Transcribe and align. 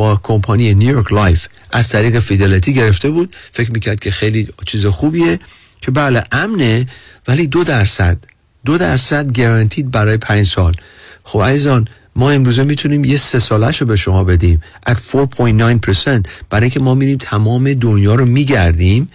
با 0.00 0.20
کمپانی 0.22 0.74
New 0.74 0.90
York 0.90 1.12
Life 1.12 1.46
از 1.72 1.88
طریق 1.88 2.20
Fidelity 2.20 2.74
گرفته 2.74 3.10
بود. 3.10 3.34
فکر 3.52 3.72
می‌کرد 3.72 4.00
که 4.00 4.10
خیلی 4.10 4.48
چیز 4.66 4.86
خوبیه 4.86 5.38
که 5.80 5.90
بله 5.90 6.24
امنه 6.32 6.86
ولی 7.28 7.46
دو 7.46 7.64
درصد 7.64 8.18
دو 8.64 8.78
درصد 8.78 9.38
guaranteed 9.38 9.90
برای 9.90 10.16
پنج 10.16 10.46
سال. 10.46 10.76
خب 11.24 11.42
عزیزان 11.42 11.88
ما 12.16 12.30
امروزه 12.30 12.64
می‌تونیم 12.64 13.04
یه 13.04 13.16
سه 13.16 13.38
سالش 13.38 13.80
رو 13.80 13.86
به 13.86 13.96
شما 13.96 14.24
بدیم. 14.24 14.62
At 14.88 14.96
4.9% 15.12 16.28
برای 16.50 16.62
اینکه 16.62 16.80
ما 16.80 16.94
میریم 16.94 17.18
تمام 17.18 17.74
دنیا 17.74 18.14
رو 18.14 18.26
میگردیم 18.26 19.10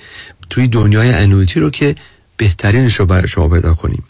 توی 0.49 0.67
دنیای 0.67 1.13
annuity 1.13 1.59
رو 1.59 1.69
که 1.69 1.95
بهترینش 2.37 2.95
رو 2.95 3.05
برای 3.05 3.27
شما 3.27 3.49
پیدا 3.49 3.73
کنیم. 3.73 4.03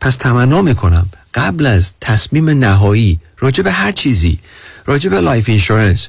پس 0.00 0.16
تمنا 0.16 0.62
می‌کنم. 0.62 1.06
قبل 1.34 1.66
از 1.66 1.94
تصمیم 2.00 2.50
نهایی 2.50 3.20
راجع 3.38 3.62
به 3.62 3.72
هر 3.72 3.92
چیزی 3.92 4.38
راجع 4.86 5.10
به 5.10 5.20
life 5.20 5.48
insurance 5.48 6.08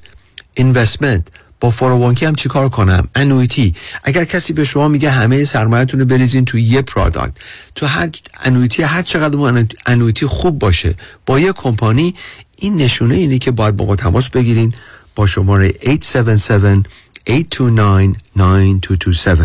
investment 0.54 1.28
با 1.60 1.72
فوروانکی 1.72 2.26
هم 2.26 2.36
چیکار 2.36 2.70
کنم؟ 2.70 3.08
annuity. 3.16 3.76
اگر 4.04 4.26
کسی 4.26 4.54
به 4.54 4.64
شما 4.64 4.88
میگه 4.88 5.10
همه 5.10 5.46
سرمایه‌تون 5.46 6.00
رو 6.00 6.06
بریزین 6.06 6.46
تو 6.46 6.58
یه 6.58 6.82
product 6.82 7.34
تو 7.76 7.86
هر 7.86 8.10
annuity 8.44 8.84
هر 8.84 9.02
چقدر 9.02 9.66
annuity 9.86 10.26
خوب 10.26 10.60
باشه 10.60 10.96
با 11.26 11.40
یه 11.40 11.52
کمپانی 11.54 12.16
این 12.58 12.76
نشونه 12.76 13.16
اینه 13.16 13.38
که 13.38 13.52
باید 13.52 13.78
با 13.78 13.86
ما 13.86 13.96
تماس 13.96 14.30
بگیرین 14.30 14.74
با 15.16 15.28
شماره 15.28 15.74
877 15.88 16.90
829 17.30 18.16
9227 18.36 19.42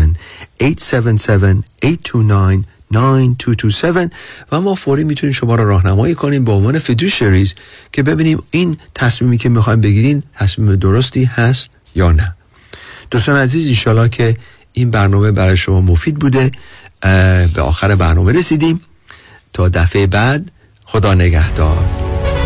877 0.61 1.63
829 1.83 2.63
9227 2.93 4.11
و 4.51 4.61
ما 4.61 4.75
فوری 4.75 5.03
می‌تونیم 5.03 5.33
شما 5.33 5.55
را 5.55 5.63
راهنمایی 5.63 6.15
کنیم 6.15 6.43
به 6.43 6.51
عنوان 6.51 6.79
فیدوشریز 6.79 7.53
که 7.91 8.03
ببینیم 8.03 8.43
این 8.51 8.77
تصمیمی 8.95 9.37
که 9.37 9.49
می‌خوایم 9.49 9.81
بگیرین 9.81 10.23
تصمیم 10.35 10.75
درستی 10.75 11.23
هست 11.23 11.69
یا 11.95 12.11
نه. 12.11 12.35
دوستان 13.11 13.35
عزیز 13.35 13.67
ایشالا 13.67 14.07
که 14.07 14.37
این 14.73 14.91
برنامه 14.91 15.31
برای 15.31 15.57
شما 15.57 15.81
مفید 15.81 16.19
بوده. 16.19 16.51
به 17.55 17.61
آخر 17.61 17.95
برنامه 17.95 18.31
رسیدیم. 18.31 18.81
تا 19.53 19.69
دفعه 19.69 20.07
بعد 20.07 20.51
خدا 20.85 21.13
نگهدار. 21.13 22.12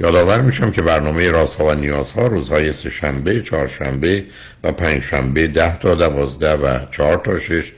یادآور 0.00 0.40
میشم 0.40 0.70
که 0.70 0.82
برنامه 0.82 1.30
رازها 1.30 1.64
و 1.64 1.74
نیازها 1.74 2.26
روزهای 2.26 2.72
سهشنبه، 2.72 3.42
چهارشنبه 3.42 4.24
و 4.64 4.72
پنجشنبه 4.72 5.46
ده 5.46 5.78
تا 5.78 5.94
دوازده 5.94 6.52
و 6.52 6.78
چهار 6.90 7.16
تا 7.16 7.38
شش. 7.38 7.72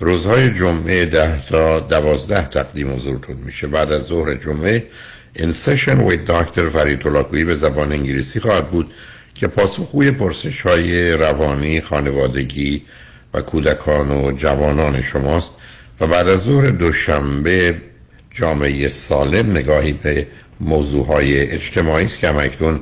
روزهای 0.00 0.50
جمعه 0.50 1.06
ده 1.06 1.46
تا 1.46 1.80
دوازده 1.80 2.48
تقدیم 2.48 2.94
حضورتون 2.94 3.36
میشه. 3.36 3.66
بعد 3.66 3.92
از 3.92 4.02
ظهر 4.02 4.34
جمعه 4.34 4.86
این 5.34 5.52
سشن 5.52 6.00
وید 6.00 6.24
داکتر 6.24 6.68
فرید 6.68 7.02
به 7.46 7.54
زبان 7.54 7.92
انگلیسی 7.92 8.40
خواهد 8.40 8.68
بود 8.68 8.94
که 9.34 9.46
پاسخگوی 9.46 10.10
پرسش 10.10 10.60
های 10.60 11.12
روانی 11.12 11.80
خانوادگی 11.80 12.82
و 13.34 13.40
کودکان 13.40 14.10
و 14.10 14.32
جوانان 14.32 15.00
شماست. 15.00 15.54
و 16.00 16.06
بعد 16.06 16.28
از 16.28 16.40
ظهر 16.40 16.66
دوشنبه 16.66 17.76
جامعه 18.30 18.88
سالم 18.88 19.50
نگاهی 19.50 19.92
به 19.92 20.26
موضوع 20.62 21.06
های 21.06 21.50
اجتماعی 21.50 22.04
است 22.04 22.18
که 22.18 22.28
همکنون 22.28 22.80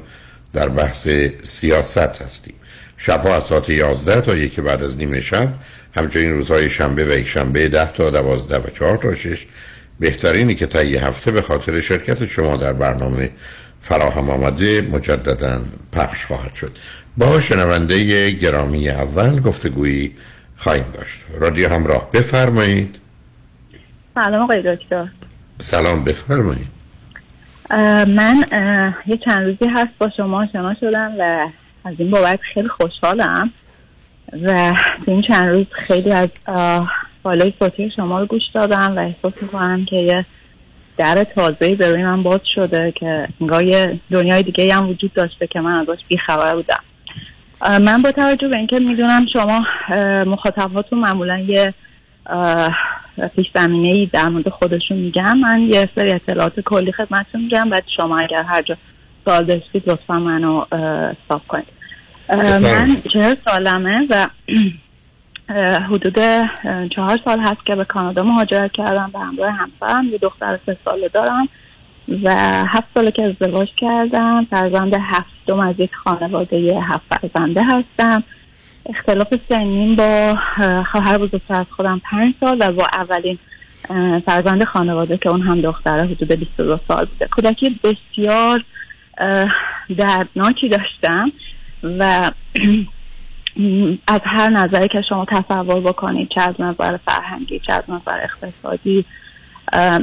در 0.53 0.69
بحث 0.69 1.09
سیاست 1.43 2.23
هستیم. 2.23 2.55
شبها 2.97 3.37
از 3.37 3.45
ساعت 3.45 3.69
11 3.69 4.21
تا 4.21 4.37
یکی 4.37 4.61
بعد 4.61 4.83
از 4.83 4.99
نیمه 4.99 5.21
شب 5.21 5.53
همچنین 5.97 6.33
روزهای 6.33 6.69
شنبه 6.69 7.05
و 7.05 7.19
یک 7.19 7.29
شنبه 7.29 7.69
10 7.69 7.93
تا 7.93 8.11
12 8.11 8.59
و 8.59 8.71
4 8.71 8.97
تا 8.97 9.15
6 9.15 9.47
بهترینی 10.01 10.55
که 10.55 10.67
تا 10.67 10.83
یه 10.83 11.07
هفته 11.07 11.31
به 11.31 11.43
خاطر 11.43 11.81
شرکت 11.81 12.27
شما 12.27 12.57
در 12.57 12.73
برنامه 12.73 13.31
فراهم 13.81 14.31
آمده 14.31 14.81
مجددا 14.81 15.61
پخش 15.93 16.27
خواهد 16.27 16.55
شد. 16.55 16.73
با 17.17 17.41
شنونده 17.41 18.31
گرامی 18.31 18.89
اول 18.89 19.41
گفتگویی 19.41 20.17
خواهیم 20.57 20.85
داشت. 20.95 21.25
رادیو 21.39 21.69
همراه 21.69 22.11
بفرمایید. 22.13 22.97
سلام 24.15 24.43
آقای 24.43 24.77
دکتر. 24.77 25.09
سلام 25.61 26.05
بفرمایید. 26.05 26.80
من 28.07 28.45
یه 29.07 29.17
چند 29.17 29.47
روزی 29.47 29.75
هست 29.75 29.91
با 29.99 30.11
شما 30.17 30.43
آشنا 30.43 30.75
شدم 30.75 31.13
و 31.19 31.49
از 31.85 31.95
این 31.99 32.11
بابت 32.11 32.41
خیلی 32.55 32.69
خوشحالم 32.69 33.53
و 34.43 34.73
این 35.07 35.23
چند 35.23 35.49
روز 35.49 35.67
خیلی 35.71 36.13
از 36.13 36.29
بالای 37.23 37.53
صوتی 37.59 37.91
شما 37.97 38.21
رو 38.21 38.27
گوش 38.27 38.43
دادم 38.55 38.97
و 38.97 38.99
احساس 38.99 39.43
می‌کنم 39.43 39.85
که 39.85 39.97
یه 39.97 40.27
در 40.97 41.25
تازهی 41.25 41.75
برای 41.75 42.03
من 42.03 42.23
باز 42.23 42.41
شده 42.55 42.93
که 42.93 43.29
انگار 43.41 43.65
یه 43.65 44.01
دنیای 44.11 44.43
دیگه 44.43 44.75
هم 44.75 44.89
وجود 44.89 45.13
داشته 45.13 45.47
که 45.47 45.61
من 45.61 45.81
ازش 45.81 46.05
بیخبر 46.09 46.55
بودم. 46.55 46.81
من 47.81 48.03
با 48.03 48.13
توجه 48.13 48.49
به 48.49 48.57
اینکه 48.57 48.79
می‌دونم 48.79 49.27
شما 49.33 49.65
مخاطباتون 50.27 50.99
معمولا 50.99 51.39
یه 51.39 51.75
پیش 53.37 53.47
زمینه 53.55 53.89
ای 53.89 54.07
در 54.13 54.29
مورد 54.29 54.49
خودشون 54.49 54.97
میگم. 54.97 55.39
من 55.39 55.61
یه 55.61 55.89
سری 55.95 56.13
اطلاعات 56.13 56.61
کلی 56.61 56.93
خدمتتون 56.93 57.41
میگم. 57.41 57.71
بعد 57.71 57.85
شما 57.97 58.19
اگر 58.19 58.43
هر 58.43 58.63
جا 58.63 58.77
سوال 59.25 59.45
داشتید 59.45 59.91
لطفا 59.91 60.19
منو 60.19 60.65
استاپ 60.73 61.47
کنید. 61.49 61.67
من. 62.37 62.97
چهل 63.13 63.35
سالمه 63.35 64.07
و 64.11 64.29
حدود 65.89 66.19
چهار 66.95 67.19
سال 67.25 67.41
هست 67.41 67.67
که 67.67 67.75
به 67.75 67.85
کانادا 67.85 68.23
مهاجرت 68.23 68.73
کردم. 68.73 69.11
به 69.13 69.19
همراه 69.19 69.51
همسرم 69.51 70.05
یه 70.05 70.19
دختر 70.19 70.59
سه 70.67 70.77
ساله 70.85 71.09
دارم 71.09 71.49
و 72.23 72.31
هفت 72.67 72.89
ساله 72.95 73.11
که 73.11 73.25
ازدواج 73.25 73.69
کردم. 73.77 74.47
فرزند 74.51 74.95
هفتم 75.01 75.59
از 75.61 75.75
یک 75.79 75.95
خانواده 75.95 76.81
هفت 76.89 77.15
فرزنده 77.15 77.63
هستم. 77.65 78.23
اختلاف 78.87 79.35
سنین 79.49 79.97
با 79.97 80.39
اه، 80.57 80.85
خواهر 80.85 81.19
بزرگتر 81.19 81.55
از 81.55 81.67
خودم 81.71 82.01
پنج 82.11 82.35
سال 82.41 82.57
و 82.61 82.73
با 82.73 82.87
اولین 82.93 83.39
فرزند 84.27 84.65
خانواده 84.65 85.19
که 85.19 85.29
اون 85.29 85.43
هم 85.43 85.61
دختره 85.61 86.05
حدود 86.05 86.33
22 86.33 86.79
سال 86.89 87.05
بوده. 87.05 87.29
کودکی 87.31 87.81
بسیار 87.85 88.65
دردناکی 89.97 90.69
داشتم 90.69 91.33
و 91.83 92.03
از 94.09 94.21
هر 94.25 94.49
نظری 94.49 94.89
که 94.89 95.03
شما 95.09 95.25
تصور 95.25 95.81
بکنید 95.81 96.29
چه 96.35 96.41
از 96.41 96.55
نظر 96.59 96.97
فرهنگی 96.97 97.61
چه 97.67 97.73
از 97.73 97.83
نظر 97.89 98.21
اقتصادی 98.23 99.05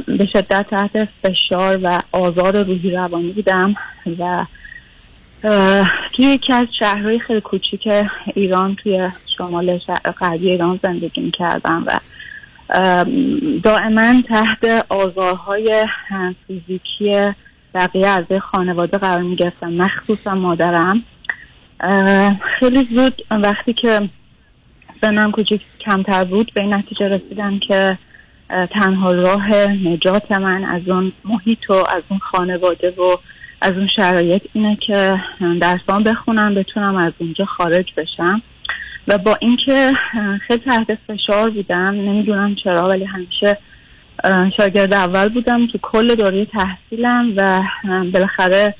به 0.06 0.26
شدت 0.32 0.66
تحت 0.70 1.08
فشار 1.22 1.80
و 1.82 1.98
آزار 2.12 2.62
روحی 2.64 2.90
روانی 2.90 3.32
بودم 3.32 3.74
و 4.18 4.46
توی 6.12 6.24
یکی 6.24 6.52
از 6.52 6.66
شهرهای 6.78 7.18
خیلی 7.18 7.40
کوچیک 7.40 7.88
ایران 8.34 8.74
توی 8.74 9.10
شمال 9.38 9.78
غربی 10.20 10.50
ایران 10.50 10.80
زندگی 10.82 11.30
کردم 11.30 11.84
و 11.86 12.00
دائما 13.62 14.22
تحت 14.28 14.86
آزارهای 14.88 15.86
فیزیکی 16.46 17.32
بقیه 17.74 18.08
اعضای 18.08 18.40
خانواده 18.40 18.98
قرار 18.98 19.22
می 19.22 19.36
گرفتم 19.36 19.72
مخصوصا 19.72 20.34
مادرم. 20.34 21.02
خیلی 22.60 22.84
زود 22.84 23.22
وقتی 23.30 23.72
که 23.72 24.08
سنم 25.00 25.30
کوچیک 25.30 25.62
کمتر 25.80 26.24
بود 26.24 26.52
به 26.54 26.62
این 26.62 26.74
نتیجه 26.74 27.08
رسیدم 27.08 27.58
که 27.58 27.98
تنها 28.70 29.12
راه 29.12 29.52
نجات 29.66 30.32
من 30.32 30.64
از 30.64 30.88
اون 30.88 31.12
محیط 31.24 31.70
و 31.70 31.74
از 31.74 32.02
اون 32.08 32.18
خانواده 32.18 32.90
و 32.90 33.16
از 33.60 33.72
اون 33.72 33.88
شرایط 33.96 34.42
اینه 34.52 34.76
که 34.86 35.20
درسان 35.60 36.02
بخونم 36.02 36.54
بتونم 36.54 36.96
از 36.96 37.12
اونجا 37.18 37.44
خارج 37.44 37.92
بشم. 37.96 38.42
و 39.08 39.18
با 39.18 39.36
اینکه 39.40 39.92
خیلی 40.46 40.60
تحت 40.60 40.98
فشار 41.08 41.50
بودم 41.50 41.90
نمی‌دونم 41.94 42.54
چرا 42.54 42.88
ولی 42.88 43.04
همیشه 43.04 43.58
شاگرد 44.56 44.92
اول 44.92 45.28
بودم 45.28 45.66
تو 45.66 45.78
کل 45.82 46.14
دوره 46.14 46.44
تحصیلم 46.44 47.32
و 47.36 47.60
بالاخره 48.12 48.74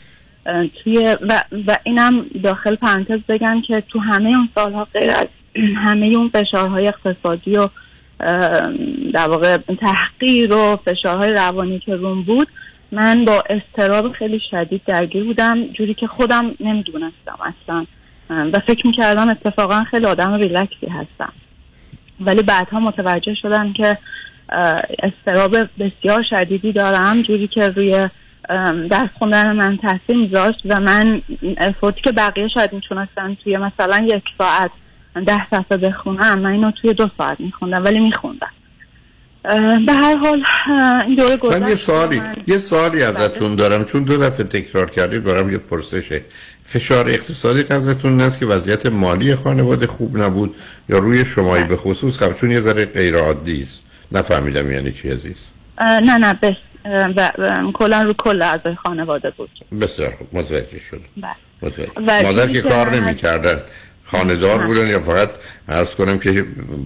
توی 0.83 1.17
و, 1.21 1.43
و 1.67 1.77
اینم 1.85 2.27
داخل 2.43 2.75
پرانتز 2.75 3.19
بگم 3.29 3.63
که 3.67 3.81
تو 3.81 3.99
همه 3.99 4.29
اون 4.29 4.49
سالها 4.55 4.85
غیر 4.85 5.11
از 5.11 5.27
همه 5.77 6.07
اون 6.07 6.29
فشارهای 6.35 6.89
اقتصادی 6.89 7.57
و 7.57 7.69
در 9.13 9.29
واقع 9.29 9.57
تحقیر 9.57 10.55
و 10.55 10.77
فشارهای 10.77 11.33
روانی 11.33 11.79
که 11.79 11.97
روم 11.97 12.23
بود 12.23 12.49
من 12.93 13.25
با 13.25 13.44
استراب 13.50 14.12
خیلی 14.12 14.40
شدید 14.50 14.82
درگیر 14.87 15.25
بودم 15.25 15.67
جوری 15.67 15.94
که 15.94 16.06
خودم 16.06 16.55
نمی‌دونستم 16.61 17.38
اصلا. 17.40 17.87
و 18.31 18.58
فکر 18.67 18.87
می‌کردم 18.87 19.29
اتفاقا 19.29 19.85
خیلی 19.90 20.06
آدم 20.06 20.35
ریلکسی 20.35 20.87
هستم. 20.87 21.32
ولی 22.20 22.43
بعدها 22.43 22.81
متوجه 22.81 23.35
شدم 23.35 23.73
که 23.73 23.99
استراب 25.02 25.56
بسیار 25.79 26.25
شدیدی 26.31 26.73
دارم 26.73 27.23
جوری 27.23 27.49
که 27.49 27.69
روی 27.69 28.08
درس 28.91 29.08
خوندن 29.19 29.52
من 29.52 29.76
تاثیر 29.76 30.17
میذاشت 30.17 30.61
و 30.64 30.81
من 30.81 31.23
افورتی 31.58 32.00
که 32.00 32.12
بقیه 32.12 32.49
شاید 32.49 32.73
می‌تونستن 32.73 33.37
توی 33.44 33.56
مثلا 33.56 34.05
یک 34.05 34.25
ساعت 34.38 34.70
ده 35.26 35.46
صفحه 35.50 35.76
بخونم 35.76 36.38
من 36.38 36.50
اینو 36.50 36.70
توی 36.70 36.93
دو 36.93 37.06
ساعت 37.19 37.41
میخوندم 37.41 37.84
ولی 37.84 38.00
میخوندم. 38.00 38.50
به 39.87 39.93
هر 39.93 40.17
حال 40.17 40.43
این 41.06 41.14
دوره 41.14 41.37
گذشت 41.37 41.62
من 41.62 41.69
یه 41.69 41.75
سوالی 41.75 42.20
من- 42.20 42.37
یه 42.46 42.58
سوالی 42.58 42.96
بله. 42.99 43.06
ازتون 43.06 43.55
دارم. 43.55 43.85
چون 43.85 44.02
دو 44.02 44.17
دفعه 44.17 44.44
تکرار 44.46 44.90
کردید 44.90 45.25
برام 45.25 45.52
یه 45.52 45.58
پرسشه. 45.58 46.23
فشار 46.64 47.08
اقتصادی 47.08 47.64
ازتون 47.70 48.11
این 48.12 48.20
است 48.20 48.38
که 48.38 48.46
وضعیت 48.46 48.87
مالی 48.87 49.35
خانواده 49.35 49.87
خوب 49.87 50.19
نبود 50.19 50.55
یا 50.88 50.99
روی 50.99 51.25
شمایی 51.25 51.62
بله. 51.62 51.69
به 51.70 51.76
خصوص؟ 51.76 52.19
خب 52.19 52.32
چون 52.35 52.50
یه 52.50 52.61
ذره 52.61 52.85
غیر 52.85 53.17
عادی 53.17 53.62
است. 53.62 53.85
نفهمیدم 54.12 54.73
یعنی 54.73 54.93
چی 54.93 55.11
عزیز. 55.11 55.37
نه 55.81 56.19
نه 56.19 56.38
بس 56.43 56.55
کلا 57.75 58.02
رو 58.02 58.12
کل 58.12 58.43
اعضای 58.43 58.75
خانواده 58.75 59.31
بود. 59.31 59.50
بسیار 59.81 60.14
خوب. 60.19 60.29
متوجه 60.32 60.79
شدم. 60.91 61.00
بله. 61.17 61.34
متوجه. 61.62 62.23
مادر 62.23 62.46
که 62.49 62.61
کار 62.62 62.88
من- 62.91 63.00
نمی‌کردن. 63.00 63.61
خانه‌دار 64.10 64.60
نه. 64.60 64.66
بودن 64.66 64.88
یا 64.88 65.00
فقط 65.00 65.31
عرض 65.69 65.94
کنم 65.94 66.19
که 66.19 66.44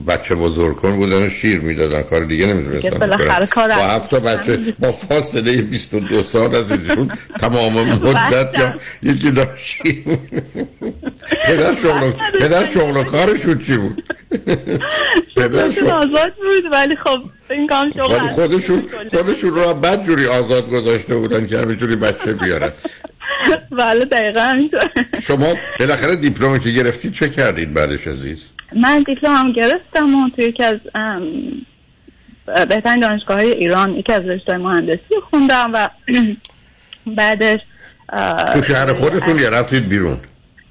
بچه 0.09 0.35
بزرگ 0.35 0.77
کن 0.77 0.97
بودن 0.97 1.27
و 1.27 1.31
شیر 1.31 1.61
می‌دادن 1.61 2.03
کار 2.03 2.25
دیگه 2.25 2.47
نمی‌دونستن 2.47 2.99
با 3.57 3.75
هفت 3.75 4.15
بچه 4.15 4.59
با 4.79 4.93
فاصله 4.93 5.63
22 5.63 6.23
سال 6.23 6.55
از 6.55 6.71
ایشون 6.73 7.13
تمام 7.41 7.73
مدت 7.91 8.59
یا 8.59 8.75
یکی 9.03 9.31
داشت 9.31 9.57
شیر. 9.57 10.05
پدر 11.47 11.75
شغل 11.75 12.13
پدر 12.41 12.67
شغل 12.67 12.97
و 12.97 13.05
کارشون 13.05 13.59
چی 13.59 13.77
بود؟ 13.77 14.05
پدر 15.37 15.71
شغلشون 15.71 15.75
شغل. 15.75 15.91
آزاد 15.91 16.33
بود 16.35 16.73
ولی 16.73 16.97
خب 16.97 17.19
این 17.51 17.67
کام 17.67 17.91
شغل 17.97 18.29
خودشون 18.29 18.83
خودشون 19.11 19.51
رو 19.51 19.75
بد 19.75 20.05
جوری 20.05 20.27
آزاد 20.27 20.71
گذاشته 20.71 21.17
بودن 21.17 21.47
که 21.47 21.59
همینجوری 21.59 21.97
بچه 21.97 22.33
بیارن. 22.33 22.73
بله 23.79 24.05
دقیقا 24.05 24.41
همینطور. 24.41 24.91
شما 25.23 25.55
بالاخره 25.81 26.17
دیپلمی 26.17 26.61
که 26.61 26.71
گرفتید 26.71 27.13
چه 27.13 27.29
کردید 27.29 27.75
بعدش 27.75 28.07
عزیز؟ 28.07 28.53
من 28.77 29.03
دیپلم 29.03 29.35
هم 29.35 29.53
گرفتم 29.53 30.15
و 30.15 30.31
توی 30.31 30.45
یکی 30.45 30.65
از 30.65 30.79
بهترین 32.69 33.01
دانشگاه 33.01 33.37
های 33.37 33.51
ایران 33.51 33.95
یکی 33.95 34.13
از 34.13 34.21
رشته 34.21 34.57
مهندسی 34.57 35.15
خوندم 35.31 35.71
و 35.75 35.89
بعدش 37.17 37.61
تو 38.55 38.63
شهر 38.63 38.93
خودتون 38.93 39.39
یا 39.39 39.49
رفتید 39.49 39.89
بیرون؟ 39.89 40.19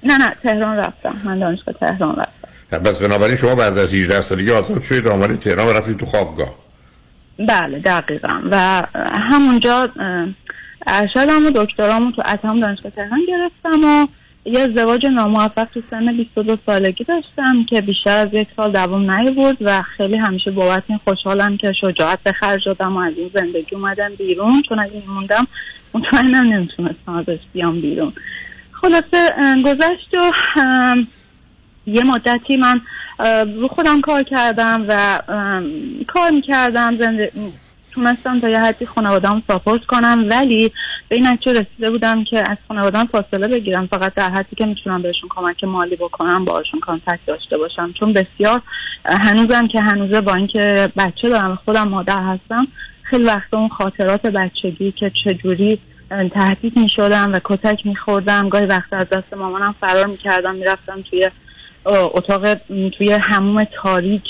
نه 0.04 0.18
نه 0.18 0.36
تهران 0.42 0.76
رفتم. 0.76 1.20
من 1.24 1.38
دانشگاه 1.38 1.74
تهران 1.80 2.16
رفتم. 2.16 2.78
پس 2.78 2.98
بنابراین 2.98 3.36
شما 3.36 3.54
بعد 3.54 3.78
از 3.78 3.94
18 3.94 4.20
سالگی 4.20 4.50
آزاد 4.50 4.82
شدید 4.82 5.08
آمدید 5.08 5.40
تهران 5.40 5.66
و 5.66 5.72
رفتید 5.72 5.96
تو 5.96 6.06
خوابگاه. 6.06 6.54
بله 7.48 7.78
دقیقا. 7.78 8.40
و 8.50 8.82
همونجا 9.14 9.88
ارشدم 10.86 11.46
و 11.46 11.50
دکترامو 11.54 12.12
تو 12.12 12.22
اتم 12.26 12.60
دانشگاه 12.60 12.92
تهران 12.92 13.20
گرفتم 13.28 13.84
و 13.84 14.06
یه 14.44 14.60
ازدواج 14.60 15.06
ناموفق 15.06 15.64
تو 15.64 15.82
سن 15.90 16.16
22 16.16 16.56
سالگی 16.66 17.04
داشتم 17.04 17.64
که 17.64 17.80
بیشتر 17.80 18.18
از 18.18 18.28
یک 18.32 18.48
سال 18.56 18.72
دوام 18.72 19.10
نیاورد 19.10 19.56
و 19.60 19.82
خیلی 19.82 20.16
همیشه 20.16 20.50
بابت 20.50 20.82
این 20.86 21.00
خوشحالم 21.04 21.56
که 21.56 21.72
شجاعت 21.80 22.18
به 22.24 22.32
خرج 22.32 22.64
دادم 22.66 22.96
و 22.96 23.00
از 23.00 23.12
این 23.16 23.30
زندگی 23.34 23.76
اومدم 23.76 24.14
بیرون. 24.18 24.62
چون 24.68 24.78
اگه 24.78 25.02
میموندم 25.06 25.46
مطمئنم 25.94 26.52
نمی‌تونستم 26.52 27.14
ازش 27.14 27.38
بیام 27.52 27.80
بیرون. 27.80 28.12
خلاصه 28.72 29.34
گذشت 29.64 30.14
و 30.14 30.32
یه 31.86 32.04
مدتی 32.04 32.56
من 32.56 32.80
رو 33.44 33.68
خودم 33.68 34.00
کار 34.00 34.22
کردم 34.22 34.84
و 34.88 35.20
کار 36.06 36.30
می‌کردم 36.30 36.96
زنده 36.96 37.32
تونستم 37.94 38.40
تا 38.40 38.48
یه 38.48 38.60
حدی 38.60 38.86
خانوادم 38.86 39.42
ساپورت 39.48 39.84
کنم 39.84 40.26
ولی 40.30 40.72
به 41.08 41.16
این 41.16 41.26
نتیجه 41.26 41.52
رسیده 41.52 41.90
بودم 41.90 42.24
که 42.24 42.50
از 42.50 42.56
خانوادم 42.68 43.04
فاصله 43.04 43.48
بگیرم. 43.48 43.86
فقط 43.86 44.14
در 44.14 44.30
حدی 44.30 44.56
که 44.56 44.66
می‌تونم 44.66 45.02
بهشون 45.02 45.28
کمک 45.28 45.64
مالی 45.64 45.96
بکنم 45.96 46.44
باشون 46.44 46.80
contact 46.80 47.26
داشته 47.26 47.58
باشم. 47.58 47.92
چون 47.92 48.12
بسیار 48.12 48.62
هنوزم 49.04 49.68
که 49.68 49.80
هنوزه 49.80 50.20
با 50.20 50.34
اینکه 50.34 50.88
بچه 50.96 51.28
دارم 51.28 51.58
خودم 51.64 51.88
مادر 51.88 52.22
هستم 52.22 52.66
خیلی 53.02 53.24
وقتا 53.24 53.58
اون 53.58 53.68
خاطرات 53.68 54.26
بچگی 54.26 54.92
که 54.92 55.12
چجوری 55.24 55.78
تهدید 56.34 56.78
می 56.78 56.88
شدم 56.96 57.32
و 57.32 57.40
کتک 57.44 57.86
می 57.86 57.96
خوردم 57.96 58.48
گاهی 58.48 58.66
وقتا 58.66 58.96
از 58.96 59.08
دست 59.08 59.34
مامانم 59.34 59.74
فرار 59.80 60.06
می 60.06 60.16
کردم 60.16 60.54
می 60.54 60.64
رفتم 60.64 61.02
توی 61.10 61.28
اتاق 61.86 62.54
توی 62.98 63.12
هموم 63.12 63.64
تاریک 63.64 64.24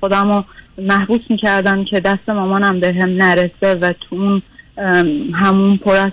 خودم 0.00 0.30
رو 0.30 0.44
محبوس 0.78 1.20
می 1.30 1.36
کردم 1.36 1.84
که 1.84 2.00
دست 2.00 2.28
مامانم 2.28 2.80
به 2.80 2.94
هم 2.94 3.08
نرسه 3.08 3.74
و 3.74 3.92
تو 3.92 4.16
اون 4.16 4.42
همون 5.34 5.76
پر 5.76 5.96
از 5.96 6.12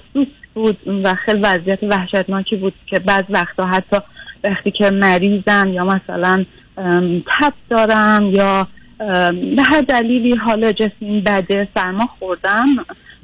بود 0.53 0.77
و 1.03 1.15
خیلی 1.15 1.39
وضعیت 1.39 1.79
وحشتناکی 1.83 2.55
بود 2.55 2.73
که 2.87 2.99
بعض 2.99 3.23
وقتا 3.29 3.65
حتی 3.65 3.97
وقتی 4.43 4.71
که 4.71 4.89
مریضم 4.89 5.69
یا 5.73 5.85
مثلا 5.85 6.45
تب 7.39 7.53
دارم 7.69 8.29
یا 8.31 8.67
به 9.55 9.61
هر 9.63 9.81
دلیلی 9.81 10.35
حال 10.35 10.71
جسمی 10.71 11.21
بده 11.21 11.67
سرما 11.75 12.09
خوردم 12.19 12.65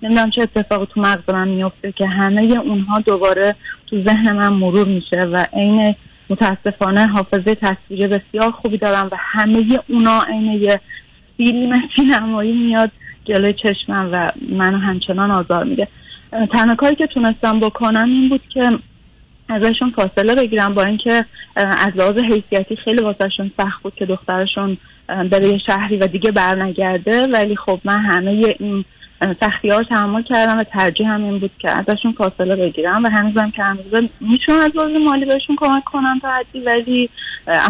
نمی‌دونم 0.02 0.30
چه 0.30 0.42
اتفاقی 0.42 0.86
تو 0.94 1.02
مغز 1.02 1.34
من 1.34 1.48
میفته 1.48 1.92
که 1.92 2.08
همه 2.08 2.42
اونها 2.42 3.00
دوباره 3.00 3.56
تو 3.90 4.04
ذهن 4.04 4.32
من 4.32 4.54
مرور 4.54 4.88
میشه 4.88 5.20
و 5.20 5.46
عین 5.54 5.96
متاسفانه 6.30 7.08
حافظه 7.08 7.56
تصویری 7.56 8.08
بسیار 8.08 8.52
خوبی 8.52 8.78
دارم 8.78 9.10
و 9.12 9.16
همه 9.20 9.80
اونا 9.88 10.22
عین 10.30 10.80
فیلم 11.40 11.82
سینمایی 11.96 12.54
میاد 12.54 12.92
جلوی 13.26 13.54
چشمم 13.54 14.10
و 14.12 14.32
منو 14.50 14.78
همچنان 14.78 15.32
آزار 15.32 15.64
میده. 15.64 15.88
تنها 16.52 16.76
کاری 16.76 16.96
که 16.96 17.08
تونستم 17.08 17.60
بکنم 17.60 18.06
این 18.06 18.30
بود 18.30 18.42
که 18.50 18.70
ازشون 19.50 19.92
فاصله 19.96 20.36
بگیرم 20.36 20.74
با 20.74 20.84
اینکه 20.84 21.26
از 21.56 21.92
لحاظ 21.96 22.18
حیثیتی 22.18 22.76
خیلی 22.76 23.02
واسهشون 23.02 23.52
سخت 23.58 23.84
بود 23.84 23.96
که 23.96 24.06
دخترشون 24.06 24.78
بره 25.08 25.58
شهری 25.58 25.98
و 25.98 26.08
دیگه 26.08 26.32
برنگرده. 26.32 27.28
ولی 27.28 27.56
خب 27.56 27.80
من 27.84 28.00
همه 28.00 28.56
این 28.60 28.86
سختی 29.22 29.70
ها 29.70 29.84
تحمل 29.84 30.24
کردم 30.24 30.60
و 30.60 30.64
ترجیح 30.64 31.08
هم 31.08 31.24
این 31.24 31.40
بود 31.40 31.52
که 31.60 31.72
ازشون 31.72 32.12
فاصله 32.18 32.56
بگیرم 32.56 33.04
و 33.04 33.10
هنوزم 33.10 33.52
که 33.52 33.64
هنوز 33.64 34.10
می‌تونم 34.22 34.60
از 34.60 34.72
لحاظ 34.76 35.00
مالی 35.00 35.26
بهشون 35.26 35.56
کمک 35.56 35.84
کنم 35.84 36.20
تا 36.22 36.28
حدی 36.32 36.60
ولی 36.60 37.10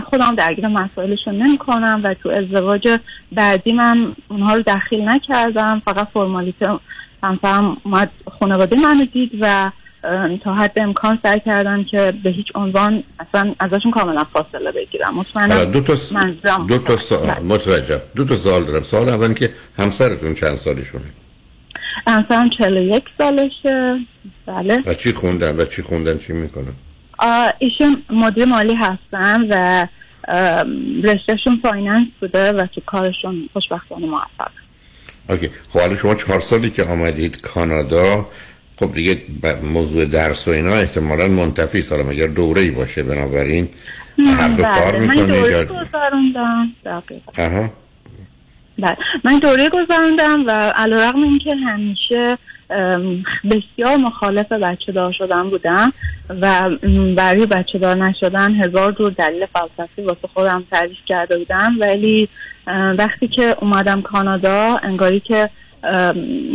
خودم 0.09 0.35
درگیر 0.35 0.67
مسائلشون 0.67 1.35
نمی 1.35 1.57
کنم 1.57 2.01
و 2.03 2.13
تو 2.13 2.29
ازدواج 2.29 2.99
بعدی 3.31 3.73
من 3.73 4.15
اونها 4.27 4.55
رو 4.55 4.63
دخیل 4.67 5.09
نکردم. 5.09 5.81
فقط 5.85 6.07
فرمالیته 6.13 6.79
همسرم 7.23 7.77
اومد 7.83 8.11
خانواده 8.39 8.75
منو 8.75 9.05
دید 9.05 9.31
و 9.41 9.71
تا 10.43 10.53
حد 10.53 10.79
امکان 10.79 11.19
سعی 11.23 11.39
کردم 11.39 11.83
که 11.83 12.13
به 12.23 12.29
هیچ 12.29 12.47
عنوان 12.55 13.03
اصلا 13.19 13.53
ازشون 13.59 13.91
کاملا 13.91 14.23
فاصله 14.33 14.71
بگیرم. 14.71 15.15
مطمئنم 15.15 15.71
دو 15.71 15.81
تا 15.81 15.95
س... 15.95 16.13
دو 16.67 16.77
تا 16.77 16.97
سال 16.97 17.29
متوجه 17.43 18.01
دو 18.15 18.25
تا 18.25 18.35
سال 18.35 18.63
دارم. 18.63 18.83
سال 18.83 19.09
اول 19.09 19.33
که 19.33 19.49
همسرتون 19.77 20.33
چند 20.33 20.55
سالشونه؟ 20.55 21.03
همسرم 22.07 22.49
41 22.57 23.03
سالشه. 23.17 23.99
بله. 24.45 24.81
و 24.85 24.93
چی 24.93 25.13
خوندن؟ 25.13 25.55
و 25.55 25.65
چی 25.65 25.81
خوندن؟ 25.81 26.17
چی 26.17 26.33
می‌کنن؟ 26.33 26.73
ایشون 27.59 28.03
مدیر 28.09 28.45
مالی 28.45 28.75
هستن 28.75 29.47
و 29.49 29.87
رشتهشون 31.03 31.59
finance 31.63 32.07
بوده 32.19 32.51
و 32.51 32.67
تو 32.75 32.81
کارشون 32.85 33.49
خوشبختانه 33.53 34.05
موفق. 34.05 34.51
okay. 35.29 35.49
خب 35.69 35.79
حالا 35.79 35.95
شما 35.95 36.15
چهار 36.15 36.39
سالی 36.39 36.69
که 36.69 36.83
آمدید 36.83 37.41
کانادا 37.41 38.27
خب 38.79 38.93
دیگه 38.93 39.21
موضوع 39.63 40.05
درس 40.05 40.47
و 40.47 40.51
اینا 40.51 40.73
احتمالا 40.73 41.27
منتفی 41.27 41.81
سالا 41.81 42.03
مگر 42.03 42.27
دوره 42.27 42.61
ای 42.61 42.71
باشه؟ 42.71 43.03
بنابراین 43.03 43.69
هر 44.17 44.47
دو 44.47 44.63
کار 44.63 44.91
بله، 44.91 44.99
می‌کنید 44.99 45.19
من 45.19 45.27
دوره 45.27 45.51
یا 45.51 45.65
گذاروندم. 45.65 46.71
دقیقا. 46.85 47.43
آها 47.43 47.69
بله. 48.81 48.97
من 49.23 49.39
دوره 49.39 49.69
گذراندم 49.69 50.45
و 50.47 50.51
علیرغم 50.75 51.23
اینکه 51.23 51.55
همیشه 51.55 52.37
بسیار 53.51 53.97
مخالف 53.97 54.51
بچه 54.51 54.91
دار 54.91 55.11
شدن 55.11 55.49
بودم 55.49 55.93
و 56.41 56.69
برای 57.15 57.45
بچه 57.45 57.77
دار 57.79 57.95
نشدن 57.95 58.55
هزار 58.55 58.91
دور 58.91 59.11
دلیل 59.11 59.45
فلسفی 59.45 60.01
واسه 60.01 60.27
خودم 60.33 60.63
تعریف 60.71 60.97
کرده 61.05 61.37
بودم. 61.37 61.75
ولی 61.79 62.29
وقتی 62.97 63.27
که 63.27 63.55
اومدم 63.61 64.01
کانادا 64.01 64.77
انگاری 64.83 65.19
که 65.19 65.49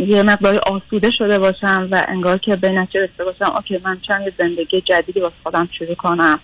یه 0.07 0.23
مقداری 0.23 0.57
آسوده 0.57 1.11
شده 1.17 1.39
باشم 1.39 1.87
و 1.91 2.05
انگار 2.07 2.37
که 2.37 2.55
به 2.55 2.69
نتیجه 2.69 3.03
رسیده 3.03 3.23
باشم 3.23 3.51
اوکی 3.55 3.79
من 3.83 3.97
چند 4.07 4.33
زندگی 4.39 4.81
جدیدی 4.81 5.19
واسه 5.19 5.35
خودم 5.43 5.69
شروع 5.71 5.95
کنم. 5.95 6.39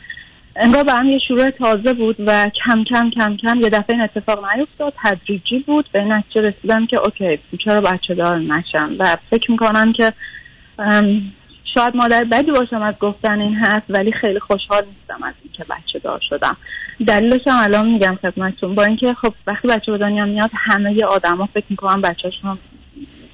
انگار 0.55 0.83
برام 0.83 1.09
یه 1.09 1.19
شروع 1.19 1.49
تازه 1.49 1.93
بود 1.93 2.15
و 2.19 2.49
کم 2.65 2.83
کم 2.83 3.09
کم 3.09 3.37
کم 3.37 3.61
یه 3.61 3.69
دفعه 3.69 3.95
این 3.95 4.01
اتفاق 4.01 4.45
نیفتاد 4.45 4.93
تدریجی 5.03 5.59
بود. 5.59 5.89
به 5.91 6.03
نتیجه 6.03 6.41
رسیدم 6.41 6.85
که 6.85 6.99
اوکی 6.99 7.39
چرا 7.59 7.81
بچه 7.81 8.15
دار 8.15 8.39
نشم؟ 8.39 8.95
و 8.99 9.17
فکر 9.29 9.51
می‌کنم 9.51 9.93
که 9.93 10.13
شاید 11.73 11.95
مادر 11.95 12.23
بدی 12.23 12.51
باشم 12.51 12.81
از 12.81 12.95
گفتن 12.99 13.41
این 13.41 13.55
حرف 13.55 13.83
ولی 13.89 14.11
خیلی 14.11 14.39
خوشحال 14.39 14.83
نیستم 14.85 15.23
از 15.23 15.33
اینکه 15.43 15.63
بچه 15.63 15.99
دار 15.99 16.19
شدم. 16.29 16.57
دلیلش 17.07 17.47
هم 17.47 17.63
الان 17.63 17.87
میگم 17.87 18.17
خدمتتون. 18.21 18.75
با 18.75 18.83
اینکه 18.83 19.13
خب 19.13 19.33
وقتی 19.47 19.67
بچه 19.67 19.91
به 19.91 19.97
دنیا 19.97 20.25
میاد 20.25 20.49
همه 20.53 21.03
آدما 21.03 21.45
فکر 21.45 21.65
می‌کنم 21.69 22.01
بچهشون 22.01 22.59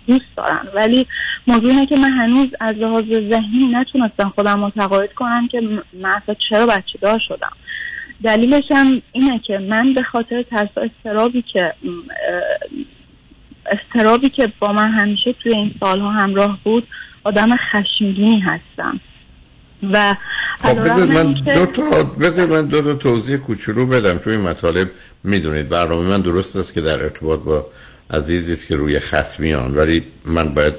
دوست 0.07 0.25
دارن. 0.37 0.67
ولی 0.75 1.07
موضوع 1.47 1.69
اینه 1.69 1.85
که 1.85 1.97
من 1.97 2.11
هنوز 2.11 2.47
از 2.59 2.71
لحاظ 2.71 3.05
ذهنی 3.05 3.67
نتونستم 3.71 4.33
خودم 4.35 4.59
متقاعد 4.59 5.13
کنم 5.13 5.47
که 5.47 5.61
من 5.93 6.09
اصلا 6.09 6.35
چرا 6.49 6.65
بچه 6.65 6.99
دار 7.01 7.19
شدم. 7.27 7.51
دلیلش 8.23 8.63
هم 8.71 9.01
اینه 9.11 9.39
که 9.39 9.57
من 9.57 9.93
به 9.93 10.03
خاطر 10.03 10.43
ترس 10.43 10.69
و 10.75 10.79
استرابی 10.79 11.41
که 11.53 11.73
استرابی 13.71 14.29
که 14.29 14.53
با 14.59 14.73
من 14.73 14.91
همیشه 14.91 15.33
توی 15.33 15.55
این 15.55 15.71
سالها 15.79 16.11
همراه 16.11 16.59
بود 16.63 16.87
آدم 17.23 17.47
خشمگینی 17.55 18.39
هستم. 18.39 18.99
و 19.93 20.15
خب 20.59 20.79
بذار 20.79 21.05
من 21.05 21.33
دو 21.33 21.65
تا 21.65 22.03
بذار 22.03 22.45
من 22.45 22.65
دو 22.65 22.81
تا 22.81 22.93
توضیح 22.93 23.37
کوچولو 23.37 23.85
بدم 23.85 24.19
چون 24.19 24.33
این 24.33 24.41
مطالب 24.41 24.91
می‌دونید. 25.23 25.69
برنامه 25.69 26.09
من 26.09 26.21
درست 26.21 26.55
است 26.55 26.73
که 26.73 26.81
در 26.81 27.03
ارتباط 27.03 27.39
با 27.39 27.65
عزیزی 28.11 28.53
است 28.53 28.67
که 28.67 28.75
روی 28.75 28.99
خط 28.99 29.39
میان. 29.39 29.75
ولی 29.75 30.03
من 30.25 30.53
باید 30.53 30.73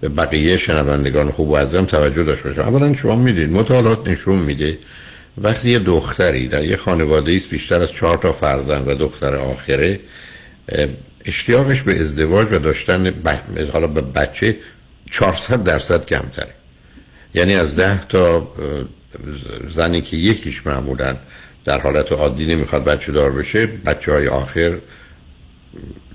به 0.00 0.08
بقیه 0.08 0.56
شنوندگان 0.56 1.30
خوب 1.30 1.50
و 1.50 1.56
عزیزم 1.56 1.84
توجه 1.84 2.22
داشته 2.22 2.48
باشم. 2.48 2.60
اولا 2.60 2.94
شما 2.94 3.16
می‌دید 3.16 3.50
مطالعات 3.50 4.08
نشون 4.08 4.36
میده 4.36 4.78
وقتی 5.38 5.70
یه 5.70 5.78
دختری 5.78 6.48
در 6.48 6.64
یه 6.64 6.76
خانواده 6.76 7.32
است 7.32 7.48
بیشتر 7.48 7.80
از 7.80 7.92
چهار 7.92 8.18
تا 8.18 8.32
فرزند 8.32 8.88
و 8.88 8.94
دختر 8.94 9.34
آخره 9.34 10.00
اشتیاقش 11.24 11.82
به 11.82 12.00
ازدواج 12.00 12.52
و 12.52 12.58
داشتن 12.58 13.10
ب... 13.10 13.28
حالا 13.72 13.86
به 13.86 14.00
بچه 14.00 14.56
400 15.10 15.64
درصد 15.64 16.06
کمتره. 16.06 16.54
یعنی 17.34 17.54
از 17.54 17.76
ده 17.76 18.04
تا 18.04 18.52
زنی 19.74 20.00
که 20.00 20.16
یکیش 20.16 20.66
معمولا 20.66 21.16
در 21.64 21.80
حالت 21.80 22.12
عادی 22.12 22.46
نمی‌خواد 22.46 22.84
بچه 22.84 23.12
دار 23.12 23.32
بشه 23.32 23.66
بچه 23.66 24.12
های 24.12 24.28
آخر 24.28 24.78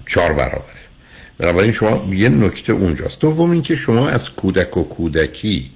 چهار 0.10 0.34
برابره. 0.34 0.80
بنابراین 1.38 1.72
شما 1.72 2.14
یه 2.14 2.30
نکته 2.30 2.74
اونجاست. 2.74 3.20
دوم 3.20 3.52
اینکه 3.52 3.76
شما 3.76 4.10
از 4.10 4.30
کودک 4.30 4.78
و 4.78 4.84
کودکی 4.84 5.72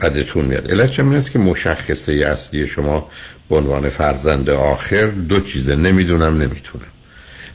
بدتون 0.00 0.44
میاد. 0.44 0.70
علت 0.70 0.90
چه 0.90 1.04
است 1.04 1.30
که 1.30 1.38
مشخصه 1.38 2.12
اصلی 2.12 2.66
شما 2.66 3.10
به 3.48 3.56
عنوان 3.56 3.88
فرزند 3.88 4.50
آخر 4.50 5.06
دو 5.06 5.40
چیزه. 5.40 5.74
نمی‌دونم 5.74 6.42
نمی‌تونم. 6.42 6.92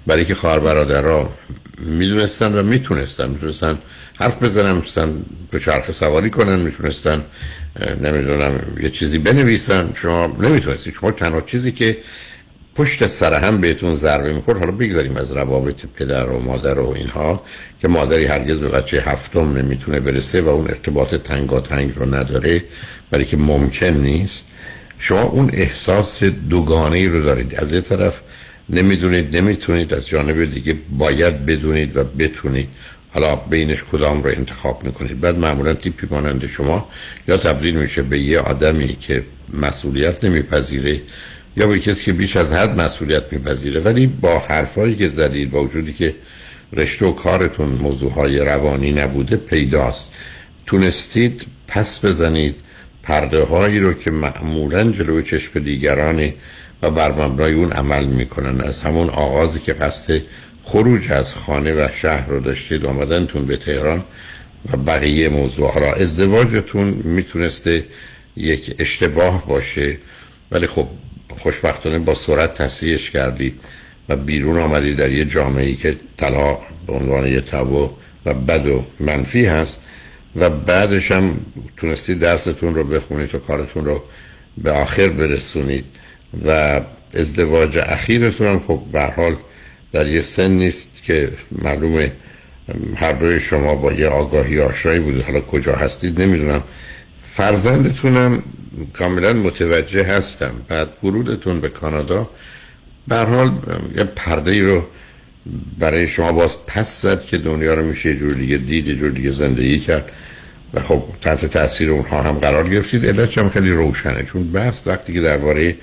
برای 0.08 0.26
که 0.26 0.36
خواهر 0.36 0.60
برادرها 0.60 1.34
می‌دونستن 1.80 2.54
و 2.54 2.64
می‌تونستن. 2.64 3.30
می‌تونستن 3.30 3.80
حرف 4.20 4.44
بزنن 4.44 4.72
می‌تونستن 4.76 5.26
به 5.52 5.60
چرخ 5.60 5.92
سواری 5.92 6.30
کنن 6.30 6.60
می‌تونستن 6.60 7.24
نمی‌دونم 8.02 8.60
یه 8.82 8.90
چیزی 8.90 9.18
بنویسن. 9.18 9.94
شما 10.02 10.28
نمی‌تونستید 10.40 10.94
شما 10.94 11.12
تنها 11.12 11.42
چیزی 11.42 11.72
که 11.72 11.98
پشت 12.76 13.06
سر 13.06 13.34
هم 13.34 13.62
بهتون 13.62 13.96
ضربه 13.96 14.34
می‌خورد. 14.34 14.60
حالا 14.60 14.72
بگذاریم 14.72 15.18
از 15.18 15.32
روابط 15.32 15.86
پدر 15.96 16.30
و 16.30 16.40
مادر 16.40 16.80
و 16.80 16.94
اینها 16.98 17.42
که 17.82 17.88
مادری 17.88 18.26
هرگز 18.26 18.60
به 18.60 18.70
بچه 18.70 19.02
هفتم 19.02 19.58
نمی‌تونه 19.58 20.00
برسه 20.00 20.42
و 20.42 20.50
اون 20.50 20.68
ارتباط 20.68 21.16
تنگاتنگ 21.16 21.94
رو 21.96 22.16
نداره 22.16 22.64
برای 23.12 23.26
که 23.26 23.38
ممکن 23.38 23.86
نیست. 23.86 24.48
شما 25.00 25.22
اون 25.22 25.50
احساس 25.54 26.24
دوگانه 26.24 27.10
رو 27.10 27.22
دارید. 27.22 27.56
از 27.56 27.74
یه 27.74 27.82
طرف 27.82 28.22
نمی‌دونید 28.70 29.38
نمی‌تونید 29.38 29.94
از 29.94 30.08
جانب 30.08 30.46
دیگه 30.46 30.76
باید 30.98 31.46
بدونید 31.46 31.98
و 31.98 32.04
بتونید. 32.04 32.70
حالا 33.14 33.36
بینش 33.36 33.84
کدام 33.84 34.24
رو 34.24 34.30
انتخاب 34.30 34.84
می‌کنید. 34.84 35.22
بعد 35.22 35.38
معمولا 35.38 35.74
تیپی 35.74 36.08
مانند 36.10 36.48
شما 36.48 36.90
یا 37.28 37.38
تبدیل 37.38 37.76
میشه 37.76 38.02
به 38.02 38.20
یه 38.20 38.40
آدمی 38.40 38.88
که 38.88 39.24
مسئولیت 39.54 40.24
نمیپذیره 40.24 41.02
یا 41.58 41.68
به 41.68 41.80
کسی 41.80 42.06
که 42.06 42.14
بیش 42.14 42.38
از 42.38 42.54
حد 42.54 42.82
مسئولیت 42.82 43.24
میپذیره. 43.32 43.80
ولی 43.80 44.08
با 44.08 44.40
حرفایی 44.40 44.96
که 44.96 45.08
زدید 45.08 45.52
با 45.52 45.64
وجودی 45.64 45.94
که 45.94 46.16
رشته 46.74 47.06
و 47.06 47.12
کارتون 47.12 47.70
موضوعهای 47.70 48.40
روانی 48.40 48.92
نبوده 48.92 49.36
پیداست. 49.36 50.12
تونستید 50.66 51.46
پس 51.68 52.06
بزنید 52.06 52.56
پرده 53.04 53.44
هایی 53.44 53.80
رو 53.80 53.94
که 53.94 54.12
معمولا 54.12 54.92
جلوی 54.92 55.24
چشم 55.24 55.60
دیگرانه 55.60 56.34
و 56.82 56.92
بر 56.92 57.12
مبنای 57.12 57.54
اون 57.54 57.72
عمل 57.72 58.06
می‌کنن. 58.06 58.62
از 58.62 58.82
همون 58.82 59.10
آغازی 59.10 59.60
که 59.60 59.74
قصد 59.74 60.22
خروج 60.64 61.12
از 61.12 61.36
خانه 61.36 61.74
و 61.74 61.88
شهر 61.96 62.30
رو 62.30 62.40
داشتید 62.40 62.86
آمدنتون 62.86 63.46
به 63.46 63.58
تهران 63.58 64.04
و 64.72 64.78
بقیه 64.78 65.30
موضوع 65.30 65.80
را. 65.80 65.94
ازدواجتون 65.94 66.88
می‌تونسته 67.04 67.86
یک 68.38 68.76
اشتباه 68.80 69.48
باشه. 69.48 69.98
ولی 70.52 70.68
خب 70.68 70.88
خوشبختانه 71.38 72.00
با 72.00 72.14
سرعت 72.14 72.54
تصحیحش 72.54 73.12
کردید 73.12 73.60
و 74.10 74.16
بیرون 74.16 74.60
آمدید 74.60 74.98
در 74.98 75.12
یه 75.12 75.26
جامعه 75.26 75.66
ای 75.66 75.76
که 75.76 75.96
طلاق 76.18 76.62
به 76.88 76.94
عنوان 76.94 77.28
یه 77.28 77.42
تبو 77.42 77.90
و 78.26 78.34
بد 78.34 78.68
و 78.68 78.86
منفی 79.00 79.46
هست 79.46 79.82
و 80.36 80.50
بعدش 80.50 81.12
هم 81.12 81.46
تونستید 81.78 82.20
درستون 82.20 82.76
رو 82.76 82.84
بخونید 82.84 83.36
و 83.36 83.40
کارتون 83.40 83.86
رو 83.86 84.04
به 84.58 84.72
آخر 84.72 85.10
برسونید 85.10 85.86
و 86.46 86.82
ازدواج 87.14 87.78
اخیرتون 87.78 88.48
هم 88.48 88.60
خب 88.60 88.82
به 88.92 89.02
حال 89.02 89.36
در 89.92 90.08
یه 90.08 90.22
سن 90.22 90.52
نیست 90.52 90.90
که 91.04 91.32
معلومه 91.52 92.12
هر 92.96 93.14
دوی 93.14 93.40
شما 93.40 93.76
با 93.76 93.94
یه 93.94 94.08
آگاهی 94.08 94.60
آشنایی 94.60 95.00
بودید. 95.00 95.22
حالا 95.22 95.42
کجا 95.42 95.76
هستید 95.76 96.22
نمی‌دونم. 96.22 96.64
فرزندتونم 97.32 98.44
کاملا 98.94 99.34
متوجه 99.34 100.04
هستم. 100.04 100.52
بعد 100.68 100.88
ورودتون 101.04 101.60
به 101.60 101.70
کانادا 101.70 102.30
به 103.08 103.16
حال 103.16 103.52
یه 103.98 104.04
پرده 104.04 104.52
ای 104.52 104.62
رو 104.62 104.86
برای 105.80 106.08
شما 106.08 106.32
باز 106.32 106.66
پس 106.66 107.02
زد 107.02 107.26
که 107.26 107.38
دنیا 107.38 107.74
رو 107.74 107.86
میشه 107.86 108.10
یه 108.10 108.16
جور 108.16 108.34
دیگه 108.34 108.58
دید 108.58 108.88
یه 108.88 108.96
جور 108.96 109.12
دیگه 109.12 109.32
زندگی 109.32 109.80
کرد. 109.80 110.12
و 110.74 110.80
خب 110.80 111.04
تحت 111.22 111.46
تاثیر 111.46 111.92
اونها 111.92 112.22
هم 112.22 112.40
قرار 112.40 112.70
گرفتید. 112.70 113.06
علت 113.06 113.38
هم 113.38 113.50
خیلی 113.50 113.72
روشنه 113.72 114.24
چون 114.24 114.52
بحث 114.52 114.88
وقتی 114.88 115.14
که 115.14 115.22
درباره 115.22 115.76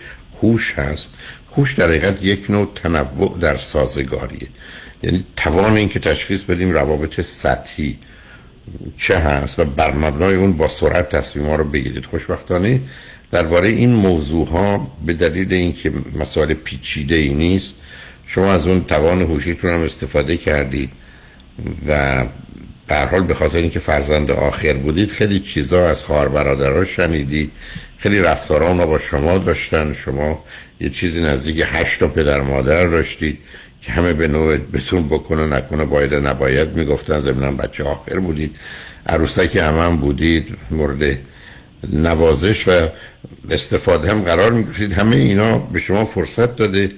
هوش 0.42 0.74
هست 0.74 1.14
هوش 1.56 1.74
در 1.74 1.88
حقیقت 1.88 2.22
یک 2.22 2.50
نوع 2.50 2.72
تنوع 2.74 3.38
در 3.40 3.56
سازگاریه. 3.56 4.48
یعنی 5.02 5.24
توان 5.36 5.76
اینکه 5.76 5.98
تشخیص 5.98 6.42
بدیم 6.42 6.70
روابط 6.70 7.20
سطحی. 7.20 7.98
چه 8.96 9.18
هست 9.18 9.58
و 9.58 9.64
بر 9.64 9.94
مبنای 9.94 10.34
اون 10.34 10.52
با 10.52 10.68
سرعت 10.68 11.16
تصمیم 11.16 11.46
ها 11.46 11.56
رو 11.56 11.64
بگیرید. 11.64 12.04
خوشبختانه 12.04 12.80
درباره 13.30 13.68
این 13.68 13.92
موضوع 13.92 14.48
ها 14.48 14.90
به 15.06 15.12
دلیل 15.12 15.52
اینکه 15.52 15.92
مسائل 16.18 16.54
پیچیده 16.54 17.14
ای 17.14 17.34
نیست 17.34 17.76
شما 18.26 18.52
از 18.52 18.66
اون 18.66 18.84
توان 18.84 19.22
هوشیتون 19.22 19.70
هم 19.70 19.80
استفاده 19.80 20.36
کردید 20.36 20.90
و 21.86 22.24
در 22.88 23.06
حال 23.06 23.22
به 23.22 23.34
خاطر 23.34 23.58
اینکه 23.58 23.78
فرزند 23.78 24.30
آخر 24.30 24.72
بودید 24.72 25.10
خیلی 25.10 25.40
چیزا 25.40 25.88
از 25.88 26.04
خواهر 26.04 26.28
برادرها 26.28 26.84
شنیدید. 26.84 27.50
خیلی 27.98 28.20
رفتاران 28.20 28.86
با 28.86 28.98
شما 28.98 29.38
داشتن. 29.38 29.92
شما 29.92 30.44
یه 30.80 30.88
چیزی 30.88 31.20
نزدیک 31.20 31.64
هشت 31.66 32.00
تا 32.00 32.08
پدر 32.08 32.40
مادر 32.40 32.86
داشتید. 32.86 33.38
که 33.82 33.92
همه 33.92 34.12
به 34.12 34.28
نوع 34.28 34.56
بتون 34.56 35.02
بکنه 35.08 35.46
نکنه 35.46 35.84
باید 35.84 36.14
نباید 36.14 36.76
می‌گفتن 36.76 37.20
ضمن 37.20 37.56
بچه 37.56 37.84
آخر 37.84 38.18
بودید. 38.18 38.56
عروسک 39.06 39.56
همه 39.56 39.82
هم 39.82 39.96
بودید 39.96 40.48
مورد 40.70 41.18
نوازش 41.92 42.68
و 42.68 42.88
استفاده 43.50 44.10
هم 44.10 44.22
قرار 44.22 44.52
می‌گفتید 44.52 44.92
همه 44.92 45.16
اینا 45.16 45.58
به 45.58 45.78
شما 45.78 46.04
فرصت 46.04 46.56
داده 46.56 46.90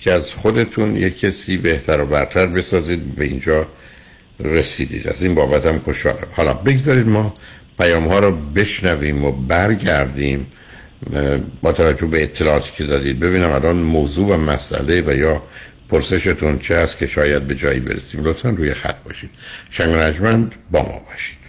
که 0.00 0.12
از 0.12 0.34
خودتون 0.34 0.96
یک 0.96 1.18
کسی 1.20 1.56
بهتر 1.56 2.00
و 2.00 2.06
برتر 2.06 2.46
بسازید 2.46 3.14
به 3.14 3.24
اینجا 3.24 3.66
رسیدید. 4.40 5.08
از 5.08 5.22
این 5.22 5.34
بابت 5.34 5.66
هم 5.66 5.78
خوشحالم. 5.78 6.26
حالا 6.36 6.54
بگذارید 6.54 7.08
ما 7.08 7.34
پیام 7.78 8.08
ها 8.08 8.18
رو 8.18 8.36
بشنویم 8.54 9.24
و 9.24 9.32
برگردیم. 9.32 10.46
با 11.62 11.72
توجه 11.72 12.06
به 12.06 12.22
اطلاعاتی 12.22 12.70
که 12.76 12.84
دادید. 12.84 13.20
ببینم 13.20 13.52
الان 13.52 13.76
موضوع 13.76 14.28
و 14.28 14.36
مسئله 14.36 15.00
و 15.00 15.16
یا 15.16 15.42
پرسشتون 15.90 16.58
چه 16.58 16.76
هست 16.76 16.98
که 16.98 17.06
شاید 17.06 17.46
به 17.46 17.54
جایی 17.54 17.80
برسیم. 17.80 18.24
لطفا 18.24 18.48
روی 18.48 18.74
خط 18.74 19.02
باشید. 19.04 19.30
شنگ 19.70 19.94
رجمند 19.94 20.54
با 20.70 20.82
ما 20.82 21.00
باشید. 21.10 21.40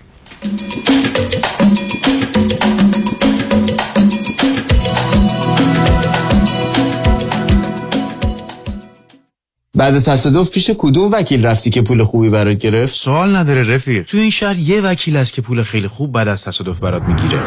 بعد 9.75 9.99
تصادف 9.99 10.51
پیش 10.51 10.71
کدوم 10.77 11.11
وکیل 11.11 11.45
رفتی 11.45 11.69
که 11.69 11.81
پول 11.81 12.03
خوبی 12.03 12.29
برات 12.29 12.57
گرفت؟ 12.57 12.95
سوال 12.95 13.35
نداره 13.35 13.75
رفیق. 13.75 14.05
تو 14.05 14.17
این 14.17 14.29
شهر 14.29 14.55
یه 14.55 14.81
وکیل 14.81 15.17
هست 15.17 15.33
که 15.33 15.41
پول 15.41 15.63
خیلی 15.63 15.87
خوب 15.87 16.11
بعد 16.11 16.27
از 16.27 16.43
تصادف 16.43 16.79
برات 16.79 17.03
می‌گیره. 17.03 17.39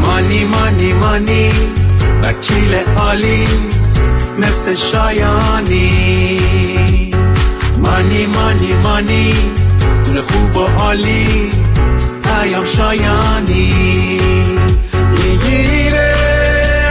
مانی 0.00 0.44
مانی 0.44 0.92
مانی. 0.92 1.50
وکیل 2.32 2.74
عالی 2.96 3.46
مثل 4.38 4.74
شایانی. 4.76 6.38
مانی 7.78 8.26
مانی 8.26 8.72
مانی 8.82 9.34
پول 10.04 10.20
خوب 10.20 10.56
و 10.56 10.60
عالی 10.60 11.50
ایام 12.42 12.64
شایانی. 12.64 13.72
می‌گیره 15.12 16.14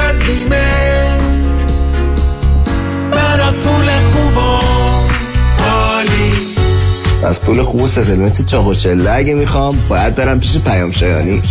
از 0.09 0.19
بیمه 0.19 1.17
برا 3.11 3.51
پول 3.51 3.89
خوب 4.13 4.37
و 4.37 4.59
عالی. 5.69 6.33
از 7.23 7.41
پول 7.41 7.61
خوب 7.61 7.81
و 7.81 7.87
ستلمنت 7.87 8.45
چاق 8.45 8.67
و 8.67 8.73
چله 8.73 9.11
اگه 9.11 9.33
می‌خوام 9.33 9.77
باید 9.89 10.15
برم 10.15 10.39
پیش 10.39 10.57
پیام 10.57 10.91
شایانی. 10.91 11.41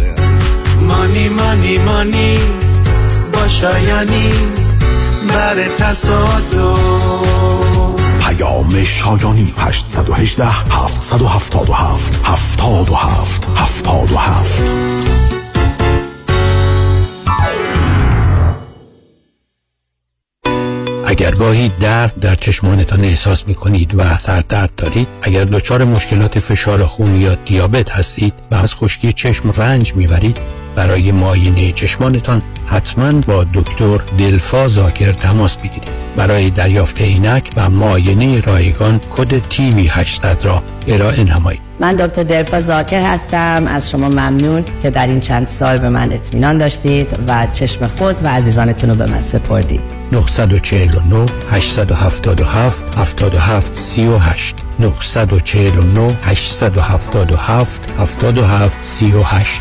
مانی 0.88 1.28
مانی 1.28 1.78
مانی. 1.78 2.38
شایانی 3.60 4.30
بر 5.28 5.54
تصادف. 5.78 6.80
پیام 8.20 8.84
شایانی 8.84 9.54
818 9.58 10.44
777 10.44 12.20
77 12.24 13.48
77 13.56 14.74
اگر 21.06 21.30
گاهی 21.30 21.72
درد 21.80 22.20
در 22.20 22.34
چشمانتان 22.34 23.04
احساس 23.04 23.48
می 23.48 23.54
کنید 23.54 23.94
و 23.94 24.18
سردرد 24.18 24.74
دارید 24.76 25.08
اگر 25.22 25.44
دچار 25.44 25.84
مشکلات 25.84 26.38
فشار 26.38 26.84
خون 26.84 27.20
یا 27.20 27.34
دیابت 27.34 27.90
هستید 27.90 28.34
و 28.50 28.54
از 28.54 28.74
خشکی 28.74 29.12
چشم 29.12 29.50
رنج 29.56 29.94
می‌برید 29.94 30.59
برای 30.76 31.12
معاینه 31.12 31.72
چشمانتان 31.72 32.42
حتما 32.66 33.12
با 33.12 33.44
دکتر 33.54 34.00
دلفا 34.18 34.68
زاکر 34.68 35.12
تماس 35.12 35.56
بگیرید. 35.56 35.88
برای 36.16 36.50
دریافت 36.50 37.00
عینک 37.00 37.50
و 37.56 37.70
معاینه 37.70 38.40
رایگان 38.40 39.00
کد 39.16 39.38
تیوی 39.38 39.86
800 39.86 40.44
را 40.44 40.62
ارائه 40.88 41.24
نمایید. 41.24 41.62
من 41.80 41.92
دکتر 41.96 42.22
دلفا 42.22 42.60
زاکر 42.60 43.02
هستم. 43.02 43.64
از 43.68 43.90
شما 43.90 44.08
ممنون 44.08 44.64
که 44.82 44.90
در 44.90 45.06
این 45.06 45.20
چند 45.20 45.46
سال 45.46 45.78
به 45.78 45.88
من 45.88 46.12
اطمینان 46.12 46.58
داشتید 46.58 47.06
و 47.28 47.46
چشم 47.52 47.86
خود 47.86 48.24
و 48.24 48.28
عزیزانتون 48.28 48.90
رو 48.90 48.96
به 48.96 49.06
من 49.06 49.22
سپردید. 49.22 49.80
949 50.12 51.26
877 51.50 52.98
77 52.98 53.74
38 53.74 54.56
949 54.78 56.16
877 56.24 57.90
77 57.98 58.82
38 58.82 59.60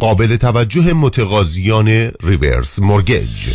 قابل 0.00 0.36
توجه 0.36 0.92
متقاضیان 0.92 1.88
reverse 2.22 2.78
mortgage. 2.78 3.48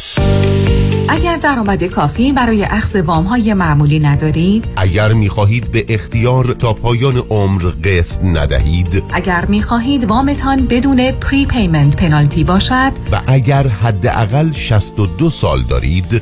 اگر 1.10 1.38
درآمد 1.38 1.84
کافی 1.84 2.32
برای 2.32 2.64
اخذ 2.64 2.96
وام 2.96 3.26
های 3.26 3.54
معمولی 3.54 4.00
ندارید 4.00 4.66
اگر 4.76 5.14
می 5.14 5.30
خواهید 5.30 5.72
با 5.72 5.86
اختیار 5.90 6.54
تا 6.54 6.74
پایان 6.74 7.18
عمر 7.18 7.62
قسط 7.62 8.24
ندهید 8.24 9.04
اگر 9.14 9.46
می 9.46 9.62
خواهید 9.62 10.04
وامتان 10.04 10.66
بدون 10.66 11.12
prepayment 11.12 11.96
penalty 11.96 12.44
باشد 12.44 12.92
و 13.12 13.22
اگر 13.28 13.68
حداقل 13.68 14.52
62 14.52 15.30
سال 15.30 15.64
دارید 15.64 16.22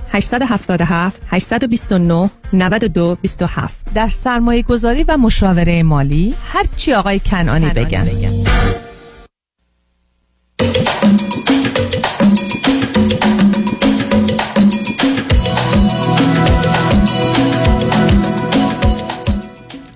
877 0.11 1.23
829 1.27 2.29
92 2.53 3.17
27 3.21 3.85
در 3.95 4.09
سرمایه 4.09 4.61
گذاری 4.61 5.03
و 5.03 5.17
مشاوره 5.17 5.83
مالی 5.83 6.35
هر 6.47 6.65
چی 6.75 6.93
آقای 6.93 7.19
کنانی 7.19 7.69
بگن. 7.69 8.07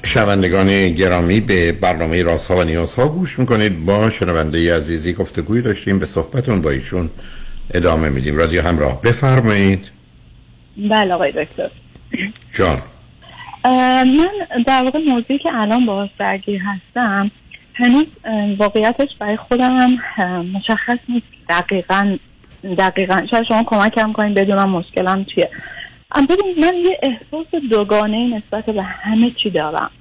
شنوندگان 0.04 0.90
گرامی 0.90 1.40
به 1.40 1.72
برنامه 1.72 2.24
راست 2.24 2.48
ها 2.48 2.58
و 2.58 2.64
نیاز 2.64 2.94
ها 2.94 3.08
گوش 3.08 3.40
می‌کنید. 3.40 3.86
با 3.86 4.10
شنونده 4.10 4.78
عزیزی 4.78 5.14
گفتگوی 5.14 5.62
داشتیم 5.62 6.00
به 6.00 6.06
صحبتون 6.06 6.62
با 6.62 6.70
ایشون 6.70 7.10
ادامه 7.74 8.10
میدیم. 8.10 8.38
رادیو 8.38 8.62
همراه. 8.62 9.02
بفرمایید. 9.02 9.95
بله 10.78 11.14
آقای 11.14 11.32
دکتر. 11.32 11.70
جان. 12.58 12.78
من 14.06 14.64
در 14.68 14.84
واقع 14.84 15.00
موضوعی 15.00 15.40
که 15.40 15.50
الان 15.54 15.86
باز 15.86 16.10
درگیر 16.20 16.62
هستم 16.62 17.32
هنوز 17.74 18.06
واقعیتش 18.58 19.10
برای 19.20 19.38
خودم 19.38 19.98
مشخص 20.54 20.98
نیست. 21.10 21.26
دقیقا 21.50 22.18
دقیقا. 22.78 23.26
شاید 23.32 23.46
شما 23.48 23.64
کمکم 23.64 24.12
کنید 24.12 24.34
بدونم 24.34 24.70
مشکلم 24.70 25.26
چیه. 25.26 25.50
ببینید 26.30 26.60
من 26.60 26.74
یه 26.74 27.00
احساس 27.04 27.62
دوگانه 27.70 28.38
نسبت 28.38 28.66
به 28.66 28.84
همه 28.84 29.32
چی 29.32 29.50
دارم. 29.50 29.92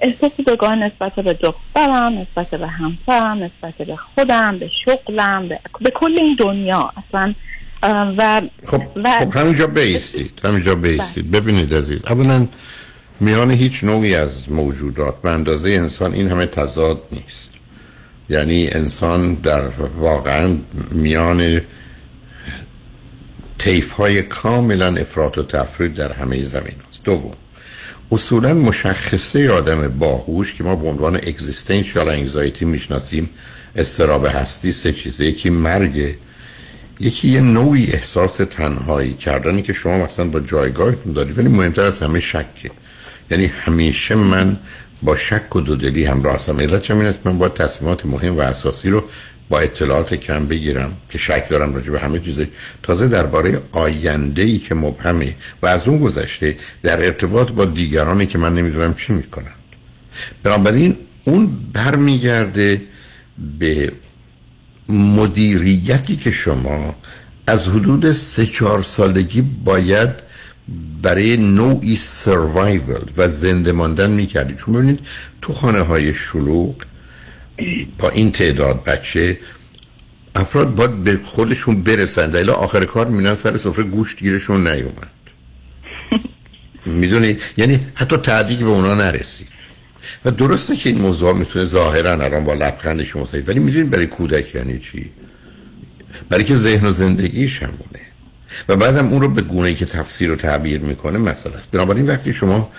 احساس 0.00 0.40
دوگانه 0.46 0.86
نسبت 0.86 1.14
به 1.14 1.32
دخترم 1.32 2.18
نسبت 2.18 2.50
به 2.50 2.66
همسرم 2.66 3.42
نسبت 3.42 3.74
به 3.74 3.96
خودم 3.96 4.58
به 4.58 4.70
شغلم 4.84 5.48
به, 5.48 5.60
به 5.80 5.90
کل 5.90 6.16
این 6.20 6.36
دنیا. 6.38 6.92
اصلا 6.96 7.34
و 7.82 8.42
خب, 8.66 8.82
و 8.96 9.20
خب 9.20 9.36
همینجا 9.36 9.66
بیستید 9.66 10.40
همینجا 10.44 10.74
بیستید. 10.74 11.30
ببینید 11.30 11.74
عزیز 11.74 12.06
اولا 12.06 12.46
میان 13.20 13.50
هیچ 13.50 13.84
نوعی 13.84 14.14
از 14.14 14.52
موجودات 14.52 15.22
به 15.22 15.30
اندازه 15.30 15.70
انسان 15.70 16.12
این 16.12 16.30
همه 16.30 16.46
تضاد 16.46 17.02
نیست. 17.12 17.52
یعنی 18.30 18.68
انسان 18.68 19.34
در 19.34 19.68
واقعا 19.98 20.56
میان 20.92 21.60
تیف 23.58 23.92
های 23.92 24.22
کاملا 24.22 24.86
افراط 24.86 25.38
و 25.38 25.42
تفرید 25.42 25.94
در 25.94 26.12
همه 26.12 26.44
زمین 26.44 26.74
هست. 26.88 27.04
دوم 27.04 27.34
اصولا 28.12 28.54
مشخصه 28.54 29.50
آدم 29.50 29.88
باهوش 29.88 30.54
که 30.54 30.64
ما 30.64 30.76
به 30.76 30.88
عنوان 30.88 31.16
اگزیستنشیال 31.16 32.08
انگزایتی 32.08 32.64
می‌شناسیم 32.64 33.30
استراب 33.76 34.26
هستی 34.26 34.72
سه 34.72 34.92
چیزه. 34.92 35.24
یکی 35.24 35.50
مرگ 35.50 36.14
یکی 37.00 37.28
یه 37.28 37.40
نوعی 37.40 37.86
احساس 37.92 38.36
تنهایی 38.36 39.14
کردنی 39.14 39.62
که 39.62 39.72
شما 39.72 40.04
مثلا 40.04 40.24
با 40.24 40.40
جایگاهتون 40.40 41.12
دارید 41.12 41.38
ولی 41.38 41.48
مهمتر 41.48 41.82
از 41.82 41.98
همه 41.98 42.20
شکه. 42.20 42.70
یعنی 43.30 43.46
همیشه 43.46 44.14
من 44.14 44.56
با 45.02 45.16
شک 45.16 45.56
و 45.56 45.60
دودلی 45.60 46.04
همراه 46.04 46.34
هستم. 46.34 46.60
علت 46.60 46.90
این 46.90 47.06
است 47.06 47.20
من 47.24 47.38
با 47.38 47.48
تصمیمات 47.48 48.06
مهم 48.06 48.36
و 48.36 48.40
اساسی 48.40 48.90
رو 48.90 49.04
با 49.48 49.60
اطلاعات 49.60 50.14
کم 50.14 50.46
بگیرم 50.46 50.92
که 51.10 51.18
شک 51.18 51.48
دارم 51.50 51.74
راجع 51.74 51.92
به 51.92 51.98
همه 52.00 52.20
چیز 52.20 52.40
تازه 52.82 53.08
درباره 53.08 53.60
آینده 53.72 54.42
ای 54.42 54.58
که 54.58 54.74
مبهمه 54.74 55.34
و 55.62 55.66
از 55.66 55.88
اون 55.88 55.98
گذشته 55.98 56.56
در 56.82 57.04
ارتباط 57.04 57.50
با 57.50 57.64
دیگرانی 57.64 58.26
که 58.26 58.38
من 58.38 58.54
نمی‌دونم 58.54 58.94
چی 58.94 59.12
می‌کنن. 59.12 59.54
بنابراین 60.42 60.96
اون 61.24 61.50
برمیگرده 61.72 62.80
به 63.58 63.92
مدیریتی 64.88 66.16
که 66.16 66.30
شما 66.30 66.96
از 67.46 67.68
حدود 67.68 68.12
سه 68.12 68.46
چهار 68.46 68.82
سالگی 68.82 69.42
باید 69.42 70.10
برای 71.02 71.36
نوعی 71.36 71.96
سروایول 71.96 73.04
و 73.16 73.28
زنده 73.28 73.72
ماندن 73.72 74.10
می‌کردید 74.10 74.56
چون 74.56 74.74
ببینید 74.74 75.00
تو 75.42 75.52
خانه 75.52 75.80
های 75.80 76.14
شلوغ 76.14 76.74
با 77.98 78.10
این 78.10 78.32
تعداد 78.32 78.84
بچه 78.84 79.38
افراد 80.34 80.74
باید 80.74 81.04
به 81.04 81.20
خودشون 81.24 81.82
برسند 81.82 82.36
الا 82.36 82.54
آخر 82.54 82.84
کار 82.84 83.06
میرن 83.06 83.34
سر 83.34 83.56
سفره 83.56 83.84
گوشت 83.84 84.18
گیرشون 84.18 84.66
نیومد. 84.66 85.10
می‌دونید 87.00 87.42
یعنی 87.56 87.80
حتی 87.94 88.16
تعدیق 88.16 88.58
به 88.58 88.66
اونا 88.66 88.94
نرسید. 88.94 89.48
و 90.24 90.30
درسته 90.30 90.76
که 90.76 90.88
این 90.88 91.00
موضوع 91.00 91.32
می‌تونه 91.32 91.64
ظاهرا 91.64 92.12
الان 92.12 92.44
با 92.44 92.54
لبخند 92.54 93.04
شما 93.04 93.26
سید 93.26 93.48
ولی 93.48 93.60
می‌دونید 93.60 93.90
برای 93.90 94.06
کودک 94.06 94.54
یعنی 94.54 94.78
چی؟ 94.78 95.10
برای 96.28 96.44
که 96.44 96.54
ذهن 96.54 96.86
و 96.86 96.92
زندگیش 96.92 97.62
همونه 97.62 98.00
و 98.68 98.76
بعدم 98.76 99.08
اون 99.08 99.20
رو 99.20 99.28
به 99.28 99.42
گونه 99.42 99.74
که 99.74 99.86
تفسیر 99.86 100.32
و 100.32 100.36
تعبیر 100.36 100.80
می‌کنه 100.80 101.18
مثلا 101.18 101.52
است. 101.52 101.70
بنابراین 101.70 102.06
وقتی 102.06 102.32
شما 102.32 102.70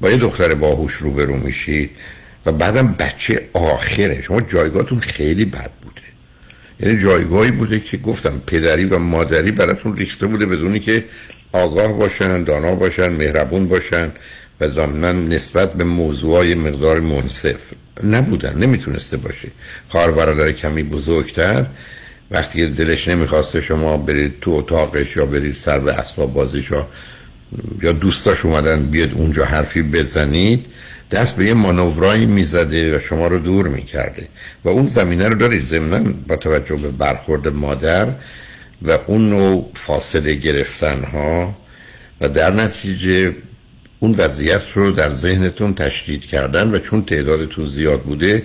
با 0.00 0.10
یه 0.10 0.16
دختر 0.16 0.54
باهوش 0.54 0.94
روبرو 0.94 1.36
میشید 1.36 1.90
و 2.46 2.52
بعدم 2.52 2.94
بچه 2.98 3.48
آخره 3.52 4.22
شما 4.22 4.40
جایگاهتون 4.40 5.00
خیلی 5.00 5.44
بد 5.44 5.70
بوده. 5.82 6.02
یعنی 6.80 7.02
جایگاهی 7.02 7.50
بوده 7.50 7.80
که 7.80 7.96
گفتم 7.96 8.42
پدری 8.46 8.84
و 8.84 8.98
مادری 8.98 9.50
براتون 9.50 9.96
ریخته 9.96 10.26
بوده 10.26 10.46
بدونی 10.46 10.80
که 10.80 11.04
آگاه 11.52 11.98
باشن 11.98 12.44
دانا 12.44 12.74
باشن 12.74 13.08
مهربون 13.08 13.68
باشن. 13.68 14.12
و 14.68 15.12
نسبت 15.12 15.72
به 15.72 15.84
موضوعای 15.84 16.54
مقدار 16.54 17.00
منصف. 17.00 17.56
نبودن 18.04 18.58
نمی‌تونسته 18.58 19.16
باشه. 19.16 19.48
خواهر 19.88 20.10
برادر 20.10 20.52
کمی 20.52 20.82
بزرگتر 20.82 21.66
وقتی 22.30 22.68
دلش 22.68 23.08
نمی‌خواسته 23.08 23.60
شما 23.60 23.96
برید 23.96 24.34
تو 24.40 24.50
اتاقش 24.50 25.16
یا 25.16 25.26
برید 25.26 25.54
سر 25.54 25.78
به 25.78 25.92
اسباب 25.92 26.32
بازیش 26.32 26.70
یا 27.82 27.92
دوستاش 27.92 28.44
اومدن 28.44 28.86
بیاد 28.86 29.12
اونجا 29.14 29.44
حرفی 29.44 29.82
بزنید 29.82 30.66
دست 31.10 31.36
به 31.36 31.46
یه 31.46 31.54
مانورایی 31.54 32.26
می‌زده 32.26 32.96
و 32.96 33.00
شما 33.00 33.26
رو 33.26 33.38
دور 33.38 33.68
می‌کرده. 33.68 34.28
و 34.64 34.68
اون 34.68 34.86
زمینه 34.86 35.28
رو 35.28 35.34
دارید 35.34 35.62
ضمنا 35.62 36.12
با 36.28 36.36
توجه 36.36 36.76
به 36.76 36.88
برخورد 36.88 37.48
مادر 37.48 38.08
و 38.82 38.98
اون 39.06 39.28
نوع 39.28 39.70
فاصله 39.74 40.34
گرفتن 40.34 41.04
ها 41.04 41.54
و 42.20 42.28
در 42.28 42.54
نتیجه 42.54 43.34
اون 44.04 44.14
وضعیت 44.18 44.62
رو 44.74 44.90
در 44.90 45.10
ذهنتون 45.10 45.74
تشدید 45.74 46.26
کردن 46.26 46.74
و 46.74 46.78
چون 46.78 47.04
تعدادتون 47.04 47.66
زیاد 47.66 48.02
بوده 48.02 48.42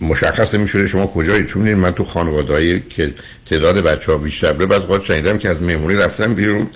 مشخص 0.00 0.54
نمیشه 0.54 0.86
شما 0.86 1.06
کجایی. 1.06 1.44
چون 1.44 1.74
من 1.74 1.90
تو 1.90 2.04
خانوادهایی 2.04 2.80
که 2.90 3.14
تعداد 3.46 3.78
بچه 3.78 4.12
ها 4.12 4.18
بیشتر 4.18 4.52
بوده 4.52 4.66
بعض 4.66 5.04
شنیدم 5.04 5.38
که 5.38 5.48
از 5.48 5.62
مهمونی 5.62 5.94
رفتن 5.94 6.34
بیرون 6.34 6.70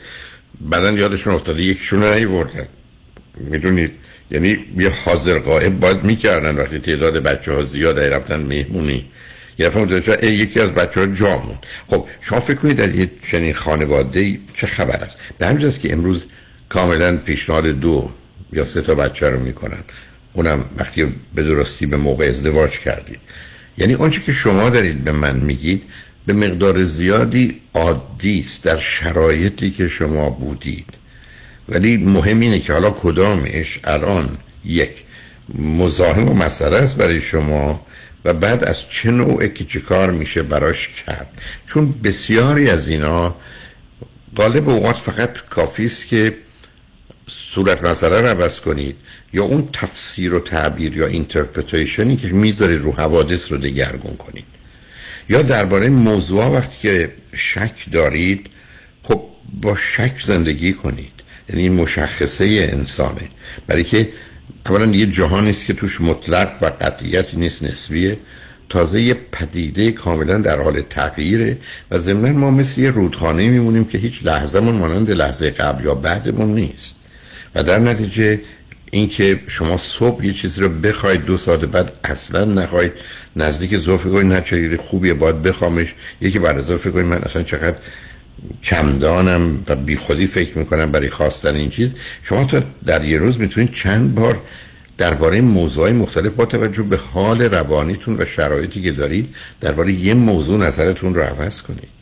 بعدا 0.61 0.90
یادشون 0.90 1.35
افتاده 1.35 1.62
یکیشون 1.62 2.05
نیوردن. 2.05 2.66
می‌دونید؟ 3.37 3.92
یعنی 4.31 4.59
یه 4.76 4.92
حاضر 5.05 5.38
قائب 5.38 5.81
باید 5.81 6.05
می‌کردن 6.05 6.57
وقتی 6.57 6.79
تعداد 6.79 7.16
بچه 7.16 7.53
ها 7.53 7.62
زیاده 7.62 8.11
رفتن 8.11 8.40
مهمونی. 8.40 9.07
یه 9.59 9.68
دفعه 9.68 10.31
یکی 10.31 10.61
از 10.61 10.70
بچه 10.70 11.00
ها 11.00 11.07
جا 11.07 11.37
موند. 11.37 11.66
خب 11.87 12.07
شما 12.20 12.40
فکر 12.40 12.57
کنید 12.57 12.76
در 12.76 12.94
یه 12.94 13.11
چنین 13.31 13.55
خانواده 13.55 14.38
چه 14.55 14.66
خبر 14.66 14.96
است؟ 14.96 15.18
به 15.38 15.46
همین 15.46 15.70
که 15.70 15.92
امروز 15.92 16.26
کاملا 16.71 17.17
پیشنهاد 17.17 17.67
دو 17.67 18.11
یا 18.53 18.65
سه 18.65 18.81
تا 18.81 18.95
بچه 18.95 19.31
رو 19.31 19.41
می‌کنن. 19.41 19.85
اونم 20.33 20.65
وقتی 20.79 21.15
به 21.35 21.43
درستی 21.43 21.87
به 21.87 21.97
موقع 21.97 22.27
ازدواج 22.27 22.71
کردید. 22.71 23.19
یعنی 23.79 23.95
آنچه 23.95 24.23
که 24.23 24.33
شما 24.33 24.71
دارید 24.71 25.05
به 25.05 25.13
من 25.13 25.37
میگید 25.37 25.83
به 26.27 26.33
مقدار 26.33 26.83
زیادی 26.83 27.61
عادی 27.75 28.41
است 28.41 28.65
در 28.65 28.79
شرایطی 28.79 29.71
که 29.71 29.89
شما 29.89 30.31
بودید. 30.31 30.87
ولی 31.69 31.97
مهم 31.97 32.41
اینه 32.41 32.61
که 32.61 32.73
حالا 32.73 32.91
کدامش؟ 32.91 33.81
الان 33.85 34.39
یک. 34.65 35.05
مزاحم 35.55 36.29
و 36.29 36.35
مسئله 36.35 36.77
است 36.77 36.97
برای 36.97 37.21
شما 37.21 37.87
و 38.25 38.35
بعد 38.35 38.65
از 38.65 38.89
چه 38.91 39.11
نوعه 39.11 39.49
که 39.49 39.65
چه 39.65 39.81
کار 39.81 40.11
میشه 40.11 40.43
براش 40.43 40.89
کرد؟ 40.89 41.29
چون 41.67 41.93
بسیاری 42.05 42.71
از 42.71 42.89
اینا 42.89 43.37
غالب 44.37 44.69
اوقات 44.69 44.97
فقط 44.97 45.39
کافی 45.51 45.85
است 45.85 46.07
که 46.07 46.37
صورت 47.31 47.85
مسئله 47.85 48.21
رو 48.21 48.27
عوض 48.27 48.61
کنید 48.61 48.97
یا 49.33 49.45
اون 49.45 49.69
تفسیر 49.73 50.35
و 50.35 50.40
تعبیر 50.40 50.97
یا 50.97 51.07
interpretation 51.07 52.09
ی 52.09 52.16
که 52.16 52.29
می‌ذارید 52.29 52.81
رو 52.81 52.93
حوادث 52.93 53.53
رو 53.53 53.59
دگرگون 53.59 54.16
کنید. 54.16 54.45
یا 55.29 55.43
درباره 55.43 55.88
موضوع 55.88 56.47
وقتی 56.47 56.77
که 56.83 57.12
شک 57.35 57.93
دارید 57.93 58.47
خب 59.03 59.23
با 59.62 59.77
شک 59.77 60.14
زندگی 60.25 60.73
کنید. 60.73 61.12
یعنی 61.49 61.62
این 61.62 61.73
مشخصه 61.73 62.69
انسانه. 62.73 63.29
برای 63.66 63.85
که 63.85 64.09
اولا 64.66 64.87
یه 64.87 65.07
جهانی 65.07 65.51
است 65.51 65.66
که 65.66 65.75
توش 65.75 66.01
مطلق 66.01 66.59
و 66.62 66.66
قطعیت 66.81 67.35
نیست 67.35 67.64
نسبیه. 67.64 68.19
تازه 68.69 69.03
یه 69.03 69.14
پدیده 69.14 69.93
کاملا 69.93 70.38
در 70.38 70.61
حال 70.61 70.81
تغییره 70.81 71.59
و 71.90 71.99
ضمن 71.99 72.33
ما 72.33 72.51
مثل 72.51 72.81
یه 72.81 72.90
رودخانه 72.90 73.49
میمونیم 73.49 73.85
که 73.85 73.99
هیچ 73.99 74.25
لحظه 74.25 74.61
من 74.61 74.73
مانند 74.73 75.11
لحظه 75.11 75.51
قبل 75.51 75.85
یا 75.85 75.95
بعدمون 75.95 76.55
نیست. 76.55 77.00
و 77.55 77.63
در 77.63 77.79
نتیجه 77.79 78.41
اینکه 78.91 79.41
شما 79.47 79.79
صبح 79.79 80.27
یه 80.27 80.33
چیزی 80.33 80.61
رو 80.61 80.69
بخواید 80.69 81.25
دو 81.25 81.37
ساعت 81.37 81.61
بعد 81.61 81.93
اصلا 82.05 82.45
نخواید 82.45 82.93
نزدیک 83.37 83.77
ظهر 83.77 83.97
فکر 83.97 84.23
نه 84.23 84.41
چه 84.41 84.77
خوبیه 84.77 85.15
باید 85.15 85.43
بخوامش 85.43 85.95
یکی 86.21 86.39
بعد 86.39 86.59
از 86.59 86.65
ظهر 86.65 86.77
فکر 86.77 87.03
من 87.03 87.23
اصلا 87.23 87.43
چقدر 87.43 87.77
کمدانم 88.63 89.65
و 89.69 89.77
بیخودی 89.77 90.27
فکر 90.27 90.59
می‌کنم 90.59 90.93
برای 90.93 91.11
خواستن 91.11 91.55
این 91.55 91.71
چیز. 91.71 91.95
شما 92.23 92.45
تا 92.45 92.63
در 92.87 93.05
یه 93.05 93.19
روز 93.19 93.41
می‌تونید 93.41 93.73
چند 93.73 94.15
بار 94.15 94.43
درباره 94.99 95.41
موضوعی 95.41 95.93
مختلف 95.93 96.33
با 96.33 96.45
توجه 96.45 96.83
به 96.83 96.97
حال 96.97 97.43
روانیتون 97.43 98.17
و 98.19 98.25
شرایطی 98.25 98.83
که 98.83 98.93
دارید 98.93 99.35
درباره 99.61 99.93
یه 99.93 100.15
موضوع 100.15 100.67
نظرتون 100.67 101.15
رو 101.15 101.23
عوض 101.23 101.63
کنید. 101.63 102.00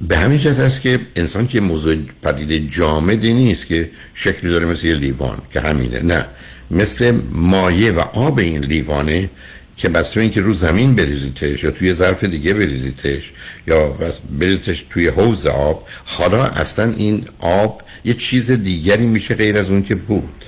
به 0.00 0.18
همین 0.18 0.38
جهت 0.38 0.60
است 0.60 0.80
که 0.80 1.00
انسان 1.16 1.46
که 1.46 1.60
موضوع 1.60 1.96
پدیده 2.22 2.60
جامدی 2.60 3.34
نیست 3.34 3.66
که 3.66 3.90
شکلی 4.14 4.50
داره 4.50 4.66
مثل 4.66 4.86
یه 4.86 4.94
لیوان 4.94 5.38
که 5.52 5.60
همینه. 5.60 6.02
نه. 6.02 6.26
مثل 6.70 7.20
مایه 7.32 7.92
و 7.92 8.00
آب 8.00 8.38
این 8.38 8.64
لیوانه 8.64 9.30
که 9.76 9.88
بسته 9.88 10.20
اینکه 10.20 10.40
رو 10.40 10.52
زمین 10.54 10.94
بریزیتش 10.94 11.64
یا 11.64 11.70
توی 11.70 11.92
ظرف 11.92 12.24
دیگه 12.24 12.54
بریزیتش 12.54 13.32
یا 13.66 13.96
بریزیتش 14.38 14.86
توی 14.90 15.08
حوز 15.08 15.46
آب 15.46 15.86
حالا 16.04 16.44
اصلا 16.44 16.92
این 16.96 17.24
آب 17.38 17.82
یه 18.04 18.14
چیز 18.14 18.50
دیگری 18.50 19.06
میشه 19.06 19.34
غیر 19.34 19.58
از 19.58 19.70
اون 19.70 19.82
که 19.82 19.94
بود. 19.94 20.44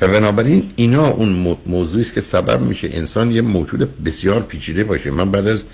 و 0.00 0.08
بنابراین 0.08 0.70
اینا 0.76 1.08
اون 1.08 1.56
موضوعی 1.66 2.02
است 2.02 2.14
که 2.14 2.20
سبب 2.20 2.60
میشه 2.60 2.88
انسان 2.92 3.30
یه 3.30 3.42
موجود 3.42 4.04
بسیار 4.04 4.42
پیچیده 4.42 4.84
باشه. 4.84 5.10
من 5.10 5.30
بعد 5.30 5.46
از 5.46 5.66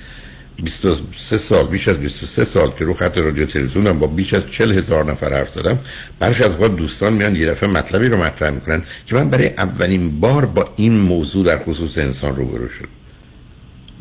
23 0.56 1.36
سال 1.36 1.66
بیش 1.66 1.88
از 1.88 1.98
23 1.98 2.44
سال 2.44 2.72
که 2.78 2.84
رو 2.84 2.94
خط 2.94 3.18
رادیو 3.18 3.46
تلویزیونم 3.46 3.98
با 3.98 4.06
بیش 4.06 4.34
از 4.34 4.46
40 4.50 4.72
هزار 4.72 5.04
نفر 5.04 5.34
حرف 5.34 5.52
زدم 5.52 5.78
برخی 6.18 6.44
از 6.44 6.52
اوقات 6.52 6.76
دوستان 6.76 7.12
میان 7.12 7.36
یه 7.36 7.46
دفعه 7.46 7.68
مطلبی 7.68 8.08
رو 8.08 8.16
مطرح 8.16 8.50
می‌کنن 8.50 8.82
که 9.06 9.14
من 9.14 9.30
برای 9.30 9.48
اولین 9.48 10.20
بار 10.20 10.46
با 10.46 10.64
این 10.76 10.98
موضوع 10.98 11.44
در 11.44 11.58
خصوص 11.58 11.98
انسان 11.98 12.36
روبرو 12.36 12.68
شد 12.68 12.88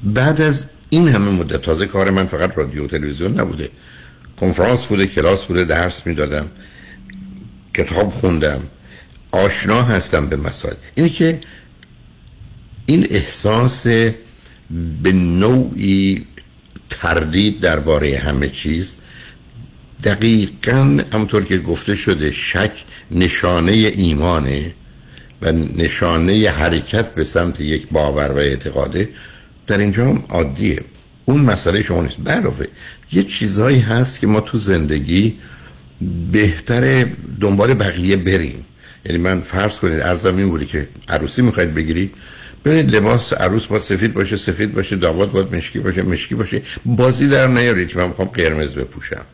بعد 0.03 0.41
از 0.41 0.69
این 0.89 1.07
همه 1.07 1.31
مدت 1.31 1.61
تازه 1.61 1.85
کار 1.85 2.09
من 2.09 2.25
فقط 2.25 2.57
رادیو 2.57 2.87
تلویزیون 2.87 3.39
نبوده. 3.39 3.69
کنفرانس 4.39 4.85
بوده 4.85 5.07
کلاس 5.07 5.45
بوده 5.45 5.63
درس 5.63 6.07
می‌دادم 6.07 6.51
کتاب 7.73 8.09
خوندم 8.09 8.59
آشنا 9.31 9.81
هستم 9.81 10.27
به 10.27 10.35
مسائل. 10.35 10.75
اینه 10.95 11.09
که 11.09 11.39
این 12.85 13.07
احساس 13.09 13.87
به 15.03 15.11
نوعی 15.13 16.25
تردید 16.91 17.59
درباره 17.59 18.17
همه 18.17 18.49
چیز. 18.49 18.95
دقیقا 20.03 20.99
همونطور 21.13 21.45
که 21.45 21.57
گفته 21.57 21.95
شده 21.95 22.31
شک 22.31 22.71
نشانه 23.11 23.71
ایمانه 23.71 24.73
و 25.41 25.51
نشانه 25.51 26.49
حرکت 26.49 27.15
به 27.15 27.23
سمت 27.23 27.61
یک 27.61 27.87
باور 27.91 28.31
و 28.31 28.37
اعتقاده 28.37 29.09
در 29.67 29.77
اینجا 29.77 30.05
هم 30.05 30.23
عادیه. 30.29 30.83
اون 31.25 31.41
مسئله 31.41 31.81
شما 31.81 32.01
نیست. 32.01 32.17
برافه 32.17 32.67
یه 33.11 33.23
چیزهایی 33.23 33.79
هست 33.79 34.19
که 34.19 34.27
ما 34.27 34.41
تو 34.41 34.57
زندگی 34.57 35.37
بهتر 36.31 37.05
دنبال 37.41 37.73
بقیه 37.73 38.17
بریم. 38.17 38.65
یعنی 39.05 39.17
من 39.17 39.41
فرض 39.41 39.79
کنید 39.79 39.99
ارزم 39.99 40.37
این 40.37 40.49
بودی 40.49 40.65
که 40.65 40.87
عروسی 41.09 41.41
می‌خواید 41.41 41.73
بگیرید 41.75 42.13
ببینید 42.65 42.95
لباس 42.95 43.33
عروس 43.33 43.65
باید 43.65 43.81
سفید 43.81 44.13
باشه 44.13 44.37
سفید 44.37 44.73
باشه 44.73 44.95
داماد 44.95 45.31
باید 45.31 45.55
مشکی 45.55 45.79
باشه 45.79 46.01
مشکی 46.01 46.35
باشه. 46.35 46.61
بازی 46.85 47.27
در 47.27 47.47
نیارید 47.47 47.87
که 47.87 47.97
من 47.97 48.07
می‌خوام 48.07 48.27
قرمز 48.27 48.75
بپوشم. 48.75 49.25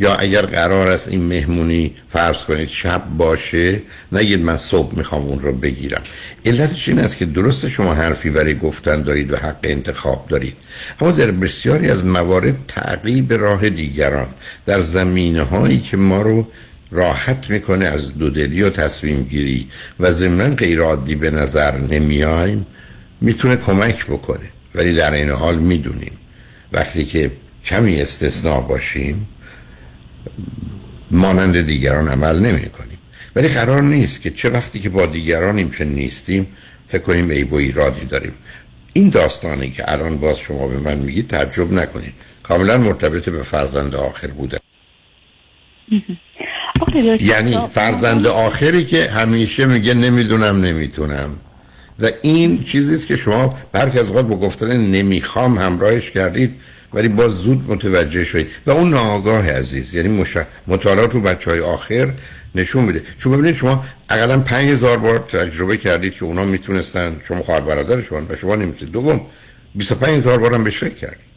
یا 0.00 0.14
اگر 0.14 0.42
قرار 0.42 0.90
است 0.90 1.08
این 1.08 1.26
مهمونی 1.26 1.94
فرض 2.08 2.44
کنید 2.44 2.68
شب 2.68 3.04
باشه 3.18 3.82
نگید 4.12 4.40
من 4.40 4.56
صبح 4.56 4.96
می‌خوام 4.96 5.22
اون 5.22 5.40
رو 5.40 5.52
بگیرم. 5.52 6.02
علتش 6.46 6.88
این 6.88 6.98
است 6.98 7.16
که 7.16 7.24
درست 7.24 7.68
شما 7.68 7.94
حرفی 7.94 8.30
برای 8.30 8.54
گفتن 8.54 9.02
دارید 9.02 9.32
و 9.32 9.36
حق 9.36 9.60
انتخاب 9.62 10.26
دارید. 10.28 10.56
اما 11.00 11.10
در 11.10 11.30
بسیاری 11.30 11.90
از 11.90 12.04
موارد 12.04 12.54
تعقیب 12.68 13.32
راه 13.32 13.68
دیگران 13.70 14.26
در 14.66 14.80
زمینه 14.80 15.42
هایی 15.42 15.80
که 15.80 15.96
ما 15.96 16.22
رو 16.22 16.48
راحت 16.94 17.50
می‌کنه 17.50 17.84
از 17.84 18.18
دودلی 18.18 18.62
و 18.62 18.70
تصمیم 18.70 19.22
گیری 19.22 19.68
و 20.00 20.10
ضمنا 20.10 20.54
غیر 20.54 20.80
عادی 20.80 21.14
به 21.14 21.30
نظر 21.30 21.78
نمیایم 21.78 22.66
می‌تونه 23.20 23.56
کمک 23.56 24.06
بکنه. 24.06 24.50
ولی 24.74 24.94
در 24.94 25.12
این 25.12 25.30
حال 25.30 25.58
می‌دونیم. 25.58 26.18
وقتی 26.72 27.04
که 27.04 27.30
کمی 27.64 28.00
استثناء 28.00 28.60
باشیم 28.60 29.28
مانند 31.10 31.60
دیگران 31.60 32.08
عمل 32.08 32.38
نمی 32.38 32.68
کنیم 32.68 32.98
ولی 33.36 33.48
قرار 33.48 33.82
نیست 33.82 34.22
که 34.22 34.30
چه 34.30 34.50
وقتی 34.50 34.80
که 34.80 34.88
با 34.88 35.06
دیگرانیم 35.06 35.70
چه 35.70 35.84
نیستیم 35.84 36.46
فکر 36.86 37.02
کنیم 37.02 37.30
عیب 37.30 37.52
و 37.52 37.56
ایرادی 37.56 38.04
داریم. 38.06 38.34
این 38.92 39.08
داستانی 39.08 39.70
که 39.70 39.92
الان 39.92 40.18
باز 40.18 40.38
شما 40.38 40.68
به 40.68 40.78
من 40.78 40.98
میگید 40.98 41.28
تعجب 41.28 41.72
نکنید. 41.72 42.14
کاملا 42.42 42.78
مرتبط 42.78 43.28
به 43.28 43.42
فرزند 43.42 43.94
آخر 43.94 44.28
بوده. 44.28 44.58
یعنی 47.20 47.58
فرزند 47.72 48.26
آخری 48.26 48.84
که 48.84 49.10
همیشه 49.10 49.66
میگه 49.66 49.94
نمی‌دونم 49.94 50.60
نمی‌تونم. 50.60 51.30
و 52.00 52.10
این 52.22 52.62
چیزیست 52.62 53.06
که 53.06 53.16
شما 53.16 53.54
برک 53.72 53.96
از 53.96 54.12
با 54.12 54.22
گفتن 54.22 54.76
نمی‌خوام 54.76 55.58
همراهش 55.58 56.10
کردید 56.10 56.54
ولی 56.94 57.08
باز 57.08 57.32
زود 57.32 57.64
متوجه 57.68 58.24
شدید. 58.24 58.46
و 58.66 58.70
اون 58.70 58.90
ناآگاه 58.90 59.50
عزیز 59.50 59.94
یعنی 59.94 60.08
مش... 60.08 60.36
مطالعات 60.66 61.14
رو 61.14 61.20
بچه 61.20 61.50
های 61.50 61.60
آخر 61.60 62.12
نشون 62.54 62.84
میده. 62.84 63.02
چون 63.18 63.32
ببینید 63.32 63.54
شما 63.54 63.84
اقلا 64.10 64.40
پنج 64.40 64.68
هزار 64.68 64.98
بار 64.98 65.18
تجربه 65.18 65.76
کردید 65.76 66.14
که 66.14 66.24
اونا 66.24 66.44
می‌تونستن 66.44 67.16
شما 67.28 67.42
خواهر 67.42 67.60
برادرشون 67.60 68.26
و 68.28 68.36
شما 68.36 68.56
نمی‌تونید. 68.56 68.92
دوم 68.92 69.20
25 69.74 70.16
هزار 70.16 70.38
بار 70.38 70.54
هم 70.54 70.64
بهش 70.64 70.78
فکر 70.78 70.94
کردید. 70.94 71.33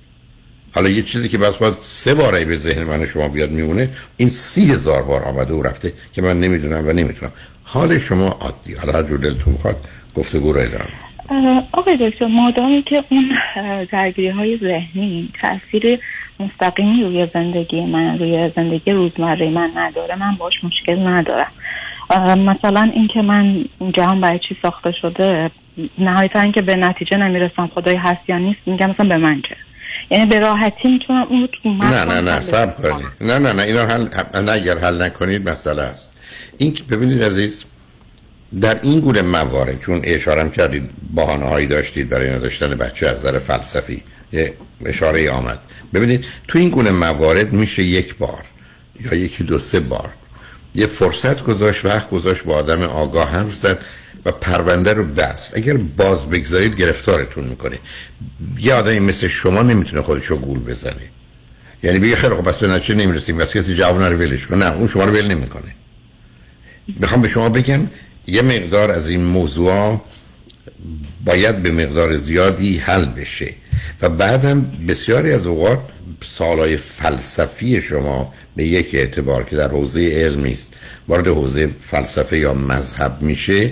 حالا 0.77 0.89
یه 0.89 1.01
چیزی 1.01 1.29
که 1.29 1.37
بس 1.37 1.57
باید 1.57 1.73
سه 1.81 2.13
باره 2.13 2.45
به 2.45 2.55
ذهن 2.55 2.83
من 2.83 3.05
شما 3.05 3.27
بیاد 3.27 3.51
میمونه 3.51 3.89
این 4.17 4.29
سی 4.29 4.71
هزار 4.71 5.03
بار 5.03 5.23
آمده 5.23 5.53
و 5.53 5.61
رفته 5.63 5.93
که 6.13 6.21
من 6.21 6.39
نمی‌دونم 6.39 6.87
و 6.87 6.91
نمی‌تونم. 6.91 7.31
حال 7.63 7.97
شما 7.97 8.27
عادی. 8.27 8.73
حالا 8.73 8.93
هر 8.93 9.03
جور 9.03 9.19
دلتون 9.19 9.53
می‌خواد 9.53 9.75
گفتگو 10.15 10.53
رو 10.53 10.59
ادامه. 10.59 11.63
آقای 11.71 12.09
دکتر 12.09 12.27
مادامی 12.27 12.81
که 12.81 13.03
اون 13.09 13.31
درگیری 13.91 14.29
های 14.29 14.57
ذهنی 14.57 15.29
تاثیر 15.41 15.99
مستقیمی 16.39 17.03
روی 17.03 17.27
زندگی 17.33 17.85
من 17.85 18.19
روی 18.19 18.51
زندگی 18.55 18.91
روزمره 18.91 19.49
من 19.49 19.69
نداره 19.75 20.15
من 20.15 20.35
باش 20.35 20.53
مشکل 20.63 21.07
ندارم. 21.07 21.51
مثلا 22.37 22.91
اینکه 22.93 23.21
من 23.21 23.65
جهان 23.93 24.19
برای 24.19 24.39
چی 24.49 24.57
ساخته 24.61 24.91
شده 25.01 25.51
نهایتا 25.97 26.39
اینکه 26.39 26.61
به 26.61 26.75
نتیجه 26.75 27.17
نمی‌رسم 27.17 27.67
خدای 27.75 27.95
هست 27.95 28.29
یا 28.29 28.37
نیست 28.37 28.59
میگم 28.65 28.89
مثلا 28.89 29.07
به 29.07 29.17
من 29.17 29.41
چه؟ 29.41 29.55
یعنی 30.09 30.25
به 30.25 30.39
راحتی 30.39 30.87
می‌تونم 30.87 31.27
اون 31.29 31.41
رو 31.41 31.47
تو 31.47 31.69
نه 31.69 32.05
نه 32.05 32.21
نه 32.21 32.41
سب 32.41 32.81
کنید 32.81 33.05
نه 33.21 33.39
نه 33.39 33.53
نه 33.53 33.63
اینا 33.63 33.85
حل 33.85 34.07
نه 34.41 34.51
اگر 34.51 34.77
حل 34.77 35.01
نکنید 35.01 35.49
مسئله 35.49 35.81
است. 35.81 36.11
این 36.57 36.77
ببینید 36.89 37.23
عزیز 37.23 37.63
در 38.61 38.79
این 38.83 38.99
گونه 38.99 39.21
موارد 39.21 39.79
چون 39.79 40.01
اشاره 40.03 40.49
کردید 40.49 40.89
بحانه 41.15 41.45
هایی 41.45 41.67
داشتید 41.67 42.09
برای 42.09 42.29
نداشتن 42.29 42.75
بچه 42.75 43.07
از 43.07 43.17
نظر 43.17 43.39
فلسفی 43.39 44.03
یه 44.33 44.53
اشاره 44.85 45.31
آمد. 45.31 45.59
ببینید 45.93 46.25
تو 46.47 46.59
این 46.59 46.69
گونه 46.69 46.91
موارد 46.91 47.53
میشه 47.53 47.83
یک 47.83 48.15
بار 48.15 48.43
یا 48.99 49.13
یکی 49.13 49.43
دو 49.43 49.59
سه 49.59 49.79
بار 49.79 50.09
یه 50.75 50.87
فرصت 50.87 51.43
گذاشت 51.43 51.85
وقت 51.85 52.09
گذاشت 52.09 52.43
با 52.43 52.55
آدم 52.55 52.81
آگاه 52.83 53.29
حرف 53.29 53.53
زد 53.55 53.85
و 54.27 54.31
پرونده 54.31 54.93
رو 54.93 55.03
بست. 55.03 55.57
اگر 55.57 55.73
باز 55.73 56.29
بگذارید 56.29 56.75
گرفتارتون 56.75 57.43
می‌کنه. 57.43 57.79
یه 58.59 58.73
آدمی 58.73 58.99
مثل 58.99 59.27
شما 59.27 59.61
نمی‌تونه 59.61 60.01
خودشو 60.01 60.37
گول 60.37 60.59
بزنه. 60.59 61.09
یعنی 61.83 61.99
بگه 61.99 62.15
خیلی 62.15 62.35
خب 62.35 62.43
پس 62.43 62.57
به 62.57 62.67
نتیجه 62.67 62.95
نمی‌رسیم. 62.95 63.37
بس 63.37 63.57
کسی 63.57 63.75
جواب 63.75 64.01
رو 64.01 64.17
ولش 64.17 64.47
کنه. 64.47 64.65
نه 64.65 64.75
اون 64.75 64.87
شما 64.87 65.03
رو 65.03 65.11
ول 65.11 65.27
نمی‌کنه. 65.27 65.75
می‌خوام 66.87 67.21
به 67.21 67.27
شما 67.27 67.49
بگم 67.49 67.87
یه 68.27 68.41
مقدار 68.41 68.91
از 68.91 69.09
این 69.09 69.23
موضوع 69.23 70.01
باید 71.25 71.63
به 71.63 71.71
مقدار 71.71 72.15
زیادی 72.15 72.77
حل 72.77 73.05
بشه. 73.05 73.53
و 74.01 74.09
بعدم 74.09 74.71
بسیاری 74.87 75.31
از 75.31 75.45
اوقات 75.45 75.79
سالهای 76.25 76.77
فلسفی 76.77 77.81
شما 77.81 78.33
به 78.55 78.65
یک 78.65 78.89
اعتبار 78.93 79.43
که 79.43 79.55
در 79.55 79.67
حوزه 79.67 80.01
علمی 80.01 80.53
است 80.53 80.73
وارد 81.07 81.27
حوزه 81.27 81.69
فلسفه 81.81 82.37
یا 82.37 82.53
مذهب 82.53 83.21
میشه 83.21 83.71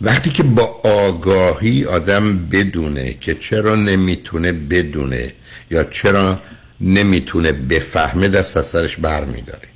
وقتی 0.00 0.30
که 0.30 0.42
با 0.42 0.80
آگاهی 0.84 1.84
آدم 1.84 2.48
بدونه 2.48 3.16
که 3.20 3.34
چرا 3.34 3.74
نمی‌تونه 3.74 4.52
بدونه 4.52 5.32
یا 5.70 5.84
چرا 5.84 6.40
نمی‌تونه 6.80 7.52
بفهمه 7.52 8.28
دست 8.28 8.56
از 8.56 8.66
سرش 8.66 8.96
بر 8.96 9.24
میداره 9.24 9.68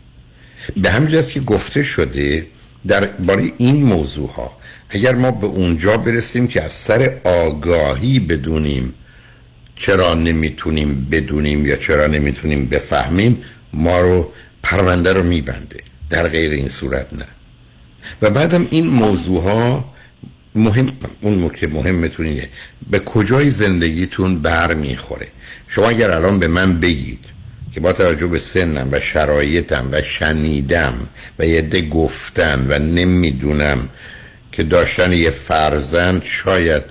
به 0.76 0.90
همین 0.90 1.22
که 1.22 1.40
گفته 1.40 1.82
شده 1.82 2.46
در 2.86 3.06
باره 3.06 3.52
این 3.58 3.82
موضوع 3.82 4.30
ها 4.30 4.56
اگر 4.90 5.14
ما 5.14 5.30
به 5.30 5.46
اونجا 5.46 5.96
برسیم 5.96 6.48
که 6.48 6.62
از 6.62 6.72
سر 6.72 7.20
آگاهی 7.24 8.18
بدونیم 8.18 8.94
چرا 9.76 10.14
نمی‌تونیم 10.14 11.08
بدونیم 11.10 11.66
یا 11.66 11.76
چرا 11.76 12.06
نمی‌تونیم 12.06 12.66
بفهمیم 12.66 13.42
ما 13.72 14.00
رو 14.00 14.32
پرونده 14.62 15.12
رو 15.12 15.22
میبنده. 15.22 15.80
در 16.10 16.28
غیر 16.28 16.50
این 16.50 16.68
صورت 16.68 17.12
نه. 17.12 17.26
و 18.22 18.30
بعدم 18.30 18.68
این 18.70 18.86
موضوع 18.86 19.42
ها 19.42 19.91
مهم 20.54 20.92
اون 21.20 21.48
که 21.48 21.66
مهمتون 21.66 22.26
اینه. 22.26 22.48
به 22.90 22.98
کجای 22.98 23.50
زندگیتون 23.50 24.38
بر 24.38 24.74
می‌خوره؟ 24.74 25.28
شما 25.68 25.88
اگر 25.88 26.10
الان 26.10 26.38
به 26.38 26.48
من 26.48 26.80
بگید 26.80 27.24
که 27.74 27.80
با 27.80 27.92
توجه 27.92 28.26
به 28.26 28.38
سنم 28.38 28.88
و 28.92 29.00
شرایطم 29.00 29.88
و 29.92 30.02
شنیدم 30.02 30.94
و 31.38 31.46
یه 31.46 31.88
گفتن 31.88 32.66
و 32.68 32.78
نمی‌دونم 32.78 33.88
که 34.52 34.62
داشتن 34.62 35.12
یه 35.12 35.30
فرزند 35.30 36.22
شاید 36.24 36.82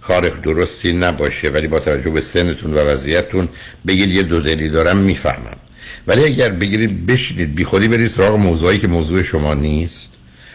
کار 0.00 0.28
درستی 0.28 0.92
نباشه 0.92 1.48
ولی 1.48 1.66
با 1.66 1.80
توجه 1.80 2.10
به 2.10 2.20
سنتون 2.20 2.74
و 2.74 2.78
وضعیتتون 2.78 3.48
بگید 3.86 4.10
یه 4.10 4.22
دو 4.22 4.40
دلی 4.40 4.68
دارم 4.68 4.96
می‌فهمم. 4.96 5.56
ولی 6.06 6.24
اگر 6.24 6.48
بگیرید 6.48 7.06
بشینید. 7.06 7.54
بی 7.54 7.64
خودی 7.64 7.88
برید 7.88 8.08
سراغ 8.08 8.36
موضوعی 8.36 8.78
که 8.78 8.88
موضوع 8.88 9.22
شما 9.22 9.54
نیست. 9.54 10.12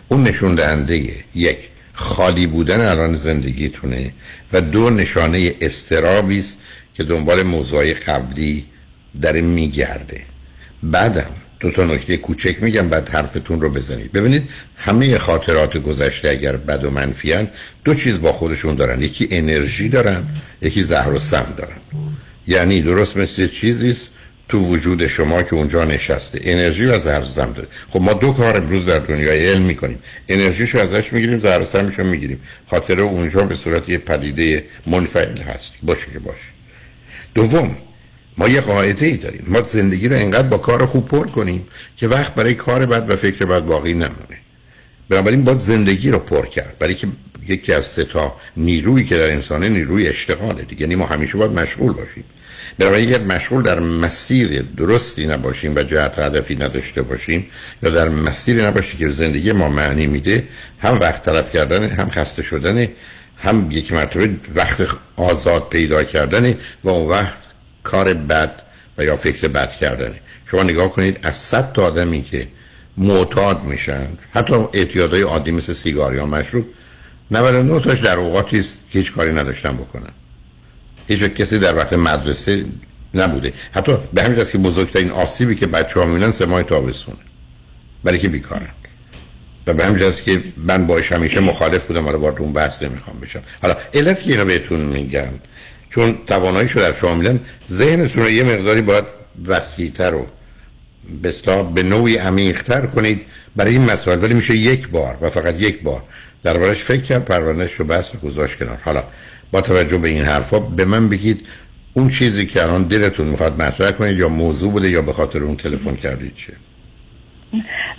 اون 0.08 0.24
نشون 0.24 0.56
دهنده 0.56 1.12
یک. 1.36 1.58
خالی 2.00 2.48
بودن 2.48 2.88
الان 2.88 3.16
زندگیتونه 3.16 4.14
و 4.54 4.62
دو 4.62 4.90
نشانه 4.90 5.56
استرابی 5.62 6.40
است 6.40 6.58
که 6.94 7.04
دنبال 7.04 7.44
موضوعی 7.44 7.94
قبلی 7.94 8.66
داره 9.22 9.42
میگرده. 9.42 10.22
بعدم 10.84 11.32
دو 11.60 11.72
تا 11.72 11.86
نکته 11.86 12.18
کوچک 12.18 12.64
میگم 12.64 12.90
بعد 12.90 13.10
حرفتون 13.10 13.62
رو 13.62 13.70
بزنید. 13.70 14.12
ببینید 14.12 14.50
همه 14.76 15.18
خاطرات 15.18 15.78
گذشته 15.78 16.30
اگر 16.30 16.56
بد 16.56 16.86
و 16.86 16.90
منفیان 16.90 17.48
دو 17.84 17.94
چیز 17.94 18.22
با 18.22 18.34
خودشون 18.34 18.76
دارن. 18.76 19.02
یکی 19.02 19.28
انرژی 19.32 19.90
دارن 19.90 20.28
یکی 20.62 20.84
زهر 20.84 21.14
و 21.14 21.18
سم 21.18 21.54
دارن. 21.58 21.78
یعنی 22.48 22.82
درست 22.82 23.18
مثل 23.18 23.48
چیزی 23.48 23.90
است 23.90 24.12
تو 24.50 24.60
وجود 24.60 25.08
شما 25.08 25.44
که 25.44 25.56
اونجا 25.56 25.86
نشسته. 25.86 26.40
انرژی 26.44 26.86
و 26.86 27.00
سم 27.00 27.54
داره. 27.54 27.68
خب 27.90 28.02
ما 28.02 28.14
دو 28.14 28.34
کار 28.34 28.58
امروز 28.58 28.86
در 28.86 29.00
دنیای 29.00 29.48
علم 29.48 29.62
می‌کنیم. 29.62 30.00
انرژیشو 30.30 30.80
ازش 30.80 31.14
می‌گیریم 31.14 31.64
سمشو 31.64 32.04
می‌گیریم. 32.04 32.40
خاطره 32.70 33.02
اونجا 33.02 33.42
به 33.42 33.56
صورت 33.56 33.90
یه 33.90 33.98
پدیده 33.98 34.64
منفعل 34.88 35.38
هست. 35.38 35.74
باشه 35.84 36.12
که 36.14 36.20
باشه. 36.20 36.50
دوم 37.36 37.76
ما 38.38 38.48
یه 38.48 38.62
قاعده 38.62 39.06
ای 39.06 39.18
داریم. 39.18 39.44
ما 39.48 39.62
زندگی 39.62 40.08
رو 40.08 40.16
انقدر 40.16 40.48
با 40.48 40.58
کار 40.58 40.86
خوب 40.86 41.08
پر 41.08 41.28
کنیم 41.28 41.66
که 41.98 42.08
وقت 42.08 42.36
برای 42.36 42.54
کار 42.54 42.86
بد 42.86 43.10
و 43.10 43.16
فکر 43.16 43.46
بد 43.46 43.66
باقی 43.66 43.94
نمونه. 43.94 44.38
بنابراین 45.10 45.44
باید 45.44 45.58
زندگی 45.58 46.10
رو 46.10 46.20
پر 46.20 46.46
کرد. 46.46 46.76
برای 46.80 46.96
که 46.96 47.08
یکی 47.48 47.74
از 47.74 47.86
سه 47.86 48.04
تا 48.04 48.36
نیرویی 48.58 49.06
که 49.06 49.18
در 49.18 49.32
انسانه 49.32 49.70
نیروی 49.70 50.08
اشتغاله 50.08 50.62
دیگه. 50.62 50.82
یعنی 50.82 50.96
ما 50.96 51.06
همیشه 51.06 51.38
باید 51.38 51.52
مشغول 51.52 51.94
باشیم. 51.94 52.24
بنابراین 52.80 53.10
اگر 53.10 53.22
مشغول 53.22 53.64
در 53.64 53.80
مسیر 53.80 54.62
درستی 54.78 55.28
نباشیم 55.28 55.76
و 55.76 55.84
جهت 55.84 56.20
هدفی 56.20 56.56
نداشته 56.56 57.02
باشیم 57.02 57.48
یا 57.84 57.90
در 57.90 58.10
مسیری 58.10 58.64
نباشیم 58.64 59.00
که 59.00 59.10
زندگی 59.10 59.52
ما 59.52 59.70
معنی 59.70 60.08
میده 60.08 60.48
هم 60.80 61.00
وقت 61.00 61.24
تلف 61.24 61.52
کردن 61.52 61.90
هم 61.90 62.10
خسته 62.10 62.42
شدن 62.42 62.88
هم 63.38 63.68
یک 63.72 63.94
مرتبه 63.94 64.30
وقت 64.56 64.98
آزاد 65.16 65.70
پیدا 65.70 66.04
کردن 66.04 66.54
و 66.84 66.90
اون 66.90 67.10
وقت 67.10 67.38
کار 67.84 68.14
بد 68.14 68.62
و 68.98 69.04
یا 69.04 69.16
فکر 69.16 69.48
بد 69.48 69.72
کردنه 69.72 70.20
شما 70.46 70.64
نگاه 70.64 70.92
کنید 70.92 71.20
از 71.24 71.36
صد 71.36 71.74
تا 71.74 71.86
آدمی 71.86 72.22
که 72.22 72.48
معتاد 72.98 73.64
میشن 73.64 74.08
حتی 74.32 74.54
اعتیادهای 74.74 75.22
عادی 75.22 75.52
مثل 75.52 75.74
سیگار 75.74 76.16
یا 76.16 76.26
مشروب 76.26 76.66
99 77.32 77.80
تاش 77.80 78.00
در 78.00 78.18
اوقاتی 78.18 78.60
است 78.60 78.80
که 78.92 79.00
هیچ 79.00 79.14
کاری 79.14 79.34
نداشتن 79.34 79.78
بکنن. 79.78 80.12
هیچ 81.08 81.20
کسی 81.20 81.60
در 81.60 81.76
وقت 81.76 81.94
مدرسه 81.94 82.66
نبوده. 83.14 83.54
حتی 83.72 83.98
به 84.14 84.24
همین 84.24 84.46
که 84.46 84.58
بزرگترین 84.58 85.12
آسیبی 85.12 85.56
که 85.56 85.68
بچه 85.68 86.00
ها 86.00 86.06
می‌بینن 86.06 86.32
سه 86.32 86.46
ماه 86.46 86.64
تابستونه. 86.64 87.18
برای 88.04 88.20
که 88.20 88.30
بیکارن. 88.30 88.70
و 89.68 89.74
به 89.74 89.86
همین 89.86 90.12
که 90.26 90.44
من 90.58 90.88
باش 90.88 91.12
همیشه 91.12 91.40
مخالف 91.40 91.86
بودم 91.86 92.04
حالا 92.04 92.20
وارد 92.20 92.40
اون 92.40 92.54
بحث 92.54 92.84
نمی‌خوام 92.84 93.20
بشم. 93.20 93.42
حالا 93.62 93.76
علت 93.94 94.24
که 94.24 94.32
اینا 94.32 94.46
بهتون 94.46 94.80
میگم 94.80 95.28
چون 95.90 96.18
تواناییشو 96.28 96.80
در 96.80 96.94
شما 96.94 97.16
میدن 97.16 97.40
ذهنتون 97.72 98.24
رو 98.24 98.30
یه 98.30 98.44
مقداری 98.44 98.82
باید 98.82 99.04
وسیعتر 99.46 100.16
و 100.16 100.28
به 101.22 101.34
به 101.76 101.84
نوعی 101.84 102.18
عمیقتر 102.18 102.86
کنید 102.86 103.22
برای 103.56 103.72
این 103.72 103.92
مسائل. 103.92 104.24
ولی 104.24 104.34
میشه 104.34 104.56
یک 104.56 104.90
بار 104.90 105.18
و 105.22 105.30
فقط 105.30 105.60
یک 105.60 105.84
بار 105.84 106.04
دربارش 106.44 106.84
فکر 106.84 107.02
کرد 107.02 107.26
پروندهش 107.26 107.74
رو 107.74 107.86
بس 107.86 108.16
گذاشت 108.16 108.58
کنار. 108.58 108.78
حالا 108.86 109.04
با 109.52 109.62
توجه 109.62 109.98
به 109.98 110.10
این 110.10 110.22
حرفا 110.22 110.60
به 110.60 110.86
من 110.86 111.10
بگید 111.10 111.48
اون 111.94 112.10
چیزی 112.10 112.46
که 112.46 112.64
الان 112.64 112.84
دلتون 112.84 113.28
می‌خواد 113.28 113.62
مطرح 113.62 113.92
کنید 113.92 114.18
یا 114.18 114.30
موضوع 114.30 114.72
بوده 114.72 114.90
یا 114.90 115.02
به 115.02 115.14
خاطر 115.14 115.40
اون 115.44 115.56
تلفن 115.56 115.96
کردید 115.96 116.36
چه 116.36 116.54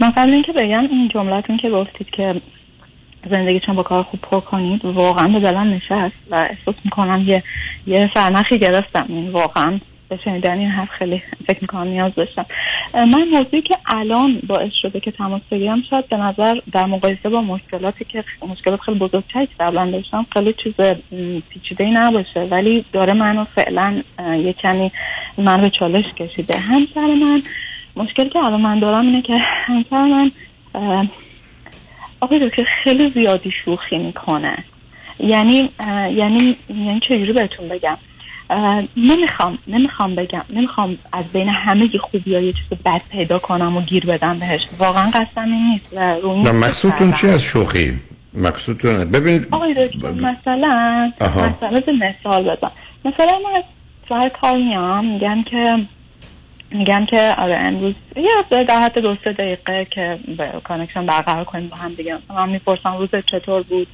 من 0.01 0.11
قبل 0.11 0.31
اینکه 0.31 0.53
بگم 0.53 0.81
این 0.81 1.09
جملتون 1.15 1.57
که 1.57 1.71
گفتید 1.71 2.11
که 2.11 2.41
زندگیتون 3.31 3.77
با 3.77 3.83
کار 3.83 4.03
خوب 4.03 4.21
پر 4.21 4.41
کنید 4.41 4.85
واقعا 4.85 5.29
به 5.29 5.41
دلم 5.41 5.73
نشست 5.75 6.17
و 6.31 6.35
احساس 6.35 6.75
می‌کنم 6.85 7.25
یه 7.27 7.43
یه 7.87 8.11
فرنخی 8.15 8.59
گرفتم. 8.59 9.07
این 9.09 9.31
واقعا 9.31 9.79
به 10.09 10.17
شنیدن 10.25 10.59
این 10.59 10.69
حرف 10.69 10.91
خیلی 10.91 11.23
فکر 11.47 11.59
می‌کنم 11.61 11.89
نیاز 11.89 12.15
داشتم. 12.15 12.47
من 12.95 13.29
موضوعی 13.33 13.63
که 13.63 13.77
الان 13.87 14.41
باعث 14.47 14.73
شده 14.83 15.01
که 15.01 15.11
تماس 15.11 15.43
بگیرم 15.51 15.83
شاید 15.91 16.09
به 16.09 16.17
نظر 16.17 16.55
در 16.73 16.87
مقایسه 16.87 17.29
با 17.29 17.41
مشکلاتی 17.41 18.05
که 18.05 18.25
مشکلات 18.49 18.81
خیلی 18.81 18.99
بزرگتری 18.99 19.47
که 19.47 19.53
قبلا 19.61 19.91
داشتم 19.91 20.27
خیلی 20.33 20.55
چیز 20.65 20.75
پیچیده 21.49 21.85
ای 21.85 21.91
نباشه. 21.91 22.41
ولی 22.41 22.85
داره 22.93 23.13
منو 23.13 23.45
فعلا 23.45 24.03
یه 24.19 24.53
کمی 24.53 24.91
من 25.39 25.61
به 25.61 25.71
چالش 25.71 26.05
کشیده. 26.15 26.59
همسر 26.59 27.15
من 27.15 27.43
مشکلی 27.97 28.31
که 28.31 28.39
الان 28.39 28.61
من 28.61 28.79
دارم 28.79 29.07
اینه 29.07 29.23
که 29.23 29.37
همسر 29.37 30.31
من 30.75 31.11
آقای 32.21 32.49
دکتر 32.49 32.65
خیلی 32.85 33.11
زیادی 33.11 33.53
شوخی 33.65 33.99
می‌کنه. 33.99 34.65
یعنی 35.21 35.71
یعنی 36.15 36.57
یعنی 36.69 37.01
چجوری 37.09 37.33
بهتون 37.33 37.69
بگم؟ 37.69 37.99
نمی‌خوام 38.97 39.59
نمی‌خوام 39.67 40.15
بگم 40.15 40.45
نمی‌خوام 40.53 40.99
از 41.13 41.25
بین 41.33 41.49
همه 41.49 41.89
خوبی 42.01 42.35
ها 42.35 42.41
یه 42.41 42.53
چیز 42.53 42.79
بد 42.85 43.01
پیدا 43.11 43.39
کنم 43.39 43.77
و 43.77 43.81
گیر 43.81 44.07
بدم 44.07 44.39
بهش. 44.39 44.61
واقعا 44.79 45.11
این 45.37 45.73
نیست 45.73 45.93
و 46.45 46.53
مقصودتون 46.53 47.13
چی 47.13 47.27
از 47.27 47.43
شوخی؟ 47.43 48.01
مقصودتون 48.35 49.05
ببینید 49.05 49.49
آقای 49.51 49.75
دکتر 49.75 50.11
مثلا 50.11 51.13
مثلا 51.27 51.81
به 51.87 51.93
مثال 51.93 52.43
بزن. 52.43 52.71
مثلا 53.05 53.39
ما 53.43 53.57
از 53.57 53.65
سر 54.09 54.29
کار 54.29 54.57
میام 54.57 55.05
میگم 55.05 55.43
که 55.43 55.79
میگم 56.71 57.07
که 57.07 57.35
آره 57.39 57.57
امروز 57.57 57.95
یه 58.17 58.65
در 58.65 58.81
حد 58.81 58.99
دو 58.99 59.17
سه 59.25 59.33
دقیقه 59.33 59.87
که 59.91 60.19
connection 60.65 61.07
برقرار 61.07 61.45
کنیم 61.45 61.69
با 61.69 61.77
هم 61.77 61.95
دیگه. 61.95 62.19
من 62.29 62.49
می‌پرسم 62.49 62.97
روز 62.97 63.09
چطور 63.27 63.63
بود؟ 63.63 63.87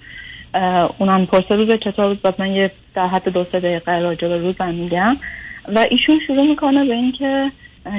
اونم 0.98 1.20
می‌پرسه 1.20 1.54
روز 1.54 1.68
چطور 1.84 2.14
بود؟ 2.14 2.34
من 2.38 2.52
یه 2.52 2.70
در 2.94 3.06
حد 3.06 3.28
دو 3.28 3.44
سه 3.44 3.60
دقیقه 3.60 3.98
راجع 3.98 4.28
به 4.28 4.38
روزم 4.38 4.74
میگم. 4.74 5.16
و 5.74 5.78
ایشون 5.90 6.20
شروع 6.26 6.46
می‌کنه 6.46 6.84
به 6.84 6.94
اینکه 6.94 7.50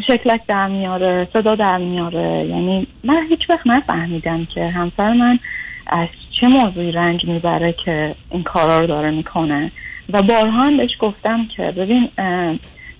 شکلک 0.08 0.41
در 0.47 0.68
میاره 0.68 1.28
صدا 1.34 1.56
در 1.56 1.78
میاره. 1.78 2.45
یعنی 2.49 2.88
من 3.03 3.28
هیچ 3.30 3.49
وقت 3.49 3.68
نفهمیدم 3.68 4.45
که 4.45 4.68
همسر 4.68 5.14
من 5.14 5.39
از 5.88 6.08
چه 6.41 6.47
موضوعی 6.47 6.91
رنج 6.91 7.26
می‌بره 7.26 7.74
که 7.86 8.16
این 8.32 8.43
کارا 8.43 8.80
رو 8.80 8.88
داره 8.88 9.12
می‌کنه. 9.12 9.72
و 10.10 10.22
بارها 10.22 10.60
هم 10.60 10.78
بهش 10.78 10.91
گفتم 10.99 11.45
که 11.45 11.64
ببین 11.64 12.10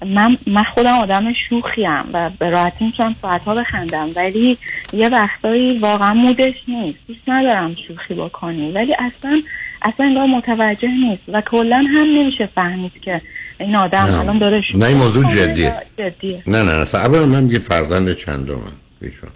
من 0.06 0.38
من 0.48 0.64
خودم 0.64 0.94
آدم 0.94 1.34
شوخیم 1.34 2.04
و 2.14 2.30
به 2.40 2.50
راحتی 2.50 2.86
می‌تونم 2.86 3.16
ساعتها 3.22 3.56
بخندم 3.56 4.10
ولی 4.16 4.58
یه 4.94 5.10
وقتایی 5.10 5.80
واقعا 5.80 6.14
مودش 6.14 6.56
نیست. 6.68 7.00
دوست 7.08 7.20
ندارم 7.28 7.76
شوخی 7.88 8.14
بکنی 8.14 8.72
ولی 8.72 8.96
اصلا 9.00 9.42
اصلا 9.82 10.06
انگار 10.06 10.26
متوجه 10.26 10.88
نیست 10.88 11.22
و 11.28 11.42
کلا 11.42 11.78
هم 11.78 12.06
نمیشه 12.06 12.50
فهمید 12.56 12.92
که 13.02 13.22
این 13.60 13.76
آدم 13.76 14.00
نه. 14.00 14.20
الان 14.20 14.38
داره 14.38 14.62
شوخی 14.62 14.78
نه، 14.78 14.86
این 14.86 14.98
موضوع 14.98 15.24
جدیه. 15.24 15.74
جدیه؟ 15.98 16.44
نه 16.48 16.64
نه 16.64 16.76
نه. 16.76 16.96
اولا 16.96 17.26
من 17.26 17.50
یه 17.50 17.60
فرزند 17.60 18.18
چندم 18.18 18.62
ایشون. 19.02 19.30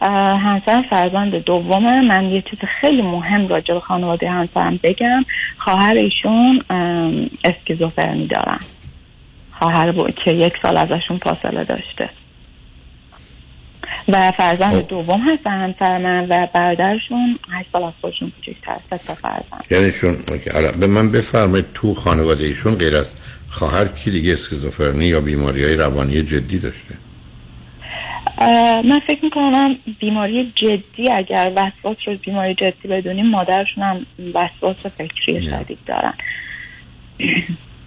اه، 0.00 0.38
همسرم 0.38 0.82
فرزند 0.90 1.34
دومه. 1.34 2.00
من 2.00 2.24
یه 2.24 2.42
چیز 2.50 2.58
خیلی 2.80 3.02
مهم 3.02 3.48
راجع 3.48 3.74
به 3.74 3.80
خانواده 3.80 4.30
همسرم 4.30 4.80
بگم. 4.82 5.24
خواهر 5.58 5.94
ایشون 5.94 6.62
ام، 6.70 7.30
اسکیزوفرنی 7.44 8.26
دارن. 8.26 8.58
خواهر 9.64 9.92
بود 9.92 10.14
که 10.24 10.32
یک 10.32 10.52
سال 10.62 10.76
ازشون 10.76 11.18
فاصله 11.18 11.64
داشته. 11.64 12.10
و 14.08 14.32
فرزند 14.32 14.86
دوم 14.86 15.20
هست 15.20 15.46
همسر 15.46 15.98
من 15.98 16.26
و 16.28 16.46
برادرشون 16.54 17.38
هشت 17.50 17.68
سال 17.72 17.82
از 17.82 17.92
خودشون 18.00 18.30
کوچکتر 18.30 18.76
سه 18.90 18.98
تا 19.06 19.14
فرزند. 19.14 19.64
یعنی 19.70 19.92
شون 19.92 20.16
به 20.80 20.86
من 20.86 21.12
بفرمایید 21.12 21.66
تو 21.74 21.94
خانواده 21.94 22.44
ایشون 22.44 22.74
غیر 22.74 22.96
از 22.96 23.14
خواهر 23.48 23.88
کی 23.88 24.10
دیگه 24.10 24.32
اسکیزوفرنی 24.32 25.04
یا 25.04 25.20
بیماری 25.20 25.64
های 25.64 25.76
روانی 25.76 26.22
جدی 26.22 26.58
داشته؟ 26.58 26.94
من 28.84 29.00
فکر 29.06 29.24
می‌کنم 29.24 29.76
بیماری 30.00 30.52
جدی 30.56 31.10
اگر 31.10 31.52
وسواس 31.56 31.96
رو 32.06 32.16
بیماری 32.16 32.54
جدی 32.54 32.88
بدونیم 32.88 33.26
مادرشون 33.26 33.84
هم 33.84 34.06
وسواس 34.34 34.86
فکری 34.86 35.42
شدید 35.42 35.78
دارن. 35.86 36.14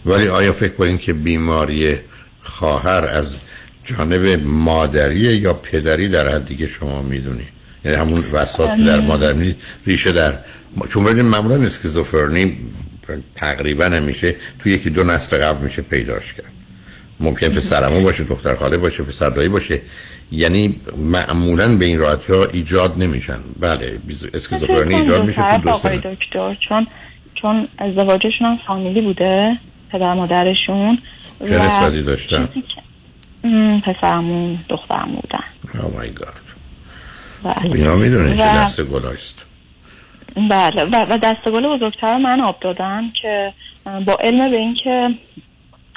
ولی 0.06 0.28
آیا 0.28 0.52
فکر 0.52 0.74
کنید 0.74 1.00
که 1.00 1.14
بیماری 1.14 1.96
خواهر 2.42 3.06
از 3.06 3.36
جانب 3.84 4.42
مادری 4.44 5.20
یا 5.20 5.54
پدری 5.54 6.10
در 6.10 6.30
حدی 6.30 6.56
که 6.56 6.68
شما 6.68 7.02
می‌دونید 7.02 7.58
یعنی 7.86 7.98
همون 7.98 8.26
وسواسی 8.32 8.84
در 8.84 9.00
مادر 9.00 9.36
ریشه 9.86 10.12
در 10.12 10.40
چون 10.90 11.04
ببینید 11.04 11.26
معمولا 11.26 11.56
اسکیزوفرنی 11.56 12.58
تقریبا 13.36 13.86
همیشه 13.86 14.36
توی 14.60 14.72
یکی 14.72 14.90
دو 14.90 15.04
نسل 15.04 15.38
قبل 15.38 15.64
میشه 15.64 15.82
پیداش 15.82 16.34
کرد. 16.34 16.52
ممکن 17.20 17.50
پسرمو 17.50 18.02
باشه 18.02 18.24
دختر 18.24 18.56
خاله 18.56 18.78
باشه 18.78 19.04
پسر 19.04 19.30
دایی 19.30 19.50
باشه. 19.50 19.82
یعنی 20.32 20.82
معمولا 20.98 21.78
به 21.78 21.86
این 21.86 22.00
راحتی 22.00 22.34
ها 22.34 22.46
ایجاد 22.46 23.04
نمیشن. 23.04 23.40
بله 23.60 24.00
اسکیزوفرنی 24.34 24.96
ایجاد 24.96 25.26
میشه 25.26 25.58
تو 25.58 25.58
دو 25.58 25.72
دکتر 25.72 26.58
چون 26.70 26.88
چون 27.42 27.68
ازدواجشون 27.78 28.48
هم 28.48 28.60
فامیلی 28.68 29.02
بوده. 29.02 29.60
پدر 29.92 30.14
مادرشون 30.14 30.98
چه 31.50 31.60
نسبتی 31.60 32.02
داشتن؟ 32.02 32.50
پسرمون 33.86 34.60
دخترمون 34.70 35.16
بودن. 35.16 35.44
Oh 35.66 36.02
my 36.02 36.20
God. 36.20 36.40
بله. 37.44 37.76
اینا 37.76 37.96
می‌دونه 37.96 38.38
چه 38.38 38.44
دست 38.44 38.82
گلایست. 38.82 39.46
بله 40.50 40.84
و, 40.84 41.06
و 41.10 41.18
دستگل 41.18 41.68
بزرگتر 41.68 42.18
من 42.18 42.42
آب 42.42 42.60
دادم 42.62 43.12
که 43.22 43.54
با 44.06 44.18
علم 44.22 44.52
به 44.52 44.58
اینکه 44.58 45.10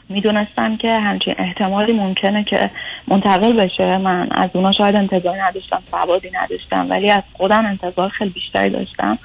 می‌دونستم 0.08 0.76
که 0.76 0.98
همچین 0.98 1.34
احتمالی 1.38 1.92
ممکنه 1.92 2.44
که 2.44 2.70
منتقل 3.08 3.52
بشه. 3.52 3.98
من 3.98 4.28
از 4.30 4.50
اونا 4.52 4.72
شاید 4.72 4.96
انتظاری 4.96 5.40
نداشتم 5.40 5.82
سوادی 5.90 6.30
نداشتم 6.30 6.86
ولی 6.90 7.10
از 7.10 7.22
خودم 7.32 7.66
انتظار 7.66 8.08
خیلی 8.08 8.30
بیشتری 8.30 8.70
داشتم 8.70 9.18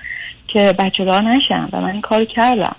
که 0.47 0.74
بچه 0.80 1.05
دار 1.05 1.22
نشم 1.22 1.70
و 1.74 1.82
من 1.82 1.91
این 1.91 2.01
کار 2.01 2.26
کردم. 2.26 2.76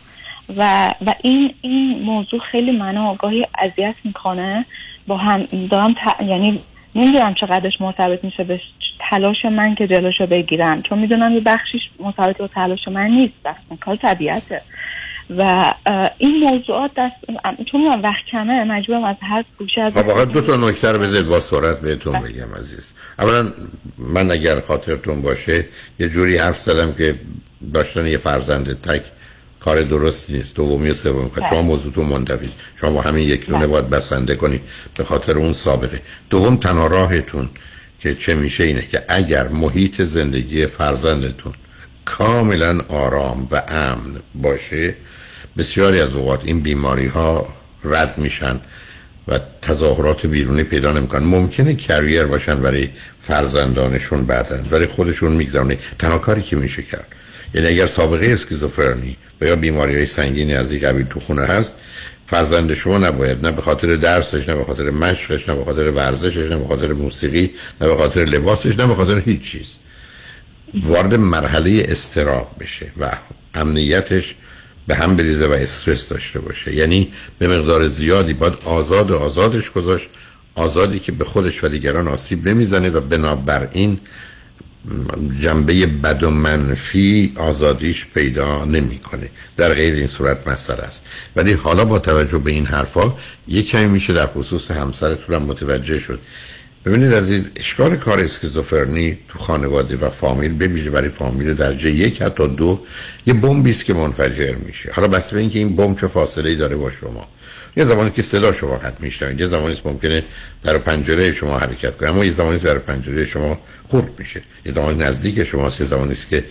و 0.57 0.94
و 1.07 1.14
این 1.22 1.55
این 1.61 2.03
موضوع 2.03 2.40
خیلی 2.53 2.70
منو 2.70 3.14
گاهی 3.14 3.47
اذیت 3.59 3.94
می‌کنه. 4.05 4.66
با 5.07 5.16
هم 5.16 5.42
دارم 5.70 5.92
ت- 5.92 6.22
یعنی 6.22 6.62
نمی‌دونم 6.94 7.34
چقدرش 7.34 7.80
مرتبط 7.80 8.24
میشه 8.24 8.44
به 8.44 8.61
تلاش 9.11 9.44
من 9.44 9.74
که 9.74 9.86
جلوشو 9.86 10.26
بگیرم. 10.26 10.82
چون 10.82 10.99
می‌دونم 10.99 11.34
یه 11.34 11.40
بخشیش 11.40 11.82
مرتبط 12.01 12.36
با 12.36 12.47
تلاش 12.47 12.88
من 12.88 13.07
نیست. 13.07 13.34
اصلا 13.44 13.76
کار 13.80 13.97
طبیعته. 13.97 14.62
و 15.30 15.72
این 16.18 16.36
موضوعات 16.36 16.90
دست 16.97 17.16
چون 17.72 17.88
من 17.88 18.01
وقت 18.01 18.24
کمه 18.30 18.64
مجبورم 18.64 19.05
از 19.05 19.16
هر 19.20 19.44
گوشه 19.59 19.80
از 19.80 19.92
خب 19.92 20.11
آقا 20.11 20.24
دو 20.24 20.40
تا 20.40 20.57
نکته 20.57 20.92
رو 20.92 20.99
بذارید 20.99 21.26
با 21.26 21.40
سرعت 21.40 21.80
بهتون 21.80 22.12
بگم 22.12 22.55
عزیز. 22.59 22.92
اولا 23.18 23.53
من 23.99 24.30
اگر 24.30 24.61
خاطرتون 24.61 25.22
باشه 25.22 25.64
یه 25.99 26.09
جوری 26.09 26.38
حرف 26.38 26.57
زدم 26.59 26.92
که 26.92 27.14
داشتن 27.74 28.07
یه 28.07 28.18
فرزند 28.18 28.80
تک 28.80 29.03
کار 29.66 29.82
درستی 29.82 30.32
نیست. 30.32 30.54
دومی 30.54 30.90
و 30.90 30.94
سومی 30.94 31.30
که 31.30 31.40
شما 31.50 31.62
موضوعتون 31.62 32.06
منتفی. 32.06 32.50
شما 32.80 32.90
با 32.90 33.00
همین 33.00 33.28
یک 33.28 33.46
دونه 33.46 33.66
باید 33.66 33.90
بسنده 33.90 34.34
کنید 34.34 34.60
به 34.96 35.04
خاطر 35.04 35.38
اون 35.38 35.52
سابقه. 35.52 36.00
دوم 36.30 36.56
تنها 36.56 36.86
راهتون 36.86 37.48
که 38.00 38.14
چه 38.14 38.34
میشه 38.34 38.64
اینه 38.64 38.86
که 38.86 39.02
اگر 39.08 39.48
محیط 39.48 40.02
زندگی 40.02 40.66
فرزندتون 40.66 41.52
کاملا 42.04 42.78
آرام 42.88 43.48
و 43.50 43.62
امن 43.68 44.20
باشه 44.34 44.94
بسیاری 45.58 46.00
از 46.00 46.14
اوقات 46.14 46.44
این 46.44 46.60
بیماری 46.60 47.06
ها 47.06 47.48
رد 47.84 48.18
میشن 48.18 48.60
و 49.28 49.40
تظاهرات 49.62 50.26
بیرونی 50.26 50.62
پیدا 50.62 50.92
نمی‌کنن. 50.92 51.24
ممکنه 51.24 51.74
کریر 51.74 52.24
باشن 52.24 52.54
برای 52.54 52.88
فرزندانشون 53.22 54.26
بعدن. 54.26 54.66
ولی 54.70 54.86
خودشون 54.86 55.32
میگذرونه. 55.32 55.78
تنها 55.98 56.18
کاری 56.18 56.42
که 56.42 56.56
میشه 56.56 56.82
کرد 56.82 57.06
یعنی 57.55 57.66
اگر 57.66 57.86
سابقه 57.86 58.26
اسکیزوفرنی 58.26 59.16
و 59.40 59.47
یا 59.47 59.57
بیماری 59.57 59.97
های 59.97 60.07
سنگینی 60.07 60.55
از 60.55 60.70
این 60.70 60.80
قبیل 60.80 61.07
تو 61.07 61.20
خونه 61.20 61.42
هست 61.42 61.76
فرزند 62.26 62.74
شما 62.74 62.99
نباید 62.99 63.47
نه 63.47 63.53
به 63.53 63.62
خاطر 63.62 63.97
درسش 63.97 64.49
نه 64.49 64.55
به 64.55 64.64
خاطر 64.64 64.90
مشقش 64.90 65.49
نه 65.49 65.55
به 65.55 65.64
خاطر 65.64 65.90
ورزشش 65.90 66.51
نه 66.51 66.57
به 66.57 66.66
خاطر 66.66 66.92
موسیقی 66.92 67.51
نه 67.80 67.86
به 67.86 67.97
خاطر 67.97 68.24
لباسش 68.24 68.78
نه 68.78 68.86
به 68.86 68.94
خاطر 68.94 69.18
هیچ 69.18 69.42
چیز. 69.42 69.66
وارد 70.84 71.14
مرحله 71.14 71.86
استراب 71.88 72.51
بشه 72.61 72.86
و 73.01 73.11
امنیتش 73.55 74.34
به 74.86 74.94
هم 74.94 75.16
بریزه 75.16 75.47
و 75.47 75.53
استرس 75.53 76.09
داشته 76.09 76.40
باشه. 76.40 76.74
یعنی 76.74 77.12
به 77.38 77.49
مقدار 77.49 77.88
زیادی 77.88 78.34
باید 78.34 78.55
آزاد 78.64 79.11
و 79.11 79.16
آزادش 79.16 79.70
گذاشت 79.70 80.09
آزادی 80.55 80.99
که 80.99 81.12
به 81.12 81.24
خودش 81.24 81.64
و 81.64 81.68
دیگران 81.68 82.09
آسیب 82.09 82.49
نمی‌زنه 82.49 82.90
و 82.90 83.01
بنابراین 83.01 84.01
جنبه 85.41 85.87
بد 85.87 86.22
و 86.22 86.30
منفی 86.30 87.32
آزادیش 87.37 88.07
پیدا 88.14 88.64
نمی‌کنه. 88.64 89.28
در 89.57 89.74
غیر 89.74 89.95
این 89.95 90.07
صورت 90.07 90.49
مسئله 90.49 90.82
است. 90.82 91.07
ولی 91.37 91.53
حالا 91.53 91.84
با 91.84 91.99
توجه 91.99 92.39
به 92.39 92.51
این 92.51 92.66
حرفا 92.66 93.14
یک 93.49 93.68
کمی 93.68 93.87
میشه 93.87 94.12
در 94.12 94.26
خصوص 94.26 94.70
همسرتون 94.70 95.34
هم 95.34 95.43
متوجه 95.43 95.99
شد. 95.99 96.20
ببینید 96.84 97.14
عزیز 97.14 97.51
اشکال 97.57 97.97
کار 97.97 98.20
اسکیزوفرنی 98.20 99.18
تو 99.28 99.39
خانواده 99.39 99.97
و 99.97 100.11
فامیل 100.11 100.59
ببیشه 100.59 100.91
برای 100.91 101.09
فامیل 101.09 101.55
درجه 101.55 101.91
یک 101.91 102.22
حتی 102.22 102.49
دو 102.49 102.80
یه 103.26 103.34
بمبی 103.34 103.70
است 103.70 103.84
که 103.84 103.95
منفجر 103.95 104.55
میشه. 104.55 104.91
حالا 104.93 105.09
بس 105.09 105.34
به 105.34 105.41
اینکه 105.41 105.59
این 105.59 105.76
بمب 105.76 106.01
چه 106.01 106.07
فاصله 106.07 106.51
ای 106.51 106.57
داره 106.57 106.76
با 106.76 106.91
شما. 106.91 107.28
یه 107.77 107.85
زمانی 107.85 108.11
که 108.11 108.22
صدا 108.22 108.53
شما 108.53 108.79
فقط 108.79 109.01
میشنوید 109.01 109.41
یه 109.41 109.47
زمانی 109.47 109.81
ممکنه 109.85 110.22
در 110.62 110.79
پنجره 110.79 111.33
شما 111.33 111.59
حرکت 111.59 111.97
کنه 111.97 112.11
اما 112.11 112.24
یه 112.24 112.31
زمانی 112.31 112.59
در 112.59 112.79
پنجره 112.79 113.24
شما 113.24 113.61
خورد 113.85 114.11
میشه. 114.18 114.43
یه 114.64 114.72
زمانی 114.72 114.99
نزدیک 114.99 115.45
شماست 115.45 115.81
یه 115.81 115.87
زمانی 115.87 116.12
است 116.12 116.29
که 116.29 116.45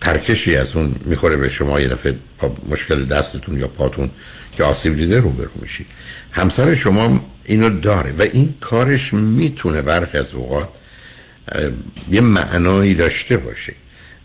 ترکشی 0.00 0.56
از 0.56 0.76
اون 0.76 0.94
می‌خوره 1.04 1.36
به 1.36 1.48
شما 1.48 1.80
یه 1.80 1.88
دفعه 1.88 2.14
مشکل 2.68 3.04
دستتون 3.04 3.60
یا 3.60 3.68
پاتون 3.68 4.10
که 4.56 4.64
آسیب 4.64 4.96
دیده 4.96 5.20
روبرو 5.20 5.50
میشید. 5.62 5.86
همسر 6.32 6.74
شما 6.74 7.24
اینو 7.44 7.80
داره 7.80 8.12
و 8.18 8.22
این 8.22 8.54
کارش 8.60 9.14
می‌تونه 9.14 9.82
برخی 9.82 10.18
از 10.18 10.34
اوقات 10.34 10.68
یه 12.10 12.20
معنایی 12.20 12.94
داشته 12.94 13.36
باشه. 13.36 13.74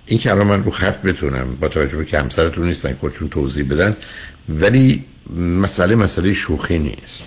این 0.06 0.20
که 0.20 0.32
الان 0.32 0.48
من 0.48 0.64
رو 0.64 0.72
خط 0.72 1.02
بتونم 1.02 1.58
با 1.62 1.68
توجه 1.68 1.98
به 1.98 2.06
که 2.06 2.20
همسرتون 2.20 2.68
نیستن 2.68 2.94
خودشون 2.94 3.30
توضیح 3.30 3.66
بدن 3.70 3.96
ولی 4.50 5.06
مسئله 5.36 5.96
مسئله 5.96 6.34
شوخی 6.34 6.80
نیست. 6.80 7.24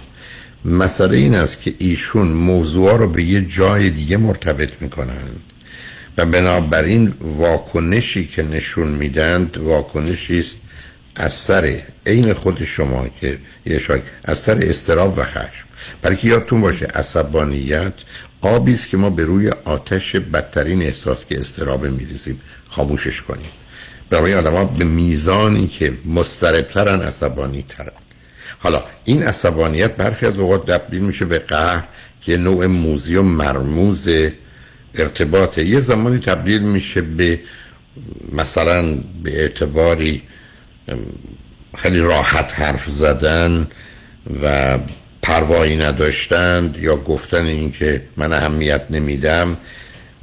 مسئله 0.64 1.16
این 1.16 1.34
است 1.34 1.62
که 1.62 1.74
ایشون 1.78 2.28
موضوع 2.28 2.96
رو 2.98 3.08
به 3.08 3.22
یه 3.22 3.40
جای 3.40 3.90
دیگه 3.90 4.16
مرتبط 4.16 4.70
می‌کنند 4.80 5.40
و 6.16 6.26
بنابراین 6.26 7.14
واکنشی 7.20 8.26
که 8.26 8.42
نشون 8.42 8.88
میدند 8.88 9.56
واکنشی 9.56 10.38
است 10.38 10.60
از 11.16 11.32
سر 11.32 11.82
عین 12.06 12.32
خود 12.32 12.64
شما 12.64 13.08
که 13.20 13.38
یه 13.66 13.78
شاک 13.78 14.02
از 14.24 14.38
سر 14.38 14.58
استراب 14.62 15.18
و 15.18 15.22
خشم. 15.22 15.66
برای 16.02 16.16
که 16.16 16.28
یادتون 16.28 16.60
باشه 16.60 16.86
عصبانیت 16.86 17.92
آبی 18.40 18.72
است 18.72 18.88
که 18.88 18.96
ما 18.96 19.10
به 19.10 19.24
روی 19.24 19.50
آتش 19.64 20.16
بدترین 20.16 20.82
احساس 20.82 21.26
که 21.26 21.40
استراب 21.40 21.86
میریزیم 21.86 22.40
خاموشش 22.70 23.22
کنیم. 23.22 23.50
برای 24.12 24.34
آدم 24.34 24.66
به 24.78 24.84
میزانی 24.84 25.66
که 25.66 25.92
مستربترن 26.04 27.02
عصبانی 27.02 27.64
ترن 27.68 27.92
حالا 28.58 28.84
این 29.04 29.22
عصبانیت 29.22 29.96
برخی 29.96 30.26
از 30.26 30.38
اوقات 30.38 30.70
تبدیل 30.70 31.02
میشه 31.02 31.24
به 31.24 31.38
قهر 31.38 31.84
که 32.22 32.36
نوع 32.36 32.66
موزی 32.66 33.16
و 33.16 33.22
مرموز 33.22 34.08
ارتباطه. 34.94 35.64
یه 35.64 35.80
زمانی 35.80 36.18
تبدیل 36.18 36.62
میشه 36.62 37.00
به 37.00 37.40
مثلا 38.32 38.82
به 39.22 39.40
اعتباری 39.40 40.22
خیلی 41.76 41.98
راحت 41.98 42.60
حرف 42.60 42.90
زدن 42.90 43.66
و 44.42 44.78
پروایی 45.22 45.76
نداشتند 45.76 46.76
یا 46.76 46.96
گفتن 46.96 47.44
اینکه 47.44 48.02
من 48.16 48.32
اهمیت 48.32 48.82
نمیدم. 48.90 49.56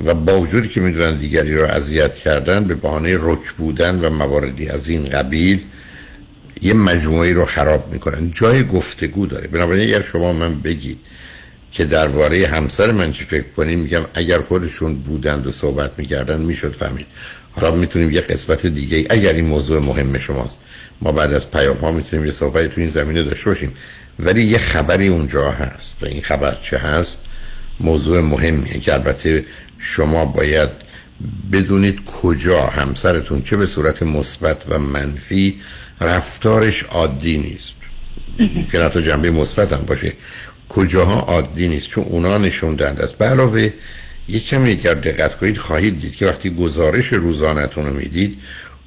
و 0.05 0.13
با 0.13 0.39
وجودی 0.39 0.67
که 0.67 0.81
می‌دونن 0.81 1.17
دیگری 1.17 1.55
رو 1.55 1.65
اذیت 1.65 2.15
کردن 2.15 2.63
به 2.63 2.75
بهانه 2.75 3.17
رک 3.19 3.51
بودن 3.57 3.99
و 3.99 4.09
مواردی 4.09 4.69
از 4.69 4.89
این 4.89 5.05
قبیل 5.05 5.61
یه 6.61 6.73
مجموعه 6.73 7.33
رو 7.33 7.45
خراب 7.45 7.93
می‌کنن. 7.93 8.31
جای 8.35 8.63
گفتگو 8.63 9.25
داره. 9.25 9.47
بنابراین 9.47 9.83
اگر 9.83 10.01
شما 10.01 10.33
من 10.33 10.61
بگید 10.61 10.99
که 11.71 11.85
درباره 11.85 12.47
همسر 12.47 12.91
من 12.91 13.11
چی 13.11 13.25
فکر 13.25 13.45
کنیم 13.57 13.79
میگم 13.79 14.01
اگر 14.13 14.41
خودشون 14.41 14.95
بودند 14.95 15.47
و 15.47 15.51
صحبت 15.51 15.91
می‌کردن 15.97 16.41
می‌شد 16.41 16.75
فهمید. 16.75 17.05
حالا 17.51 17.75
می‌تونیم 17.75 18.11
یه 18.11 18.21
قسمت 18.21 18.65
دیگه 18.65 19.07
اگر 19.09 19.33
این 19.33 19.45
موضوع 19.45 19.79
مهم 19.79 20.17
شماست. 20.17 20.59
ما 21.01 21.11
بعد 21.11 21.33
از 21.33 21.51
پیام 21.51 21.77
ها 21.77 21.91
می‌تونیم 21.91 22.25
یه 22.25 22.31
صحبت 22.31 22.67
تو 22.67 22.81
این 22.81 22.89
زمینه 22.89 23.23
داشته 23.23 23.49
باشیم. 23.49 23.73
ولی 24.19 24.43
یه 24.43 24.57
خبری 24.57 25.07
اونجا 25.07 25.51
هست 25.51 26.03
و 26.03 26.05
این 26.05 26.21
خبر 26.21 26.57
چه 26.63 26.77
هست؟ 26.77 27.25
موضوع 27.79 28.21
مهمیه 28.21 28.79
که 28.79 28.93
البته 28.93 29.45
شما 29.79 30.25
باید 30.25 30.69
بدونید 31.51 32.05
کجا 32.05 32.65
همسرتون 32.65 33.41
چه 33.41 33.57
به 33.57 33.65
صورت 33.65 34.03
مثبت 34.03 34.63
و 34.69 34.79
منفی 34.79 35.61
رفتارش 36.01 36.83
عادی 36.83 37.37
نیست. 37.37 37.75
که 38.71 38.81
حتی 38.81 39.01
جنبه 39.01 39.31
مثبت 39.31 39.73
هم 39.73 39.81
باشه. 39.87 40.13
کجاها 40.69 41.19
عادی 41.19 41.67
نیست؟ 41.67 41.89
چون 41.89 42.03
اونا 42.03 42.37
نشون 42.37 42.75
دهنده 42.75 43.03
است. 43.03 43.17
به 43.17 43.25
علاوه 43.25 43.73
یک 44.27 44.47
کمی 44.47 44.71
اگر 44.71 44.93
دقت 44.93 45.37
کنید 45.37 45.57
خواهید 45.57 46.01
دید 46.01 46.15
که 46.15 46.25
وقتی 46.25 46.49
گزارش 46.49 47.13
روزانتون 47.13 47.85
رو 47.85 47.93
می‌دید 47.93 48.37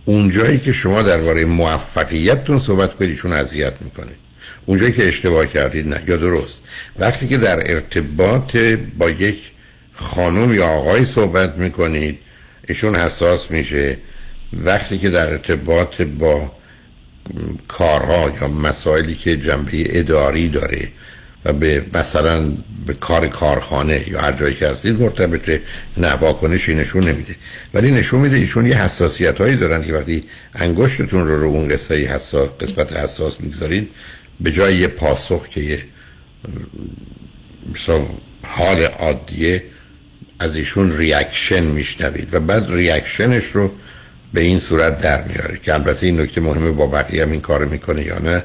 اونجایی 0.04 0.58
که 0.58 0.72
شما 0.72 1.02
درباره 1.02 1.44
موفقیتتون 1.44 2.58
صحبت 2.58 2.94
کنید 2.94 3.10
ایشون 3.10 3.32
اذیت 3.32 3.74
می‌کنه. 3.80 4.12
اونجایی 4.66 4.92
که 4.92 5.08
اشتباه 5.08 5.46
کردید 5.46 5.88
نه. 5.88 6.02
یا 6.08 6.16
درست. 6.16 6.62
وقتی 6.98 7.28
که 7.28 7.38
در 7.38 7.72
ارتباط 7.72 8.56
با 8.98 9.10
یک 9.10 9.50
خانم 9.94 10.54
یا 10.54 10.66
آقای 10.66 11.04
صحبت 11.04 11.56
می‌کنید 11.56 12.18
ایشون 12.68 12.94
حساس 12.94 13.50
میشه. 13.50 13.98
وقتی 14.52 14.98
که 14.98 15.10
در 15.10 15.30
ارتباط 15.30 16.02
با 16.02 16.52
کارها 17.68 18.32
یا 18.40 18.48
مسائلی 18.48 19.14
که 19.14 19.36
جنبه 19.36 19.98
اداری 19.98 20.48
داره 20.48 20.88
و 21.44 21.52
به 21.52 21.84
مثلا 21.94 22.52
به 22.86 22.94
کار 22.94 23.28
کارخانه 23.28 24.04
یا 24.08 24.20
هر 24.20 24.32
جایی 24.32 24.54
که 24.54 24.68
هستید 24.68 25.00
مرتبطه 25.00 25.62
نه 25.96 26.16
نشون 26.74 27.08
نمیده. 27.08 27.36
ولی 27.74 27.90
نشون 27.90 28.20
میده 28.20 28.36
ایشون 28.36 28.66
یه 28.66 28.82
حساسیت 28.82 29.40
هایی 29.40 29.56
دارن 29.56 29.82
که 29.82 29.92
وقتی 29.92 30.24
انگشتتون 30.54 31.26
رو 31.26 31.40
رو 31.40 31.48
اون 31.48 31.68
قسمت 31.68 32.06
حساس 32.06 32.48
قسمت 32.60 32.92
حساس 32.92 33.40
می‌گذارید 33.40 33.90
به 34.40 34.52
جای 34.52 34.76
یه 34.76 34.88
پاسخ 34.88 35.48
که 35.48 35.60
یه 35.60 35.78
حال 38.42 38.82
عادیه 38.82 39.62
از 40.42 40.56
ایشون 40.56 40.92
reaction 40.92 41.64
میشنوید 41.64 42.34
و 42.34 42.40
بعد 42.40 42.70
reaction 42.70 43.29
ش 43.29 43.44
رو 43.44 43.72
به 44.32 44.40
این 44.40 44.58
صورت 44.58 45.02
در 45.02 45.24
میاره 45.24 45.60
که 45.62 45.74
البته 45.74 46.06
این 46.06 46.20
نکته 46.20 46.40
مهمه 46.40 46.70
با 46.70 46.86
بقیه 46.86 47.22
هم 47.22 47.30
این 47.30 47.40
کار 47.40 47.64
می‌کنه 47.64 48.06
یا 48.06 48.18
نه 48.18 48.44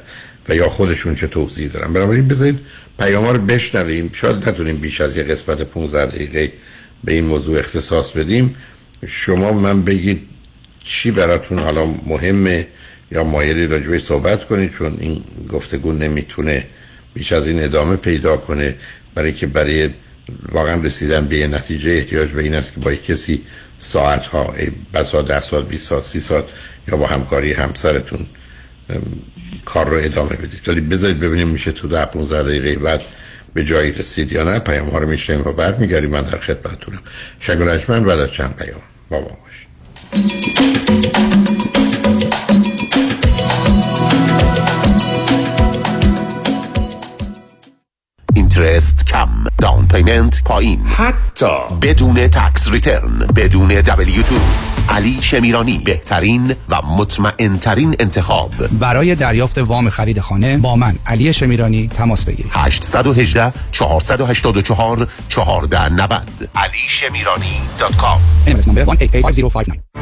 و 0.49 0.55
یا 0.55 0.69
خودشون 0.69 1.15
چه 1.15 1.27
توضیح 1.27 1.67
دارن. 1.71 1.93
بنابراین 1.93 2.27
بذارید 2.27 2.59
پیام 2.99 3.27
رو 3.27 3.39
بشنویم. 3.39 4.09
شاید 4.13 4.49
نتونیم 4.49 4.77
بیش 4.77 5.01
از 5.01 5.17
یه 5.17 5.23
قسمت 5.23 5.61
15 5.61 6.05
دقیقه 6.05 6.53
به 7.03 7.13
این 7.13 7.25
موضوع 7.25 7.59
اختصاص 7.59 8.11
بدیم. 8.11 8.55
شما 9.07 9.51
من 9.51 9.81
بگید 9.81 10.21
چی 10.83 11.11
براتون 11.11 11.59
حالا 11.59 11.85
مهمه 11.85 12.67
یا 13.11 13.23
مایلی 13.23 13.67
راجبه 13.67 13.99
صحبت 13.99 14.45
کنید 14.45 14.71
چون 14.71 14.97
این 14.99 15.23
گفتگو 15.49 15.91
نمی‌تونه 15.91 16.67
بیش 17.13 17.31
از 17.31 17.47
این 17.47 17.63
ادامه 17.63 17.95
پیدا 17.95 18.37
کنه 18.37 18.75
برای 19.15 19.33
که 19.33 19.47
برای 19.47 19.89
واقعا 20.51 20.81
رسیدن 20.81 21.27
به 21.27 21.37
یه 21.37 21.47
نتیجه 21.47 21.91
احتیاج 21.91 22.31
به 22.31 22.43
این 22.43 22.55
است 22.55 22.73
که 22.73 22.79
با 22.79 22.93
کسی 22.93 23.43
ساعت 23.79 24.27
ها 24.27 24.53
بسا 24.93 25.21
ده 25.21 25.41
سال 25.41 25.63
20 25.63 25.89
سال 25.89 26.01
30 26.01 26.19
سال 26.19 26.43
یا 26.87 26.97
با 26.97 27.07
همکاری 27.07 27.53
همسرتون 27.53 28.25
کار 29.65 29.89
رو 29.89 29.97
ادامه 29.97 30.35
بدید. 30.35 30.69
ولی 30.69 30.81
بذارید 30.81 31.19
ببینیم 31.19 31.47
میشه 31.47 31.71
تو 31.71 31.87
ده 31.87 32.05
15 32.05 32.43
دقیقه 32.43 32.75
بعد 32.79 33.01
به 33.53 33.63
جایی 33.63 33.91
رسید 33.91 34.31
یا 34.31 34.43
نه. 34.43 34.59
پیام 34.59 34.89
ها 34.89 34.97
رو 34.97 35.09
میشنویم 35.09 35.41
و 35.41 35.51
بعد 35.53 35.79
برمیگردیم 35.79 36.09
من 36.09 36.21
در 36.21 36.39
خدمتتونم. 36.39 36.99
شنگ 37.39 37.59
بعد 38.05 38.19
از 38.19 38.31
چند 38.31 38.55
پیام. 38.55 38.81
با 39.09 39.19
ما 39.19 39.37
باشید. 39.43 39.67
interest 48.57 49.05
کم 49.05 49.29
down 49.57 49.87
payment 49.87 50.43
پایین 50.43 50.79
حتی 50.85 51.45
بدون 51.81 52.15
tax 52.15 52.71
return 52.71 53.27
بدون 53.35 53.67
دبلیو 53.67 54.23
تو 54.23 54.35
علی 54.89 55.17
شمیرانی 55.21 55.81
بهترین 55.85 56.55
و 56.69 56.81
مطمئن 56.81 57.57
ترین 57.57 57.95
انتخاب. 57.99 58.51
برای 58.79 59.15
دریافت 59.15 59.57
وام 59.57 59.89
خرید 59.89 60.19
خانه 60.19 60.57
با 60.57 60.75
من 60.75 60.95
علی 61.05 61.33
شمیرانی 61.33 61.87
تماس 61.87 62.25
بگیرید. 62.25 62.51
818 62.53 63.53
484 63.71 65.07
1490 65.29 66.49
علی 66.55 66.77
شمیرانی 66.87 67.61
دات 67.79 67.97
کام 67.97 68.19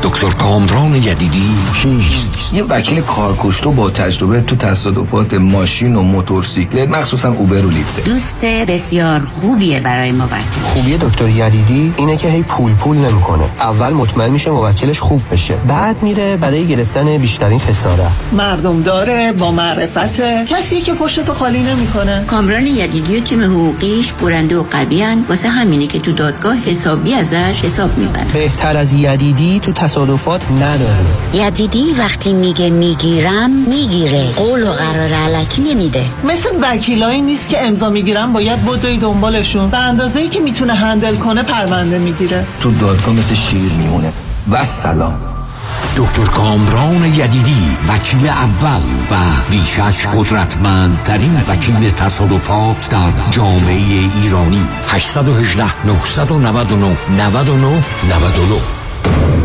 دکتر 0.03 0.29
کامران 0.29 0.95
یدیدی 0.95 1.49
کیست؟ 1.81 2.53
یه 2.53 2.63
وکیل 2.63 3.01
کارکشته 3.01 3.69
با 3.69 3.89
تجربه 3.89 4.41
تو 4.41 4.55
تصادفات 4.55 5.33
ماشین 5.33 5.95
و 5.95 6.01
موتورسیکلت 6.01 6.89
مخصوصا 6.89 7.29
اوبر 7.29 7.65
و 7.65 7.69
لیفت 7.69 8.05
دوست 8.05 8.44
بسیار 8.45 9.19
خوبیه 9.19 9.79
برای 9.79 10.11
موکل. 10.11 10.35
خوبی 10.63 10.97
دکتر 10.97 11.29
یدیدی 11.29 11.93
اینه 11.97 12.17
که 12.17 12.29
هی 12.29 12.43
پول 12.43 12.73
پول 12.73 12.97
نمی‌کنه. 12.97 13.43
اول 13.59 13.93
مطمئن 13.93 14.31
میشه 14.31 14.51
موکلش 14.51 14.99
خوب 14.99 15.21
بشه. 15.31 15.53
بعد 15.67 16.03
میره 16.03 16.37
برای 16.37 16.67
گرفتن 16.67 17.17
بیشترین 17.17 17.59
خسارت. 17.59 18.11
مردم 18.31 18.81
داره 18.81 19.31
با 19.31 19.51
معرفت. 19.51 20.45
کسی 20.45 20.81
که 20.81 20.93
پشتو 20.93 21.33
خالی 21.33 21.59
نمی‌کنه. 21.59 22.23
کامران 22.27 22.67
یدیدی 22.67 23.17
و 23.17 23.19
تیم 23.19 23.41
حقوقیش 23.41 24.13
برنده 24.13 24.57
و 24.57 24.63
قویان 24.71 25.25
واسه 25.29 25.49
همینه 25.49 25.87
که 25.87 25.99
تو 25.99 26.11
دادگاه 26.11 26.55
حسابی 26.65 27.13
ازش 27.13 27.61
حساب 27.63 27.97
می‌برن. 27.97 28.27
بهتر 28.33 28.77
از 28.77 28.93
یدیدی 28.93 29.59
تو 29.59 29.71
تصادفات 29.71 30.41
نداره. 30.51 31.05
یدیدی 31.33 31.95
وقتی 31.97 32.33
میگه 32.33 32.69
می‌گیرم 32.69 33.49
می‌گیره. 33.49 34.31
قول 34.31 34.63
و 34.63 34.71
قرار 34.71 35.13
علکی 35.13 35.61
نمیده. 35.61 36.05
مثل 36.23 36.49
وکیلایی 36.61 37.21
نیست 37.21 37.49
که 37.49 37.67
امضا 37.67 37.89
می‌گیرن 37.89 38.24
باید 38.33 38.65
بدوی 38.65 38.97
دنبالشون 38.97 39.69
به 39.69 39.77
اندازه 39.77 40.19
ای 40.19 40.29
که 40.29 40.39
می‌تونه 40.39 40.73
هندل 40.73 41.15
کنه 41.15 41.43
پرونده 41.43 41.97
می‌گیره. 41.97 42.45
تو 42.61 42.71
دادگاه 42.71 43.13
مثل 43.13 43.35
شیر 43.35 43.71
میمونه. 43.71 44.13
و 44.51 44.65
سلام. 44.65 45.13
دکتر 45.97 46.23
کامران 46.23 47.05
یدیدی 47.05 47.77
وکیل 47.87 48.27
اول 48.27 48.81
و 49.11 49.15
بیشش 49.49 50.07
قدرتمندترین 50.07 51.43
وکیل 51.47 51.89
تصادفات 51.89 52.89
در 52.89 53.31
جامعه 53.31 54.09
ایرانی. 54.23 54.65
818 54.87 55.85
999 55.85 56.97
99 57.17 57.83
99 58.09 59.44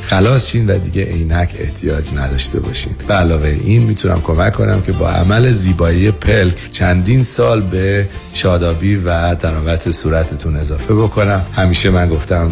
خلاص 0.11 0.49
شین 0.49 0.69
و 0.69 0.77
دیگه 0.77 1.03
عینک 1.03 1.55
احتیاج 1.59 2.13
نداشته 2.15 2.59
باشین. 2.59 2.95
به 3.07 3.13
علاوه 3.13 3.57
این 3.63 3.83
می‌تونم 3.83 4.21
کمک 4.21 4.53
کنم 4.53 4.81
که 4.81 4.91
با 4.91 5.09
عمل 5.09 5.51
زیبایی 5.51 6.11
پلک 6.11 6.71
چندین 6.71 7.23
سال 7.23 7.61
به 7.61 8.07
شادابی 8.33 8.95
و 8.95 9.35
درامت 9.35 9.91
صورتتون 9.91 10.55
اضافه 10.55 10.93
بکنم. 10.93 11.45
همیشه 11.55 11.89
من 11.89 12.09
گفتم 12.09 12.51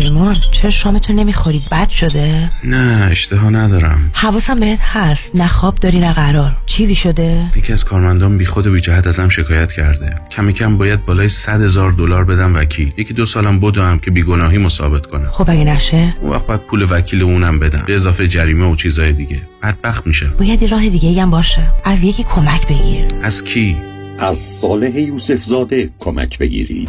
پیمان 0.00 0.36
چرا 0.52 0.70
شامتون 0.70 1.16
نمی‌خورید؟ 1.16 1.62
بد 1.72 1.88
شده؟ 1.88 2.50
نه 2.64 3.08
اشتها 3.10 3.50
ندارم. 3.50 4.10
حواسم 4.12 4.60
بهت 4.60 4.78
هست. 4.82 5.36
نه 5.36 5.46
خواب 5.46 5.74
داری 5.74 5.98
نه 5.98 6.12
قرار. 6.12 6.56
چیزی 6.66 6.94
شده؟ 6.94 7.50
یکی 7.56 7.72
از 7.72 7.84
کارمندان 7.84 8.38
بی 8.38 8.46
خود 8.46 8.66
و 8.66 8.72
بی 8.72 8.80
جهت 8.80 9.06
ازم 9.06 9.28
شکایت 9.28 9.72
کرده. 9.72 10.14
کمی 10.30 10.52
کم 10.52 10.78
باید 10.78 11.04
بالای 11.04 11.28
100 11.28 11.62
هزار 11.62 11.92
دلار 11.92 12.24
بدم 12.24 12.54
وکیل. 12.54 12.92
یکی 12.96 13.14
دو 13.14 13.26
سالم 13.26 13.60
بدوم 13.60 13.98
که 13.98 14.10
بیگناهی 14.10 14.68
ثابت 14.68 15.06
کنم. 15.06 15.26
خب 15.30 15.50
اگه 15.50 15.64
نشه؟ 15.64 16.14
اون 16.20 16.30
وقت 16.30 16.46
باید 16.46 16.60
پول 16.60 16.86
وکیل 16.90 17.22
اونم 17.22 17.58
بدم. 17.58 17.82
به 17.86 17.94
اضافه 17.94 18.28
جریمه 18.28 18.72
و 18.72 18.76
چیزای 18.76 19.12
دیگه. 19.12 19.42
بدبخت 19.62 20.06
میشه 20.06 20.26
باید 20.26 20.62
یه 20.62 20.68
راه 20.68 20.88
دیگه 20.88 21.22
هم 21.22 21.30
باشه. 21.30 21.68
از 21.84 22.02
یکی 22.02 22.22
کمک 22.24 22.66
بگیر. 22.66 23.04
از 23.22 23.44
کی؟ 23.44 23.76
از 24.18 24.36
صالح 24.36 25.00
یوسف 25.00 25.36
زاده 25.36 25.90
کمک 25.98 26.38
بگیرید. 26.38 26.88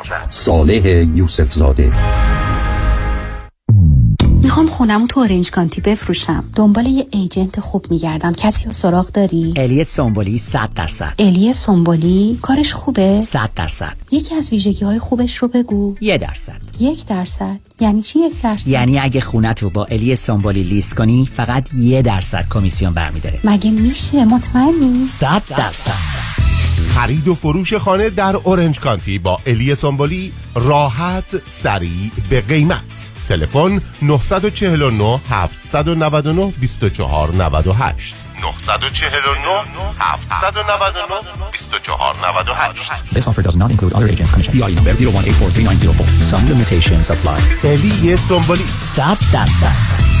صالح 0.29 1.05
یوسف 1.15 1.53
زاده 1.53 1.91
می‌خوام 4.43 4.67
خونمو 4.67 5.07
تو 5.07 5.19
اورنج 5.19 5.51
کانتی 5.51 5.81
بفروشم. 5.81 6.43
دنبال 6.55 6.87
یه 6.87 7.05
ایجنت 7.11 7.59
خوب 7.59 7.85
میگردم. 7.89 8.33
کسی 8.33 8.65
رو 8.65 8.71
سراغ 8.71 9.11
داری؟ 9.11 9.53
الی 9.55 9.83
سومبولی 9.83 10.37
100 10.37 10.69
درصد. 10.75 11.13
الی 11.19 11.53
سومبولی 11.53 12.39
کارش 12.41 12.73
خوبه؟ 12.73 13.21
100 13.21 13.49
درصد. 13.55 13.93
یکی 14.11 14.35
از 14.35 14.49
ویژگی 14.49 14.85
های 14.85 14.99
خوبش 14.99 15.37
رو 15.37 15.47
بگو. 15.47 15.95
یه 16.01 16.17
درصد. 16.17 16.61
یک 16.79 17.05
درصد. 17.05 17.59
یعنی 17.79 18.01
چی 18.01 18.19
یک 18.19 18.41
درصد؟ 18.41 18.67
یعنی 18.67 18.99
اگه 18.99 19.21
خونت 19.21 19.63
رو 19.63 19.69
با 19.69 19.85
الی 19.85 20.15
سومبولی 20.15 20.63
لیست 20.63 20.95
کنی 20.95 21.29
فقط 21.35 21.73
یه 21.73 22.01
درصد 22.01 22.45
کمیسیون 22.49 22.93
برمیداره. 22.93 23.39
مگه 23.43 23.71
میشه؟ 23.71 24.25
مطمئنی؟ 24.25 24.99
100 24.99 25.41
درصد. 25.49 26.30
خرید 26.95 27.27
و 27.27 27.35
فروش 27.35 27.73
خانه 27.73 28.09
در 28.09 28.35
اورنج 28.35 28.79
کانتی 28.79 29.19
با 29.19 29.39
الی 29.45 29.75
سامبولی 29.75 30.33
راحت 30.55 31.35
سریع 31.47 32.11
به 32.29 32.41
قیمت 32.41 33.11
تلفن 33.29 33.81
949 34.01 35.19
799 35.29 36.53
24 36.59 37.31
98 37.35 38.15
949 38.41 39.95
799 39.99 41.15
24 41.51 42.15
98 42.15 43.03
This 43.13 43.27
offer 43.27 43.41
does 43.41 43.57
not 43.57 43.71
include 43.71 43.93
other 43.93 44.07
agents' 44.07 44.31
commission. 44.31 44.53
PI 44.53 44.73
number 44.73 44.93
01843904. 44.93 46.05
Some 46.31 46.43
limitations 46.49 47.09
apply. 47.09 47.39
الی 47.63 48.15
سامبولی 48.17 48.63
100 48.63 49.17
درصد 49.33 50.20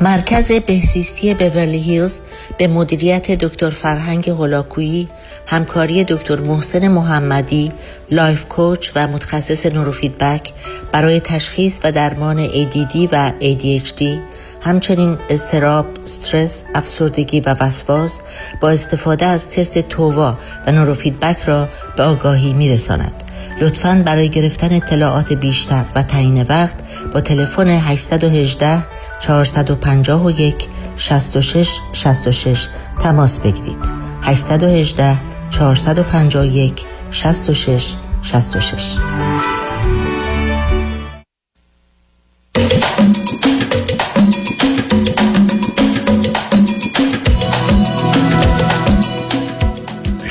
مرکز 0.00 0.52
بهزیستی 0.52 1.34
بورلی 1.34 1.78
هیلز 1.78 2.20
به 2.58 2.68
مدیریت 2.68 3.30
دکتر 3.30 3.70
فرهنگ 3.70 4.30
هولاکویی 4.30 5.08
همکاری 5.46 6.04
دکتر 6.04 6.40
محسن 6.40 6.88
محمدی 6.88 7.72
life 8.10 8.44
coach 8.48 8.90
و 8.94 9.06
متخصص 9.06 9.66
نوروفیدبک 9.66 10.52
برای 10.92 11.20
تشخیص 11.20 11.80
و 11.84 11.92
درمان 11.92 12.46
ADD 12.46 13.08
و 13.12 13.32
ADHD 13.40 14.02
همچنین 14.60 15.18
اضطراب، 15.30 15.86
استرس، 16.02 16.64
افسردگی 16.74 17.40
و 17.40 17.56
وسواس 17.60 18.20
با 18.60 18.70
استفاده 18.70 19.26
از 19.26 19.50
تست 19.50 19.78
TOVA 19.78 20.38
و 20.66 20.72
نوروفیدبک 20.72 21.42
را 21.46 21.68
به 21.96 22.02
آگاهی 22.02 22.52
می 22.52 22.70
رساند. 22.70 23.23
لطفاً 23.60 24.02
برای 24.06 24.28
گرفتن 24.28 24.72
اطلاعات 24.72 25.32
بیشتر 25.32 25.84
و 25.94 26.02
تعیین 26.02 26.42
وقت 26.42 26.76
با 27.12 27.20
تلفن 27.20 27.68
818 27.68 28.78
451 29.20 30.68
66 30.96 31.68
66 31.92 32.68
تماس 32.98 33.40
بگیرید. 33.40 33.78
818 34.22 35.16
451 35.50 36.84
66 37.10 37.94
66 38.22 38.98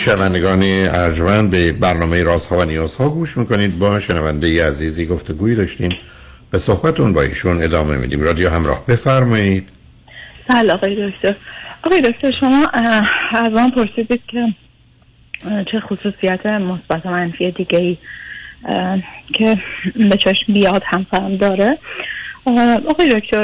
شنوندگان 0.05 0.63
ارجمند 0.63 1.51
به 1.51 1.71
برنامه 1.71 2.23
رازها 2.23 2.57
و 2.57 2.63
نیازها 2.63 3.09
گوش 3.09 3.37
می‌کنید. 3.37 3.79
با 3.79 3.99
شنونده 3.99 4.47
ای 4.47 4.59
عزیزی 4.59 5.05
گفتگویی 5.05 5.55
داشتیم. 5.55 5.95
به 6.51 6.57
صحبتون 6.57 7.13
با 7.13 7.21
ایشون 7.21 7.63
ادامه 7.63 7.97
میدیم. 7.97 8.21
رادیو 8.21 8.49
همراه. 8.49 8.85
بفرمایید. 8.85 9.69
سلام 10.47 10.77
آقای 10.77 11.11
دکتر. 11.11 11.35
آقای 11.83 12.01
دکتر 12.01 12.31
شما 12.39 12.67
از 13.31 13.51
من 13.51 13.69
پرسیدید 13.69 14.21
که 14.27 14.47
چه 15.71 15.79
خصوصیت 15.79 16.45
مثبت 16.45 17.05
و 17.05 17.09
منفی 17.09 17.51
دیگه 17.51 17.79
ای 17.79 17.97
که 19.37 19.57
به 19.95 20.17
چشم 20.17 20.53
بیاد 20.53 20.83
همسرم 20.85 21.37
داره. 21.37 21.77
آقای 22.45 23.09
دکتر 23.19 23.43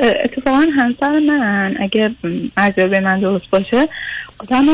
اتفاقا 0.00 0.66
همسر 0.76 1.18
من 1.18 1.76
اگه 2.56 2.86
به 2.86 3.00
من 3.00 3.20
درست 3.20 3.50
باشه 3.50 3.88
آدم 4.38 4.66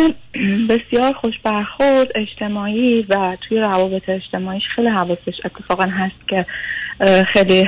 بسیار 0.69 1.13
خوش 1.13 1.35
برخورد 1.45 2.09
اجتماعی 2.15 3.03
و 3.03 3.37
توی 3.49 3.59
روابط 3.59 4.09
اجتماعیش 4.09 4.63
خیلی 4.75 4.89
حواسش 4.89 5.35
اتفاقا 5.45 5.85
هست 5.85 6.29
که 6.29 6.47
خیلی 7.33 7.67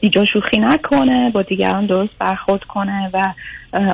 بیجا 0.00 0.24
شوخی 0.32 0.58
نکنه 0.58 1.30
با 1.30 1.42
دیگران 1.42 1.86
درست 1.86 2.12
برخورد 2.18 2.64
کنه 2.64 3.10
و 3.12 3.32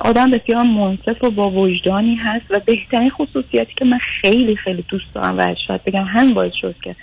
آدم 0.05 0.31
بسیار 0.31 0.63
منصف 0.63 1.25
و 1.25 1.31
با 1.31 1.51
وجدانی 1.51 2.15
هست 2.15 2.45
و 2.51 2.61
بهترین 2.61 3.11
خصوصیتی 3.11 3.75
که 3.77 3.85
من 3.85 3.99
خیلی 4.23 4.57
خیلی 4.57 4.85
دوست 4.89 5.15
دارم 5.15 5.39
و 5.39 5.55
شاید 5.67 5.85
بگم 5.85 6.05
هم 6.05 6.35
باعث 6.35 6.53
شد 6.61 6.75
که 6.83 6.97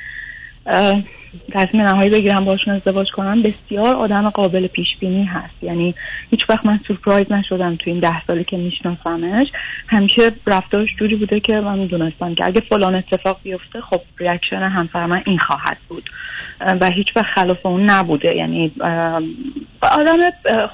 تصمیم 1.52 1.84
نهایی 1.84 2.10
بگیرم 2.10 2.46
باشون 2.46 2.74
ازدواج 2.74 3.12
کنم 3.12 3.42
بسیار 3.42 3.96
آدم 3.96 4.30
قابل 4.30 4.68
پیش 4.68 4.88
بینی 5.00 5.24
هست. 5.24 5.64
یعنی 5.64 5.96
هیچ 6.32 6.40
وقت 6.50 6.66
من 6.66 6.80
سورپرایز 6.88 7.32
نشدم 7.32 7.76
تو 7.76 7.90
این 7.90 8.00
ده 8.00 8.26
سالی 8.26 8.44
که 8.44 8.58
میشناسمش. 8.58 9.48
همیشه 9.88 10.32
رفتارش 10.48 10.90
جوری 11.00 11.16
بوده 11.16 11.40
که 11.40 11.56
من 11.56 11.80
می‌دونستم 11.80 12.36
که 12.36 12.46
اگه 12.46 12.62
فلان 12.62 12.96
اتفاق 12.96 13.40
بیفته 13.44 13.82
خب 13.82 14.02
ریاکشن 14.18 14.56
همسر 14.56 15.06
من 15.06 15.22
این 15.26 15.38
خواهد 15.38 15.78
بود. 15.88 16.10
و 16.82 16.90
هیچ 16.90 17.08
وقت 17.16 17.26
خلاف 17.36 17.66
اون 17.66 17.90
نبوده. 17.90 18.36
یعنی 18.36 18.72
آدم 19.82 20.18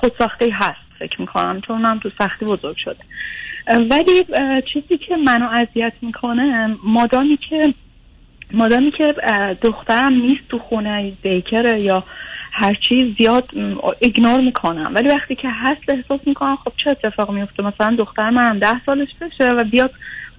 خودساخته 0.02 0.50
هست 0.54 0.86
فکر 1.00 1.22
می‌کنم 1.22 1.62
چون 1.68 1.86
هم 1.86 2.00
تو 2.00 2.10
سختی 2.20 2.46
بزرگ 2.46 2.78
شده. 2.78 3.00
ولی 3.68 4.26
چیزی 4.74 4.98
که 4.98 5.16
منو 5.16 5.50
اذیت 5.50 5.94
می‌کنه 6.02 6.76
مادامی 6.84 7.38
که 7.50 7.74
مادامی 8.54 8.92
که 8.92 9.16
دخترم 9.62 10.14
نیست 10.14 10.42
تو 10.50 10.60
خونه 10.60 11.14
دیکره 11.24 11.82
یا 11.82 12.04
هر 12.52 12.78
چیز 12.90 13.16
زیاد 13.18 13.50
ایگنور 14.00 14.42
می‌کنم. 14.42 14.92
ولی 14.96 15.10
وقتی 15.10 15.36
که 15.36 15.48
هست 15.52 15.82
احساس 15.88 16.20
می‌کنم 16.28 16.56
خب 16.56 16.72
چه 16.84 16.90
اتفاق 16.90 17.32
میفته 17.32 17.64
مثلا 17.64 17.96
دختر 18.00 18.30
منم 18.30 18.60
ده 18.60 18.86
سالش 18.86 19.10
بشه 19.22 19.50
و 19.50 19.64
بیاد 19.64 19.92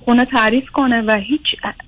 خونه 0.04 0.24
تعریف 0.24 0.70
کنه 0.70 1.02
و 1.02 1.16
هیچ 1.16 1.42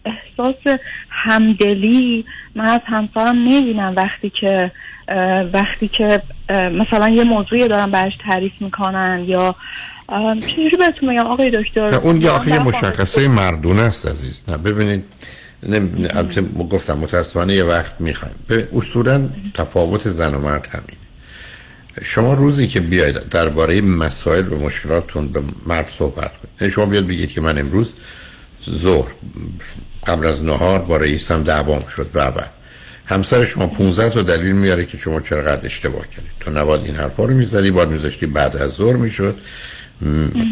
احساس 0.05 0.79
همدلی 1.11 2.25
من 2.55 2.69
از 2.69 2.81
همسرم 2.87 3.37
نمی‌بینم 3.37 3.93
وقتی 3.97 4.31
که 4.41 4.73
وقتی 5.53 5.89
که 5.89 6.23
مثلا 6.53 7.09
یه 7.09 7.25
موضوعی 7.25 7.69
دارن 7.69 7.91
برش 7.91 8.12
تعریف 8.25 8.53
می‌کنن 8.61 9.25
یا 9.27 9.55
چجوری 10.47 10.77
بهتون 10.77 11.09
بگم 11.09 11.27
آقای 11.27 11.51
دکتر 11.51 11.95
اون 11.95 12.21
یه 12.21 12.31
آخه 12.31 12.51
یه 12.51 12.59
من 12.59 12.64
مشخصه 12.64 13.29
مردونه 13.29 13.83
است 13.83 14.07
عزیز. 14.07 14.45
نه 14.49 14.57
ببینید 14.57 15.05
البته 15.62 16.42
گفتم 16.42 16.98
متاسفانه 16.98 17.54
یه 17.54 17.64
وقت 17.64 18.00
می‌خوایم. 18.00 18.34
اصولا 18.72 19.28
تفاوت 19.54 20.09
زن 20.09 20.34
و 20.34 20.38
مرد 20.38 20.66
همین 20.70 20.98
شما 22.02 22.34
روزی 22.34 22.66
که 22.66 22.80
بیاید 22.80 23.28
درباره 23.28 23.80
مسائل 23.80 24.52
و 24.52 24.59
مشکلاتتون 24.59 25.28
به 25.28 25.42
مرد 25.66 25.88
صحبت 25.98 26.28
کنید. 26.28 26.54
یعنی 26.61 26.70
شما 26.70 26.86
بیاد 26.86 27.06
بگید 27.06 27.30
که 27.30 27.40
من 27.40 27.59
امروز 27.59 27.94
ظهر 28.70 29.09
قبل 30.06 30.26
از 30.26 30.44
نهار 30.44 30.78
با 30.78 30.96
رئیسم 30.96 31.42
دعوام 31.42 31.86
شد 31.86 32.11
و 32.14 32.32
همسر 33.06 33.44
شما 33.44 33.66
15 33.66 34.11
تا 34.11 34.22
دلیل 34.22 34.52
میاره 34.52 34.84
که 34.84 34.98
شما 34.98 35.20
چقدر 35.20 35.66
اشتباه 35.66 36.09
کردید. 36.09 36.30
تو 36.40 36.50
نباید 36.50 36.84
این 36.84 36.94
حرفا 36.94 37.24
رو 37.24 37.34
می‌زدی 37.34 37.70
باید 37.70 37.88
میذاشتی 37.88 38.26
بعد 38.26 38.56
از 38.56 38.70
ظهر 38.70 38.96
می‌شد. 38.96 39.38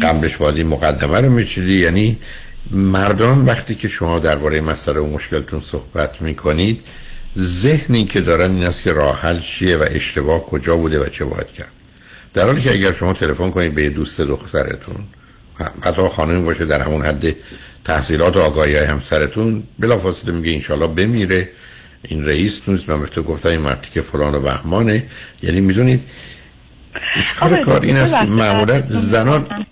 قبلش 0.03 0.35
باید 0.35 0.65
مقدمه 0.65 1.21
رو 1.21 1.29
میچیدی. 1.29 1.73
یعنی 1.73 2.19
مردان 2.71 3.45
وقتی 3.45 3.75
که 3.75 3.87
شما 3.87 4.19
درباره 4.19 4.61
مسئله 4.61 4.99
و 4.99 5.07
مشکلتون 5.07 5.61
صحبت 5.61 6.21
می‌کنید 6.21 6.81
ذهنی 7.37 8.05
که 8.05 8.21
دارن 8.21 8.51
این 8.51 8.63
است 8.63 8.83
که 8.83 8.93
راه 8.93 9.21
حل 9.21 9.39
چیه 9.39 9.77
و 9.77 9.85
اشتباه 9.91 10.45
کجا 10.45 10.77
بوده 10.77 10.99
و 10.99 11.09
چه 11.09 11.25
باید 11.25 11.51
کرد. 11.51 11.71
در 12.33 12.45
حالی 12.45 12.61
که 12.61 12.71
اگر 12.71 12.91
شما 12.91 13.13
تلفن 13.13 13.49
کنید 13.49 13.75
به 13.75 13.89
دوست 13.89 14.21
دخترتون 14.21 14.95
حتی 15.81 16.01
خانمی 16.01 16.41
باشه 16.41 16.65
در 16.65 16.81
همون 16.81 17.05
حد 17.05 17.35
تحصیلات 17.83 18.37
و 18.37 18.39
آگاهی 18.39 18.75
های 18.75 18.85
همسرتون 18.85 19.63
بلافاصله 19.79 20.31
میگه 20.31 20.53
انشالله 20.53 20.87
بمیره. 20.87 21.49
این 22.03 22.25
رئیس 22.25 22.61
نیست. 22.67 22.89
من 22.89 23.01
به 23.01 23.07
تو 23.07 23.23
گفتم 23.23 23.49
این 23.49 23.61
مردی 23.61 23.89
که 23.93 24.01
فلان 24.01 24.35
و 24.35 24.39
بهمانه. 24.39 25.05
یعنی 25.43 25.61
می‌دونید 25.61 26.01
اشکال 27.15 27.63
کار 27.63 27.81
این 27.81 27.97
است 27.97 28.13
که 28.13 28.25
معمولا. 28.25 28.83
زنان 28.89 29.65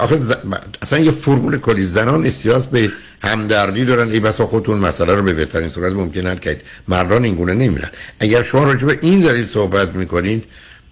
آخه 0.00 0.16
ز... 0.16 0.34
اصلا 0.82 0.98
یه 0.98 1.10
فرمول 1.10 1.58
کلی 1.58 1.82
زنان 1.82 2.24
احتیاج 2.24 2.66
به 2.66 2.92
همدردی 3.22 3.84
دارن. 3.84 4.08
ای 4.08 4.20
بسا 4.20 4.46
خودتون 4.46 4.78
مسئله 4.78 5.14
رو 5.14 5.22
به 5.22 5.32
بهترین 5.32 5.68
صورت 5.68 5.92
ممکن 5.92 6.26
حل 6.26 6.36
کنید 6.36 6.60
مردان 6.88 7.24
این 7.24 7.34
گونه 7.34 7.54
نمیرن. 7.54 7.90
اگر 8.20 8.42
شما 8.42 8.64
راجع 8.64 8.86
به 8.86 8.98
این 9.02 9.20
دلیل 9.20 9.44
صحبت 9.44 9.88
می‌کنید 9.88 10.44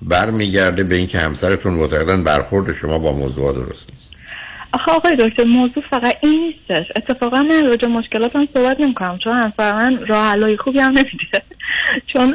برمیگرده 0.03 0.85
به 0.85 0.95
اینکه 0.95 1.19
همسرتون 1.19 1.75
معتقدن 1.75 2.25
برخورد 2.25 2.73
شما 2.73 2.99
با 2.99 3.13
موضوع 3.13 3.53
درست 3.53 3.91
نیست. 3.95 4.13
آخه 4.73 4.93
آقای 4.93 5.17
دکتر 5.17 5.45
موضوع 5.45 5.83
فقط 5.91 6.17
این 6.23 6.41
نیستش. 6.41 6.87
اتفاقا 6.97 7.39
من 7.39 7.67
راجع 7.69 7.81
به 7.81 7.87
مشکلاتم 7.87 8.49
صحبت 8.55 8.81
نمی‌کنم 8.81 9.19
چون 9.25 9.33
همسر 9.33 9.75
من 9.75 10.07
راه 10.07 10.57
خوبی 10.57 10.79
هم 10.79 10.93
نمیده 10.93 11.43
چون 12.07 12.35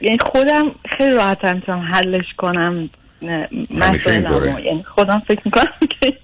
یعنی 0.00 0.18
خودم 0.32 0.74
خیلی 0.98 1.16
راحت 1.16 1.44
می‌تونم 1.44 1.80
حلش 1.80 2.26
کنم. 2.36 2.90
مسائلمو. 3.70 4.60
یعنی 4.60 4.82
خودم 4.82 5.22
فکر 5.28 5.40
می‌کنم 5.44 5.72
که 6.00 6.14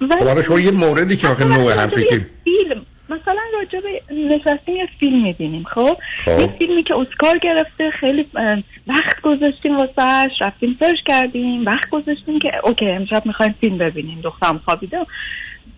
ولی 0.00 0.20
خب 0.20 0.26
حالا 0.26 0.42
شما 0.42 0.60
یه 0.60 0.70
موردی 0.70 1.16
که 1.16 1.28
آخه 1.28 1.44
نوع 1.44 1.72
حرفی 1.72 2.04
که 2.04 2.26
فیلم 2.44 2.86
مثلا 3.08 3.42
راجع 3.54 3.80
به 3.80 4.14
نشستیم 4.14 4.76
یه 4.76 4.88
فیلم 5.00 5.22
می‌بینیم 5.22 5.64
خب 5.74 5.96
خب. 6.24 6.40
یه 6.40 6.46
فیلمی 6.46 6.82
که 6.82 6.94
اسکار 6.94 7.38
گرفته 7.38 7.90
خیلی 8.00 8.26
وقت 8.86 9.20
گذاشتیم 9.22 9.76
واسهش 9.76 10.32
رفتیم 10.40 10.76
سرچ 10.80 10.98
کردیم 11.06 11.64
وقت 11.66 11.90
گذاشتیم 11.90 12.38
که 12.38 12.50
اوکی 12.64 12.86
امشب 12.86 13.26
می‌خوایم 13.26 13.54
فیلم 13.60 13.78
ببینیم 13.78 14.20
دخترم 14.20 14.60
خوابیده 14.64 14.98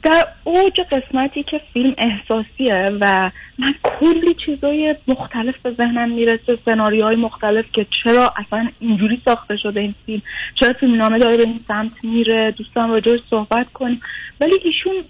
در 0.03 0.27
اوج 0.45 0.81
قسمتی 0.93 1.43
که 1.43 1.61
فیلم 1.73 1.95
احساسیه 1.99 2.91
و 3.01 3.31
من 3.59 3.75
کلی 3.83 4.37
چیزای 4.47 4.97
مختلف 5.09 5.55
به 5.63 5.75
ذهنم 5.79 6.11
می‌رسه 6.11 6.59
سناریوهای 6.65 7.17
مختلف 7.17 7.65
که 7.73 7.87
چرا 8.05 8.35
اصلا 8.37 8.69
اینجوری 8.81 9.23
ساخته 9.25 9.57
شده 9.57 9.81
این 9.81 9.95
فیلم؟ 10.07 10.23
چرا 10.55 10.73
فیلم 10.81 10.95
نامه 10.95 11.19
داره 11.19 11.37
به 11.37 11.43
این 11.43 11.61
سمت 11.69 11.93
میره؟ 12.03 12.55
دوستان 12.59 12.91
راجعش 12.91 13.21
صحبت 13.31 13.73
کنیم. 13.73 14.01
ولی 14.41 14.55
ایشون 14.65 15.05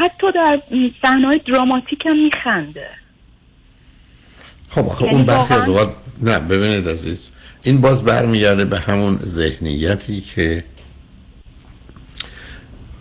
حتی 0.00 0.26
در 0.34 0.62
صحنه‌های 1.02 1.40
دراماتیک 1.46 2.06
هم 2.06 2.18
میخنده. 2.18 2.88
خب 4.68 4.86
یعنی 5.00 5.14
اون 5.14 5.24
برخی 5.24 5.54
از 5.54 5.68
اوقات 5.68 5.88
نه 6.22 6.38
ببینید 6.38 6.88
عزیز 6.88 7.28
این 7.62 7.80
باز 7.80 8.04
برمیگرده 8.04 8.64
به 8.64 8.78
همون 8.78 9.16
ذهنیتی 9.16 10.20
که 10.20 10.64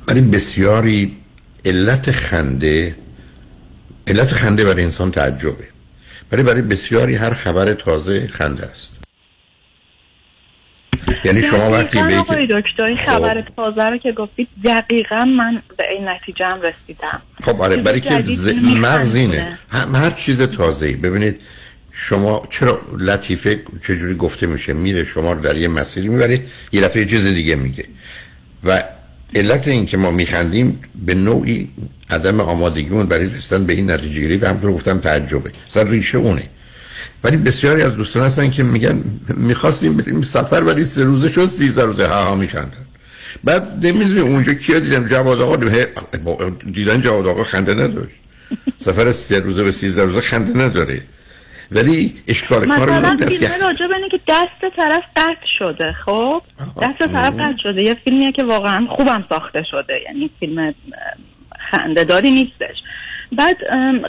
برای 0.08 0.22
بسیاری 0.22 1.18
علت 1.68 2.12
خنده 2.12 2.96
علت 4.08 4.34
خنده 4.34 4.66
برای 4.66 4.84
انسان 4.84 5.12
تعجبه. 5.12 5.68
برای 6.30 6.44
برای 6.44 6.62
بسیاری 6.62 7.16
هر 7.16 7.34
خبر 7.34 7.74
تازه 7.74 8.28
خنده 8.28 8.66
است. 8.66 8.94
یعنی 11.26 11.42
شما 11.42 11.72
وقتی 11.72 12.04
به 12.04 12.18
آقای 12.18 12.48
دکتر 12.48 12.84
این 12.84 12.98
خب. 12.98 13.06
خبر 13.06 13.44
تازه 13.56 13.84
رو 13.84 13.98
که 13.98 14.12
گفتید 14.12 14.48
دقیقا 14.66 15.26
من 15.26 15.62
به 15.78 15.92
این 15.92 16.08
نتیجه 16.08 16.46
هم 16.46 16.62
رسیدم. 16.62 17.22
خب 17.42 17.62
آره 17.62 17.78
برای 17.78 18.02
که 18.02 18.24
ز... 18.28 18.54
مغز 18.64 19.16
اینه. 19.16 19.58
هم 19.72 19.96
هر 19.96 20.10
چیز 20.10 20.42
تازه‌ای. 20.42 20.96
ببینید 20.96 21.42
شما 21.92 22.48
چرا 22.50 22.82
لطیفه 22.98 23.64
چجوری 23.88 24.16
گفته 24.16 24.48
میشه؟ 24.48 24.74
میره 24.74 25.04
شما 25.04 25.34
رو 25.34 25.42
در 25.42 25.58
یه 25.58 25.68
مسیری 25.68 26.08
می‌بره 26.08 26.42
یه 26.72 26.82
دفعه 26.82 27.06
چیز 27.06 27.26
دیگه 27.26 27.56
میگه. 27.56 27.86
و 28.64 28.84
علت 29.36 29.68
این 29.68 29.86
که 29.86 29.98
ما 29.98 30.12
میخندیم 30.12 30.80
به 31.06 31.14
نوعی 31.14 31.70
عدم 32.10 32.42
آمادگیمون 32.42 33.06
برای 33.06 33.26
رسیدن 33.26 33.66
به 33.66 33.74
این 33.74 33.92
نتیجه 33.92 34.20
گیری 34.20 34.38
و 34.38 34.48
همطور 34.48 34.72
گفتم 34.72 35.00
تعجبه. 35.00 35.52
اصلا 35.70 35.84
ریشه 35.84 36.18
اونه. 36.18 36.44
ولی 37.24 37.38
بسیاری 37.38 37.82
از 37.82 37.96
دوستان 37.96 38.24
هستن 38.24 38.50
که 38.50 38.64
میگن 38.64 39.04
می‌خواستیم 39.38 39.98
بریم 39.98 40.22
سفر 40.22 40.62
ولی 40.62 40.84
سه 40.84 41.04
روزه 41.04 41.30
شد 41.30 41.46
سیزده 41.46 41.86
روزه. 41.86 42.08
ها 42.08 42.24
ها 42.24 42.36
میخندن. 42.36 42.86
بعد 43.44 43.86
نمی‌دونی 43.86 44.20
اونجا 44.20 44.54
کیا 44.54 44.80
دیدم؟ 44.80 45.08
جواد 45.08 45.42
آقا. 45.42 45.56
دیدن 46.74 47.02
جواد 47.02 47.28
آقا 47.28 47.44
خنده 47.44 47.74
نداشت. 47.74 48.16
سفر 48.78 49.12
سه 49.12 49.40
روزه 49.40 49.64
به 49.64 49.72
سیزده 49.72 50.04
روزه 50.04 50.22
خنده 50.22 50.60
نداره. 50.60 51.02
ولی 51.72 52.16
اشکال 52.28 52.66
کار 52.66 52.90
است 52.90 53.20
که 53.20 53.26
فیلم 53.26 53.68
راجع 53.68 53.88
به 53.88 53.96
اینه 53.96 54.10
که 54.10 54.20
دست 54.28 54.76
طرف 54.76 55.04
قطع 55.16 55.48
شده 55.60 55.96
خب؟ 56.06 56.42
دست 56.82 57.14
طرف 57.14 57.34
قطع 57.34 57.58
شده. 57.64 57.84
یه 57.84 57.98
فیلمیه 58.04 58.32
که 58.32 58.44
واقعا 58.44 58.88
خوبم 58.90 59.26
ساخته 59.30 59.64
شده. 59.72 60.02
یعنی 60.06 60.30
فیلم 60.40 60.74
خنده 61.72 62.04
داری 62.04 62.32
نیستش. 62.32 62.78
بعد 63.32 63.58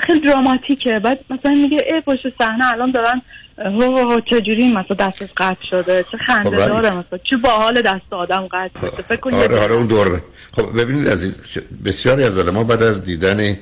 خیلی 0.01 0.21
دراماتیکه. 0.21 0.99
بعد 0.99 1.19
مثلا 1.31 1.55
میگه 1.55 1.85
ای 1.93 2.01
پشت 2.01 2.39
صحنه 2.39 2.73
الان 2.73 2.91
دارن 2.91 3.23
هو 3.59 3.83
هو 3.83 4.11
هو 4.11 4.21
چجوری 4.21 4.69
مثلا 4.69 4.97
دستش 4.99 5.29
قطع 5.37 5.65
شده؟ 5.71 6.05
چه 6.13 6.19
خنده 6.19 6.51
خب، 6.51 6.57
داره 6.57 6.91
مثلا؟ 6.91 7.19
چه 7.31 7.37
باحال 7.37 7.83
دست 7.83 8.13
آدم 8.13 8.47
قطع 8.47 8.81
شده؟ 8.81 9.03
فکر 9.03 9.37
آره 9.37 9.61
آره 9.61 9.75
اون 9.75 9.87
دور 9.87 10.21
خب 10.53 10.81
ببینید 10.81 11.09
عزیز 11.09 11.41
بسیاری 11.85 12.25
از 12.25 12.39
ما 12.39 12.65
بعد 12.65 12.83
از 12.83 13.05
دیدن 13.05 13.57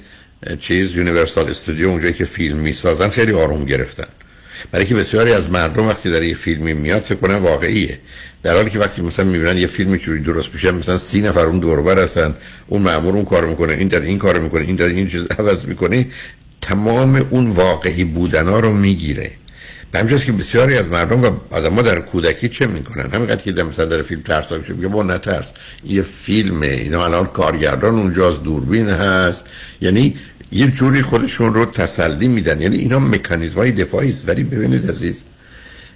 چیز 0.61 0.97
یونیورسال 0.97 1.51
استودیو 1.51 1.89
اونجایی 1.89 2.15
که 2.15 2.25
فیلم 2.25 2.57
می‌سازن 2.57 3.09
خیلی 3.09 3.33
آروم 3.33 3.65
گرفتن. 3.65 4.09
برای 4.73 4.87
که 4.87 4.95
بسیاری 4.95 5.33
از 5.33 5.51
مردم 5.51 5.89
وقتی 5.89 6.11
در 6.11 6.23
یه 6.23 6.35
فیلمی 6.35 6.75
میاد 6.75 7.03
فکر 7.03 7.19
کنن 7.19 7.35
واقعیه. 7.35 7.99
در 8.43 8.55
حالی 8.55 8.71
که 8.71 8.79
وقتی 8.79 9.03
مثلا 9.03 9.25
می‌بینن 9.25 9.57
یه 9.57 9.67
فیلمی 9.67 9.99
جوری 9.99 10.21
درست 10.21 10.49
میشه 10.53 10.71
مثلا 10.71 10.97
سی 10.97 11.21
نفر 11.21 11.47
اون 11.47 11.59
دوربر 11.59 11.99
هستن 11.99 12.35
اون 12.67 12.83
مأمور 12.83 13.15
اون 13.15 13.25
کار 13.25 13.47
می‌کنه 13.47 13.73
این 13.73 13.89
در 13.89 14.01
این 14.01 14.19
کار 14.19 14.39
می‌کنه 14.39 14.63
این 14.63 14.77
در 14.77 14.87
این 14.87 15.09
چیز 15.09 15.27
عوض 15.39 15.65
می‌کنه 15.65 16.07
تمام 16.61 17.27
اون 17.31 17.51
واقعی 17.51 18.05
بودنا 18.05 18.61
رو 18.61 18.73
می‌گیره. 18.73 19.31
همجاست 19.97 20.27
که 20.27 20.33
بسیاری 20.33 20.77
از 20.77 20.89
مردم 20.89 21.25
و 21.25 21.31
آدم 21.51 21.83
در 21.83 22.01
کودکی 22.01 22.49
چه 22.49 22.67
می‌کنن؟ 22.67 23.11
همینقدر 23.11 23.43
که 23.43 23.63
مثلا 23.63 23.85
در 23.85 24.03
فیلم 24.03 24.23
ترسا 24.23 24.59
میشه 24.59 24.73
میگه 24.73 24.89
با 24.89 25.03
نترس. 25.03 25.55
یه 25.85 26.03
فیلمه 26.03 26.67
اینا 26.67 27.05
الان 27.05 27.27
کارگردان 27.27 28.23
از 28.23 28.43
دوربین 28.43 28.89
هست. 28.89 29.47
یعنی 29.81 30.17
یه 30.53 30.67
جوری 30.67 31.03
خودشون 31.03 31.55
رو 31.55 31.67
تسلی 31.67 32.29
میدن. 32.29 32.61
یعنی 32.61 32.77
اینا 32.77 32.99
مکانیزم 32.99 33.59
های 33.59 33.73
دفاعی 33.73 34.11
است. 34.11 34.29
ولی 34.29 34.45
ببینید 34.45 34.91
عزیز 34.91 35.25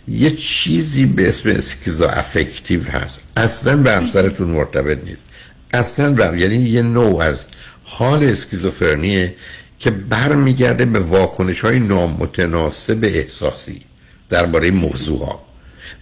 یه 0.09 0.31
چیزی 0.31 1.07
به 1.07 1.29
اسم 1.29 1.49
اسکیزو 1.49 2.05
افکتیو 2.05 2.83
هست. 2.83 3.21
اصلا 3.37 3.77
به 3.77 3.93
همسرتون 3.93 4.49
مرتبط 4.49 4.99
نیست. 5.05 5.27
اصلا 5.73 6.13
به 6.13 6.41
یعنی 6.41 6.57
یه 6.57 6.83
نوع 6.83 7.23
از 7.23 7.47
حال 7.85 8.25
اسکیزوفرنیه 8.25 9.35
که 9.79 9.91
برمیگرده 9.91 10.85
به 10.85 10.99
واکنش 10.99 11.61
های 11.61 11.79
نامتناسب 11.81 12.99
احساسی. 13.03 13.83
درباره 14.31 14.71
موضوع 14.71 15.27
ها. 15.27 15.43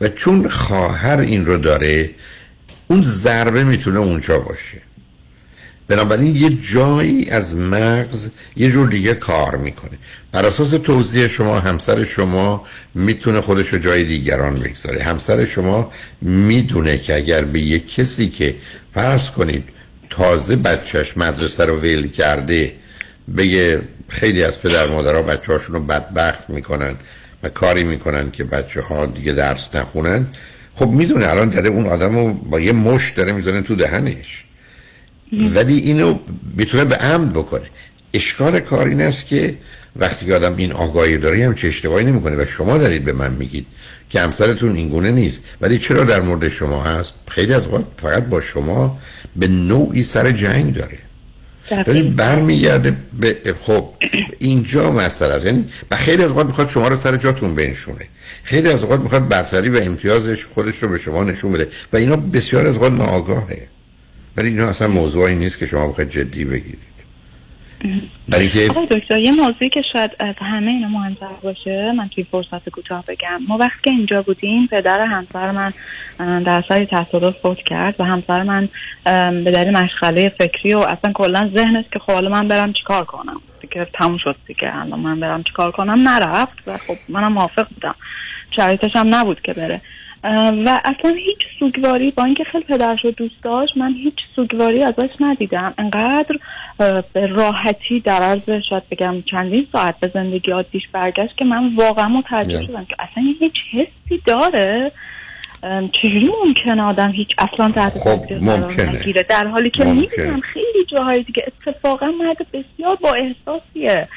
و 0.00 0.08
چون 0.08 0.48
خواهر 0.48 1.18
این 1.18 1.46
رو 1.46 1.58
داره 1.58 2.10
اون 2.88 3.02
ضربه 3.02 3.64
می‌تونه 3.64 3.98
اونجا 3.98 4.38
باشه. 4.38 4.82
بنابراین 5.88 6.36
یه 6.36 6.50
جایی 6.50 7.30
از 7.30 7.56
مغز 7.56 8.28
یه 8.56 8.70
جور 8.70 8.88
دیگه 8.88 9.14
کار 9.14 9.56
می‌کنه. 9.56 9.98
بر 10.32 10.46
اساس 10.46 10.70
توضیح 10.70 11.26
شما 11.26 11.60
همسر 11.60 12.04
شما 12.04 12.66
می‌تونه 12.94 13.40
خودش 13.40 13.68
رو 13.68 13.78
جای 13.78 14.04
دیگران 14.04 14.54
بگذاره. 14.54 15.02
همسر 15.02 15.44
شما 15.44 15.92
می‌دونه 16.20 16.98
که 16.98 17.14
اگر 17.14 17.44
به 17.44 17.60
یه 17.60 17.78
کسی 17.78 18.28
که 18.28 18.54
فرض 18.94 19.30
کنید 19.30 19.64
تازه 20.10 20.56
بچهش 20.56 21.16
مدرسه 21.16 21.64
رو 21.64 21.80
ویل 21.80 22.08
کرده 22.08 22.72
بگه 23.36 23.82
خیلی 24.08 24.42
از 24.42 24.62
پدر 24.62 24.86
مادرها 24.86 25.22
بچه 25.22 25.52
هاشون 25.52 25.74
رو 25.74 25.82
بدبخت 25.82 26.50
می‌کنن 26.50 26.96
و 27.42 27.48
کاری 27.48 27.84
می‌کنن 27.84 28.30
که 28.30 28.44
بچه 28.44 28.80
ها 28.80 29.06
دیگه 29.06 29.32
درس 29.32 29.74
نخونن. 29.74 30.26
خب 30.74 30.88
می‌دونه 30.88 31.28
الان 31.28 31.48
داره 31.48 31.68
اون 31.68 31.86
آدم 31.86 32.14
رو 32.14 32.32
با 32.32 32.60
یه 32.60 32.72
مش 32.72 33.10
داره 33.10 33.32
می‌زنه 33.32 33.62
تو 33.62 33.74
دهنش. 33.74 34.44
ولی 35.54 35.78
اینو 35.78 36.18
می‌تونه 36.56 36.84
به 36.84 36.94
عمد 36.96 37.32
بکنه. 37.32 37.66
اشکال 38.14 38.60
کار 38.60 38.86
این 38.86 39.00
است 39.00 39.26
که 39.26 39.54
وقتی 39.96 40.26
که 40.26 40.34
آدم 40.34 40.56
این 40.56 40.72
آگاهی 40.72 41.18
داره 41.18 41.46
هم 41.46 41.54
چه 41.54 41.68
اشتباهی 41.68 42.04
نمی‌کنه 42.04 42.36
و 42.36 42.44
شما 42.44 42.78
دارید 42.78 43.04
به 43.04 43.12
من 43.12 43.32
میگید 43.32 43.66
که 44.10 44.20
همسرتون 44.20 44.76
این 44.76 44.88
گونه 44.88 45.10
نیست. 45.10 45.44
ولی 45.60 45.78
چرا 45.78 46.04
در 46.04 46.20
مورد 46.20 46.48
شما 46.48 46.82
هست؟ 46.82 47.14
خیلی 47.28 47.54
از 47.54 47.66
وقت 47.66 47.84
فقط 48.02 48.24
با 48.24 48.40
شما 48.40 48.98
به 49.36 49.48
نوعی 49.48 50.02
سر 50.02 50.30
جنگ 50.30 50.74
داره. 50.74 50.98
ولی 51.86 52.02
برمیگرده 52.02 52.96
به 53.20 53.54
خب 53.60 53.88
اینجا 54.38 54.92
مسئله 54.92 55.34
است. 55.34 55.46
یعنی 55.46 55.64
و 55.90 55.96
خیلی 55.96 56.22
از 56.22 56.28
اوقات 56.30 56.46
می‌خواد 56.46 56.68
شما 56.68 56.88
رو 56.88 56.96
سر 56.96 57.16
جاتون 57.16 57.54
بنشونه. 57.54 58.08
خیلی 58.42 58.68
از 58.68 58.82
اوقات 58.82 59.00
می‌خواد 59.00 59.28
برتری 59.28 59.68
و 59.68 59.80
امتیازش 59.82 60.46
خودش 60.46 60.82
رو 60.82 60.88
به 60.88 60.98
شما 60.98 61.24
نشون 61.24 61.52
بده. 61.52 61.68
و 61.92 61.96
اینا 61.96 62.16
بسیار 62.16 62.66
از 62.66 62.74
اوقات 62.74 62.92
ناآگاهه. 62.92 63.68
ولی 64.36 64.48
اینا 64.48 64.68
اصلا 64.68 64.88
موضوعی 64.88 65.34
نیست 65.34 65.58
که 65.58 65.66
شما 65.66 65.88
بخواید 65.88 66.10
جدی 66.10 66.44
بگیرید. 66.44 66.97
برای 68.28 68.48
که 68.48 68.68
دکتر 68.90 69.18
یه 69.18 69.32
موضوعی 69.32 69.70
که 69.70 69.82
شاید 69.92 70.10
از 70.20 70.34
همه 70.38 70.70
اینا 70.70 70.88
مهمتر 70.88 71.26
باشه 71.42 71.92
من 71.92 72.08
توی 72.08 72.24
فرصت 72.24 72.68
کوتاه 72.68 73.04
بگم. 73.08 73.40
ما 73.48 73.56
وقتی 73.56 73.78
که 73.84 73.90
اینجا 73.90 74.22
بودیم 74.22 74.66
پدر 74.66 75.00
همسر 75.00 75.50
من 75.50 75.72
در 76.42 76.64
سری 76.68 76.86
تصادف 76.86 77.36
فوت 77.42 77.58
کرد 77.58 77.94
و 77.98 78.04
همسر 78.04 78.42
من 78.42 78.68
به 79.44 79.50
دلیل 79.50 79.76
مشغله 79.76 80.28
فکری 80.28 80.74
و 80.74 80.78
اصلا 80.78 81.12
کلا 81.12 81.50
ذهنش 81.54 81.84
که 81.92 81.98
خب 81.98 82.24
من 82.24 82.48
برم 82.48 82.72
چیکار 82.72 83.04
کنم؟ 83.04 83.40
دیگه 83.60 83.86
تموم 83.94 84.18
شد 84.18 84.36
دیگه. 84.46 84.76
الان 84.76 85.00
من 85.00 85.20
برم 85.20 85.42
چیکار 85.42 85.70
کنم؟ 85.70 86.08
نرفت 86.08 86.58
و 86.66 86.76
خب 86.76 86.96
منم 87.08 87.32
موافق 87.32 87.68
بودم. 87.74 87.94
شرایطش 88.56 88.96
هم 88.96 89.14
نبود 89.14 89.40
که 89.40 89.52
بره. 89.52 89.80
و 90.24 90.80
اصلا 90.84 91.12
هیچ 91.16 91.38
سوگواری 91.58 92.10
با 92.10 92.24
اینکه 92.24 92.44
خیلی 92.44 92.64
پدرش 92.64 93.04
رو 93.04 93.10
دوست 93.10 93.42
داشت 93.42 93.76
من 93.76 93.94
هیچ 93.94 94.14
سوگواری 94.36 94.82
ازش 94.82 95.10
ندیدم. 95.20 95.74
انقدر 95.78 96.36
به 97.12 97.26
راحتی 97.26 98.00
در 98.00 98.22
عرض 98.22 98.50
شاید 98.68 98.88
بگم 98.90 99.22
چندین 99.22 99.66
ساعت 99.72 100.00
به 100.00 100.10
زندگی 100.14 100.50
عادیش 100.50 100.82
برگشت 100.92 101.36
که 101.36 101.44
من 101.44 101.74
واقعا 101.76 102.08
متعجب 102.08 102.62
شدم 102.62 102.84
که 102.84 102.96
اصلا 102.98 103.24
هیچ 103.40 103.54
حسی 103.72 104.22
داره. 104.26 104.92
چجوری 105.92 106.30
ممکنه 106.44 106.82
آدم 106.82 107.10
هیچ 107.10 107.28
اصلا 107.38 107.68
تحت 107.68 107.92
خب 107.92 108.32
ممکنه. 108.32 109.00
نگیره؟ 109.00 109.22
در 109.22 109.46
حالی 109.46 109.70
که 109.70 109.84
می‌بینم 109.84 110.40
خیلی 110.40 110.84
جاهای 110.90 111.22
دیگه 111.22 111.42
اتفاقا 111.46 112.06
مرد 112.06 112.36
بسیار 112.52 112.96
با 112.96 113.12
احساسیه 113.12 114.08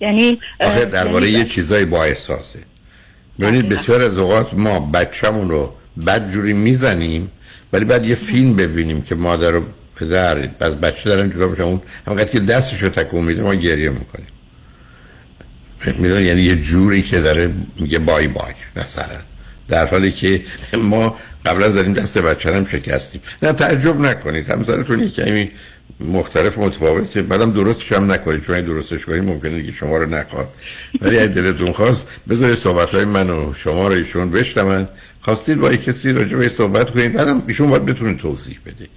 یعنی 0.00 0.38
آخه 0.60 0.84
درباره 0.84 1.30
یه 1.30 1.44
چیزایی 1.44 1.84
با 1.84 2.04
احساسه 2.04 2.58
ببینید 3.40 3.68
بسیار 3.68 4.02
از 4.02 4.18
اوقات 4.18 4.54
ما 4.54 4.80
بچه‌مون 4.80 5.48
رو 5.48 5.74
بد 6.06 6.28
جوری 6.28 6.52
می‌زنیم 6.52 7.30
ولی 7.72 7.84
بعد 7.84 8.06
یه 8.06 8.14
فیلم 8.14 8.56
ببینیم 8.56 9.02
که 9.02 9.14
مادر 9.14 9.56
و 9.56 9.64
پدر 9.96 10.48
از 10.60 10.80
بچه 10.80 11.10
دارن 11.10 11.30
جدا 11.30 11.48
بشن 11.48 11.62
اون 11.62 11.82
همونقدر 12.06 12.30
که 12.30 12.40
دستش 12.40 12.82
رو 12.82 12.88
تکون 12.88 13.24
میده 13.24 13.42
ما 13.42 13.54
گریه 13.54 13.90
می‌کنیم. 13.90 14.26
می‌دونی؟ 15.98 16.22
یعنی 16.22 16.40
یه 16.40 16.56
جوری 16.56 17.02
که 17.02 17.20
داره 17.20 17.50
میگه 17.76 17.98
بای 17.98 18.28
بای 18.28 18.52
مثلا 18.76 19.18
در 19.68 19.86
حالی 19.86 20.12
که 20.12 20.42
ما 20.78 21.16
قبل 21.46 21.62
از 21.62 21.74
داریم 21.74 21.92
دست 21.92 22.18
بچه 22.18 22.54
هم 22.54 22.64
شکستیم. 22.64 23.20
نه 23.42 23.52
تعجب 23.52 24.00
نکنید. 24.00 24.50
همسرتون 24.50 24.98
یه 25.02 25.08
کمی 25.08 25.50
مختلف 26.00 26.58
متفاوته 26.58 27.22
بعدم 27.22 27.52
درستش 27.52 27.92
هم 27.92 28.12
نکنید 28.12 28.42
چون 28.42 28.60
درستش 28.60 29.06
کنید 29.06 29.24
ممکنه 29.24 29.62
که 29.62 29.72
شما 29.72 29.96
رو 29.96 30.10
نخواد. 30.10 30.48
ولی 31.00 31.18
اگه 31.18 31.26
دلتون 31.26 31.72
خواست 31.72 32.08
بذارید 32.28 32.56
صحبت 32.56 32.94
های 32.94 33.04
من 33.04 33.30
و 33.30 33.54
شما 33.54 33.88
رو 33.88 33.94
ایشون 33.94 34.30
بشنون. 34.30 34.88
خواستید 35.20 35.60
با 35.60 35.70
کسی 35.70 36.12
راجع 36.12 36.36
به 36.36 36.48
صحبت 36.48 36.90
کنید 36.90 37.12
بعدم 37.12 37.42
ایشون 37.48 37.70
باید 37.70 37.84
بتونه 37.84 38.14
توضیح 38.14 38.58
بده. 38.66 38.88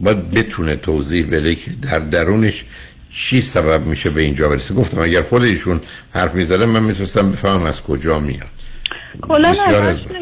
باید 0.00 0.30
بتونه 0.30 0.76
توضیح 0.76 1.26
بده 1.26 1.54
که 1.54 1.70
در 1.82 1.98
درونش 1.98 2.64
چی 3.12 3.40
سبب 3.40 3.86
میشه 3.86 4.10
به 4.10 4.22
اینجا 4.22 4.48
برسه. 4.48 4.74
گفتم 4.74 5.00
اگر 5.00 5.22
خود 5.22 5.42
ایشون 5.42 5.80
حرف 6.14 6.34
می‌زدن 6.34 6.64
من 6.64 6.82
می‌تونستم 6.82 7.30
بفهمم 7.30 7.62
از 7.62 7.82
کجا 7.82 8.18
میاد. 8.18 8.46
کلا 9.22 9.54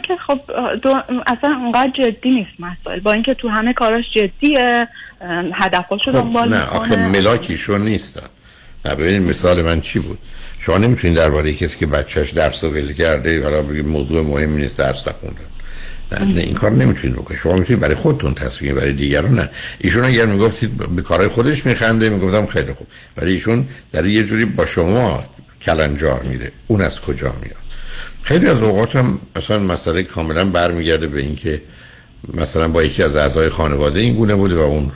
که 0.06 0.16
خب 0.26 0.40
دو 0.82 0.94
اصلا 1.26 1.56
اونقدر 1.56 1.90
جدی 1.98 2.30
نیست 2.30 2.50
مسائل. 2.58 3.00
با 3.00 3.12
اینکه 3.12 3.34
تو 3.34 3.48
همه 3.48 3.72
کاراش 3.72 4.04
جدیه 4.14 4.88
هدفاشو 5.54 6.12
خب 6.12 6.18
دنبال 6.18 6.48
نه 6.48 6.62
آخه 6.62 6.96
ملاکیشون 6.96 7.84
نیستن 7.84 8.26
نه 8.84 8.94
ببینید 8.94 9.28
مثال 9.28 9.62
من 9.62 9.80
چی 9.80 9.98
بود؟ 9.98 10.18
شما 10.58 10.78
نمی‌تونید 10.78 11.16
درباره 11.16 11.52
کسی 11.54 11.78
که 11.78 11.86
بچهش 11.86 12.30
درس 12.30 12.64
رو 12.64 12.70
ول 12.70 12.92
کرده 12.92 13.42
حالا 13.42 13.62
بگید 13.62 13.86
موضوع 13.86 14.22
مهمی 14.22 14.62
نیست 14.62 14.78
درس 14.78 15.08
نخونده. 15.08 15.40
نه, 16.12 16.34
نه 16.34 16.40
این 16.40 16.54
کار 16.54 16.70
نمی‌تونید 16.72 17.16
بکنید. 17.16 17.40
شما 17.40 17.52
می‌تونید 17.52 17.82
برای 17.82 17.94
خودتون 17.94 18.34
تصمیم 18.34 18.74
برای 18.74 18.92
دیگران 18.92 19.34
نه. 19.34 19.50
ایشون 19.78 20.04
اگر 20.04 20.26
می‌گفتید 20.26 20.76
به 20.96 21.02
کارهای 21.02 21.28
خودش 21.28 21.66
میخنده 21.66 22.08
می‌گفتم 22.10 22.46
خیلی 22.46 22.72
خوب. 22.72 22.86
ولی 23.16 23.32
ایشون 23.32 23.68
در 23.92 24.06
یه 24.06 24.24
جوری 24.24 24.44
با 24.44 24.66
شما 24.66 25.24
کلنجار 25.62 26.22
میره. 26.22 26.52
اون 26.66 26.80
از 26.80 27.00
کجا 27.00 27.32
میاد؟ 27.42 27.56
خیلی 28.22 28.46
از 28.46 28.62
اوقات 28.62 28.96
هم 28.96 29.20
مثلا 29.36 29.58
مسئله 29.58 30.02
کاملا 30.02 30.44
برمیگرده 30.44 31.06
به 31.06 31.20
اینکه 31.20 31.62
مثلا 32.34 32.68
با 32.68 32.82
یکی 32.82 33.02
از 33.02 33.16
اعضای 33.16 33.48
خانواده 33.48 34.00
این 34.00 34.14
گونه 34.14 34.34
بوده 34.34 34.56
و 34.56 34.58
اون 34.58 34.92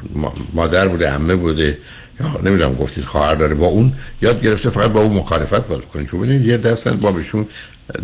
مادر 0.53 0.89
بوده 0.89 1.11
عمه 1.11 1.37
بوده. 1.37 1.79
یا 2.21 2.41
نمی‌دونم 2.43 2.75
گفتید 2.75 3.05
خواهر 3.05 3.35
داره 3.35 3.55
با 3.55 3.67
اون 3.67 3.93
یاد 4.23 4.43
گرفته 4.43 4.71
فقط 4.71 4.91
با 4.91 5.01
اون 5.01 5.17
مخالفت 5.17 5.67
باید 5.69 5.83
کنید 5.85 6.07
چون 6.07 6.21
ببینید 6.21 6.47
یه 6.47 6.57
دسته‌ان 6.57 6.97
ما 6.97 7.13
بهشون 7.13 7.47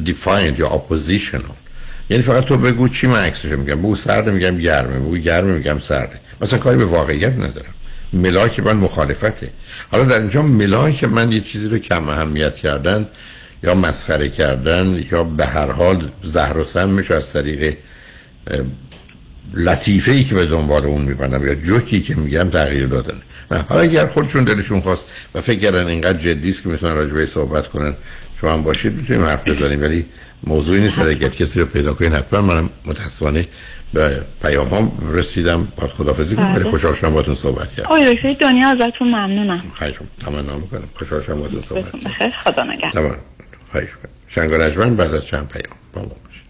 defiant 0.04 0.59
یا 0.58 0.68
oppositional 0.68 1.42
یعنی 2.10 2.22
فقط 2.22 2.44
تو 2.44 2.56
بگو 2.56 2.88
چی 2.88 3.06
من 3.06 3.20
عکسش 3.20 3.44
میگم. 3.44 3.74
بگو 3.74 3.96
سرده 3.96 4.30
میگم 4.30 4.58
گرمه. 4.58 4.98
بگو 4.98 5.16
گرمه 5.16 5.54
میگم 5.54 5.78
سرده. 5.78 6.20
مثلا 6.40 6.58
کاری 6.58 6.76
به 6.76 6.84
واقعیت 6.84 7.32
ندارم. 7.32 7.74
ملاک 8.12 8.60
من 8.60 8.76
مخالفته. 8.76 9.50
حالا 9.92 10.04
در 10.04 10.20
اینجا 10.20 10.42
ملاک 10.42 11.04
من 11.04 11.32
یه 11.32 11.40
چیزی 11.40 11.68
رو 11.68 11.78
کم 11.78 12.08
اهمیت 12.08 12.56
کردن 12.56 13.06
یا 13.62 13.74
مسخره 13.74 14.28
کردن 14.28 15.04
یا 15.12 15.24
به 15.24 15.46
هر 15.46 15.70
حال 15.70 16.04
زهر 16.24 16.58
و 16.58 16.64
سمش 16.64 17.10
از 17.10 17.32
طریق 17.32 17.76
لطیفه 19.55 20.12
ای 20.12 20.24
که 20.24 20.34
به 20.34 20.46
دنبال 20.46 20.84
اون 20.84 21.03
میبندم 21.03 21.46
یا 21.46 21.55
جوکی 21.55 22.01
که 22.01 22.14
میگم 22.14 22.51
تغییر 22.51 22.86
دادن 22.86 23.18
نه 23.51 23.64
حالا 23.68 23.80
اگر 23.80 24.07
خودشون 24.07 24.44
دلشون 24.44 24.80
خواست 24.80 25.07
و 25.34 25.40
فکر 25.40 25.59
کردن 25.59 25.86
اینقدر 25.86 26.18
جدی 26.18 26.51
است 26.51 26.62
که 26.62 26.68
می‌تونن 26.68 26.94
راجع 26.94 27.26
صحبت 27.26 27.68
کنن 27.68 27.96
شما 28.40 28.53
هم 28.53 28.62
باشید 28.62 28.92
می‌تونیم 28.92 29.24
حرف 29.24 29.49
بزنیم. 29.49 29.82
ولی 29.82 30.07
موضوعی 30.44 30.80
نیست 30.80 30.99
اگر 30.99 31.28
کسی 31.28 31.61
رو 31.61 31.66
پیدا 31.66 31.94
کنین 31.94 32.12
حتما 32.12 32.40
منم 32.40 32.70
متاسفانه 32.86 33.46
به 33.92 34.22
پیام 34.42 34.68
هم 34.68 34.92
رسیدم 35.12 35.68
با 35.76 35.88
خدافزی 35.88 36.36
کنم 36.36 36.55
ولی 36.55 36.64
خوشحال 36.64 36.94
شدم 36.94 37.11
باهاتون 37.11 37.34
صحبت 37.34 37.74
کردم. 37.74 37.88
آقای 37.88 38.14
دکتر 38.14 38.32
دنیا 38.32 38.68
ازتون 38.68 39.09
ممنونم. 39.09 39.62
خیلی 39.78 39.94
تمنا 40.20 40.57
می‌کنم. 40.57 40.88
خوشحال 40.94 41.20
شدم 41.20 41.36
باهاتون 41.36 41.61
صحبت 41.61 41.84
کردم. 41.84 42.01
بخیر 42.01 42.30
خدا 42.44 42.64
نگهدار. 42.64 42.90
تمام 42.90 43.16
خواهش 43.72 43.88
شنگ 44.28 44.53
و 44.53 44.59
بعد 44.90 45.14
از 45.14 45.26
چند 45.26 45.49
پیام. 45.49 45.76
با 45.92 46.03
ما 46.03 46.16
باشید. 46.24 46.44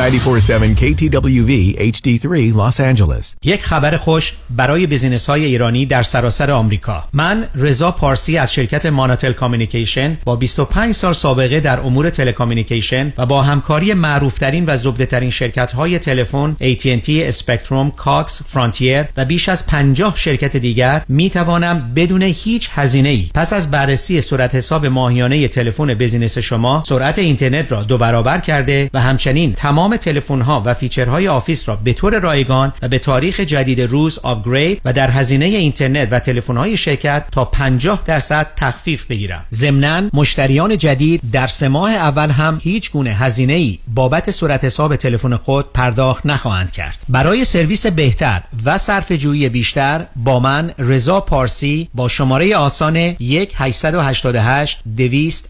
947 0.00 0.76
KTWV 0.76 1.76
HD3 1.92 2.54
Los 2.54 2.80
Angeles. 2.80 3.36
یک 3.44 3.62
خبر 3.62 3.96
خوش 3.96 4.32
برای 4.50 4.86
business 4.86 5.26
های 5.26 5.44
ایرانی 5.44 5.86
در 5.86 6.02
سراسر 6.02 6.50
آمریکا. 6.50 7.04
من 7.12 7.44
رضا 7.54 7.90
پارسی 7.90 8.38
از 8.38 8.52
شرکت 8.52 8.86
ماناتل 8.86 9.32
Communication 9.32 10.18
با 10.24 10.36
25 10.36 10.94
سال 10.94 11.12
سابقه 11.12 11.60
در 11.60 11.80
امور 11.80 12.10
telecommunication 12.10 13.12
و 13.18 13.26
با 13.26 13.42
همکاری 13.42 13.94
معروفترین 13.94 14.64
و 14.66 14.76
زبده‌ترین 14.76 15.30
شرکت 15.30 15.72
های 15.72 15.98
تلفن 15.98 16.56
AT&T 16.60 17.08
اسپکتروم 17.08 17.90
کاکس 17.90 18.42
فرانتیر 18.48 19.04
و 19.16 19.24
بیش 19.24 19.48
از 19.48 19.66
50 19.66 20.16
شرکت 20.16 20.56
دیگر 20.56 21.02
می 21.08 21.30
توانم 21.30 21.92
بدون 21.96 22.22
هیچ 22.22 22.70
هزینه 22.72 23.08
ای 23.08 23.30
پس 23.34 23.52
از 23.52 23.70
بررسی 23.70 24.20
صورت 24.20 24.54
حساب 24.54 24.86
ماهیانه 24.86 25.48
تلفن 25.48 25.94
business 25.94 26.38
شما 26.38 26.82
سرعت 26.86 27.18
اینترنت 27.18 27.72
را 27.72 27.82
دو 27.82 27.98
برابر 27.98 28.38
کرده 28.38 28.90
و 28.94 29.00
همچنین 29.00 29.52
تمام 29.52 29.89
تلفن 29.96 30.40
ها 30.40 30.62
و 30.66 30.74
feature 30.74 31.28
های 31.28 31.38
office 31.38 31.68
را 31.68 31.76
به 31.76 31.92
طور 31.92 32.20
رایگان 32.20 32.72
و 32.82 32.88
به 32.88 32.98
تاریخ 32.98 33.40
جدید 33.40 33.80
روز 33.80 34.18
upgrade 34.18 34.80
و 34.84 34.92
در 34.92 35.10
هزینه 35.10 35.44
اینترنت 35.44 36.08
و 36.10 36.18
تلفن 36.18 36.56
های 36.56 36.76
شرکت 36.76 37.24
تا 37.32 37.44
50 37.44 38.02
درصد 38.04 38.46
تخفیف 38.56 39.04
بگیرم. 39.04 39.44
ضمناً 39.54 40.02
مشتریان 40.12 40.78
جدید 40.78 41.20
در 41.32 41.46
سه 41.46 41.68
ماه 41.68 41.90
اول 41.90 42.30
هم 42.30 42.60
هیچ 42.62 42.90
گونه 42.90 43.10
هزینه 43.10 43.52
ای 43.52 43.78
بابت 43.94 44.30
صورت 44.30 44.64
حساب 44.64 44.96
تلفن 44.96 45.36
خود 45.36 45.72
پرداخت 45.72 46.26
نخواهند 46.26 46.70
کرد. 46.70 47.04
برای 47.08 47.44
سرویس 47.44 47.86
بهتر 47.86 48.42
و 48.64 48.78
صرف 48.78 49.12
جویی 49.12 49.48
بیشتر 49.48 50.06
با 50.16 50.40
من 50.40 50.70
رضا 50.78 51.20
پارسی 51.20 51.88
با 51.94 52.08
شماره 52.08 52.56
آسان 52.56 52.96
1 52.96 53.52
888 53.56 54.78
200 54.96 55.49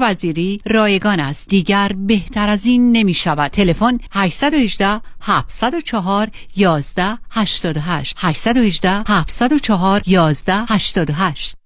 وزیری 0.00 0.58
رایگان 0.66 1.20
است. 1.20 1.48
دیگر 1.48 1.92
بهتر 1.96 2.48
از 2.48 2.66
این 2.66 2.92
نمی 2.92 3.14
شود 3.14 3.50
تلفن 3.50 3.98
818 4.12 5.00
704 5.20 6.30
11 6.56 7.18
88 7.30 8.16
818 8.18 9.02
704 9.06 10.02
11 10.06 10.64
88 10.68 11.65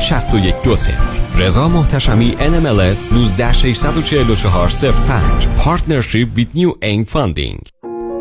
6120 0.00 0.92
رضا 1.38 1.68
محتشمی 1.68 2.32
NMLS 2.32 3.12
19644 3.12 4.68
05 4.68 5.48
Partnership 5.64 6.28
with 6.36 6.54
New 6.54 6.72
Aim 6.82 7.04
Funding. 7.14 7.68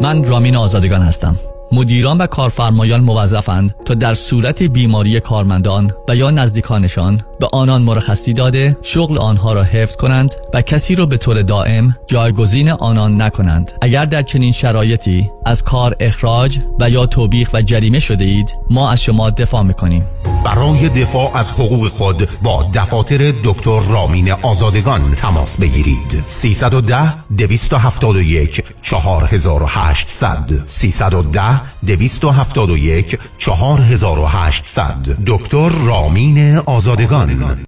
من 0.02 0.26
رامین 0.26 0.56
آزادگان 0.56 1.02
هستم. 1.02 1.40
مدیران 1.72 2.18
و 2.18 2.28
کارفرمایان 2.28 3.02
موظفند 3.02 3.76
تا 3.86 3.94
در 3.94 4.14
صورت 4.14 4.64
بیماری 4.64 5.20
کارمندان 5.20 5.92
و 6.10 6.16
یا 6.16 6.32
نزدیکانشان 6.32 7.22
به 7.40 7.48
آنان 7.52 7.82
مرخصی 7.82 8.34
داده 8.34 8.78
شغل 8.82 9.18
آنها 9.18 9.54
را 9.54 9.64
حفظ 9.64 9.96
کنند 9.96 10.36
و 10.54 10.62
کسی 10.62 10.96
را 10.96 11.06
به 11.06 11.18
طور 11.18 11.42
دائم 11.42 11.98
جایگزین 12.08 12.70
آنان 12.70 13.22
نکنند. 13.22 13.72
اگر 13.82 14.06
در 14.06 14.22
چنین 14.22 14.52
شرایطی 14.52 15.32
از 15.46 15.64
کار 15.64 15.96
اخراج 16.00 16.60
و 16.80 16.90
یا 16.90 17.06
توبیخ 17.06 17.50
و 17.54 17.62
جریمه 17.62 18.00
شده 18.00 18.26
اید 18.26 18.54
ما 18.70 18.92
از 18.92 19.04
شما 19.04 19.30
دفاع 19.30 19.64
می‌کنیم. 19.64 20.04
برای 20.46 20.90
دفاع 20.90 21.38
از 21.38 21.52
حقوق 21.52 21.88
خود 21.88 22.30
با 22.44 22.66
دفاتر 22.74 23.34
دکتر 23.44 23.80
رامین 23.80 24.32
آزادگان 24.32 25.16
تماس 25.16 25.58
بگیرید. 25.58 26.24
310 26.26 27.14
271 27.38 28.64
4800 28.82 30.64
310 30.66 31.62
271 31.88 33.20
4800 33.38 35.18
دکتر 35.28 35.70
رامین 35.70 36.58
آزادگان. 36.58 37.66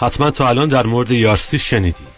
حتما 0.00 0.30
تا 0.30 0.48
الان 0.48 0.68
در 0.68 0.86
مورد 0.86 1.10
ERC 1.10 1.58
شنیدی. 1.58 2.04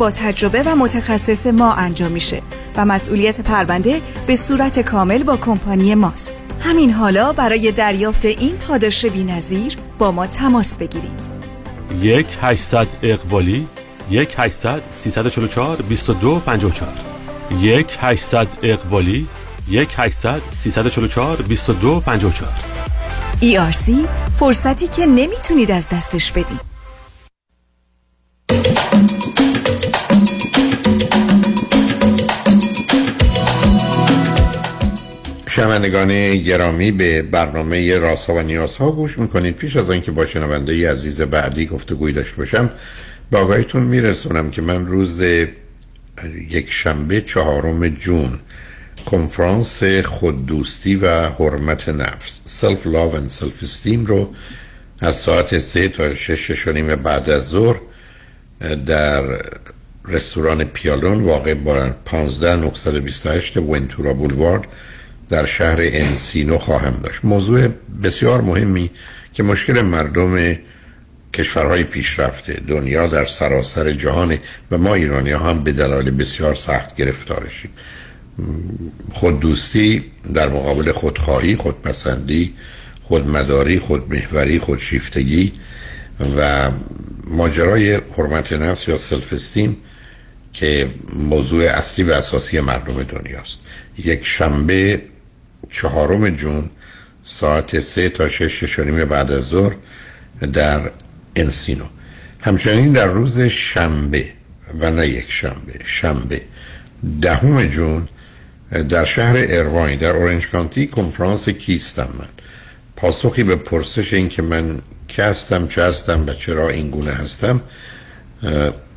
با 0.00 0.10
تجربه 0.10 0.62
و 0.62 0.76
متخصص 0.76 1.46
ما 1.46 1.74
انجام 1.74 2.12
میشه 2.12 2.42
و 2.76 2.84
مسئولیت 2.84 3.40
پرونده 3.40 4.00
به 4.26 4.36
صورت 4.36 4.80
کامل 4.80 5.22
با 5.22 5.36
کمپانی 5.36 5.94
ماست. 5.94 6.44
همین 6.60 6.90
حالا 6.90 7.32
برای 7.32 7.72
دریافت 7.72 8.24
این 8.24 8.56
پاداش 8.56 9.06
بی‌نظیر 9.06 9.76
با 9.98 10.12
ما 10.12 10.26
تماس 10.26 10.78
بگیرید. 10.78 11.20
یک 12.00 12.26
800 12.42 12.86
اقبالی 13.02 13.68
یک 14.10 14.34
800 14.38 14.82
344 14.92 15.82
22 15.82 16.40
54 16.40 16.92
یک 17.60 17.98
800 18.00 18.48
اقبالی 18.62 19.28
یک 19.68 19.88
800 19.96 20.40
344 20.52 21.36
22 21.42 22.00
54 22.00 22.50
ERC 23.42 23.92
فرصتی 24.38 24.88
که 24.88 25.06
نمی‌تونید 25.06 25.70
از 25.70 25.88
دستش 25.88 26.32
بدید. 26.32 26.69
شنوندگان 35.52 36.36
گرامی 36.36 36.92
به 36.92 37.22
برنامه 37.22 37.98
راست 37.98 38.26
ها 38.26 38.34
و 38.34 38.40
نیاز 38.40 38.76
ها 38.76 38.90
گوش 38.90 39.18
می‌کنید. 39.18 39.56
پیش 39.56 39.76
از 39.76 39.90
آنکه 39.90 40.10
با 40.10 40.26
شنونده 40.26 40.92
عزیز 40.92 41.20
بعدی 41.20 41.66
گفتگوی 41.66 42.12
داشته 42.12 42.36
باشم 42.36 42.70
به 43.30 43.38
آقایتون 43.38 43.82
میرسونم 43.82 44.50
که 44.50 44.62
من 44.62 44.86
روز 44.86 45.20
یک 46.48 46.72
شنبه 46.72 47.20
چهارم 47.20 47.88
جون 47.88 48.38
کنفرانس 49.06 49.82
خوددوستی 50.04 50.96
و 50.96 51.28
حرمت 51.28 51.88
نفس 51.88 52.40
self 52.44 52.86
love 52.86 53.16
و 53.16 53.28
self 53.28 53.62
esteem 53.62 54.06
رو 54.06 54.34
از 55.00 55.14
ساعت 55.14 55.58
سه 55.58 55.88
تا 55.88 56.14
شش 56.14 56.50
و 56.50 56.61
نیم 56.61 56.94
بعد 56.96 57.30
از 57.30 57.48
ظهر 57.48 57.76
در 58.86 59.22
رستوران 60.04 60.64
پیالون 60.64 61.24
واقع 61.24 61.54
با 61.54 61.90
15 62.04 62.56
928 62.56 63.56
ونتورا 63.56 64.14
بولوارد 64.14 64.66
در 65.30 65.46
شهر 65.46 65.78
انسینو 65.80 66.58
خواهم 66.58 67.00
داشت. 67.02 67.24
موضوع 67.24 67.68
بسیار 68.02 68.40
مهمی 68.40 68.90
که 69.34 69.42
مشکل 69.42 69.80
مردم 69.80 70.56
کشورهای 71.34 71.84
پیشرفته 71.84 72.60
دنیا 72.68 73.06
در 73.06 73.24
سراسر 73.24 73.92
جهان 73.92 74.38
و 74.70 74.78
ما 74.78 74.94
ایرانی 74.94 75.30
هم 75.30 75.64
به 75.64 75.72
دلایل 75.72 76.10
بسیار 76.10 76.54
سخت 76.54 76.96
گرفتارشیم. 76.96 77.70
خوددوستی 79.12 80.04
در 80.34 80.48
مقابل 80.48 80.92
خودخواهی 80.92 81.56
خودپسندی 81.56 82.54
خودمداری 83.02 83.78
خودمحوری 83.78 84.58
خودشیفتگی 84.58 85.52
و 86.36 86.70
ماجرای 87.24 87.94
حرمت 88.16 88.52
نفس 88.52 88.88
یا 88.88 88.98
سلف 88.98 89.32
استیم 89.32 89.76
که 90.52 90.90
موضوع 91.16 91.64
اصلی 91.64 92.04
و 92.04 92.12
اساسی 92.12 92.60
مردم 92.60 93.02
دنیاست. 93.02 93.58
یک 93.98 94.26
شنبه 94.26 95.00
چهارم 95.70 96.30
جون 96.30 96.70
ساعت 97.24 97.80
سه 97.80 98.08
تا 98.08 98.28
شش 98.28 98.60
ششانیم 98.60 99.04
بعد 99.04 99.32
از 99.32 99.44
ظهر 99.44 99.76
در 100.52 100.90
انسینو. 101.36 101.84
همچنین 102.40 102.92
در 102.92 103.06
روز 103.06 103.40
شنبه 103.40 104.24
و 104.80 104.90
نه 104.90 105.08
یک 105.08 105.32
شنبه 105.32 105.74
شنبه 105.84 106.40
دهم 107.22 107.66
جون 107.66 108.08
در 108.88 109.04
شهر 109.04 109.36
ارواین 109.38 109.98
در 109.98 110.10
اورنج 110.10 110.48
کانتی 110.48 110.86
کنفرانس 110.86 111.48
کیستم 111.48 112.08
من. 112.18 112.28
پاسخی 112.96 113.42
به 113.42 113.56
پرسش 113.56 114.14
این 114.14 114.28
که 114.28 114.42
من 114.42 114.78
که 115.08 115.24
هستم 115.24 115.68
چه 115.68 115.84
هستم 115.84 116.26
و 116.26 116.32
چرا 116.32 116.68
این 116.68 116.90
گونه 116.90 117.12
هستم 117.12 117.60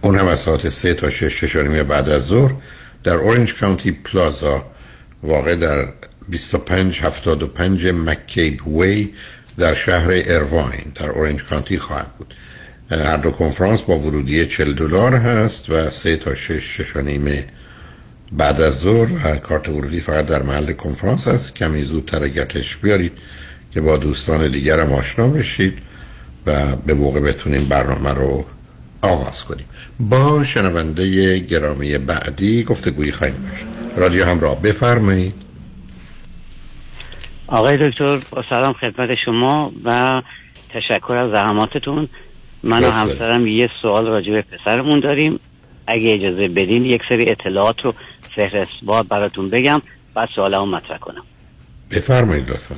اون 0.02 0.16
هم 0.16 0.28
از 0.28 0.40
ساعت 0.40 0.70
سه 0.70 0.94
تا 0.94 1.10
شش 1.10 1.24
ششانیم 1.24 1.84
بعد 1.84 2.10
از 2.10 2.26
ظهر 2.26 2.54
در 3.04 3.14
اورنج 3.14 3.56
کانتی 3.56 3.92
پلازا 3.92 4.66
واقع 5.24 5.56
در 5.56 5.88
2575 6.32 7.88
مکیب 7.88 8.68
وی 8.68 9.10
در 9.58 9.74
شهر 9.74 10.10
ارواین 10.12 10.92
در 10.96 11.10
اورنج 11.10 11.44
کانتی 11.44 11.80
خواهد 11.80 12.18
بود. 12.18 12.34
هر 12.92 13.18
دو 13.18 13.32
کنفرانس 13.32 13.82
با 13.82 14.00
ورودی 14.00 14.46
40 14.46 14.74
دلار 14.74 15.14
هست 15.14 15.70
و 15.70 15.90
سه 15.90 16.16
تا 16.18 16.36
شش 16.36 16.82
شش 16.82 16.96
نیمه 16.96 17.46
بعد 18.32 18.62
از 18.62 18.80
ظهر 18.80 19.36
کارت 19.36 19.70
ورودی 19.70 20.00
فقط 20.00 20.26
در 20.26 20.44
محل 20.44 20.74
کنفرانس 20.74 21.28
هست 21.28 21.56
کمی 21.56 21.84
زودتر 21.84 22.28
گرتش 22.28 22.78
بیارید 22.78 23.12
که 23.72 23.82
با 23.82 23.98
دوستان 23.98 24.52
دیگر 24.52 24.80
آشنا 24.80 25.28
بشید 25.28 25.78
و 26.46 26.76
به 26.76 26.94
موقع 26.94 27.20
بتونیم 27.20 27.66
برنامه 27.66 28.10
رو 28.10 28.46
آغاز 29.02 29.44
کنیم. 29.44 29.66
با 30.00 30.44
شنونده 30.44 31.40
گرامی 31.40 31.98
بعدی 31.98 32.64
گفتگویی 32.64 33.12
خواهیم 33.12 33.36
داشت. 33.50 33.66
رادیو 33.98 34.26
همراه 34.26 34.62
بفرمایید. 34.62 35.34
آقای 37.48 37.90
دکتر 37.90 38.18
با 38.32 38.44
سلام 38.50 38.74
خدمت 38.74 39.16
شما 39.26 39.72
و 39.84 40.22
تشکر 40.70 41.14
از 41.14 41.32
زحماتتون. 41.32 42.08
من 42.64 42.84
و 42.84 42.92
همسرم 42.92 43.48
یه 43.48 43.70
سوال 43.82 44.08
راجع 44.08 44.32
به 44.32 44.42
پسرمون 44.42 45.00
داریم. 45.00 45.40
اگه 45.88 46.14
اجازه 46.14 46.48
بدین 46.48 46.86
یک 46.86 47.02
سری 47.10 47.32
اطلاعات 47.32 47.82
رو 47.82 47.94
فهرست 48.22 48.72
بار 48.84 49.04
براتون 49.04 49.50
بگم 49.50 49.82
بعد 50.14 50.30
سوالمو 50.36 50.66
مطرح 50.66 50.98
کنم. 50.98 51.24
بفرمایید 51.92 52.50
لطفا. 52.50 52.76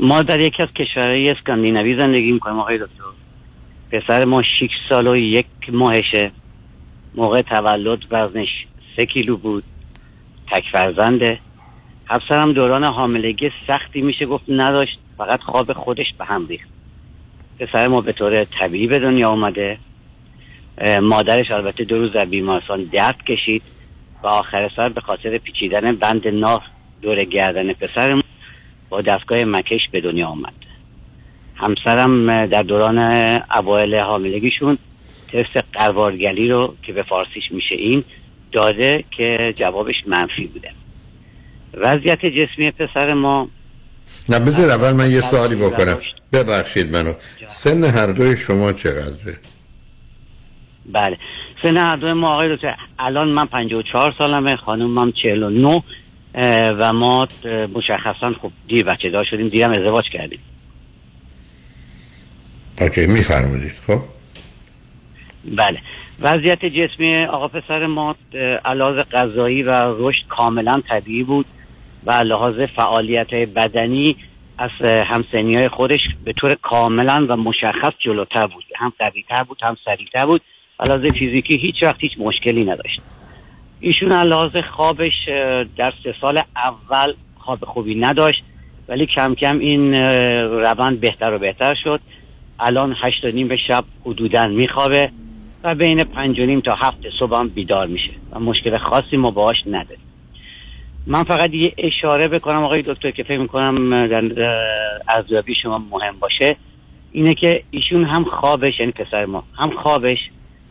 ما 0.00 0.22
در 0.22 0.40
یکی 0.40 0.62
از 0.62 0.68
کشورهای 0.68 1.30
اسکاندیناوی 1.30 1.96
زندگی 1.96 2.32
می‌کنیم 2.32 2.58
آقای 2.58 2.78
دکتر. 2.78 3.02
پسر 3.92 4.24
ما 4.24 4.42
6 4.42 4.68
سال 4.88 5.06
و 5.06 5.16
یک 5.16 5.46
ماهشه. 5.72 6.30
موقع 7.14 7.42
تولد 7.42 7.98
وزنش 8.10 8.48
سه 8.96 9.06
کیلو 9.06 9.36
بود. 9.36 9.64
تک 10.52 10.64
فرزنده. 10.72 11.38
همسرم 12.06 12.52
دوران 12.52 12.84
حاملگی 12.84 13.50
سختی 13.66 14.00
میشه 14.00 14.26
گفت 14.26 14.44
نداشت 14.48 14.98
فقط 15.18 15.40
خواب 15.40 15.72
خودش 15.72 16.06
به 16.18 16.24
هم 16.24 16.46
ریخت. 16.46 16.68
پسر 17.58 17.88
ما 17.88 18.00
به 18.00 18.12
طور 18.12 18.44
طبیعی 18.44 18.86
به 18.86 18.98
دنیا 18.98 19.30
آمده 19.30 19.78
مادرش 21.02 21.50
البته 21.50 21.84
دو 21.84 21.98
روز 21.98 22.12
در 22.12 22.24
بیمارستان 22.24 22.84
درد 22.84 23.24
کشید. 23.24 23.62
و 24.22 24.26
آخر 24.26 24.70
سر 24.76 24.88
به 24.88 25.00
خاطر 25.00 25.38
پیچیدن 25.38 25.96
بند 25.96 26.28
ناف 26.28 26.62
دور 27.02 27.24
گردن 27.24 27.72
پسر 27.72 28.22
با 28.88 29.00
دستگاه 29.00 29.44
مکش 29.44 29.80
به 29.92 30.00
دنیا 30.00 30.28
آمد 30.28 30.52
همسرم 31.54 32.46
در 32.46 32.62
دوران 32.62 32.98
اوایل 33.56 33.94
حاملگیشون 33.94 34.78
تست 35.32 35.64
قروارگلی 35.72 36.48
رو 36.48 36.74
که 36.82 36.92
به 36.92 37.02
فارسیش 37.02 37.44
میشه 37.50 37.74
این 37.74 38.04
داده 38.52 39.04
که 39.16 39.54
جوابش 39.56 39.94
منفی 40.06 40.46
بوده. 40.46 40.70
وضعیت 41.74 42.18
جسمی 42.26 42.70
پسر 42.70 43.14
ما 43.14 43.48
نه 44.28 44.38
بذار 44.38 44.70
اول 44.70 44.92
من 44.92 45.10
یه 45.10 45.20
سوالی 45.20 45.56
بکنم. 45.56 45.98
ببخشید 46.32 46.96
منو. 46.96 47.12
سن 47.46 47.84
هر 47.84 48.06
دوی 48.06 48.36
شما 48.36 48.72
چقدره؟ 48.72 49.38
بله. 50.86 51.18
سن 51.62 51.76
هر 51.76 51.96
دوی 51.96 52.12
ما 52.12 52.32
آقای 52.32 52.56
دکتر 52.56 52.76
الان 52.98 53.28
من 53.28 53.46
54 53.46 54.14
سالمه 54.18 54.56
خانومم 54.56 55.12
49 55.12 55.82
و 56.78 56.92
ما 56.92 57.28
مشخصا 57.74 58.32
خب 58.42 58.50
دیر 58.68 58.84
بچه 58.84 59.10
دار 59.10 59.24
شدیم 59.24 59.48
دیرم 59.48 59.70
ازدواج 59.70 60.04
کردیم. 60.12 60.38
اوکی 62.80 63.06
میفرمودید 63.06 63.74
خب؟ 63.86 64.00
بله. 65.44 65.78
وضعیت 66.20 66.64
جسمی 66.64 67.24
آقا 67.24 67.48
پسر 67.48 67.86
ما 67.86 68.16
علاوه 68.64 69.02
غذایی 69.02 69.62
و 69.62 69.72
رشد 69.98 70.26
کاملا 70.28 70.82
طبیعی 70.88 71.22
بود 71.22 71.46
و 72.06 72.12
لحاظ 72.12 72.60
فعالیت 72.60 73.34
بدنی 73.34 74.16
از 74.58 74.70
همسنی 74.82 75.54
های 75.56 75.68
خودش 75.68 76.00
به 76.24 76.32
طور 76.32 76.54
کاملا 76.54 77.26
و 77.28 77.36
مشخص 77.36 77.92
جلوتر 77.98 78.46
بود. 78.46 78.64
هم 78.76 78.92
قویتر 78.98 79.42
بود 79.42 79.58
هم 79.62 79.76
سریعتر 79.84 80.26
بود. 80.26 80.40
لحاظ 80.86 81.06
فیزیکی 81.06 81.56
هیچ 81.56 81.82
وقت 81.82 82.00
هیچ 82.00 82.12
مشکلی 82.18 82.64
نداشت. 82.64 83.00
ایشون 83.80 84.12
لحاظ 84.12 84.56
خوابش 84.56 85.28
در 85.76 85.92
سه 86.04 86.14
سال 86.20 86.42
اول 86.56 87.14
خواب 87.38 87.64
خوبی 87.64 87.94
نداشت 87.94 88.44
ولی 88.88 89.06
کم 89.06 89.34
کم 89.34 89.58
این 89.58 89.94
روند 89.94 91.00
بهتر 91.00 91.34
و 91.34 91.38
بهتر 91.38 91.74
شد. 91.84 92.00
الان 92.60 92.96
هشت 93.02 93.24
و 93.24 93.28
نیم 93.28 93.56
شب 93.56 93.84
حدودا 94.04 94.46
میخوابه. 94.46 95.10
و 95.64 95.74
بین 95.74 96.04
پنج 96.04 96.40
و 96.40 96.44
نیم 96.44 96.60
تا 96.60 96.74
هفت 96.74 96.98
صبح 97.18 97.38
هم 97.38 97.48
بیدار 97.48 97.86
میشه 97.86 98.10
و 98.32 98.40
مشکل 98.40 98.78
خاصی 98.78 99.16
ما 99.16 99.30
باهاش 99.30 99.56
نداره. 99.66 99.98
من 101.06 101.24
فقط 101.24 101.54
یه 101.54 101.74
اشاره 101.78 102.28
بکنم 102.28 102.64
آقای 102.64 102.82
دکتر 102.82 103.10
که 103.10 103.22
فکر 103.22 103.38
می‌کنم 103.38 104.06
در 104.06 104.22
ارزیابی 105.08 105.54
شما 105.62 105.78
مهم 105.78 106.18
باشه. 106.18 106.56
اینه 107.12 107.34
که 107.34 107.62
ایشون 107.70 108.04
هم 108.04 108.24
خوابش 108.24 108.80
یعنی 108.80 108.92
پسر 108.92 109.24
ما 109.24 109.44
هم 109.58 109.70
خوابش 109.70 110.18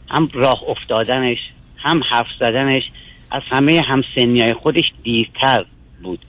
هم 0.10 0.30
راه 0.34 0.64
افتادنش 0.68 1.38
هم 1.78 2.02
حرف 2.10 2.28
زدنش 2.40 2.84
از 3.32 3.42
همه 3.52 3.82
همسنی 3.88 4.42
های 4.42 4.54
خودش 4.54 4.92
دیرتر 5.04 5.66
بود. 6.04 6.20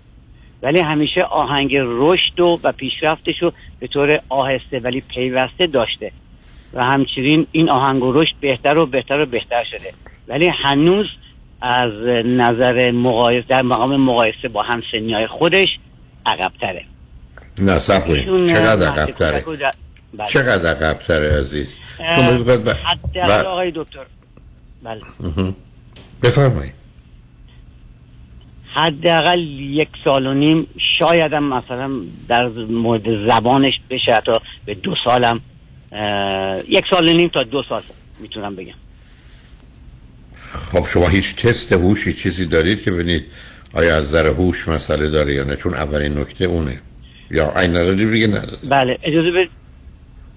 ولی 0.63 0.81
همیشه 0.81 1.23
آهنگ 1.23 1.77
رشد 1.79 2.41
و, 2.41 2.61
و 2.65 2.73
پیشرفتش 2.73 3.43
رو 3.43 3.53
به 3.81 3.87
طور 3.87 4.21
آهسته 4.29 4.79
ولی 4.79 5.01
پیوسته 5.01 5.67
داشته. 5.67 6.13
و 6.75 6.85
همچنین 6.85 7.47
این 7.53 7.71
آهنگ 7.71 8.05
و 8.05 8.13
رشد 8.13 8.35
بهتر 8.41 8.79
و 8.79 8.87
بهتر 8.87 9.21
و 9.21 9.27
بهتر 9.27 9.65
شده. 9.71 9.93
ولی 10.29 10.51
هنوز 10.65 11.07
از 11.61 11.93
نظر 12.25 12.91
مقایسه 12.91 13.47
در 13.49 13.63
مقام 13.63 13.97
مقایسه 13.97 14.49
با 14.49 14.63
همسنی 14.63 15.15
های 15.15 15.27
خودش 15.27 15.69
عقبتره. 16.27 16.85
نه 17.59 17.79
سب 17.79 18.07
چقدر 18.45 18.87
عقبتره؟ 18.87 19.45
بله. 20.15 20.27
چقدر 20.29 20.71
عقبتره 20.71 21.39
عزیز؟ 21.39 21.77
چون 22.17 22.45
ب... 22.45 22.69
حداقل 22.69 23.47
آقای 23.47 23.73
دکتر. 23.75 24.07
بله. 24.83 25.01
بفرمایید. 26.23 26.73
حداقل 28.75 29.41
یک 29.61 29.89
سال 30.05 30.27
و 30.27 30.35
نیم 30.35 30.67
شاید 30.99 31.33
هم 31.33 31.45
مثلا 31.45 31.91
در 32.29 32.49
مورد 32.49 33.27
زبانش 33.27 33.75
بشه 33.91 34.13
حتی 34.15 34.33
به 34.65 34.75
دو 34.75 34.95
سالم. 35.05 35.41
یک 36.69 36.85
سال 36.91 37.13
نیم 37.13 37.29
تا 37.29 37.43
دو 37.43 37.63
سال 37.63 37.83
می‌تونم 38.21 38.57
بگم. 38.57 38.75
خب 40.73 40.87
شما 40.87 41.09
هیچ 41.09 41.37
تست 41.37 41.73
هوشی 41.73 42.13
چیزی 42.13 42.47
دارید 42.47 42.83
که 42.83 42.91
ببینید 42.91 43.25
آیا 43.75 43.97
از 43.97 44.05
نظر 44.05 44.27
هوش 44.27 44.69
مسئله 44.69 45.09
داره 45.09 45.35
یا 45.35 45.45
نه؟ 45.45 45.57
چون 45.57 45.75
اولین 45.75 46.19
نکته 46.19 46.45
اونه. 46.45 46.81
یا 47.31 47.61
این 47.61 47.71
نداری 47.71 48.07
بگه 48.07 48.27
نداره 48.27 48.59
بله 48.69 48.99
اجازه 49.03 49.31
بد 49.31 49.49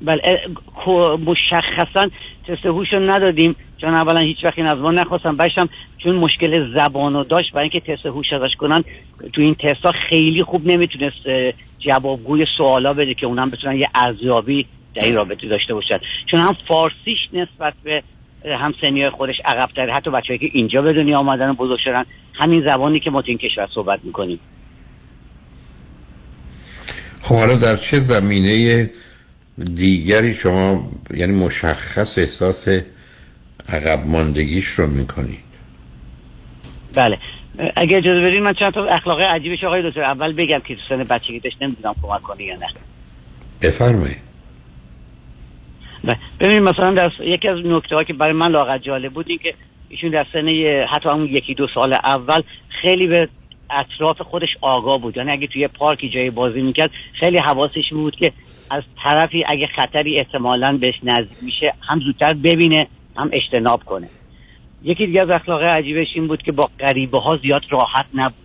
بله 0.02 0.22
مشخصا 1.18 2.10
تست 2.48 2.65
هوش 2.65 2.88
رو 2.94 2.99
ندادیم. 2.99 3.56
چون 3.82 3.90
اولا 3.90 4.19
هیچ 4.19 4.38
وقت 4.44 4.57
این 4.57 4.68
از 4.68 4.80
ما 4.80 4.91
نخواستم. 4.91 5.38
بشم 5.38 5.69
چون 5.98 6.15
مشکل 6.15 6.73
زبانو 6.76 7.23
داشت 7.23 7.52
برای 7.52 7.69
اینکه 7.73 7.95
تست 7.95 8.06
هوش 8.06 8.34
ازش 8.34 8.56
کنن 8.56 8.84
تو 9.34 9.41
این 9.41 9.56
تست 9.56 9.86
ها 9.86 9.94
خیلی 10.10 10.44
خوب 10.44 10.68
نمی‌تونست 10.68 11.52
جوابگوی 11.80 12.45
سوالا 12.57 12.94
بده 12.94 13.14
که 13.14 13.26
اونم 13.26 13.49
بتونن 13.49 13.76
یه 13.76 13.90
ارزیابی 13.95 14.65
در 14.95 15.03
این 15.03 15.15
رابطه 15.15 15.47
داشته 15.47 15.73
باشن 15.73 15.99
چون 16.31 16.39
هم 16.39 16.55
فارسیش 16.67 17.19
نسبت 17.34 17.73
به 17.84 18.03
هم 18.45 18.73
سنی 18.81 19.09
خودش 19.09 19.35
عقب 19.45 19.69
حتی 19.93 20.11
بچه‌ای 20.11 20.39
که 20.39 20.49
اینجا 20.53 20.81
به 20.81 20.93
دنیا 20.93 21.19
آمدن 21.19 21.49
و 21.49 21.53
بزرگ 21.53 21.80
شدن 21.84 22.05
همین 22.34 22.67
زبانی 22.67 22.99
که 22.99 23.09
ما 23.09 23.22
تو 23.22 23.27
این 23.30 23.38
کشور 23.38 23.67
صحبت 23.76 23.99
می‌کنیم. 24.03 24.39
خب 27.22 27.35
حالا 27.35 27.55
در 27.55 27.76
چه 27.76 27.99
زمینه 27.99 28.89
دیگری 29.76 30.34
شما 30.34 30.91
یعنی 31.13 31.45
مشخص 31.45 32.17
احساس 32.17 32.67
عقب 33.69 34.07
ماندگیش 34.07 34.67
رو 34.67 34.88
می‌کنید؟ 34.88 35.45
بله. 36.93 37.19
اگه 37.76 37.97
اجازه 37.97 38.22
بدین 38.22 38.43
من 38.43 38.53
چند 38.53 38.73
تا 38.73 38.85
اخلاق 38.85 39.22
عجیبش 39.22 39.63
آقای 39.63 39.89
دکتر 39.89 40.03
اول 40.03 40.34
بگم 40.34 40.59
که 40.59 40.76
تو 40.76 40.81
سن 40.89 41.03
بچگی 41.03 41.39
داشت 41.39 41.61
نمی‌دونم 41.61 41.95
کمک 42.01 42.22
کنه 42.22 42.43
یا 42.43 42.55
نه. 42.55 42.67
بفرمایید. 43.61 44.24
ببینید 46.40 46.64
مثلا 46.64 46.91
در 46.91 47.11
یکی 47.19 47.48
از 47.48 47.60
نکته 47.65 48.03
که 48.07 48.14
برای 48.14 48.34
من 48.34 48.52
لاغت 48.52 48.84
جالب 48.84 49.14
بود 49.14 49.26
این 49.30 49.38
که 49.38 49.53
ایشون 49.90 50.10
در 50.10 50.26
سن 50.34 50.48
یه- 50.48 50.88
حتی 50.91 51.10
همون 51.10 51.26
یکی 51.26 51.53
دو 51.53 51.68
سال 51.73 51.94
اول 51.94 52.41
خیلی 52.82 53.07
به 53.07 53.30
اطراف 53.69 54.22
خودش 54.22 54.49
آگاه 54.61 55.02
بود. 55.02 55.18
یعنی 55.18 55.32
اگه 55.32 55.48
توی 55.48 55.68
پارکی 55.68 56.10
جای 56.10 56.30
بازی 56.30 56.61
می‌کرد 56.61 56.91
خیلی 57.19 57.38
حواسش 57.38 57.90
بود 57.91 58.15
که 58.15 58.32
از 58.69 58.84
طرفی 59.03 59.44
اگه 59.48 59.68
خطری 59.76 60.18
احتمالا 60.18 60.77
بهش 60.77 60.95
نزدیک 61.03 61.38
میشه 61.41 61.73
هم 61.82 61.99
زودتر 61.99 62.34
ببینه 62.34 62.88
هم 63.18 63.30
اجتناب 63.34 63.84
کنه. 63.84 64.10
یکی 64.84 65.06
دیگه 65.06 65.22
از 65.22 65.30
اخلاق 65.30 65.61
عجیبش 65.64 66.07
این 66.15 66.27
بود 66.27 66.44
که 66.44 66.52
با 66.52 66.69
غریبه 66.80 67.19
ها 67.19 67.38
زیاد 67.38 67.61
راحت 67.69 68.06
نبود 68.14 68.36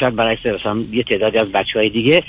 شاید 0.00 0.16
برعکس 0.16 0.46
مثلا 0.46 0.76
یه 0.92 1.02
تعدادی 1.02 1.38
از 1.38 1.52
بچه 1.52 1.78
های 1.78 1.88
دیگه 1.88 2.22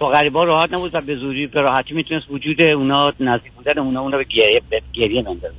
با 0.00 0.08
غریبه 0.08 0.38
ها 0.38 0.44
راحت 0.44 0.72
نبود 0.72 0.94
و 0.94 1.00
به 1.00 1.16
زوری 1.16 1.46
به 1.46 1.60
راحتی 1.60 1.94
می‌تونست 1.94 2.30
وجود 2.30 2.60
اونا 2.60 3.12
نزدیک 3.20 3.52
بودن 3.52 3.78
اونا 3.78 4.00
اونا 4.00 4.16
به 4.16 4.24
گریه 4.24 4.62
به 4.70 4.82
گریه 4.92 5.22
بندازه. 5.22 5.54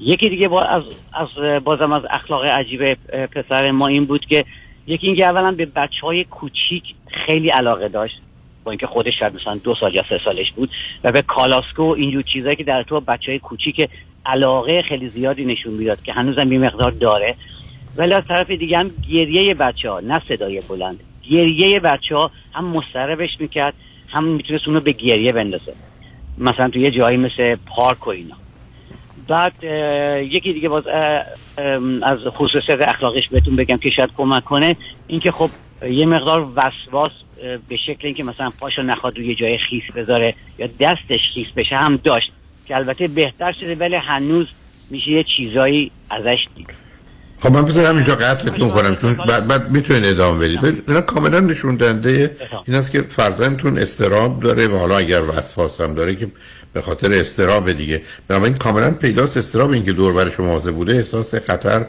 یکی 0.00 0.28
دیگه 0.28 0.48
با 0.48 0.62
از, 0.62 0.82
از 1.12 1.62
بازم 1.64 1.92
از 1.92 2.02
اخلاق 2.10 2.44
عجیب 2.44 2.94
پسر 3.26 3.70
ما 3.70 3.86
این 3.86 4.04
بود 4.04 4.26
که 4.26 4.44
یکی 4.86 5.06
اینکه 5.06 5.26
اولا 5.26 5.52
به 5.52 5.66
بچه 5.66 6.00
های 6.02 6.24
کوچیک 6.24 6.82
خیلی 7.26 7.48
علاقه 7.50 7.88
داشت 7.88 8.20
با 8.64 8.70
اینکه 8.70 8.86
خودش 8.86 9.18
شاید 9.18 9.34
مثلا 9.34 9.56
دو 9.64 9.74
سال 9.80 9.94
یا 9.94 10.02
سه 10.08 10.20
سالش 10.24 10.52
بود 10.52 10.70
و 11.04 11.12
به 11.12 11.22
کالاسکو 11.22 11.82
و 11.82 11.94
اینجور 11.94 12.22
چیزایی 12.22 12.56
که 12.56 12.64
در 12.64 12.82
تو 12.82 13.00
بچه 13.00 13.26
های 13.26 13.38
کوچیک 13.38 13.88
علاقه 14.26 14.82
خیلی 14.82 15.08
زیادی 15.08 15.44
نشون 15.44 15.74
می‌داد 15.74 16.02
که 16.02 16.12
هنوزم 16.12 16.52
یه 16.52 16.58
مقدار 16.58 16.90
داره. 16.90 17.36
ولی 17.96 18.14
از 18.14 18.22
طرف 18.28 18.50
دیگه 18.50 18.78
هم 18.78 18.90
گریه 19.10 19.54
بچه 19.54 19.90
ها 19.90 20.00
نه 20.00 20.22
صدای 20.28 20.62
بلند. 20.68 21.00
گریه 21.30 21.80
بچه 21.80 22.16
ها 22.16 22.30
هم 22.52 22.64
مستربش 22.64 23.30
می‌کرد 23.38 23.74
هم 24.08 24.24
می‌تونست 24.24 24.68
اونو 24.68 24.80
به 24.80 24.92
گریه 24.92 25.32
بندازه. 25.32 25.74
مثلا 26.38 26.68
تو 26.68 26.78
یه 26.78 26.90
جایی 26.90 27.16
مثل 27.16 27.56
پارک 27.66 28.06
و 28.06 28.10
اینا. 28.10 28.36
بعد 29.28 29.64
یکی 30.24 30.52
دیگه 30.52 30.68
باز 30.68 30.86
از 32.02 32.18
خصوصیت 32.28 32.88
اخلاقش 32.88 33.28
بهتون 33.28 33.56
بگم 33.56 33.76
که 33.76 33.90
شاید 33.90 34.10
کمک 34.16 34.44
کنه. 34.44 34.76
اینکه 35.06 35.30
خب 35.30 35.50
یه 35.90 36.06
مقدار 36.06 36.48
وسواس 36.56 37.12
به 37.68 37.76
شکل 37.86 38.06
اینکه 38.06 38.24
مثلا 38.24 38.50
پاشو 38.60 38.82
نخواد 38.82 39.18
روی 39.18 39.34
جای 39.34 39.58
خیس 39.58 39.92
بذاره 39.96 40.34
یا 40.58 40.68
دستش 40.80 41.20
خیس 41.34 41.46
بشه 41.56 41.76
هم 41.76 41.96
داشت. 41.96 42.32
که 42.66 42.76
البته 42.76 43.08
بهتر 43.08 43.52
شده 43.52 43.74
ولی 43.74 43.94
هنوز 43.94 44.48
میشه 44.90 45.10
یه 45.10 45.24
چیزایی 45.36 45.90
ازش 46.10 46.38
دید. 46.56 46.74
خب 47.42 47.52
من 47.52 47.64
بذارم 47.64 47.96
اینجا 47.96 48.14
قطعتون 48.14 48.70
کنم 48.70 48.96
چون 48.96 49.16
بعد, 49.28 49.46
بعد 49.46 49.70
می‌تونید 49.70 50.04
ادامه 50.04 50.38
بدید. 50.38 50.84
اینا 50.88 51.00
کاملا 51.00 51.40
نشون 51.40 51.76
دهنده 51.76 52.36
این 52.66 52.76
است 52.76 52.90
که 52.90 53.02
فرزندتون 53.02 53.78
استراب 53.78 54.40
داره 54.40 54.66
و 54.66 54.76
حالا 54.76 54.98
اگر 54.98 55.22
وسواس 55.22 55.80
هم 55.80 55.94
داره 55.94 56.14
که 56.14 56.28
به 56.72 56.80
خاطر 56.80 57.12
استراب 57.12 57.72
دیگه. 57.72 58.02
بنابراین 58.28 58.54
کاملا 58.54 58.90
پیداست. 58.90 59.36
استراب 59.36 59.70
این 59.70 59.84
که 59.84 59.92
دور 59.92 60.12
بر 60.12 60.30
شما 60.30 60.58
بوده 60.58 60.92
احساس 60.92 61.34
خطر 61.34 61.86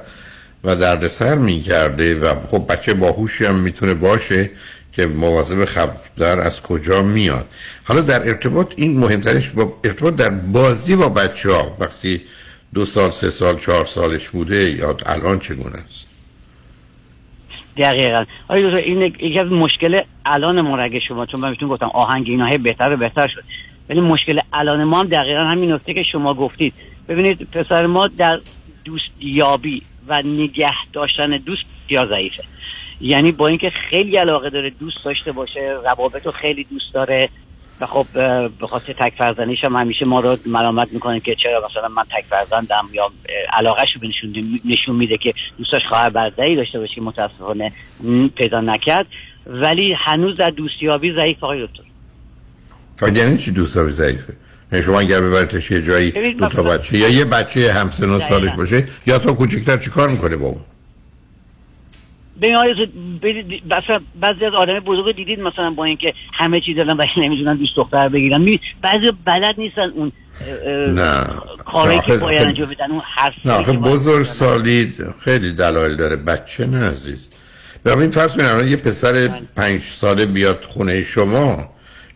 و 0.64 0.76
دردسر 0.76 1.36
می‌کرده 1.36 2.16
و 2.16 2.36
خب 2.48 2.66
بچه 2.70 2.94
باهوشی 2.94 3.46
هم 3.46 3.56
می‌تونه 3.56 3.94
باشه 3.94 4.50
که 4.94 5.06
مواظب 5.06 5.66
خبر 5.66 6.40
از 6.40 6.62
کجا 6.62 7.02
میاد. 7.02 7.46
حالا 7.84 8.02
در 8.02 8.28
ارتباط 8.28 8.74
این 8.76 9.00
مهمترش 9.00 9.50
با 9.50 9.80
ارتباط 9.84 10.16
در 10.16 10.30
بازی 10.30 10.96
با 10.96 11.10
بچه 11.10 11.52
ها 11.52 11.78
وقتی 11.80 12.22
دو 12.74 12.86
سال 12.86 13.10
سه 13.10 13.30
سال 13.30 13.58
چهار 13.58 13.86
سالش 13.86 14.30
بوده 14.30 14.72
یا 14.72 14.98
الان 15.06 15.40
چگونه 15.40 15.78
است؟ 15.78 16.08
دقیقا. 17.78 18.26
آیا 18.48 18.68
دکتر 18.68 18.78
این 18.78 19.02
یکی 19.02 19.40
از 19.40 19.48
مشکل 19.48 20.02
الان 20.26 20.80
اگه 20.80 21.00
شما 21.00 21.26
چون 21.26 21.40
من 21.40 21.50
بهتون 21.50 21.70
گفتم 21.70 21.92
آهنگ 21.94 22.30
اینا 22.30 22.58
بهتر 22.58 22.94
و 22.94 22.98
بهتر 22.98 23.28
شد. 23.28 23.44
ولی 23.90 24.02
مشکل 24.02 24.40
الان 24.54 24.84
ما 24.84 25.00
هم 25.00 25.08
دقیقا 25.08 25.42
همین 25.42 25.72
نکته 25.72 25.94
که 25.94 26.04
شما 26.04 26.34
گفتید. 26.34 26.74
ببینید 27.08 27.48
پسر 27.52 27.86
ما 27.86 28.08
در 28.08 28.40
دوستیابی 28.86 29.82
و 30.08 30.22
نگه 30.22 30.68
داشتن 30.94 31.38
دوست 31.38 31.64
بسیار 31.86 32.08
ضعیفه. 32.08 32.44
یعنی 33.02 33.32
با 33.32 33.48
اینکه 33.48 33.72
خیلی 33.90 34.18
علاقه 34.18 34.50
داره 34.50 34.70
دوست 34.70 34.98
داشته 35.06 35.32
باشه 35.32 35.78
روابط 35.84 36.26
رو 36.26 36.32
خیلی 36.32 36.64
دوست 36.64 36.94
داره 36.94 37.30
و 37.82 37.86
خب 37.86 38.06
به 38.60 38.68
خاطر 38.68 38.94
تک 38.94 39.14
فرزندیش 39.18 39.64
هم 39.64 39.76
همیشه 39.76 40.06
ما 40.06 40.20
رو 40.20 40.38
ملامت 40.46 40.88
می‌کنه 40.92 41.20
که 41.20 41.36
چرا 41.44 41.68
مثلا 41.70 41.88
من 41.88 42.04
تک 42.04 42.26
فرزندم 42.30 42.88
یا 42.94 43.12
علاقهش 43.54 43.90
رو 43.96 44.08
نشون, 44.08 44.60
نشون 44.66 44.96
میده 44.96 45.18
که 45.18 45.34
دوستاش 45.58 45.82
خواهر 45.90 46.10
برادری 46.10 46.56
داشته 46.56 46.80
باشه 46.80 46.96
که 46.96 47.02
متاسفانه 47.02 47.72
پیدا 48.36 48.62
نکرد. 48.62 49.06
ولی 49.48 49.94
هنوز 49.98 50.38
در 50.38 50.50
دوستیابی 50.50 51.16
ضعیف 51.18 51.44
آقای 51.44 51.68
دکتر. 51.68 51.84
یعنی 53.18 53.38
چی 53.38 53.52
دوست 53.52 53.76
داری 53.76 53.92
ضعیفه 53.92 54.34
شما 54.84 55.00
اگر 55.00 55.22
ببرتش 55.22 55.72
یه 55.72 55.82
جایی 55.82 56.34
دو 56.34 56.48
تا 56.48 56.64
بچه 56.64 56.98
یا 56.98 57.10
یه 57.10 57.26
بچه 57.26 57.74
همسن 57.74 58.10
و 58.10 58.20
سالش. 58.20 58.56
باشه 58.56 58.86
یا 59.08 59.18
تا 59.18 59.34
کوچکتر 59.34 59.78
چیکار 59.78 60.10
می‌کنه 60.10 60.36
با 60.36 60.46
اون؟ 60.46 60.62
برید- 62.42 63.64
مثلا 63.66 64.00
بعضی 64.20 64.46
از 64.46 64.54
آدم 64.54 64.80
بزرگ 64.80 65.16
دیدید 65.16 65.40
مثلا 65.40 65.70
با 65.70 65.86
اینکه 65.86 66.14
همه 66.34 66.62
چی 66.62 66.74
دارن 66.74 66.98
ولی 66.98 67.10
نمی‌دونن 67.18 67.56
دوست 67.56 67.76
دختر 67.76 68.10
بگیرن. 68.10 68.46
بعضی 68.82 69.12
بلد 69.26 69.56
نیستن 69.58 69.90
اون 69.96 70.12
نه. 70.96 71.24
کاری 71.66 72.00
که 72.00 72.18
باید 72.18 72.42
انجام 72.42 72.70
بدن 72.70 72.92
اون 72.92 73.02
حرف 73.16 73.34
نه 73.46 73.78
بزرگ 73.78 74.24
سالی 74.24 74.94
خیلی 75.24 75.52
دلایل 75.54 75.96
داره. 75.96 76.16
بچه 76.16 76.66
نه 76.66 76.92
عزیز. 76.92 77.30
ببین 77.86 78.12
فرض 78.12 78.38
کنید 78.38 78.72
یه 78.72 78.78
پسر 78.78 79.28
پنج 79.56 79.82
ساله 79.82 80.26
بیاد 80.26 80.64
خونه 80.64 81.04
شما 81.04 81.70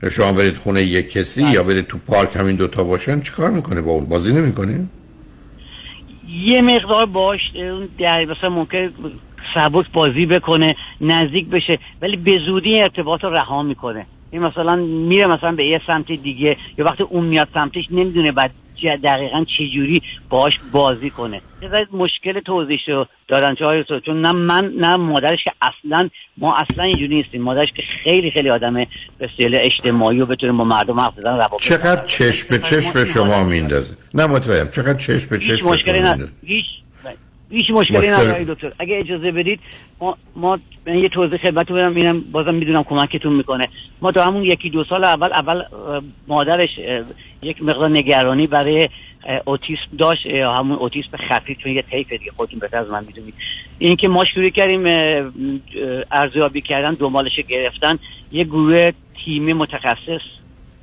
یا 0.03 0.09
شما 0.09 0.33
برید 0.33 0.57
خونه 0.57 0.83
یه 0.83 1.03
کسی 1.03 1.43
یا 1.43 1.63
برید 1.63 1.87
تو 1.87 1.97
پارک 1.97 2.35
همین 2.35 2.55
دوتا 2.55 2.83
باشن 2.83 3.19
چیکار 3.19 3.51
می‌کنه؟ 3.51 3.81
با 3.81 3.91
اون 3.91 4.05
بازی 4.05 4.33
نمی‌کنه؟ 4.33 4.85
یه 6.45 6.61
مقدار 6.61 7.05
باش 7.05 7.39
اون 7.55 7.87
در 7.99 8.25
مثلا 8.25 8.49
ممکن 8.49 8.89
سبک 9.55 9.85
بازی 9.93 10.25
بکنه 10.25 10.75
نزدیک 11.01 11.47
بشه 11.49 11.79
ولی 12.01 12.17
به 12.17 12.37
زودی 12.45 12.81
ارتباط 12.81 13.23
رو 13.23 13.29
رها 13.29 13.63
می‌کنه. 13.63 14.05
این 14.31 14.41
مثلا 14.41 14.75
میره 14.75 15.27
مثلا 15.27 15.51
به 15.51 15.65
یه 15.65 15.81
سمت 15.87 16.11
دیگه 16.11 16.57
یا 16.77 16.85
وقتی 16.85 17.03
اون 17.03 17.25
میاد 17.25 17.47
سمتش 17.53 17.83
نمی‌دونه 17.91 18.31
بعد 18.31 18.51
دقیقا 19.03 19.45
چجوری 19.57 20.01
باش 20.29 20.53
بازی 20.71 21.09
کنه. 21.09 21.41
یه 21.61 21.69
مشکل 21.93 22.39
توضیح 22.39 22.79
رو 22.87 23.05
دارن 23.27 23.55
چه 23.55 23.65
رسول؟ 23.65 23.99
چون 23.99 24.21
نه 24.21 24.31
من 24.31 24.73
نه 24.77 24.95
مادرش 24.95 25.39
که 25.43 25.51
اصلا 25.61 26.09
ما 26.37 26.55
اصلا 26.55 26.83
اینجوری 26.83 27.15
نیستیم. 27.15 27.41
مادرش 27.41 27.69
که 27.75 27.81
خیلی 27.81 28.31
خیلی 28.31 28.49
آدم 28.49 28.73
به 28.73 29.29
اجتماعی 29.39 30.21
و 30.21 30.25
بتونه 30.25 30.51
با 30.51 30.63
مردم 30.63 30.99
حرف 30.99 31.17
بزنه 31.17 31.37
روابط 31.37 31.61
چقدر 31.61 32.05
چشم 32.05 32.47
به 32.49 32.59
چشم 32.59 33.05
شما 33.05 33.43
میندازه؟ 33.43 33.95
نه 34.13 34.25
متوجهم 34.25 34.71
چقدر 34.71 34.99
چشم 34.99 35.29
به 35.29 35.39
چشم 35.39 35.69
مشکلی 35.69 36.01
هیچ 36.45 36.65
هیچ 37.51 37.69
مشکلی 37.69 37.97
مشکل- 37.97 38.13
نداره 38.13 38.45
دکتر. 38.45 38.71
اگه 38.79 38.99
اجازه 38.99 39.31
بدید 39.31 39.59
ما, 40.01 40.17
ما 40.35 40.59
من 40.87 40.97
یه 40.97 41.09
توضیح 41.09 41.37
خدمت 41.37 41.71
بدم 41.71 41.95
اینم 41.95 42.21
بازم 42.31 42.53
می‌دونم 42.53 42.83
کمکتون 42.83 43.33
می‌کنه. 43.33 43.67
ما 44.01 44.11
تا 44.11 44.23
همون 44.25 44.43
یکی 44.43 44.69
دو 44.69 44.83
سال 44.83 45.03
اول 45.03 45.33
اول 45.33 45.63
مادرش 46.27 46.69
یک 47.41 47.63
مقدار 47.63 47.89
نگرانی 47.89 48.47
برای 48.47 48.89
اوتیسم 49.45 49.97
داشت 49.99 50.25
همون 50.25 50.77
اوتیسم 50.77 51.17
خفیف 51.29 51.57
چون 51.57 51.71
یه 51.71 51.81
طیف 51.81 52.09
دیگه 52.09 52.31
خودتون 52.37 52.59
بهتر 52.59 52.77
از 52.77 52.89
من 52.89 53.03
می‌دونید. 53.07 53.33
این 53.79 53.95
که 53.95 54.07
ما 54.07 54.25
شروع 54.25 54.49
کردیم 54.49 54.83
ارزیابی 56.11 56.61
کردن 56.61 56.93
دنبالش 56.93 57.39
گرفتن 57.47 57.99
یه 58.31 58.43
گروه 58.43 58.91
تیمی 59.25 59.53
متخصص 59.53 60.21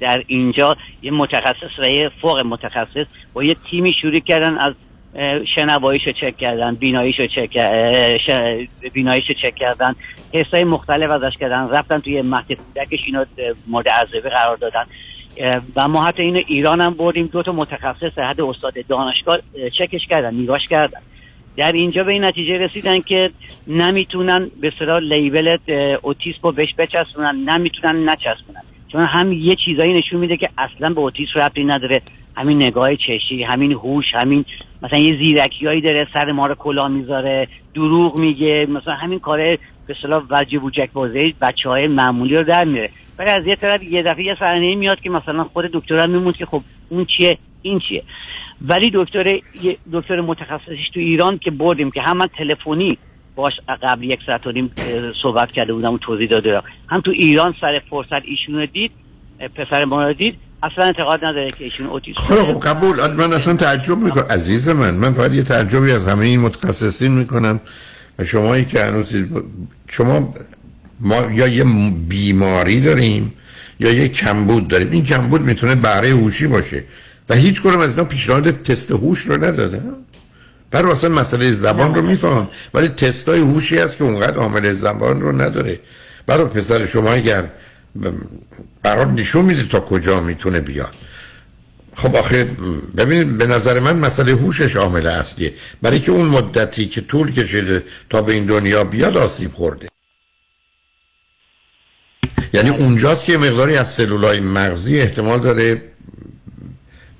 در 0.01 0.24
اینجا 0.26 0.76
یه 1.02 1.10
متخصص 1.10 1.78
و 1.78 1.86
یه 1.86 2.10
فوق 2.20 2.47
متخصص 2.47 3.06
با 3.32 3.44
یه 3.44 3.56
تیمی 3.70 3.93
شروع 4.01 4.18
کردن 4.18 4.59
از 4.59 4.74
اه، 5.14 5.44
شنواییشو 5.55 6.12
چک 6.12 6.36
کردن 6.36 6.74
بیناییشو 6.74 7.26
چک 7.26 7.56
اه، 7.60 8.18
ش- 8.18 8.68
بیناییشو 8.93 9.32
چک 9.32 9.55
کردن 9.55 9.94
تستای 10.32 10.64
مختلف 10.64 11.10
ازش 11.10 11.36
کردن 11.40 11.68
رفتن 11.70 11.98
توی 11.98 12.22
مهد 12.22 12.52
کودکش 12.52 13.01
اینا 13.06 13.20
اه، 13.20 13.26
مورد 13.66 13.86
ارزیابی 14.01 14.28
قرار 14.28 14.56
دادن. 14.56 14.84
و 15.76 15.89
ما 15.89 16.02
حتی 16.05 16.22
اینو 16.22 16.40
ایران 16.47 16.80
هم 16.80 16.94
بردیم 16.94 17.26
دو 17.26 17.43
تا 17.43 17.52
متخصص 17.52 18.18
حد 18.18 18.40
استاد 18.40 18.86
دانشگاه 18.89 19.39
اه، 19.59 19.70
چکش 19.70 20.06
کردن 20.10 20.34
نگاش 20.34 20.60
کردن. 20.70 21.01
در 21.56 21.72
اینجا 21.72 22.05
به 22.05 22.12
این 22.12 22.24
نتیجه 22.24 22.59
رسیدن 22.59 23.01
که 23.01 23.30
نمی‌تونن 23.66 24.51
به 24.60 24.72
صلاح 24.78 24.98
لیبل 25.01 25.56
اوتیسم 26.02 26.39
رو 26.43 26.52
بهش 26.52 26.74
بچسبونن 26.78 27.51
نمی‌تونن 27.51 28.09
نچسبونن. 28.09 28.62
چون 28.93 29.01
هم 29.06 29.32
یه 29.32 29.55
چیزایی 29.64 29.93
نشون 29.94 30.20
میده 30.20 30.36
که 30.36 30.48
اصلا 30.59 30.90
به 30.90 31.01
اوتیسم 31.01 31.40
ربطی 31.40 31.64
نداره. 31.64 32.02
همین 32.37 32.63
نگاه 32.63 32.97
چشی 32.97 33.43
همین 33.43 33.73
هوش 33.73 34.05
همین 34.15 34.45
مثلا 34.83 34.99
یه 34.99 35.19
زیرکیایی 35.19 35.81
داره 35.81 36.09
سر 36.15 36.33
ما 36.33 36.47
رو 36.47 36.55
کلا 36.55 36.89
می‌ذاره 36.89 37.49
دروغ 37.75 38.17
میگه 38.17 38.67
مثلا 38.71 38.95
همین 38.95 39.19
کاره 39.19 39.59
به 39.87 39.95
اصطلاح 39.97 40.23
وجه 40.31 40.59
و 40.59 40.71
جک 40.71 40.93
بازی 40.93 41.35
بچه 41.41 41.69
های 41.69 41.87
معمولی 41.87 42.37
رو 42.37 42.43
در 42.43 42.65
میره 42.65 42.91
ولی 43.19 43.31
از 43.31 43.47
یه 43.47 43.57
طرف 43.57 43.83
یه 43.83 44.03
دفعه 44.03 44.25
یه 44.25 44.37
صحنه 44.41 44.75
میاد 44.75 45.01
که 45.01 45.11
مثلا 45.11 45.45
خود 45.45 45.65
دکتر 45.73 45.97
هم 45.97 46.11
میموند 46.11 46.37
که 46.37 46.47
خب 46.47 46.63
اون 46.89 47.05
چیه 47.05 47.39
این 47.63 47.81
چیه 47.89 48.03
ولی 48.69 48.91
دکتر 48.95 49.41
دکتر 49.93 50.21
متخصصش 50.21 50.91
تو 50.95 51.01
ایران 51.01 51.39
که 51.39 51.51
بردیم 51.51 51.91
که 51.91 52.03
هم 52.03 52.27
تلفنی 52.27 52.99
باش 53.35 53.53
قبل 53.83 54.05
یک 54.05 54.21
ساعت 54.27 54.47
و 54.47 54.53
نیم 54.53 54.71
صحبت 55.23 55.53
کرده 55.53 55.73
بودم 55.73 55.95
و 55.95 55.99
توضیح 55.99 56.29
داده. 56.29 56.63
هم 56.89 57.01
تو 57.01 57.11
ایران 57.11 57.55
سر 57.61 57.83
فرصت 57.91 58.25
ایشون 58.25 58.69
دید 58.73 58.91
پسر 59.39 59.85
ما 59.85 60.13
دید 60.13 60.35
اصلا 60.63 60.85
اعتقاد 60.85 61.25
نداره 61.25 61.51
که 61.51 61.65
ایشون 61.65 61.87
اوتیسم. 61.87 62.21
خب 62.21 62.43
خب 62.43 62.61
قبول. 62.61 63.07
من 63.13 63.33
اصلا 63.33 63.55
تعجب 63.55 63.99
می‌کنم. 63.99 64.27
عزیز 64.31 64.69
من 64.69 64.95
من 64.95 65.15
فقط 65.15 65.33
یه 65.33 65.43
تعجبی 65.43 65.93
از 65.93 66.09
همه 66.09 66.25
این 66.25 66.41
متخصصین 66.41 67.13
می‌کنم 67.13 67.61
و 68.19 68.25
شمایی 68.25 68.65
که 68.65 68.85
هنوز 68.85 69.15
شما 69.89 70.35
ما 71.01 71.33
یا 71.33 71.49
یه 71.49 71.65
بیماری 72.09 72.81
داریم 72.81 73.33
یا 73.81 73.93
یه 73.93 74.09
کمبود 74.09 74.69
داریم. 74.69 74.91
این 74.91 75.05
کمبود 75.05 75.41
می‌تونه 75.41 75.75
بهره 75.75 76.09
هوشی 76.09 76.47
باشه 76.47 76.85
و 77.29 77.35
هیچ 77.35 77.63
کنم 77.63 77.79
از 77.79 77.91
اینا 77.91 78.05
پیشنهاد 78.05 78.63
تست 78.63 78.91
هوش 78.91 79.21
رو 79.21 79.45
نداده 79.45 79.83
برای 80.71 80.93
اصلا 80.93 81.11
مسئله 81.11 81.53
زبان 81.53 81.95
رو 81.95 82.03
میفهم 82.03 82.49
ولی 82.75 82.89
تستای 82.89 83.41
هوشی 83.41 83.79
هست 83.79 83.97
که 83.97 84.05
اونقدر 84.05 84.37
عامل 84.37 84.73
زبان 84.73 85.21
رو 85.21 85.43
نداره. 85.43 85.81
برای 86.27 86.45
پسر 86.45 86.87
شما 86.87 87.13
اگر 87.13 87.45
برای 88.82 89.12
نشون 89.12 89.44
میده 89.44 89.62
تا 89.62 89.81
کجا 89.81 90.20
می‌تونه 90.20 90.60
بیاد. 90.60 90.94
خب 91.94 92.16
آخه 92.16 92.44
ببینید 92.97 93.39
به 93.39 93.47
نظر 93.47 93.81
من 93.81 93.97
مسئله 93.97 94.32
هوشش 94.32 94.77
عامل 94.77 95.06
اصلیه. 95.06 95.55
برای 95.82 96.01
که 96.01 96.12
اون 96.12 96.27
مدتی 96.27 96.86
که 96.86 97.01
طول 97.01 97.32
کشیده 97.32 97.85
تا 98.10 98.23
به 98.23 98.32
این 98.32 98.47
دنیا 98.47 98.85
بیاد 98.85 99.16
آسیب 99.16 99.52
خورده. 99.52 99.89
یعنی 102.55 102.70
اونجاست 102.70 103.24
که 103.24 103.39
مقداری 103.39 103.77
از 103.77 103.93
سلولای 103.93 104.40
مغزی 104.40 105.01
احتمال 105.01 105.40
داره 105.40 105.82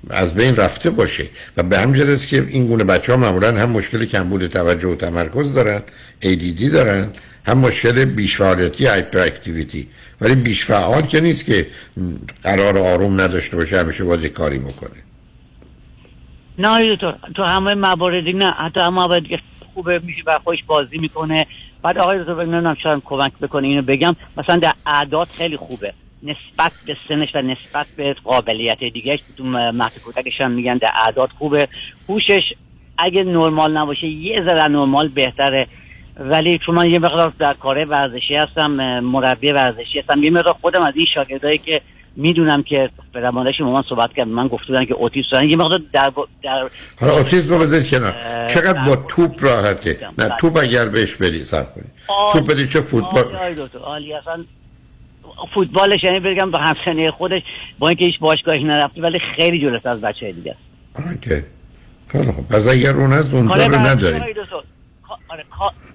از 0.09 0.33
بین 0.33 0.55
رفته 0.55 0.89
باشه. 0.89 1.29
و 1.57 1.63
به 1.63 1.79
همین 1.79 1.95
جهت 1.95 2.27
که 2.27 2.47
این 2.49 2.67
گونه 2.67 2.83
بچه 2.83 3.13
ها 3.13 3.19
معمولا 3.19 3.59
هم 3.59 3.69
مشکل 3.69 4.05
کمبود 4.05 4.47
توجه 4.47 4.87
و 4.87 4.95
تمرکز 4.95 5.53
دارن 5.53 5.81
ADD 6.21 6.63
دارن 6.63 7.11
هم 7.45 7.57
مشکل 7.57 8.05
بیش 8.05 8.35
فعالیتی 8.37 8.85
هایپر 8.85 9.19
اکتیویتی 9.19 9.87
ولی 10.21 10.35
بیش 10.35 10.65
فعال 10.65 11.01
که 11.01 11.19
نیست 11.19 11.45
که 11.45 11.67
قرار 12.43 12.77
آروم 12.77 13.21
نداشته 13.21 13.57
باشه 13.57 13.79
همیشه 13.79 14.03
باید 14.03 14.25
کاری 14.25 14.59
بکنه. 14.59 15.03
نه 16.57 16.95
دکتر 16.95 17.15
تو 17.35 17.43
همه 17.43 17.75
مواردی 17.75 18.33
نه. 18.33 18.51
حتی 18.51 18.79
همه 18.79 18.89
مواردی 18.89 19.27
که 19.29 19.39
خوبه 19.73 19.99
میشه 19.99 20.21
و 20.27 20.39
خودش 20.43 20.63
بازی 20.67 20.97
می‌کنه. 20.97 21.45
بعد 21.83 21.97
آقای 21.97 22.19
دکتر 22.19 22.33
نمی‌دونم 22.33 22.77
شاید 22.83 23.01
کمک 23.05 23.31
بکنه 23.41 23.67
اینو 23.67 23.81
بگم. 23.81 24.15
مثلا 24.37 24.55
در 24.55 24.73
اعداد 24.85 25.27
خیلی 25.27 25.57
خوبه. 25.57 25.93
نسبت 26.23 26.71
به 26.85 26.97
سنش 27.07 27.29
و 27.35 27.41
نسبت 27.41 27.87
به 27.97 28.15
قابلیت 28.23 28.79
دیگه 28.79 29.19
تو 29.37 29.43
مهد 29.43 29.91
کودکش 30.05 30.41
هم 30.41 30.51
میگن 30.51 30.77
در 30.77 30.91
اعداد 31.05 31.29
خوبه. 31.29 31.67
هوشش 32.09 32.53
اگه 32.97 33.23
نرمال 33.23 33.77
نباشه 33.77 34.07
یه 34.07 34.43
ذره 34.45 34.67
نرمال 34.67 35.07
بهتره. 35.07 35.67
ولی 36.19 36.59
چون 36.65 36.75
من 36.75 36.89
یه 36.89 36.99
مقدار 36.99 37.33
در 37.39 37.53
کار 37.53 37.85
ورزشی 37.85 38.35
هستم 38.35 38.99
مربی 38.99 39.51
ورزشی 39.51 39.99
هستم 39.99 40.23
یه 40.23 40.31
مقدار 40.31 40.53
خودم 40.61 40.81
از 40.81 40.93
این 40.95 41.05
شاگردایی 41.15 41.57
که 41.57 41.81
می‌دونم 42.15 42.63
که 42.63 42.89
به 43.13 43.19
روانش 43.19 43.61
مامان 43.61 43.83
صحبت 43.89 44.13
کرد 44.13 44.27
من 44.27 44.47
گفته 44.47 44.67
بودن 44.67 44.85
که 44.85 44.93
اوتیسم 44.93 45.29
دارن 45.31 45.49
یه 45.49 45.57
مقدار 45.57 45.79
در, 45.93 46.11
در 46.43 46.69
حالا 46.99 47.13
اوتیسم 47.13 47.53
رو 47.53 47.59
بذارید 47.59 47.89
کنار 47.89 48.13
چقدر 48.47 48.85
با 48.87 48.95
توپ 48.95 49.43
راحته 49.43 49.97
نه 50.17 50.29
توپ 50.39 50.57
اگر 50.61 50.85
بهش 50.85 51.15
بدی 51.15 51.43
سب 51.43 51.75
کنی. 51.75 51.83
توپ 52.33 52.51
بدی 52.51 52.67
چه 52.67 52.81
فوتبال؟ 52.81 53.23
عالی 53.23 53.61
عالی 53.83 54.13
اصلا 54.13 54.43
فوتبالش 55.53 56.03
یعنی 56.03 56.19
بگم 56.19 56.51
با 56.51 56.59
همسنه 56.59 57.11
خودش 57.11 57.41
با 57.79 57.87
اینکه 57.87 58.05
هیچ 58.05 58.19
باشگاهی 58.19 58.63
نرفته 58.63 59.01
ولی 59.01 59.19
خیلی 59.35 59.59
جلوتر 59.59 59.89
از 59.89 60.01
بچه 60.01 60.31
دیگه 60.31 60.51
است. 60.51 61.09
اوکی. 61.09 61.43
خیلی 62.07 62.31
خوب. 62.31 62.47
پس 62.47 62.67
اگر 62.67 62.95
اون 62.95 63.13
از 63.13 63.33
اونجا 63.33 63.65
رو 63.65 63.75
نداریم 63.75 64.23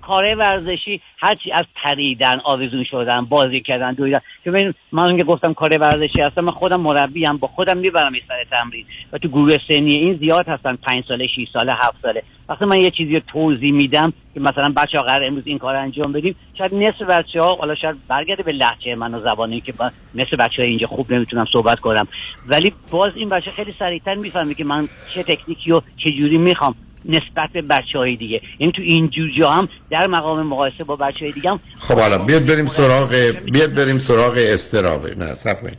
کار 0.02 0.24
ورزشی 0.38 1.00
هرچی 1.18 1.52
از 1.52 1.64
پریدن 1.82 2.40
آویزون 2.44 2.84
شدن 2.84 3.24
بازی 3.24 3.60
کردن 3.60 3.92
دویدن. 3.92 4.20
که 4.44 4.50
ببین 4.50 4.74
من 4.92 5.16
که 5.16 5.24
گفتم 5.24 5.54
کار 5.54 5.78
ورزشی 5.78 6.20
هستم 6.20 6.40
من 6.40 6.52
خودم 6.52 6.80
مربیم 6.80 7.36
با 7.36 7.48
خودم 7.48 7.76
می‌برم 7.76 8.12
این 8.12 8.22
سر 8.28 8.44
تمرین. 8.50 8.86
و 9.12 9.18
تو 9.18 9.28
گروه 9.28 9.56
سنی 9.70 9.94
این 9.94 10.14
زیاد 10.14 10.48
هستن 10.48 10.76
پنج 10.76 11.04
ساله 11.08 11.26
6 11.26 11.48
ساله 11.52 11.72
هفت 11.72 12.02
ساله. 12.02 12.22
وقتی 12.48 12.64
من 12.64 12.80
یه 12.80 12.90
چیزی 12.90 13.14
رو 13.14 13.20
توضیح 13.26 13.72
میدم 13.72 14.12
که 14.34 14.40
مثلا 14.40 14.72
بچه 14.76 14.98
ها 14.98 15.04
قرار 15.04 15.24
امروز 15.24 15.42
این 15.46 15.58
کار 15.58 15.76
انجام 15.76 16.12
بدیم 16.12 16.36
شاید 16.58 16.74
نصف 16.74 17.02
بچه 17.02 17.40
ها 17.40 17.54
حالا 17.54 17.74
شاید 17.74 17.96
برگرده 18.08 18.42
به 18.42 18.52
لحجه 18.52 18.94
من 18.94 19.14
و 19.14 19.20
زبانی 19.20 19.60
که 19.60 19.72
با 19.72 19.90
نصف 20.14 20.34
بچه 20.34 20.62
های 20.62 20.68
اینجا 20.68 20.86
خوب 20.86 21.12
نمی‌تونم 21.12 21.46
صحبت 21.52 21.80
کنم. 21.80 22.08
ولی 22.46 22.72
باز 22.90 23.12
این 23.16 23.28
بچه 23.28 23.50
خیلی 23.50 23.74
سریعتر 23.78 24.14
می‌فهمه 24.14 24.54
که 24.54 24.64
من 24.64 24.88
چه 25.14 25.22
تکنیکی 25.22 25.72
و 25.72 25.80
چه 26.04 26.10
جوری 26.10 26.38
می‌خوام. 26.38 26.74
نسبت 27.04 27.50
به 27.52 27.62
بچه 27.62 27.98
های 27.98 28.16
دیگه. 28.16 28.40
یعنی 28.58 28.72
تو 28.72 28.82
این 28.82 29.10
جوجه 29.10 29.48
هم 29.48 29.68
در 29.90 30.06
مقام 30.06 30.46
مقایسه 30.46 30.84
با 30.84 30.96
بچه 30.96 31.18
های 31.20 31.32
دیگه 31.32 31.50
هم 31.50 31.60
خب 31.78 31.98
حالا 31.98 32.18
بیاد 32.18 32.46
بریم 32.46 32.66
سراغ 32.66 33.14
بیاد 33.52 33.74
بریم 33.74 33.98
سراغ 33.98 34.34
استرابه 34.36 35.14
نه 35.14 35.34
صبر 35.34 35.60
کنید. 35.60 35.78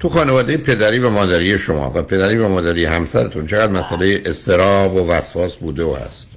تو 0.00 0.08
خانواده 0.08 0.56
پدری 0.56 0.98
و 0.98 1.10
مادری 1.10 1.58
شما 1.58 1.92
و 1.94 2.02
پدری 2.02 2.38
و 2.38 2.48
مادری 2.48 2.84
همسرتون 2.84 3.46
چقدر 3.46 3.72
مسئله 3.72 4.22
استراب 4.26 4.94
و 4.94 5.10
وسواس 5.10 5.56
بوده 5.56 5.84
و 5.84 5.94
هست؟ 5.94 6.30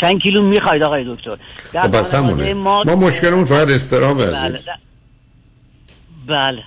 چند 0.00 0.20
کیلو 0.22 0.42
می‌خواید 0.42 0.82
آقای 0.82 1.04
دکتر؟ 1.14 1.36
خب 1.72 1.98
بس 1.98 2.14
همونه. 2.14 2.54
ما 2.54 2.82
ما 2.82 2.96
مشکلمون 2.96 3.44
فقط 3.44 3.68
استراب 3.70 4.16
بله 4.26 4.60
بله 6.26 6.62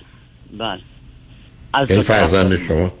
بله. 0.58 0.80
از 1.74 1.90
یعنی. 1.90 2.02
فرزند 2.02 2.56
شما؟ 2.56 2.92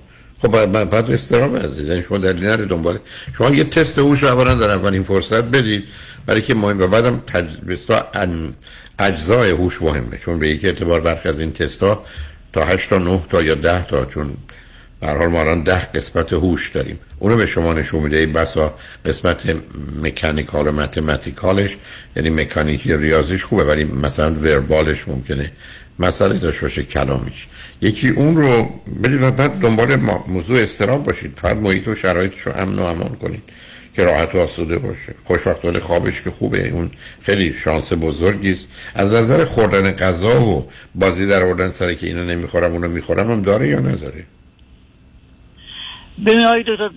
خب 0.42 0.48
بعد 0.66 0.90
بعد- 0.90 1.10
استراب 1.10 1.56
عزیز. 1.56 1.88
یعنی 1.88 2.02
شما 2.02 2.18
دلیل 2.18 2.44
نره 2.44 2.64
دنبال. 2.64 2.98
شما 3.38 3.50
یه 3.50 3.64
تست 3.64 3.98
هوش 3.98 4.24
اولا 4.24 4.54
در 4.54 4.70
اولین 4.70 5.02
فرصت 5.02 5.42
بدید. 5.44 5.84
برای 6.26 6.42
که 6.42 6.54
مهم 6.54 6.80
و 6.82 6.86
بعدم 6.86 7.22
تج... 7.26 7.46
بسیار 7.68 8.08
ان... 8.14 8.54
اجزای 8.98 9.50
هوش 9.50 9.82
مهمه. 9.82 10.18
چون 10.18 10.38
به 10.38 10.48
یک 10.48 10.64
اعتبار 10.64 11.00
برخی 11.00 11.28
از 11.28 11.40
این 11.40 11.52
تستا 11.52 12.04
تا 12.52 12.64
8 12.64 12.90
تا 12.90 12.98
9 12.98 13.20
تا 13.30 13.42
یا 13.42 13.54
10 13.54 13.84
تا 13.86 14.04
چون 14.04 14.36
هر 15.02 15.16
حال 15.16 15.28
ما 15.28 15.40
الان 15.40 15.62
10 15.62 15.84
قسمت 15.84 16.32
هوش 16.32 16.70
داریم. 16.70 16.98
اونو 17.18 17.36
به 17.36 17.46
شما 17.46 17.72
نشون 17.72 18.02
میده. 18.02 18.16
این 18.16 18.32
بسا 18.32 18.74
قسمت 19.04 19.56
مکانیکال 20.02 20.68
و 20.68 20.72
متمتیکالش 20.72 21.76
یعنی 22.16 22.30
مکانیکی 22.30 22.96
ریاضیش 22.96 23.44
خوبه 23.44 23.64
ولی 23.64 23.84
مثلا 23.84 24.34
وربالش 24.34 25.08
ممکنه 25.08 25.52
مسئله 25.98 26.38
داشته 26.38 26.62
باشه 26.62 26.82
کلامیش. 26.82 27.46
یکی 27.80 28.08
اون 28.08 28.36
رو 28.36 28.68
بدید 29.02 29.36
بعد 29.36 29.60
دنبال 29.60 29.96
موضوع 30.28 30.62
استراب 30.62 31.04
باشید. 31.04 31.38
فقط 31.42 31.56
محیط 31.56 31.88
و 31.88 31.94
شرایطش 31.94 32.40
رو 32.40 32.52
امن 32.56 32.78
و 32.78 32.82
امان 32.82 33.16
کنید 33.16 33.42
که 33.94 34.04
راحت 34.04 34.34
و 34.34 34.38
آسوده 34.38 34.78
باشه. 34.78 35.14
خوشبختانه 35.24 35.80
خوابش 35.80 36.22
که 36.22 36.30
خوبه. 36.30 36.68
اون 36.68 36.90
خیلی 37.22 37.52
شانس 37.52 37.92
بزرگی 37.92 38.52
است. 38.52 38.68
از 38.94 39.12
نظر 39.12 39.44
خوردن 39.44 39.90
غذا 39.90 40.42
و 40.42 40.68
بازی 40.94 41.26
در 41.26 41.42
آوردن 41.42 41.68
سر 41.68 41.94
که 41.94 42.06
اینو 42.06 42.24
نمی‌خورم 42.24 42.72
اونو 42.72 42.88
می‌خورم 42.88 43.30
هم 43.30 43.42
داره 43.42 43.68
یا 43.68 43.78
نداره؟ 43.78 44.24
ببین 46.26 46.44
آقای 46.44 46.62
دکتر 46.62 46.90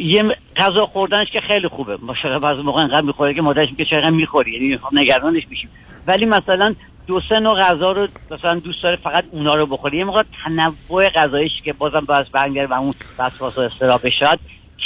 یه 0.00 0.36
غذا 0.56 0.84
خوردنش 0.84 1.30
که 1.32 1.40
خیلی 1.40 1.68
خوبه. 1.68 1.96
ماشاءالله 2.02 2.40
بعضی 2.40 2.62
موقع 2.62 2.80
انقدر 2.80 3.06
می‌خوره 3.06 3.34
که 3.34 3.42
مادرش 3.42 3.68
میگه 3.70 3.84
چقدر 3.90 4.10
می‌خوری؟ 4.10 4.52
یعنی 4.52 4.78
نگرانش 4.92 5.42
میشیم. 5.50 5.70
ولی 6.06 6.24
مثلا 6.24 6.74
دو 7.06 7.20
سه 7.28 7.40
نوع 7.40 7.60
غذا 7.60 7.92
رو 7.92 8.08
مثلا 8.30 8.54
دوست 8.54 8.82
داره 8.82 8.96
فقط 8.96 9.24
اونا 9.30 9.54
رو 9.54 9.66
بخوری 9.66 9.98
یه 9.98 10.04
موقع 10.04 10.22
تنوع 10.44 11.08
غذایش 11.08 11.52
که 11.64 11.72
بازم 11.72 12.00
باز 12.00 12.26
برگرد 12.32 12.70
و 12.70 12.74
اون 12.74 12.92
وسواس 13.18 13.58
و 13.58 13.60
استراب 13.60 14.08
شاد 14.20 14.38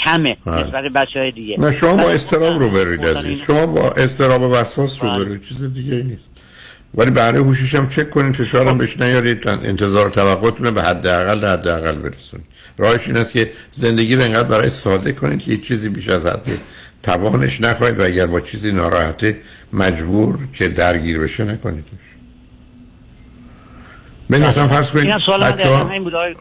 کمه 0.05 0.37
نسبت 0.47 0.85
بچه 0.85 1.21
های 1.21 1.31
دیگه. 1.31 1.61
نه 1.61 1.73
شما 1.73 1.97
با 1.97 2.11
استراب 2.11 2.59
رو 2.59 2.71
برید 2.71 3.07
عزیز. 3.07 3.39
شما 3.39 3.67
با 3.67 3.91
استراب 3.91 4.43
و 4.43 4.55
وسواس 4.55 5.03
رو 5.03 5.25
برید. 5.25 5.43
چیز 5.49 5.75
دیگه 5.75 6.03
نیست. 6.03 6.25
ولی 6.95 7.11
برای 7.11 7.39
هوشیش 7.39 7.75
هم 7.75 7.89
چک 7.89 8.11
کنید 8.11 8.35
فشارم 8.35 8.79
بهش 8.79 8.97
نیارید. 8.97 9.41
تا 9.41 9.51
انتظار 9.51 10.11
توقعتون 10.11 10.67
رو 10.67 10.73
به 10.73 10.83
حداقل 10.83 11.45
حداقل 11.45 11.95
برسونید. 11.95 12.47
راهش 12.79 13.09
این 13.09 13.17
است 13.17 13.33
که 13.33 13.53
زندگی 13.71 14.17
رو 14.17 14.23
انقدر 14.23 14.49
برای 14.49 14.71
ساده 14.71 15.13
کنید 15.13 15.43
که 15.43 15.57
چیزی 15.57 15.89
بیش 15.89 16.09
از 16.09 16.27
حد 16.27 16.49
توانش 17.03 17.61
نخواهید 17.61 17.99
و 17.99 18.05
اگر 18.05 18.27
با 18.27 18.41
چیزی 18.41 18.73
ناراحته 18.73 19.41
مجبور 19.73 20.49
که 20.55 20.69
درگیر 20.69 21.19
بشه 21.19 21.45
نکنید. 21.45 21.85
ببین 24.31 24.47
مثلا 24.47 24.69
فرض 24.69 24.91
کنید 24.91 25.11
آقای 25.29 26.35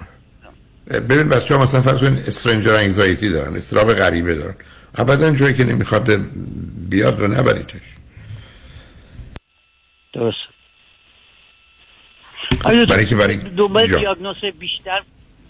ببین 0.89 1.29
بچه 1.29 1.55
ها 1.55 1.63
مثلا 1.63 1.81
فرض 1.81 1.99
کنید 1.99 2.19
استرنجر 2.27 2.73
انگزایتی 2.73 3.29
دارن 3.29 3.55
استراب 3.55 3.93
غریبه 3.93 4.35
دارن. 4.35 4.55
ابدا 4.95 5.31
جایی 5.31 5.53
که 5.53 5.63
نمی‌خواد 5.63 6.09
بیاد 6.89 7.19
رو 7.19 7.27
نبریدش. 7.27 7.81
درست. 10.13 10.37
برای 12.63 13.05
که 13.05 13.15
برای 13.15 13.37
دنبال 13.37 13.87
جا. 13.87 13.97
دیاگنوز 13.97 14.35
بیشتر 14.59 15.01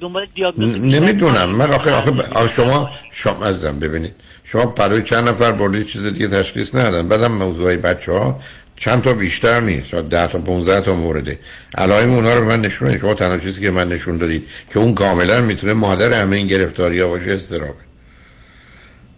دنبال 0.01 0.27
دیاگنوز 0.35 0.75
نمی‌دونم. 0.75 1.49
من 1.49 1.71
آخه 1.71 1.91
آخه 1.91 2.11
ب- 2.11 2.19
آخه 2.33 2.47
شما 2.47 2.89
شما 3.11 3.45
ازم 3.45 3.79
ببینید. 3.79 4.13
شما 4.43 4.65
برای 4.65 5.03
چند 5.03 5.29
نفر 5.29 5.51
برده 5.51 5.83
چیز 5.83 6.05
دیگه 6.05 6.27
تشخیص 6.27 6.75
ندادن. 6.75 7.07
بعدم 7.07 7.31
موضوعی 7.31 7.77
بچه 7.77 8.11
ها 8.11 8.39
چند 8.75 9.01
تا 9.01 9.13
بیشتر 9.13 9.59
نیست. 9.59 9.87
شاید 9.87 10.09
10 10.09 10.27
تا 10.27 10.39
15 10.39 10.81
تا 10.81 10.95
مورده. 10.95 11.39
علائم 11.77 12.11
اونا 12.11 12.33
رو 12.33 12.45
من 12.45 12.61
نشون. 12.61 12.97
شما 12.97 13.13
تنها 13.13 13.37
چیزی 13.37 13.61
که 13.61 13.71
من 13.71 13.89
نشون 13.89 14.17
دادید 14.17 14.43
که 14.73 14.79
اون 14.79 14.93
کاملا 14.93 15.41
می‌تونه 15.41 15.73
مادر 15.73 16.21
همه 16.21 16.35
این 16.37 16.47
گرفتاری 16.47 16.99
ها 16.99 17.07
باشه 17.07 17.31
استرابه. 17.31 17.73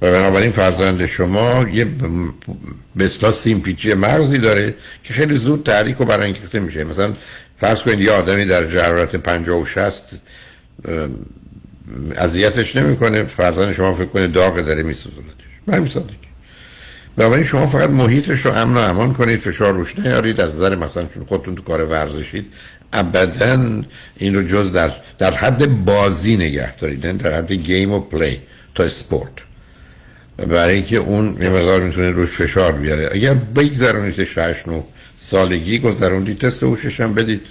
و 0.01 0.11
بنابراین 0.11 0.51
فرزند 0.51 1.05
شما 1.05 1.65
یه 1.73 1.85
ب- 1.85 1.89
به 2.95 3.05
اصطلاح 3.05 3.31
سیمپیچی 3.31 3.93
مغزی 3.93 4.37
داره 4.37 4.75
که 5.03 5.13
خیلی 5.13 5.35
زود 5.37 5.63
تحریک 5.65 6.01
و 6.01 6.05
برانگیخته 6.05 6.59
میشه. 6.59 6.83
مثلا 6.83 7.13
فرض 7.57 7.81
کنید 7.81 7.99
یه 7.99 8.11
آدمی 8.11 8.45
در 8.45 8.67
جرارت 8.67 9.15
50 9.15 9.57
و 9.61 9.65
60 9.65 10.03
ام، 10.13 10.19
اذیتش 12.15 12.75
نمی‌کنه. 12.75 13.23
فرزند 13.23 13.73
شما 13.73 13.93
فکر 13.93 14.05
کنه 14.05 14.27
داغ 14.27 14.61
داره 14.61 14.83
میسوزونتش. 14.83 15.43
به 15.67 15.75
همین 15.75 15.87
سادگی 15.87 16.15
بنابراین 17.17 17.43
شما 17.43 17.67
فقط 17.67 17.89
محیطش 17.89 18.45
رو 18.45 18.51
امن 18.51 18.77
و 18.77 18.79
امان 18.79 19.13
کنید 19.13 19.39
فشار 19.39 19.73
روش 19.73 19.99
نیارید 19.99 20.41
از 20.41 20.55
نظر 20.55 20.75
مثلا 20.75 21.07
خودتون 21.27 21.55
تو 21.55 21.61
کار 21.61 21.83
ورزشید 21.83 22.45
ابدا 22.93 23.83
این 24.17 24.35
رو 24.35 24.43
جز 24.43 24.71
در 24.71 24.91
در 25.17 25.31
حد 25.31 25.85
بازی 25.85 26.35
نگه 26.35 26.75
دارید 26.75 27.17
در 27.17 27.33
حد 27.33 27.51
گیم 27.51 27.91
و 27.91 27.99
پلی 27.99 28.41
تا 28.75 28.83
اسپورت. 28.83 29.31
برای 30.37 30.75
اینکه 30.75 30.97
اون 30.97 31.37
یه 31.41 31.49
مقدار 31.49 31.81
می‌تونه 31.81 32.11
روش 32.11 32.29
فشار 32.29 32.71
بیاره. 32.71 33.09
اگر 33.11 33.33
بگذرونیدش 33.33 34.37
8 34.37 34.67
9 34.67 34.83
سالگی 35.17 35.79
گذروندید 35.79 36.37
تست 36.39 36.63
هوشش 36.63 37.01
هم 37.01 37.13
بدید. 37.13 37.41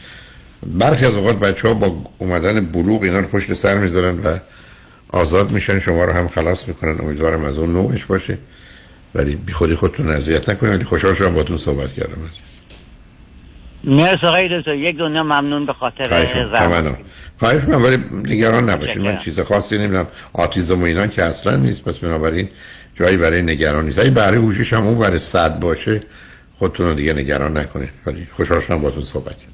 برخی 0.67 1.07
از 1.07 1.15
اوقات 1.15 1.39
بچه 1.39 1.69
ها 1.69 1.75
با 1.75 1.97
اومدن 2.19 2.61
بلوغ 2.61 3.03
اینا 3.03 3.21
رو 3.21 3.27
پشت 3.27 3.55
سر 3.55 3.79
می‌ذارن 3.79 4.19
و 4.19 4.39
آزاد 5.09 5.51
میشن. 5.51 5.79
شما 5.79 6.05
رو 6.05 6.13
هم 6.13 6.29
خلاص 6.29 6.69
می‌کنن. 6.69 7.01
امیدوارم 7.01 7.45
از 7.45 7.59
اون 7.59 7.73
نوعش 7.73 8.05
باشه. 8.05 8.39
ولی 9.15 9.35
بی 9.35 9.53
خودی 9.53 9.75
خودتون 9.75 10.09
اذیت 10.09 10.49
نکنید. 10.49 10.73
ولی 10.75 10.85
خوشحال 10.85 11.15
شدم 11.15 11.35
باتون 11.35 11.57
صحبت 11.57 11.93
کردم 11.93 12.13
عزیز. 12.13 12.61
مرسی 13.85 14.27
آقای 14.27 14.59
دکتر. 14.59 14.75
یک 14.75 14.97
دنیا 14.99 15.23
ممنون 15.23 15.67
به 15.67 15.73
خاطر 15.73 16.27
زحمت 16.53 16.97
خواهش 17.39 17.63
می‌کنم. 17.65 17.85
ولی 17.85 17.97
نگران 18.25 18.71
نباشید. 18.71 19.03
من. 19.03 19.17
چیز 19.17 19.41
خاصی 19.41 19.79
نمی‌دونم. 19.79 20.07
آتیزم 20.33 20.81
و 20.81 20.85
اینا 20.85 21.07
که 21.07 21.25
اصلا 21.25 21.57
نیست. 21.57 21.85
پس 21.85 21.99
بنابراین 21.99 22.49
جایی 22.95 23.17
برای 23.17 23.43
نگران 23.43 23.85
نیست 23.87 23.99
اگه 23.99 24.11
برای 24.11 24.39
هوشش 24.39 24.73
هم 24.73 24.87
اون 24.87 24.99
برای 24.99 25.19
صد 25.19 25.61
باشه 25.61 26.01
خودتون 26.59 26.87
رو 26.87 26.95
دیگه 26.95 27.13
نگران 27.13 27.57
نکنید. 27.57 27.91
ولی 28.07 28.27
خوشحال 28.33 28.61
شدم 28.61 28.81
باتون 28.81 29.03
صحبت 29.03 29.37
کردم. 29.37 29.52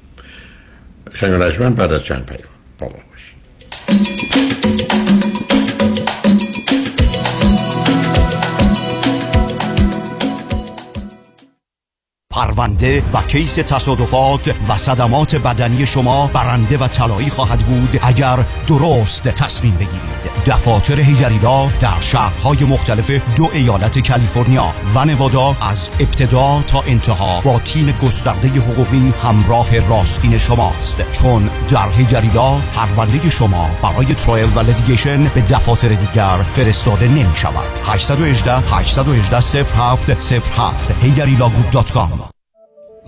شنگ 1.13 1.75
بعد 1.75 1.93
از 1.93 2.03
چند 2.03 2.25
پیام 2.25 2.49
با 2.79 2.87
ما 2.87 3.09
پرونده 12.31 13.03
و 13.13 13.21
case 13.21 13.55
تصادفات 13.55 14.55
و 14.69 14.77
صدمات 14.77 15.35
بدنی 15.35 15.85
شما 15.85 16.27
برنده 16.33 16.77
و 16.77 16.87
طلایی 16.87 17.29
خواهد 17.29 17.59
بود 17.59 17.99
اگر 18.03 18.39
درست 18.67 19.23
تصمیم 19.23 19.75
بگیرید. 19.75 20.38
دفاتر 20.49 20.99
هیجری 20.99 21.41
law 21.41 21.67
در 21.79 21.99
شهرهای 22.01 22.63
مختلف 22.63 23.11
دو 23.35 23.49
ایالت 23.53 24.07
کالیفرنیا 24.07 24.73
و 24.95 25.05
نوادا 25.05 25.55
از 25.61 25.89
ابتدا 25.99 26.63
تا 26.67 26.81
انتها 26.81 27.41
با 27.41 27.59
تیم 27.59 27.91
گسترده 27.91 28.47
حقوقی 28.47 29.13
همراه 29.23 29.79
راستین 29.79 30.37
شماست. 30.37 31.11
چون 31.11 31.49
در 31.69 31.89
هیجری 31.89 32.33
law 32.33 32.59
پرونده 32.73 33.29
شما 33.29 33.69
برای 33.83 34.15
trial 34.15 34.49
و 34.55 34.59
litigation 34.59 35.23
به 35.23 35.41
دفاتر 35.41 35.89
دیگر 35.89 36.37
فرستاده 36.53 37.07
نمی 37.07 37.35
شود 37.35 37.79
818 37.83 38.57
818 38.57 39.63
07 39.63 40.29
07 40.29 40.91
هیجری 41.01 41.39
law 41.39 41.61
group.com 41.61 42.29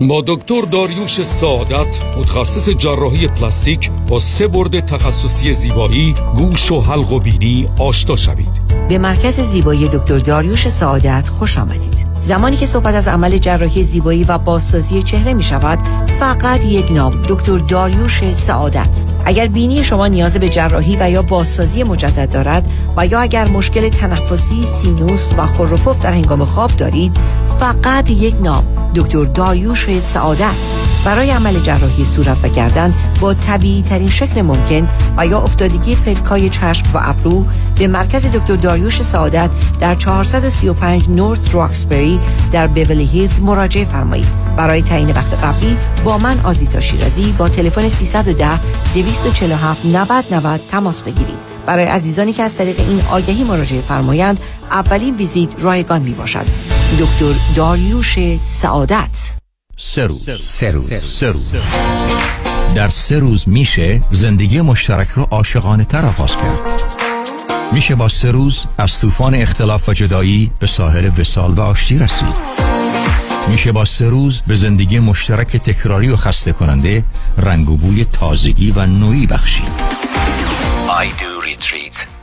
با 0.00 0.22
دکتر 0.26 0.62
داریوش 0.62 1.22
سعادت 1.22 1.86
متخصص 2.18 2.68
جراحی 2.68 3.28
پلاستیک 3.28 3.90
با 4.08 4.20
سه 4.20 4.48
برد 4.48 4.86
تخصصی 4.86 5.52
زیبایی 5.52 6.14
گوش 6.36 6.72
و 6.72 6.80
حلق 6.80 7.12
و 7.12 7.20
بینی 7.20 7.68
آشنا 7.78 8.16
شوید 8.16 8.48
به 8.88 8.98
مرکز 8.98 9.40
زیبایی 9.40 9.88
دکتر 9.88 10.18
داریوش 10.18 10.68
سعادت 10.68 11.28
خوش 11.28 11.58
آمدید. 11.58 12.06
زمانی 12.20 12.56
که 12.56 12.66
صحبت 12.66 12.94
از 12.94 13.08
عمل 13.08 13.38
جراحی 13.38 13.82
زیبایی 13.82 14.24
و 14.24 14.38
بازسازی 14.38 15.02
چهره 15.02 15.34
می 15.34 15.42
شود 15.42 15.78
فقط 16.20 16.64
یک 16.64 16.92
نام 16.92 17.22
دکتر 17.28 17.58
داریوش 17.58 18.32
سعادت 18.32 19.04
اگر 19.24 19.46
بینی 19.46 19.84
شما 19.84 20.06
نیاز 20.06 20.36
به 20.36 20.48
جراحی 20.48 20.96
و 21.00 21.10
یا 21.10 21.22
بازسازی 21.22 21.82
مجدد 21.82 22.32
دارد 22.32 22.68
و 22.96 23.06
یا 23.06 23.20
اگر 23.20 23.48
مشکل 23.48 23.88
تنفسی 23.88 24.62
سینوس 24.62 25.32
و 25.38 25.46
خروپف 25.46 26.02
در 26.02 26.12
هنگام 26.12 26.44
خواب 26.44 26.70
دارید 26.70 27.16
فقط 27.62 28.10
یک 28.10 28.34
نام 28.42 28.64
دکتر 28.94 29.24
داریوش 29.24 29.98
سعادت. 29.98 30.74
برای 31.04 31.30
عمل 31.30 31.60
جراحی 31.60 32.04
صورت 32.04 32.36
و 32.42 32.48
گردن 32.48 32.94
با 33.20 33.34
طبیعی 33.34 33.82
ترین 33.82 34.08
شکل 34.08 34.42
ممکن 34.42 34.88
و 35.16 35.26
یا 35.26 35.40
افتادگی 35.40 35.94
پلکای 35.94 36.50
چشم 36.50 36.86
و 36.94 37.00
ابرو 37.02 37.46
به 37.78 37.88
مرکز 37.88 38.26
دکتر 38.26 38.56
داریوش 38.56 39.02
سعادت 39.02 39.50
در 39.80 39.94
435 39.94 41.08
نورت 41.08 41.54
راکسبری 41.54 42.20
در 42.52 42.66
بیولی 42.66 43.04
هیلز 43.04 43.40
مراجعه 43.40 43.84
فرمایید. 43.84 44.28
برای 44.56 44.82
تعیین 44.82 45.10
وقت 45.10 45.34
قبلی 45.34 45.76
با 46.04 46.18
من 46.18 46.40
آزیتا 46.44 46.80
شیرازی 46.80 47.34
با 47.38 47.48
تلفن 47.48 47.88
310 47.88 48.60
247 48.94 49.86
90 49.86 50.24
90 50.30 50.60
تماس 50.70 51.02
بگیرید. 51.02 51.52
برای 51.66 51.84
عزیزانی 51.84 52.32
که 52.32 52.42
از 52.42 52.56
طریق 52.56 52.80
این 52.80 53.02
آگهی 53.10 53.44
مراجعه 53.44 53.80
فرمایند 53.80 54.40
اولین 54.70 55.16
ویزیت 55.16 55.50
رایگان 55.58 56.02
می 56.02 56.12
باشد 56.12 56.81
دکتر 56.98 57.34
داریوش 57.54 58.36
سعادت. 58.38 59.36
سه 59.78 60.06
روز. 60.06 60.28
سه 60.42 60.70
روز. 60.70 60.92
سه 60.94 61.26
روز. 61.26 61.42
در 62.74 62.88
سه 62.88 63.18
روز 63.18 63.48
میشه 63.48 64.02
زندگی 64.10 64.60
مشترک 64.60 65.08
رو 65.08 65.22
عاشقانه 65.30 65.84
تر 65.84 66.06
آغاز 66.06 66.36
کرد. 66.36 66.82
میشه 67.72 67.94
با 67.94 68.08
سه 68.08 68.30
روز 68.30 68.66
از 68.78 68.98
طوفان 68.98 69.34
اختلاف 69.34 69.88
و 69.88 69.92
جدایی 69.92 70.50
به 70.58 70.66
ساحل 70.66 71.10
وسال 71.18 71.52
و 71.52 71.60
آشتی 71.60 71.98
رسید. 71.98 72.34
میشه 73.48 73.72
با 73.72 73.84
سه 73.84 74.08
روز 74.08 74.42
به 74.46 74.54
زندگی 74.54 74.98
مشترک 74.98 75.56
تکراری 75.56 76.08
و 76.08 76.16
خسته 76.16 76.52
کننده 76.52 77.04
رنگ 77.38 77.70
و 77.70 77.76
بوی 77.76 78.04
تازگی 78.04 78.70
و 78.70 78.86
نوعی 78.86 79.26
بخشید. 79.26 79.72
Idoretreat.com 80.88 82.21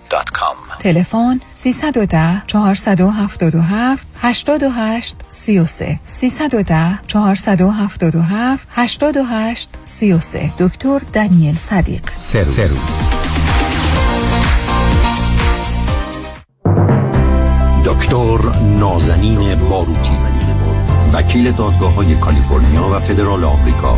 تلفن 0.80 1.40
310 1.52 2.42
477 2.48 4.08
88 4.22 5.16
33 5.30 6.00
310 6.10 7.00
477 7.08 8.68
88 8.76 9.70
33 9.84 10.52
دکتر 10.60 11.00
دانیل 11.14 11.56
صدیق. 11.56 12.02
روز. 12.58 13.10
دکتر 17.86 18.38
نازنین 18.80 19.56
باروتی 19.56 20.14
وکیل 21.14 21.52
دادگاه 21.52 21.94
های 21.94 22.16
کالیفرنیا 22.16 22.90
و 22.90 23.00
فدرال 23.00 23.44
آمریکا. 23.44 23.98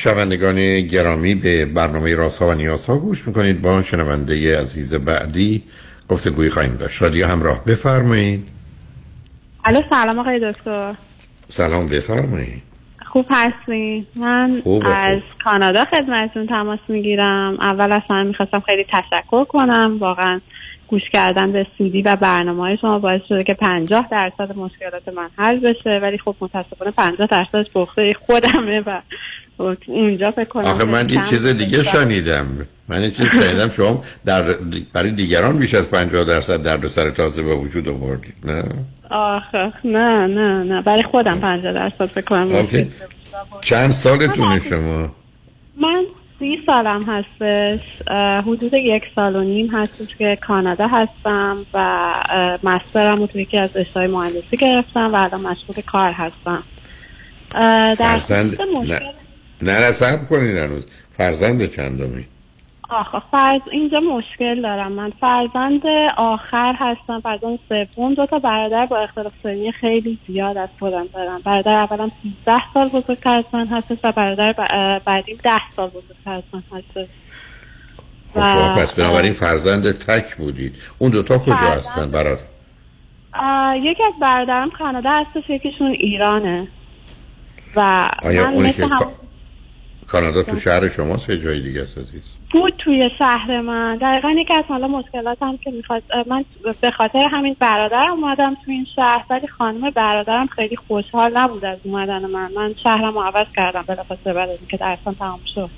شنوندگان 0.00 0.80
گرامی 0.80 1.34
به 1.34 1.66
برنامه 1.66 2.14
راسا 2.14 2.48
و 2.48 2.54
نیازها 2.54 2.98
گوش 2.98 3.26
می‌کنید. 3.26 3.62
با 3.62 3.82
شنونده 3.82 4.60
عزیز 4.60 4.94
بعدی 4.94 5.62
گفتگوی 6.08 6.50
خواهیم 6.50 6.76
داشت. 6.76 7.02
رادیو 7.02 7.26
همراه 7.26 7.64
بفرمایید. 7.64 8.48
الو 9.64 9.82
سلام 9.90 10.18
آقای 10.18 10.52
دکتر. 10.52 10.94
سلام 11.48 11.86
بفرمایید. 11.86 12.62
خوب 13.06 13.26
هستین 13.30 14.06
من 14.16 14.60
خوب. 14.64 14.82
از 14.86 15.18
کانادا 15.44 15.84
خدمتتون 15.84 16.46
تماس 16.46 16.80
می‌گیرم. 16.88 17.56
اول 17.60 17.92
اصلا 17.92 18.22
می‌خواستم 18.22 18.60
خیلی 18.60 18.86
تشکر 18.92 19.44
کنم. 19.44 19.96
واقعا 20.00 20.40
گوش 20.90 21.10
کردن 21.12 21.52
به 21.52 21.66
سیدی 21.78 22.02
و 22.02 22.16
برنامه 22.16 22.62
های 22.62 22.76
شما 22.80 22.98
باعث 22.98 23.20
شده 23.28 23.44
که 23.44 23.54
50 23.54 24.08
درصد 24.10 24.56
مشکلات 24.56 25.08
من 25.08 25.28
حل 25.36 25.58
بشه. 25.58 26.00
ولی 26.02 26.18
خب 26.18 26.34
متاسفانه 26.40 26.90
50 26.90 27.28
درصدش 27.28 27.70
پخته 27.74 28.14
خودمه 28.26 28.80
و 28.80 29.00
اونجا 29.86 30.30
فکر 30.30 30.44
کنم 30.44 30.64
آخه 30.64 30.84
من 30.84 31.06
این 31.08 31.22
چیز 31.22 31.46
دیگه. 31.46 31.82
شنیدم. 31.82 32.46
من 32.88 33.00
این 33.00 33.10
چیز 33.10 33.26
شنیدم 33.26 33.70
شما 33.70 34.04
در 34.24 34.42
برای 34.92 35.10
دیگران 35.10 35.58
بیش 35.58 35.74
از 35.74 35.90
50 35.90 36.24
درصد 36.24 36.62
درد 36.62 36.86
سر 36.86 37.10
تازه 37.10 37.42
به 37.42 37.54
وجود 37.54 37.88
آوردید 37.88 38.34
نه؟ 38.44 38.64
آخه 39.10 39.72
نه 39.84 40.26
نه 40.26 40.64
نه. 40.64 40.82
برای 40.82 41.02
خودم 41.02 41.38
50 41.40 41.72
درصد 41.72 42.06
فکر 42.06 42.24
کنم. 42.24 42.48
چند 43.60 43.90
سالتونه 43.90 44.60
شما؟ 44.60 45.08
من 45.80 46.04
سی 46.40 46.62
سالم 46.66 47.02
هستش 47.02 47.80
حدود 48.46 48.74
یک 48.74 49.02
سال 49.14 49.36
و 49.36 49.40
نیم 49.40 49.66
هستش 49.66 50.16
که 50.18 50.38
کانادا 50.46 50.86
هستم 50.86 51.66
و 51.74 52.14
مسترم 52.62 53.16
رو 53.16 53.26
توی 53.26 53.42
یکی 53.42 53.58
از 53.58 53.76
رشته‌های 53.76 54.08
مهندسی 54.08 54.56
گرفتم 54.56 55.14
و 55.14 55.16
الان 55.16 55.40
مشغول 55.40 55.82
کار 55.86 56.10
هستم. 56.10 56.62
در 57.52 57.94
فرزند 57.94 58.62
مشکل 58.62 59.04
نه 59.62 59.78
نه 59.78 60.16
کنید 60.30 60.56
هنوز. 60.56 60.86
فرزند 61.16 61.70
چندمی 61.70 62.26
آخه 62.90 63.22
فرض 63.30 63.60
اینجا 63.72 64.00
مشکل 64.00 64.62
دارم 64.62 64.92
من. 64.92 65.12
فرزند 65.20 65.82
آخر 66.16 66.74
هستم 66.78 67.20
فرزند 67.20 67.58
سوم. 67.94 68.14
دو 68.14 68.26
تا 68.26 68.38
برادر 68.38 68.86
با 68.86 68.98
اختلاف 68.98 69.32
سنی 69.42 69.72
خیلی 69.72 70.18
زیاد 70.26 70.56
از 70.56 70.68
خودم 70.78 71.06
دارم. 71.14 71.40
برادر 71.44 71.74
اولم 71.74 72.12
13 72.44 72.62
سال 72.74 72.88
بزرگتر 72.88 73.32
از 73.32 73.44
من 73.52 73.66
هستش 73.66 73.98
و 74.04 74.12
برادر 74.12 74.52
ب- 74.52 74.60
اه، 74.70 74.98
بعدیم 74.98 75.38
10 75.44 75.50
سال 75.76 75.88
بزرگتر 75.88 76.32
از 76.32 76.42
من 76.52 76.62
هستش. 76.72 77.06
خب 78.34 78.40
شما 78.52 78.74
پس 78.76 78.94
بنابراین 78.94 79.32
فرزند 79.32 79.92
تک 79.92 80.36
بودید. 80.36 80.76
اون 80.98 81.10
دوتا 81.10 81.38
کجا 81.38 81.54
فرزند- 81.56 81.78
هستن 81.78 82.10
برادر؟ 82.10 82.42
یکی 83.76 84.02
از 84.04 84.12
برادرم 84.20 84.70
کانادا 84.70 85.10
هستش 85.10 85.50
یکیشون 85.50 85.86
ایرانه. 85.90 86.68
و 87.76 88.10
آیا 88.22 88.46
من 88.46 88.52
اونی 88.54 88.72
که 88.72 88.86
هم 88.86 88.98
کا- 88.98 89.10
کانادا 90.08 90.42
تو 90.42 90.56
شهر 90.56 90.88
شماست 90.88 91.28
یا 91.30 91.36
جای 91.36 91.60
دیگه 91.60 91.82
است 91.82 91.98
عزیز؟ 91.98 92.22
بود 92.50 92.74
توی 92.78 93.10
شهر 93.18 93.60
من. 93.60 93.96
دقیقا 93.96 94.30
یکی 94.30 94.54
از 94.54 94.64
حالا 94.68 94.88
مشکلاتم 94.88 95.56
که 95.56 95.70
می‌خواد 95.70 96.02
من 96.26 96.44
به 96.80 96.90
خاطر 96.90 97.28
همین 97.32 97.56
برادرم 97.58 98.24
اومدم 98.24 98.54
تو 98.54 98.70
این 98.70 98.86
شهر 98.96 99.24
ولی 99.30 99.46
خانم 99.46 99.90
برادرم 99.90 100.46
خیلی 100.46 100.76
خوشحال 100.76 101.38
نبود 101.38 101.64
از 101.64 101.78
اومدن 101.84 102.26
من. 102.26 102.50
من 102.56 102.74
شهرم 102.82 103.14
رو 103.14 103.20
عوض 103.20 103.46
کردم 103.56 103.84
بلافاصله 103.86 104.32
بعد 104.32 104.48
از 104.50 104.58
اینکه 104.58 104.76
درسم 104.76 105.12
تمام 105.18 105.40
شد. 105.54 105.70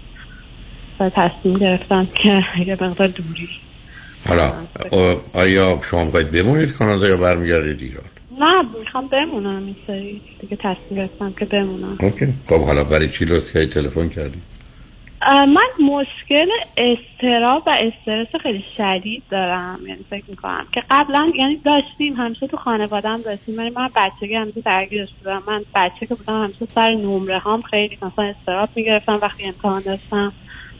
و 1.00 1.10
تصمیم 1.10 1.58
گرفتم 1.58 2.08
که 2.22 2.42
یه 2.66 2.76
مقدار 2.80 3.08
دوری. 3.08 3.48
حالا 4.28 4.52
آیا 5.32 5.78
شما 5.90 6.04
باید 6.04 6.30
بمونید 6.30 6.72
کانادا 6.72 7.08
یا 7.08 7.16
برمیگردید 7.16 7.80
ایران؟ 7.80 8.04
نه 8.40 8.78
می‌خوام 8.80 9.08
بمونم 9.08 9.64
این 9.64 9.76
سری. 9.86 10.20
دیگه 10.40 10.56
تصمیم 10.56 10.96
گرفتم 10.96 11.32
که 11.38 11.44
بمونم. 11.44 11.98
اوکی. 12.00 12.26
خب 12.48 12.64
حالا 12.64 12.84
برای 12.84 13.08
چی 13.08 13.24
لطفی 13.24 13.66
تلفن 13.66 14.08
کردی؟ 14.08 14.38
اه، 14.38 14.51
من 15.28 15.86
مشکل 15.86 16.48
استراب 16.78 17.62
و 17.66 17.70
استرس 17.70 18.36
خیلی 18.42 18.64
شدید 18.76 19.22
دارم. 19.30 19.80
یعنی 19.86 20.04
فکر 20.10 20.24
می‌کنم 20.28 20.66
که 20.72 20.82
قبلا 20.90 21.32
یعنی 21.38 21.56
داشتیم 21.56 22.14
همیشه 22.14 22.46
تو 22.46 22.56
خانوادم 22.56 23.22
داشتیم 23.22 23.58
ولی 23.58 23.70
من 23.70 23.88
بچگی 23.96 24.34
همیشه 24.34 24.60
درگیرش 24.60 25.08
بودم. 25.18 25.42
من 25.46 25.64
بچه 25.74 26.06
که 26.06 26.14
بودم 26.14 26.44
همیشه 26.44 26.66
سر 26.74 26.90
نمره 26.90 27.38
هام 27.38 27.62
خیلی 27.62 27.98
مثلا 28.02 28.24
استراب 28.24 28.68
می‌گرفتم 28.74 29.18
وقتی 29.22 29.44
امتحان 29.44 29.82
داشتم. 29.82 30.32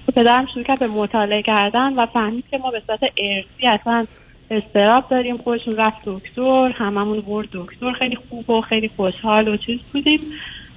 و 0.09 0.13
پدرم 0.13 0.47
شروع 0.47 0.65
کرد 0.65 0.79
به 0.79 0.87
مطالعه 0.87 1.43
کردن 1.43 1.93
و 1.93 2.07
فهمید 2.07 2.45
که 2.51 2.59
ما 2.59 2.71
به 2.71 2.83
صورت 2.87 3.01
ارثی 3.03 3.67
اصلا 3.67 4.07
استراب 4.51 5.09
داریم. 5.09 5.37
خودشون 5.37 5.77
رفت 5.77 6.03
دکتر 6.05 6.73
هممون 6.75 7.21
برد 7.21 7.49
دکتر. 7.53 7.93
خیلی 7.93 8.17
خوب 8.17 8.51
و 8.51 8.61
خیلی 8.61 8.91
خوشحال 8.97 9.49
و 9.49 9.57
چیز 9.57 9.81
بودیم. 9.93 10.21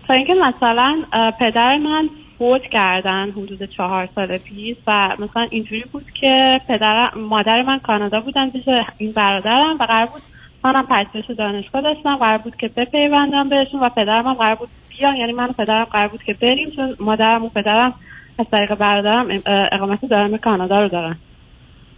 تا 0.08 0.14
اینکه 0.14 0.34
مثلا 0.34 1.04
پدر 1.40 1.78
من 1.78 2.10
فوت 2.38 2.62
کردن 2.62 3.32
حدود 3.32 3.64
چهار 3.64 4.10
سال 4.16 4.38
پیش 4.38 4.78
و 4.88 5.16
مثلا 5.20 5.48
اینجوری 5.49 5.84
بود 5.91 6.12
که 6.22 6.62
پدر 6.68 7.10
مادر 7.16 7.62
من 7.62 7.80
کانادا 7.80 8.20
بودن 8.20 8.49
پیش 8.49 8.64
این 8.98 9.12
برادرم 9.12 9.78
و 9.80 9.84
قرار 9.84 10.06
بود 10.06 10.22
منم 10.64 10.86
پژوهش 10.86 11.26
دانشگاه 11.38 11.82
داشتم 11.82 12.16
قرار 12.16 12.38
بود 12.38 12.56
که 12.56 12.68
بپیوندم 12.68 13.49
بهشون 13.49 13.80
و 13.80 13.90
پدرم 13.90 14.26
هم 14.26 14.34
قرار 14.34 14.56
بود 14.56 14.70
بیان. 14.90 15.16
یعنی 15.16 15.34
من 15.34 15.49
و 15.49 15.53
پدرم 15.53 15.84
قرار 15.84 16.07
بود 16.07 16.24
که 16.24 16.34
بریم 16.34 16.70
چون 16.70 16.95
مادرم 16.99 17.45
و 17.45 17.49
پدرم 17.49 17.94
از 18.40 18.45
طریق 18.52 18.76
برادرم 18.76 19.41
اقامت 19.72 20.06
دائم 20.06 20.38
کانادا 20.38 20.82
رو 20.82 20.88
دارن. 20.88 21.16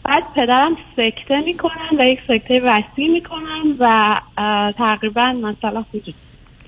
بعد 0.03 0.23
پدرم 0.35 0.77
سکته 0.95 1.39
می‌کنن 1.39 1.99
و 1.99 2.03
یک 2.03 2.19
سکته 2.27 2.61
وسیع 2.64 3.11
می‌کنن 3.11 3.76
و 3.80 4.15
تقریبا 4.72 5.26
مثلا 5.26 5.85
حدود 5.89 6.15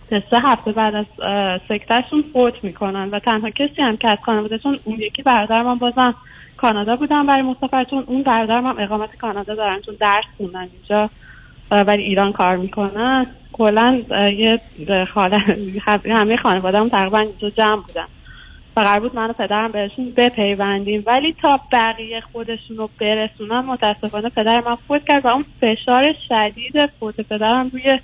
سه 0.10 0.40
هفته 0.44 0.72
بعد 0.72 0.96
از 0.96 1.06
اه، 1.22 1.58
سکتهشون 1.70 2.24
فوت 2.34 2.64
می‌کنن 2.64 3.10
و 3.10 3.20
تنها 3.20 3.50
کسی 3.50 3.82
هم 3.82 3.98
که 3.98 4.10
از 4.10 4.18
خانوادهشون 4.26 4.80
اون 4.84 5.00
یکی 5.00 5.24
برادرم 5.24 5.68
هم 5.68 5.78
بازم 5.78 6.16
کانادا 6.58 6.96
بودن. 6.96 7.26
برای 7.26 7.42
مسافر 7.42 7.84
چون 7.84 8.04
اون 8.08 8.24
برادرم 8.24 8.66
هم 8.66 8.76
اقامت 8.80 9.16
کانادا 9.18 9.56
دارن 9.56 9.82
چون 9.82 9.96
درس 10.00 10.26
خوندن 10.38 10.68
اینجا 10.74 11.10
ولی 11.72 12.04
ایران 12.04 12.32
کار 12.32 12.56
می‌کنن. 12.56 13.28
کلا 13.54 14.02
یه 14.38 14.62
خاله 15.14 15.38
همه 16.06 16.38
خانواده 16.38 16.80
هم 16.80 16.90
تقریبا 16.90 17.20
اینجا 17.20 17.50
جمع 17.50 17.82
بودن. 17.82 18.06
و 18.78 18.82
قرار 18.82 19.00
بود 19.00 19.16
من 19.16 19.30
و 19.30 19.34
پدرم 19.34 19.72
بهشون 19.72 20.12
بپیوندیم. 20.18 21.04
ولی 21.06 21.36
تا 21.42 21.60
بقیه 21.72 22.22
خودشون 22.22 22.78
رو 22.78 22.90
برسونن 23.00 23.60
متاسفانه 23.60 24.30
پدر 24.30 24.62
من 24.66 24.76
فوت 24.76 25.08
کرد 25.08 25.26
و 25.26 25.28
اون 25.28 25.46
فشار 25.62 26.16
شدید 26.30 26.86
فوت 27.00 27.22
پدرم 27.22 27.70
روی 27.74 28.00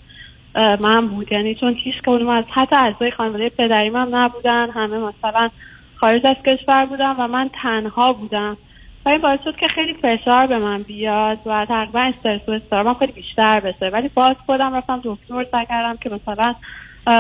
من 0.56 1.08
بود. 1.08 1.32
یعنی 1.32 1.56
چون 1.56 1.74
هیچ 1.74 1.96
کدوم 2.06 2.30
از 2.30 2.46
حتی 2.54 2.76
اعضای 2.76 3.12
خانواده 3.12 3.50
پدریم 3.50 3.96
هم 3.96 4.16
نبودن 4.16 4.70
همه 4.70 4.98
مثلا 4.98 5.50
خارج 5.96 6.28
از 6.28 6.36
کشور 6.46 6.86
بودن 6.86 7.12
و 7.12 7.28
من 7.28 7.50
تنها 7.62 8.14
بودم. 8.14 8.58
و 9.06 9.10
این 9.10 9.22
باعث 9.22 9.40
شد 9.44 9.56
که 9.56 9.68
خیلی 9.68 9.94
فشار 9.94 10.48
به 10.48 10.60
من 10.60 10.84
بیاد 10.84 11.38
و 11.46 11.66
تقریبا 11.66 12.00
استرس 12.00 12.50
و 12.50 12.52
استرابم 12.52 12.94
خیلی 12.94 13.12
بیشتر 13.12 13.60
بشه. 13.60 13.90
ولی 13.90 14.10
باز 14.14 14.36
خودم 14.46 14.76
رفتم 14.76 15.02
دکتر 15.04 15.46
سعی 15.52 15.66
کردم 15.66 15.98
که 15.98 16.10
مثلا 16.10 16.56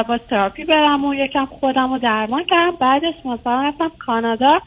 باز 0.07 0.27
تراپی 0.27 0.63
برم 0.63 1.05
و 1.05 1.13
یکم 1.13 1.45
خودم 1.45 1.93
رو 1.93 1.99
درمان 1.99 2.43
کردم. 2.43 2.75
بعدش 2.79 3.15
مثلا 3.25 3.63
رفتم 3.63 3.91
کانادا 3.99 4.61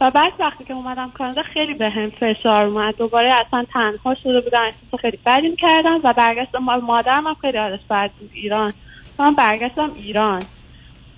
و 0.00 0.10
بعد 0.10 0.32
وقتی 0.38 0.64
که 0.64 0.74
اومدم 0.74 1.10
کانادا 1.10 1.42
خیلی 1.42 1.74
به 1.74 1.90
هم 1.90 2.10
فشار 2.10 2.66
اومد. 2.66 2.96
دوباره 2.96 3.32
اصلا 3.46 3.64
تنها 3.72 4.14
شده 4.14 4.40
بودم 4.40 4.60
احساس 4.62 5.00
خیلی 5.00 5.18
بدیم 5.26 5.56
کردم 5.56 6.00
و 6.04 6.12
برگشتم 6.12 6.58
ما- 6.58 6.76
مادرم 6.76 7.26
هم 7.26 7.34
خیلی 7.34 7.58
حالش 7.58 7.80
بد 7.90 8.10
بود 8.20 8.30
ایران. 8.34 8.72
من 9.18 9.34
برگشتم 9.34 9.90
ایران. 9.96 10.42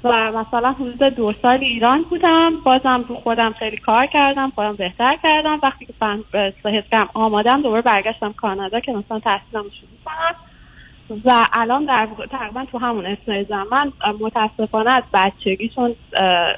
و 0.05 0.33
مثلا 0.33 0.73
حدود 0.73 1.03
دو 1.03 1.33
سال 1.33 1.59
ایران 1.61 2.03
بودم. 2.03 2.53
بازم 2.65 3.05
رو 3.09 3.15
خودم 3.17 3.53
خیلی 3.59 3.77
کار 3.77 4.07
کردم 4.07 4.51
خودم 4.55 4.77
بهتر 4.77 5.17
کردم. 5.23 5.59
وقتی 5.63 5.87
که 5.87 5.93
فهم 6.01 6.25
کردم 6.63 7.09
آمادم 7.15 7.63
دوباره 7.63 7.83
برگشتم 7.83 8.33
کانادا 8.33 8.81
که 8.81 8.93
مثلا 8.93 9.19
تحصیلم 9.19 9.63
رو 9.63 9.71
شروع 9.71 9.91
کنم. 10.05 10.35
و 11.25 11.47
الان 11.53 11.85
در 11.85 12.09
تقریبا 12.31 12.65
تو 12.73 12.79
همون 12.79 13.07
اثنای 13.07 13.45
زمان 13.45 13.93
متاسفانه 14.21 14.91
از 14.91 15.03
بچگی 15.15 15.69
چون 15.69 15.95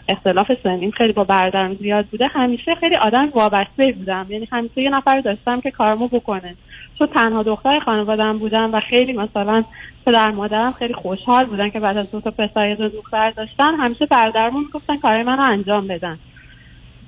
اختلاف 0.08 0.52
سنیم 0.62 0.90
خیلی 0.90 1.12
با 1.12 1.24
برادرم 1.24 1.74
زیاد 1.74 2.06
بوده. 2.06 2.26
همیشه 2.26 2.74
خیلی 2.74 2.96
آدم 2.96 3.28
وابسته 3.34 3.92
بودم. 3.92 4.26
یعنی 4.28 4.48
همیشه 4.52 4.82
یه 4.82 4.90
نفر 4.90 5.20
داشتم 5.20 5.60
که 5.60 5.70
کارمو 5.70 6.08
بکنه. 6.08 6.54
چون 6.98 7.06
تنها 7.06 7.42
دختر 7.42 7.80
خانوادم 7.80 8.38
بودم 8.38 8.74
و 8.74 8.80
خیلی 8.80 9.12
مثلا 9.12 9.64
پدر 10.06 10.30
مادرم 10.30 10.72
خیلی 10.72 10.94
خوشحال 10.94 11.44
بودن 11.44 11.70
که 11.70 11.80
بعد 11.80 11.96
از 11.96 12.10
دو 12.10 12.20
تا 12.20 12.30
پسر 12.30 12.68
یه 12.68 12.88
دختر 12.88 13.30
داشتن 13.30 13.74
همیشه 13.74 14.06
برادرمون 14.06 14.64
می‌گفتن 14.64 14.96
کارهای 14.96 15.22
منو 15.22 15.42
انجام 15.52 15.86
بدن. 15.86 16.18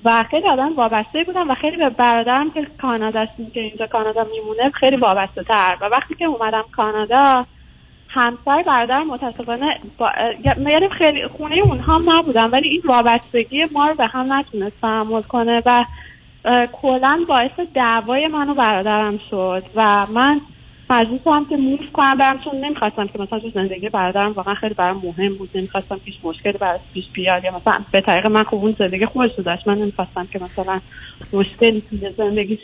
و 0.04 0.24
خیلی 0.30 0.48
آدم 0.48 0.74
وابسته 0.76 1.24
بودم 1.24 1.50
و 1.50 1.54
خیلی 1.54 1.76
به 1.76 1.90
برادرم 1.90 2.50
که 2.50 2.66
کانادا 2.80 3.20
است 3.20 3.32
که 3.54 3.60
اینجا 3.60 3.86
کانادا 3.86 4.26
میمونه 4.32 4.70
خیلی 4.70 4.96
وابسته 4.96 5.42
تر 5.42 5.76
و 5.80 5.84
وقتی 5.84 6.14
که 6.14 6.24
اومدم 6.24 6.64
کانادا 6.76 7.46
همسر 8.08 8.62
برادرم 8.62 9.06
متاسفانه 9.06 9.80
با... 9.98 10.12
یعنی 10.44 10.88
خیلی 10.88 11.28
خونه 11.28 11.56
اونها 11.64 11.94
هم 11.94 12.12
نبودم 12.12 12.52
ولی 12.52 12.68
این 12.68 12.82
وابستگی 12.84 13.64
ما 13.72 13.88
رو 13.88 13.94
به 13.94 14.06
هم 14.06 14.32
نتونست 14.32 14.80
تحمل 14.80 15.22
کنه 15.22 15.62
و 15.66 15.84
کلا 16.72 17.24
باعث 17.28 17.60
دعوای 17.74 18.26
من 18.26 18.50
و 18.50 18.54
برادرم 18.54 19.20
شد. 19.30 19.62
و 19.74 20.06
من 20.14 20.40
مجبور 20.90 21.18
شدم 21.24 21.44
که 21.44 21.56
موف 21.56 21.92
کنم 21.92 22.14
برم 22.14 22.40
چون 22.44 22.64
نمی‌خواستم 22.64 23.06
که 23.06 23.18
مثلا 23.18 23.38
تو 23.38 23.50
زندگی 23.50 23.88
برادرم 23.88 24.32
واقعا 24.32 24.54
خیلی 24.54 24.74
برام 24.74 25.02
مهم 25.04 25.34
بود. 25.34 25.50
نمی‌خواستم 25.54 26.00
هیچ 26.04 26.14
مشکلی 26.22 26.58
براش 26.58 26.80
پیش 26.94 27.04
بیاد 27.12 27.44
یا 27.44 27.56
مثلا 27.56 27.84
به 27.92 28.00
طریق 28.00 28.26
من 28.26 28.42
خوب 28.42 28.62
اون 28.62 28.72
زندگی 28.72 29.06
خودش 29.06 29.34
داشت. 29.34 29.68
من 29.68 29.78
نمی‌خواستم 29.78 30.26
که 30.32 30.38
مثلا 30.38 30.80
مشکلی 31.32 31.80
توی 31.80 31.98
زندگیش 31.98 32.60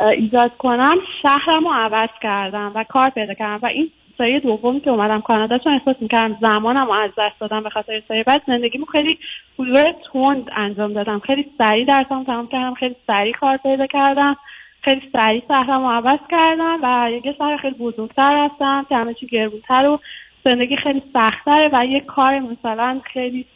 ایجاد 0.00 0.56
کنم. 0.56 0.94
شهرم 1.22 1.64
رو 1.64 1.70
عوض 1.72 2.08
کردم 2.22 2.72
و 2.74 2.84
کار 2.84 3.10
پیدا 3.10 3.34
کردم. 3.34 3.60
و 3.62 3.66
این 3.66 3.90
سایه 4.18 4.40
دوم 4.40 4.80
که 4.80 4.90
اومدم 4.90 5.20
کانادا 5.20 5.58
چون 5.58 5.72
احساس 5.72 5.96
می‌کردم 6.00 6.38
زمانم 6.40 6.90
از 6.90 7.10
دست 7.18 7.40
دادم 7.40 7.62
به 7.62 7.70
خاطر 7.70 8.02
سایه 8.08 8.24
بعد 8.24 8.42
زندگیمو 8.46 8.84
خیلی 8.84 9.18
حضور 9.58 9.94
تند 10.12 10.50
انجام 10.56 10.92
دادم. 10.92 11.18
خیلی 11.18 11.46
سریع 11.58 11.84
درسم 11.84 12.24
تمام 12.24 12.48
کردم. 12.48 12.74
خیلی 12.74 12.96
سریع 13.06 13.32
کار 13.32 13.56
پیدا 13.56 13.86
کردم. 13.86 14.36
خیلی 14.82 15.02
سریع 15.12 15.42
شهرم 15.48 15.82
رو 15.82 15.90
عوض 15.90 16.18
کردم 16.30 16.78
و 16.82 17.10
یه 17.24 17.34
شهر 17.38 17.56
خیلی 17.56 17.74
بزرگتر 17.74 18.44
هستم 18.44 18.86
که 18.88 18.96
همه 18.96 19.14
چی 19.14 19.26
گرونتر 19.26 19.88
و 19.88 20.00
زندگی 20.44 20.76
خیلی 20.76 21.02
سختره 21.12 21.70
و 21.72 21.84
یه 21.84 22.00
کار 22.00 22.38
مثلا 22.38 23.00
خیلی 23.12 23.46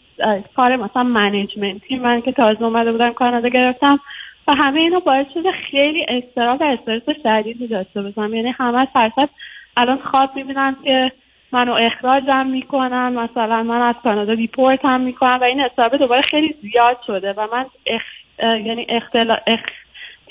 کار 0.56 0.76
مثلا 0.76 1.02
منیجمنتی 1.02 1.96
من 1.98 2.20
که 2.20 2.32
تازه 2.32 2.62
اومده 2.62 2.92
بودم 2.92 3.12
کانادا 3.12 3.48
گرفتم 3.48 4.00
و 4.48 4.52
همه 4.58 4.80
اینا 4.80 5.00
باعث 5.00 5.26
شده 5.34 5.52
خیلی 5.70 6.06
استراب 6.08 6.60
و 6.60 6.64
استرس 6.64 7.16
شدیدی 7.22 7.66
داشته 7.66 8.02
باشم. 8.02 8.34
یعنی 8.34 8.50
همه 8.50 8.88
فرصت 8.92 9.30
الان 9.76 9.98
خواب 9.98 10.36
می‌بینم 10.36 10.76
که 10.84 11.12
منو 11.52 11.76
اخراجم 11.80 12.46
می‌کنن 12.46 13.12
مثلا 13.12 13.62
من 13.62 13.82
از 13.82 13.94
کانادا 14.02 14.34
دیپورت 14.34 14.84
هم 14.84 15.00
می‌کنن 15.00 15.36
و 15.36 15.44
این 15.44 15.60
استراب 15.60 15.96
دوباره 15.96 16.22
خیلی 16.22 16.54
زیاد 16.62 16.98
شده 17.06 17.32
و 17.32 17.46
من 17.52 17.66
اخ... 17.86 18.02
یعنی 18.38 18.86
اختلا... 18.88 19.36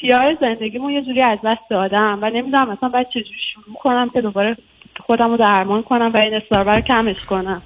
اختیار 0.01 0.37
زندگیمو 0.41 0.91
یه 0.91 1.01
جوری 1.01 1.21
از 1.21 1.39
دست 1.45 1.61
دادم 1.69 2.19
و 2.21 2.29
نمی‌دونم 2.29 2.71
مثلا 2.71 2.89
باید 2.89 3.07
چجوری 3.09 3.39
شروع 3.53 3.75
کنم 3.83 4.09
که 4.13 4.21
دوباره 4.21 4.57
خودم 5.05 5.31
رو 5.31 5.37
درمان 5.37 5.83
کنم 5.83 6.11
و 6.13 6.17
این 6.17 6.33
استراب 6.33 6.69
رو 6.69 6.81
کمش 6.81 7.21
کنم. 7.21 7.61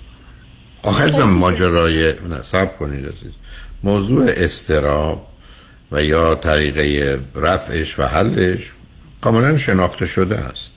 عزیزم 0.84 1.30
ماجرای 1.30 2.14
نه 2.30 2.42
صبر 2.42 2.78
کنید 2.80 3.06
عزیز. 3.06 3.32
موضوع 3.84 4.26
استراب 4.28 5.28
و 5.92 6.04
یا 6.04 6.36
طریقه 6.36 7.20
رفعش 7.36 8.00
و 8.00 8.04
حلش 8.04 8.72
کاملا 9.22 9.58
شناخته 9.58 10.06
شده 10.06 10.38
است. 10.38 10.74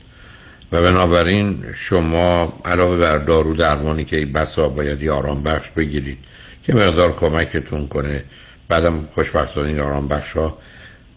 و 0.72 0.82
بنابراین 0.82 1.64
شما 1.74 2.52
علاوه 2.64 2.96
بر 2.96 3.18
دارو 3.18 3.54
درمانی 3.54 4.04
که 4.04 4.26
بسا 4.26 4.68
باید 4.68 5.02
یه 5.02 5.12
آرام 5.12 5.42
بخش 5.42 5.68
بگیرید 5.68 6.18
که 6.62 6.74
مقدار 6.74 7.12
کمکتون 7.12 7.88
کنه. 7.88 8.24
بعدم 8.68 9.08
خوشبختانه 9.14 9.68
این 9.68 9.80
آرام 9.80 10.08
بخش 10.08 10.32
ها 10.32 10.58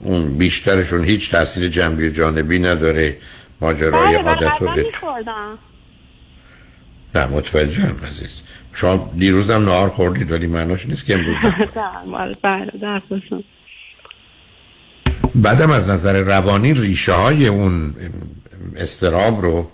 اون 0.04 0.38
بیشترشون 0.38 1.04
هیچ 1.04 1.32
تاثیر 1.32 1.68
جنبی 1.68 2.12
جانبی 2.12 2.60
نداره. 2.60 3.18
ماجرای 3.62 4.18
بله 4.18 4.30
عادت 4.30 4.62
و 4.62 4.66
نه 7.16 7.26
متوجهم 7.26 7.96
عزیز. 8.10 8.42
شما 8.74 9.12
دیروزم 9.18 9.62
نهار 9.66 9.90
خوردید 9.90 10.32
ولی 10.32 10.48
معناش 10.48 10.86
نیست 10.86 11.06
که 11.06 11.14
امروز. 11.14 11.36
بله. 12.44 13.44
بعدم 15.36 15.72
از 15.72 15.90
نظر 15.90 16.22
روانی 16.22 16.74
ریشه 16.74 17.14
های 17.14 17.48
اون 17.48 17.96
استراب 18.76 19.42
رو 19.42 19.72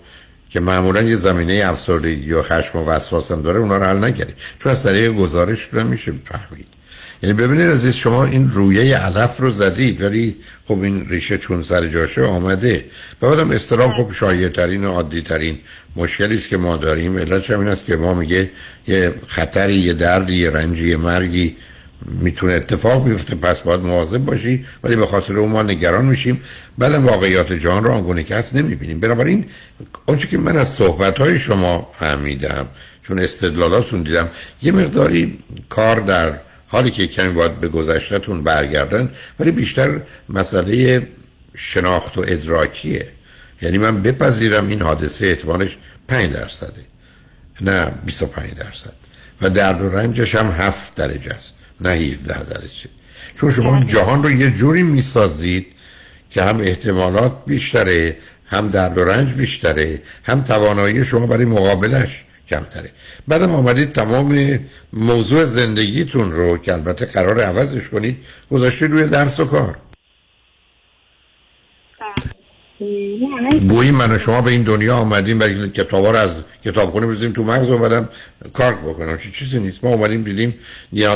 که 0.50 0.60
معمولا 0.60 1.02
یه 1.02 1.16
زمینه 1.16 1.62
افسردگی 1.66 2.26
یا 2.26 2.42
خشم 2.42 2.78
و 2.78 2.84
وسواس 2.84 3.32
هم 3.32 3.42
داره 3.42 3.58
اونا 3.58 3.76
رو 3.76 3.84
حل 3.84 4.04
نگیرید 4.04 4.36
چون 4.58 4.72
از 4.72 4.82
طریق 4.82 5.12
گزارش 5.12 5.62
رو 5.62 5.84
میشه 5.84 6.12
فهمید. 6.24 6.66
یعنی 7.22 7.34
ببینید 7.34 7.70
عزیز 7.70 7.94
شما 7.94 8.24
این 8.24 8.48
رویه 8.48 8.96
علف 8.96 9.40
رو 9.40 9.50
زدید 9.50 10.02
ولی 10.02 10.36
خب 10.64 10.82
این 10.82 11.08
ریشه 11.08 11.38
چون 11.38 11.62
سر 11.62 11.86
جاشه 11.86 12.22
آمده. 12.22 12.84
بعدم 13.20 13.50
استرام 13.50 13.92
خب 13.92 14.12
شایع 14.12 14.48
ترین 14.48 14.84
و 14.84 14.92
عادی 14.92 15.22
ترین 15.22 15.58
مشکلی 15.96 16.34
است 16.34 16.48
که 16.48 16.56
ما 16.56 16.76
داریم. 16.76 17.18
علتش 17.18 17.50
این 17.50 17.68
است 17.68 17.84
که 17.84 17.96
ما 17.96 18.14
میگه 18.14 18.50
یه 18.88 19.14
خطری 19.26 19.74
یه 19.74 19.92
دردی 19.92 20.34
یه 20.34 20.50
رنجی 20.50 20.88
یه 20.88 20.96
مرگی 20.96 21.56
می‌تونه 22.06 22.52
اتفاق 22.52 23.08
بیفته. 23.08 23.34
پس 23.34 23.60
باید 23.60 23.80
مواظب 23.80 24.18
باشی 24.18 24.64
ولی 24.84 24.96
به 24.96 25.06
خاطر 25.06 25.36
اون 25.36 25.50
ما 25.50 25.62
نگران 25.62 26.04
میشیم. 26.04 26.40
بعدم 26.78 27.06
واقعیات 27.06 27.52
جان 27.52 27.84
رو 27.84 27.90
آنگونه 27.90 28.22
که 28.22 28.36
هست 28.36 28.56
نمی‌بینیم. 28.56 29.00
بنابراین 29.00 29.46
آنچه 30.06 30.28
که 30.28 30.38
من 30.38 30.56
از 30.56 30.68
صحبت 30.68 31.18
های 31.18 31.38
شما 31.38 31.90
فهمیدم 31.98 32.66
چون 33.02 33.18
استدلالاتون 33.18 34.02
دیدم 34.02 34.28
یه 34.62 34.72
مقداری 34.72 35.38
کار 35.68 36.00
در 36.00 36.47
حالی 36.68 36.90
که 36.90 37.06
کمی 37.06 37.32
باید 37.32 37.60
به 37.60 37.68
گذشتهتون 37.68 38.42
برگردن 38.42 39.10
ولی 39.40 39.50
بیشتر 39.50 40.00
مسئله 40.28 41.08
شناخت 41.56 42.18
و 42.18 42.24
ادراکیه. 42.28 43.08
یعنی 43.62 43.78
من 43.78 44.02
بپذیرم 44.02 44.68
این 44.68 44.82
حادثه 44.82 45.26
احتمالش 45.26 45.76
5 46.08 46.32
درصده. 46.32 46.82
نه 47.60 47.92
25 48.04 48.50
درصد. 48.54 48.92
و 49.42 49.50
درد 49.50 49.82
و 49.82 49.88
رنجش 49.88 50.34
هم 50.34 50.50
7 50.50 50.94
درجه 50.94 51.30
است 51.30 51.56
نه 51.80 51.90
17 51.90 52.44
درجه. 52.44 52.88
چون 53.34 53.50
شما 53.50 53.84
جهان 53.84 54.22
رو 54.22 54.30
یه 54.30 54.50
جوری 54.50 54.82
می‌سازید 54.82 55.66
که 56.30 56.42
هم 56.42 56.60
احتمالات 56.60 57.32
بیشتره 57.46 58.16
هم 58.46 58.68
درد 58.68 58.98
و 58.98 59.04
رنج 59.04 59.32
بیشتره 59.32 60.02
هم 60.22 60.42
توانایی 60.42 61.04
شما 61.04 61.26
برای 61.26 61.44
مقابلش 61.44 62.24
کمتره. 62.50 62.90
بعدم 63.28 63.50
آمدید 63.50 63.92
تمام 63.92 64.58
موضوع 64.92 65.44
زندگیتون 65.44 66.32
رو 66.32 66.58
که 66.58 66.72
البته 66.72 67.06
قرار 67.06 67.40
عوضش 67.40 67.88
کنید 67.88 68.16
گذاشتید 68.50 68.90
روی 68.90 69.06
درس 69.06 69.40
و 69.40 69.44
کار. 69.44 69.78
گویی 73.68 73.90
من 73.90 74.10
و 74.10 74.18
شما 74.18 74.42
به 74.42 74.50
این 74.50 74.62
دنیا 74.62 74.96
آمدیم 74.96 75.38
برای 75.38 75.68
کتابا 75.68 76.10
رو 76.10 76.16
از 76.16 76.40
کتابخونه 76.64 77.06
بزنیم 77.06 77.32
تو 77.32 77.44
مغز 77.44 77.70
اومدم 77.70 78.08
کار 78.52 78.74
بکنم. 78.74 79.16
چه 79.16 79.30
چیزی 79.30 79.58
نیست. 79.58 79.84
ما 79.84 79.90
اومدیم 79.90 80.22
دیدیم 80.22 80.54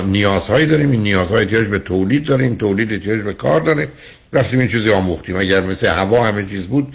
نیازهایی 0.07 0.67
داریم. 0.67 0.91
این 0.91 1.03
نیازهای 1.03 1.41
احتیاج 1.41 1.67
به 1.67 1.79
تولید 1.79 2.25
داریم. 2.25 2.55
تولید 2.55 2.93
احتیاج 2.93 3.21
به 3.21 3.33
کار 3.33 3.61
داره. 3.61 3.89
رفتیم 4.33 4.59
این 4.59 4.69
چیزی 4.69 4.91
آموختیم. 4.91 5.37
اگر 5.37 5.61
مثل 5.61 5.87
هوا 5.87 6.25
همه 6.25 6.47
چیز 6.47 6.69
بود 6.69 6.95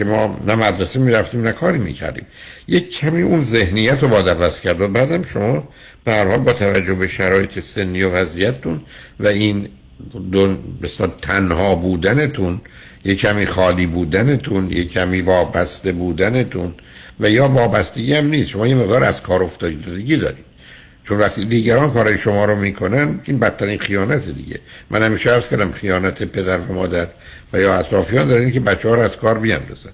که 0.00 0.06
ما 0.06 0.36
نه 0.46 0.54
مدرسه 0.54 1.00
می‌رفتیم 1.00 1.42
نه 1.42 1.52
کاری 1.52 1.78
می‌کردیم. 1.78 2.26
یک 2.68 2.98
کمی 2.98 3.22
اون 3.22 3.42
ذهنیت 3.42 4.02
رو 4.02 4.08
باید 4.08 4.28
عوض 4.28 4.60
کرد. 4.60 4.80
و 4.80 4.88
بعدم 4.88 5.22
شما 5.22 5.68
به 6.04 6.38
با 6.38 6.52
توجه 6.52 6.94
به 6.94 7.08
شرایط 7.08 7.60
سنی 7.60 8.02
و 8.02 8.10
وضعیتتون 8.10 8.80
و 9.20 9.26
این 9.26 9.68
دون 10.32 10.58
تنها 11.22 11.74
بودنتون 11.74 12.60
یک 13.04 13.20
کمی 13.20 13.46
خالی 13.46 13.86
بودنتون 13.86 14.70
یک 14.70 14.92
کمی 14.92 15.20
وابسته 15.20 15.92
بودنتون 15.92 16.74
و 17.20 17.30
یا 17.30 17.48
وابستگی 17.48 18.14
هم 18.14 18.26
نیست. 18.26 18.50
شما 18.50 18.66
یه 18.66 18.74
مقدار 18.74 19.04
از 19.04 19.22
کار 19.22 19.42
افتادگی 19.42 20.16
دارید. 20.16 20.49
چون 21.04 21.18
وقتی 21.18 21.44
دیگران 21.44 21.90
کارای 21.90 22.18
شما 22.18 22.44
رو 22.44 22.56
می‌کنن 22.56 23.20
این 23.24 23.38
بدترین 23.38 23.78
خیانت 23.78 24.28
دیگه. 24.28 24.60
من 24.90 25.02
همیشه 25.02 25.30
عرض 25.30 25.48
کردم 25.48 25.72
خیانت 25.72 26.22
پدر 26.22 26.58
و 26.58 26.72
مادر 26.72 27.06
و 27.52 27.60
یا 27.60 27.74
اطرافیان 27.74 28.28
دارن 28.28 28.50
که 28.50 28.60
بچه 28.60 28.88
ها 28.88 28.94
رو 28.94 29.00
از 29.00 29.16
کار 29.16 29.38
بیاندازن. 29.38 29.90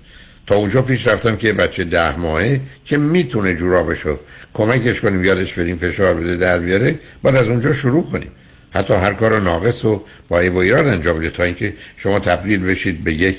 تا 0.47 0.55
اونجا 0.55 0.83
پیش 0.83 1.07
رفتم 1.07 1.37
که 1.37 1.53
بچه 1.53 1.85
ده 1.85 2.16
ماهه 2.16 2.61
که 2.85 2.99
می‌تونه 2.99 3.55
جورابشو 3.55 4.19
کمکش 4.55 5.01
کنیم 5.01 5.24
یادش 5.24 5.53
بدیم 5.53 5.78
فشار 5.78 6.15
بده 6.15 6.37
در 6.37 6.59
بیاره 6.59 6.99
بعد 7.23 7.37
از 7.37 7.49
اونجا 7.49 7.73
شروع 7.73 8.11
کنیم. 8.11 8.31
حتی 8.70 8.95
هر 8.95 9.15
کار 9.15 9.41
ناقص 9.41 9.85
رو 9.85 10.05
با 10.28 10.51
با 10.51 10.62
ایراد 10.62 10.87
انجام 10.87 11.19
بده 11.19 11.31
تا 11.31 11.43
اینکه 11.43 11.74
شما 11.97 12.19
تبدیل 12.19 12.65
بشید 12.65 13.05
به 13.05 13.12
یک 13.12 13.39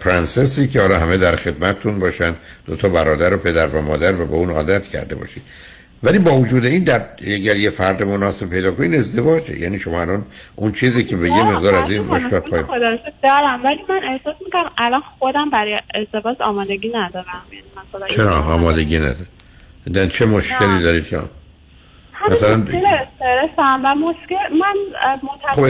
پرنسسی 0.00 0.68
که 0.68 0.80
حالا 0.80 0.98
همه 0.98 1.16
در 1.16 1.36
خدمتتون 1.36 1.98
باشن. 1.98 2.34
دو 2.66 2.76
تا 2.76 2.88
برادر 2.88 3.34
و 3.34 3.36
پدر 3.36 3.66
و 3.66 3.82
مادر 3.82 4.20
و 4.20 4.26
به 4.26 4.34
اون 4.34 4.50
عادت 4.50 4.88
کرده 4.88 5.14
باشید. 5.14 5.42
ولی 6.02 6.18
با 6.18 6.32
وجود 6.32 6.64
این 6.64 6.84
در 6.84 7.02
اگر 7.26 7.56
یه 7.56 7.70
فرد 7.70 8.02
مناسب 8.02 8.50
پیدا 8.50 8.72
کنین 8.72 8.94
ازدواجه. 8.94 9.58
یعنی 9.58 9.78
شما 9.78 10.00
الان 10.00 10.26
اون 10.56 10.72
چیزی 10.72 11.04
که 11.04 11.16
به 11.16 11.28
یه 11.28 11.42
مقدار 11.42 11.74
از 11.74 11.90
این 11.90 12.02
مشکلات 12.02 12.50
پای 12.50 12.62
دارم. 13.22 13.64
ولی 13.64 13.78
من 13.88 14.00
احساس 14.04 14.34
می‌کنم 14.44 14.70
الان 14.78 15.02
خودم 15.18 15.50
برای 15.50 15.78
ازدواج 15.94 16.36
آمادگی 16.42 16.88
ندارم. 16.88 17.42
یعنی 17.50 17.64
چرا 18.08 18.42
آمادگی 18.42 18.98
ندارم 18.98 20.08
چه 20.08 20.26
مشکلی 20.26 20.82
دارید 20.82 21.06
که؟ 21.06 21.18
مثلا 22.30 22.52
استرسم 22.52 23.80
و 23.84 23.94
مشکل 23.94 24.34
من 24.60 24.74
خب 25.52 25.66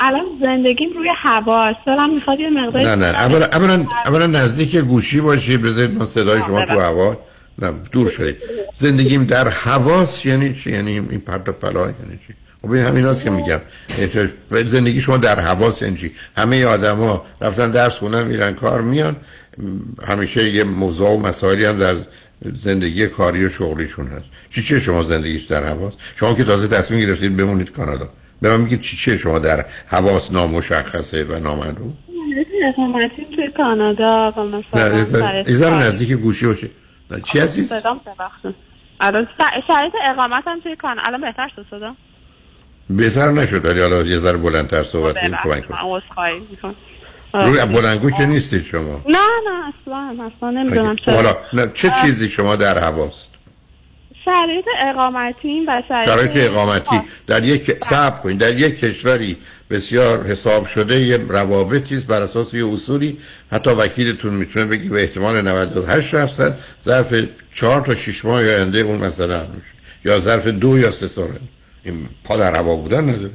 الان 0.00 0.24
زندگیم 0.42 0.92
روی 0.96 1.08
هوا 1.16 1.72
دلم 1.86 2.14
می‌خواد 2.14 2.40
یه 2.40 2.50
مقدار 2.50 2.82
نه 2.82 2.94
نه. 2.94 3.04
اولا 3.04 3.46
اولا 3.46 3.86
اولا 4.06 4.26
نزدیک 4.26 4.76
گوشی 4.76 5.20
باشی. 5.20 5.56
بذارید 5.56 5.98
ما 5.98 6.04
صدای 6.04 6.42
شما 6.42 6.64
تو 6.64 6.80
هوا. 6.80 7.16
نه 7.58 7.72
دور 7.92 8.08
شدید. 8.08 8.36
زندگیم 8.78 9.24
در 9.24 9.48
حواس 9.48 10.26
یعنی 10.26 10.54
چی؟ 10.54 10.70
یعنی 10.70 10.90
این 10.90 11.20
پرت 11.20 11.48
پلا 11.48 11.80
یعنی 11.80 12.18
چی؟ 12.26 12.34
خب 12.62 12.70
این 12.70 12.84
همین 12.84 13.04
هست 13.04 13.22
که 13.22 13.30
میگم. 13.30 13.60
زندگی 14.66 15.00
شما 15.00 15.16
در 15.16 15.40
حواس 15.40 15.82
یعنی 15.82 15.96
چی؟ 15.96 16.12
همه 16.36 16.64
آدما 16.64 17.24
رفتن 17.40 17.70
درس 17.70 17.98
خونن 17.98 18.22
میرن 18.26 18.54
کار 18.54 18.82
میان. 18.82 19.16
همیشه 20.06 20.50
یه 20.50 20.64
موضوع 20.64 21.10
و 21.10 21.18
مسائلی 21.18 21.64
هم 21.64 21.78
در 21.78 21.96
زندگی 22.54 23.06
کاری 23.06 23.44
و 23.44 23.48
شغلیشون 23.48 24.06
هست. 24.06 24.24
چی 24.50 24.62
چه 24.62 24.80
شما 24.80 25.02
زندگیش 25.02 25.42
در 25.42 25.64
حواس؟ 25.64 25.92
شما 26.16 26.34
که 26.34 26.44
تازه 26.44 26.68
تصمیم 26.68 27.00
گرفتید 27.00 27.36
بمونید 27.36 27.72
کانادا. 27.72 28.08
به 28.42 28.48
من 28.48 28.60
میگید 28.60 28.80
چی 28.80 28.96
چه 28.96 29.16
شما 29.16 29.38
در 29.38 29.64
حواس 29.86 30.32
نامشخصه 30.32 31.24
و 31.24 31.38
نامعلوم؟ 31.38 31.96
اقامتی 32.68 33.26
توی 33.36 33.50
کانادا 33.56 34.34
و 34.36 34.40
مثلا 34.40 35.42
ایزار 35.46 35.74
نزدیک 35.74 36.12
گوشی 36.12 36.46
باشه. 36.46 36.70
چی 37.24 37.38
عزیز؟ 37.38 37.72
الان 39.00 39.28
شرایط 39.66 39.92
اقامتم 40.10 40.60
توی 40.60 40.76
کانادا 40.76 41.02
الان 41.06 41.20
بهتر 41.20 41.48
شد 41.56 41.66
صدا؟ 41.70 41.94
بهتر 42.90 43.30
نشد 43.30 43.64
ولی 43.64 43.80
حالا 43.80 44.02
یه 44.02 44.18
ذره 44.18 44.36
بلندتر 44.36 44.82
صحبت 44.82 45.14
کنیم 45.14 45.36
کمک 45.42 45.68
کنیم. 45.68 46.76
روی 47.34 47.66
بلنگو 47.66 48.10
که 48.10 48.26
نیستید 48.26 48.64
شما. 48.64 49.02
نه 49.06 49.18
نه 49.46 49.72
اصلا 49.82 50.30
اصلا 50.36 50.50
نمی‌دونم 50.50 50.96
چرا. 50.96 51.14
حالا 51.14 51.36
نه 51.52 51.70
چه 51.74 51.90
چیزی 52.02 52.30
شما 52.30 52.56
در 52.56 52.78
هواست؟ 52.78 53.30
شرایط 54.24 54.64
اقامتی 54.82 55.60
و 55.68 55.82
شرایط, 55.88 56.04
شرایط 56.04 56.36
اقامتی. 56.36 57.00
در 57.26 57.44
یک 57.44 57.84
صبر 57.84 58.18
کنید. 58.20 58.38
در 58.38 58.58
یک 58.58 58.80
کشوری 58.80 59.36
بسیار 59.70 60.26
حساب 60.26 60.66
شده 60.66 61.00
یه 61.00 61.16
روابطی 61.16 61.96
است 61.96 62.06
بر 62.06 62.22
اساس 62.22 62.54
یه 62.54 62.66
اصولی. 62.72 63.18
حتی 63.52 63.70
وکیلتون 63.70 64.34
می‌تونه 64.34 64.64
بگی 64.64 64.88
به 64.88 65.00
احتمال 65.00 65.48
98 65.48 66.12
درصد 66.12 66.58
ظرف 66.82 67.14
4 67.52 67.80
تا 67.80 67.94
6 67.94 68.24
ماه 68.24 68.40
آینده 68.40 68.78
اون 68.78 69.02
حل 69.02 69.46
میشه. 69.46 69.74
یا 70.04 70.20
ظرف 70.20 70.46
دو 70.46 70.78
یا 70.78 70.90
سه 70.90 71.08
سال. 71.08 71.28
این 71.84 72.08
پا 72.24 72.36
در 72.36 72.54
هوا 72.54 72.76
بودن 72.76 73.08
نداره. 73.08 73.30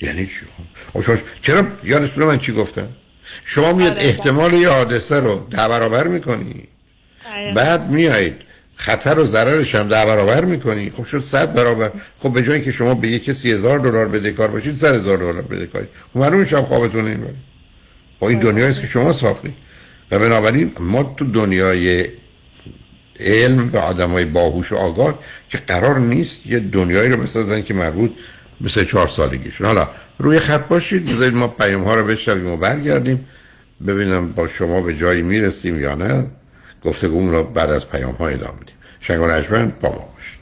یعنی 0.00 0.26
چی؟ 0.26 0.46
خب. 0.92 1.14
چرا 1.40 1.66
یادتونه 1.84 2.26
من 2.26 2.38
چی 2.38 2.52
گفتم؟ 2.52 2.88
شما 3.44 3.72
میاد 3.72 3.96
احتمال 3.98 4.52
یه 4.52 4.68
حادثه 4.68 5.20
رو 5.20 5.46
ده 5.50 5.68
برابر 5.68 6.06
می‌کنی. 6.06 6.68
بعد 7.54 7.90
میایید 7.90 8.49
خطر 8.80 9.18
و 9.18 9.24
ضررش 9.24 9.74
هم 9.74 9.88
ده 9.88 10.06
برابر 10.06 10.44
می‌کنی. 10.44 10.92
خب 10.96 11.04
شد 11.04 11.20
صد 11.20 11.54
برابر. 11.54 11.90
خب 12.18 12.32
به 12.32 12.42
جایی 12.42 12.62
که 12.62 12.70
شما 12.70 12.94
به 12.94 13.08
یک 13.08 13.24
کسی 13.24 13.52
هزار 13.52 13.78
دلار 13.78 14.08
بده 14.08 14.30
کار 14.30 14.48
باشید 14.48 14.74
سر 14.74 14.94
هزار 14.94 15.18
دلار 15.18 15.42
بده 15.42 15.66
کاری. 15.66 15.86
خب 16.12 16.18
معلومه 16.18 16.44
شب 16.44 16.64
خوابتون 16.64 17.04
نمی‌بره. 17.08 17.34
خب 18.20 18.24
این 18.24 18.38
دنیایی 18.38 18.70
است 18.70 18.80
که 18.80 18.86
شما 18.86 19.12
ساختید 19.12 19.54
و 20.10 20.18
بنابراین 20.18 20.72
ما 20.78 21.14
تو 21.16 21.24
دنیای 21.24 22.06
علم 23.20 23.70
و 23.72 23.76
آدم 23.76 24.10
های 24.10 24.24
باهوش 24.24 24.72
و 24.72 24.76
آگاه 24.76 25.18
که 25.48 25.58
قرار 25.58 25.98
نیست 25.98 26.46
یه 26.46 26.60
دنیایی 26.60 27.10
رو 27.10 27.16
بسازن 27.16 27.62
که 27.62 27.74
مربوط 27.74 28.10
به 28.60 28.68
سه 28.68 28.84
چهار 28.84 29.06
سالگیشون. 29.06 29.66
حالا 29.66 29.88
روی 30.18 30.38
خط 30.38 30.68
باشید. 30.68 31.10
بذارید 31.10 31.34
ما 31.34 31.48
پیام 31.48 31.82
ها 31.84 31.94
رو 31.94 32.06
بشنویم 32.06 32.46
و 32.46 32.56
برگردیم. 32.56 33.28
ببینم 33.86 34.32
با 34.32 34.48
شما 34.48 34.80
به 34.80 34.96
جایی 34.96 35.22
می‌رسیم 35.22 35.80
یا 35.80 35.94
نه. 35.94 36.26
گفتگوم 36.84 37.30
رو 37.30 37.44
بعد 37.44 37.70
از 37.70 37.88
پیام 37.88 38.14
ها 38.14 38.28
ادامه 38.28 38.58
میدیم 38.58 38.74
شنگ 39.00 39.20
و 39.20 39.26
با 39.80 39.88
ما 39.88 40.08
باشید. 40.14 40.40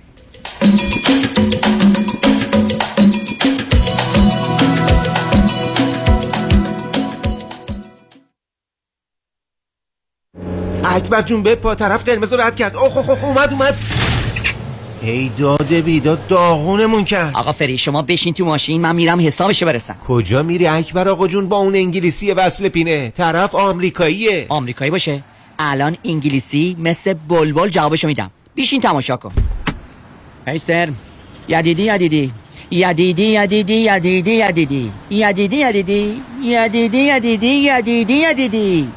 اکبر 10.85 11.23
جون 11.23 11.43
به 11.43 11.55
پا 11.55 11.74
طرف 11.74 12.05
قرمز 12.05 12.32
رد 12.32 12.56
کرد. 12.56 12.77
اوه 12.77 12.97
اوه 12.97 13.24
اومد 13.24 13.52
اومد. 13.52 13.78
ای 15.02 15.31
داده 15.39 15.82
بیداد 15.82 16.27
داغونمون 16.27 17.05
کرد. 17.05 17.36
آقا 17.36 17.52
فری 17.52 17.78
شما 17.78 18.02
بشین 18.02 18.35
تو 18.35 18.44
ماشین 18.44 18.81
من 18.81 18.97
میرم 18.97 19.27
حسابشو 19.27 19.66
برسم. 19.66 19.97
کجا 20.09 20.43
میری 20.43 20.66
اکبر 20.66 21.09
آقا 21.09 21.28
جون؟ 21.28 21.48
با 21.48 21.56
اون 21.56 21.74
انگلیسی 21.74 22.32
وصل 22.32 22.69
پینه. 22.69 23.10
طرف 23.10 23.55
آمریکاییه. 23.55 24.47
آمریکایی 24.48 24.90
باشه. 24.90 25.23
الان 25.59 25.97
انگلیسی 26.05 26.76
مثل 26.78 27.14
بلبل 27.14 27.68
جوابشو 27.68 28.06
میدم. 28.06 28.30
بیشین 28.55 28.80
تماشا 28.80 29.16
کن. 29.16 29.32
هی 30.47 30.59
سر. 30.59 30.89
یدیدی 31.48 31.82
یدیدی. 31.82 32.32
یدیدی 32.70 33.22
یدیدی 33.22 33.74
یدیدی 33.74 34.30
یدیدی. 34.30 34.93
یدیدی 35.10 35.56
یدیدی. 35.56 36.22
یدیدی 36.43 36.98
یدیدی 36.98 37.47
یدیدی 37.47 38.14
یدیدی. 38.14 38.89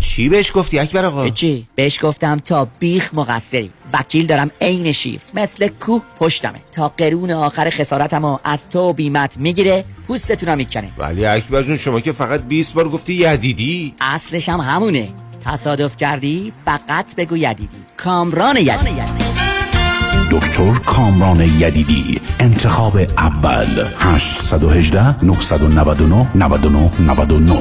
چی 0.00 0.28
بهش 0.28 0.52
گفتی 0.54 0.78
اکبر 0.78 1.04
آقا؟ 1.04 1.28
چی؟ 1.28 1.66
بهش 1.74 2.04
گفتم 2.04 2.38
تا 2.38 2.68
بیخ 2.78 3.14
مقصری. 3.14 3.70
وکیل 3.92 4.26
دارم 4.26 4.50
عین 4.60 4.92
شیر. 4.92 5.20
مثل 5.34 5.68
کوه 5.68 6.02
پشتمه. 6.18 6.60
تا 6.72 6.88
قرون 6.88 7.30
آخر 7.30 7.70
خسارتمو 7.70 8.38
از 8.44 8.58
تو 8.70 8.92
بیمت 8.92 9.38
می‌گیره 9.38 9.84
پوستتونم 10.06 10.58
می‌کنه. 10.58 10.90
ولی 10.98 11.26
اکبر 11.26 11.62
جون 11.62 11.76
شما 11.76 12.00
که 12.00 12.12
فقط 12.12 12.44
20 12.44 12.74
بار 12.74 12.88
گفتی 12.88 13.14
یدیدی. 13.14 13.94
اصلش 14.00 14.48
هم 14.48 14.60
همونه. 14.60 15.08
تصادف 15.44 15.96
کردی 15.96 16.52
فقط 16.64 17.14
بگو 17.16 17.36
یدیدی. 17.36 17.68
کامران 17.96 18.56
یدیدی. 18.56 19.02
دکتر 20.30 20.72
کامران 20.86 21.40
یدیدی. 21.40 22.20
انتخاب 22.40 22.96
اول. 23.18 23.88
818 23.98 25.24
999 25.24 26.26
99 26.34 26.90
99 27.00 27.58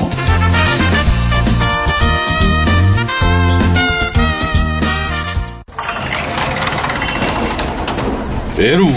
برو 8.57 8.88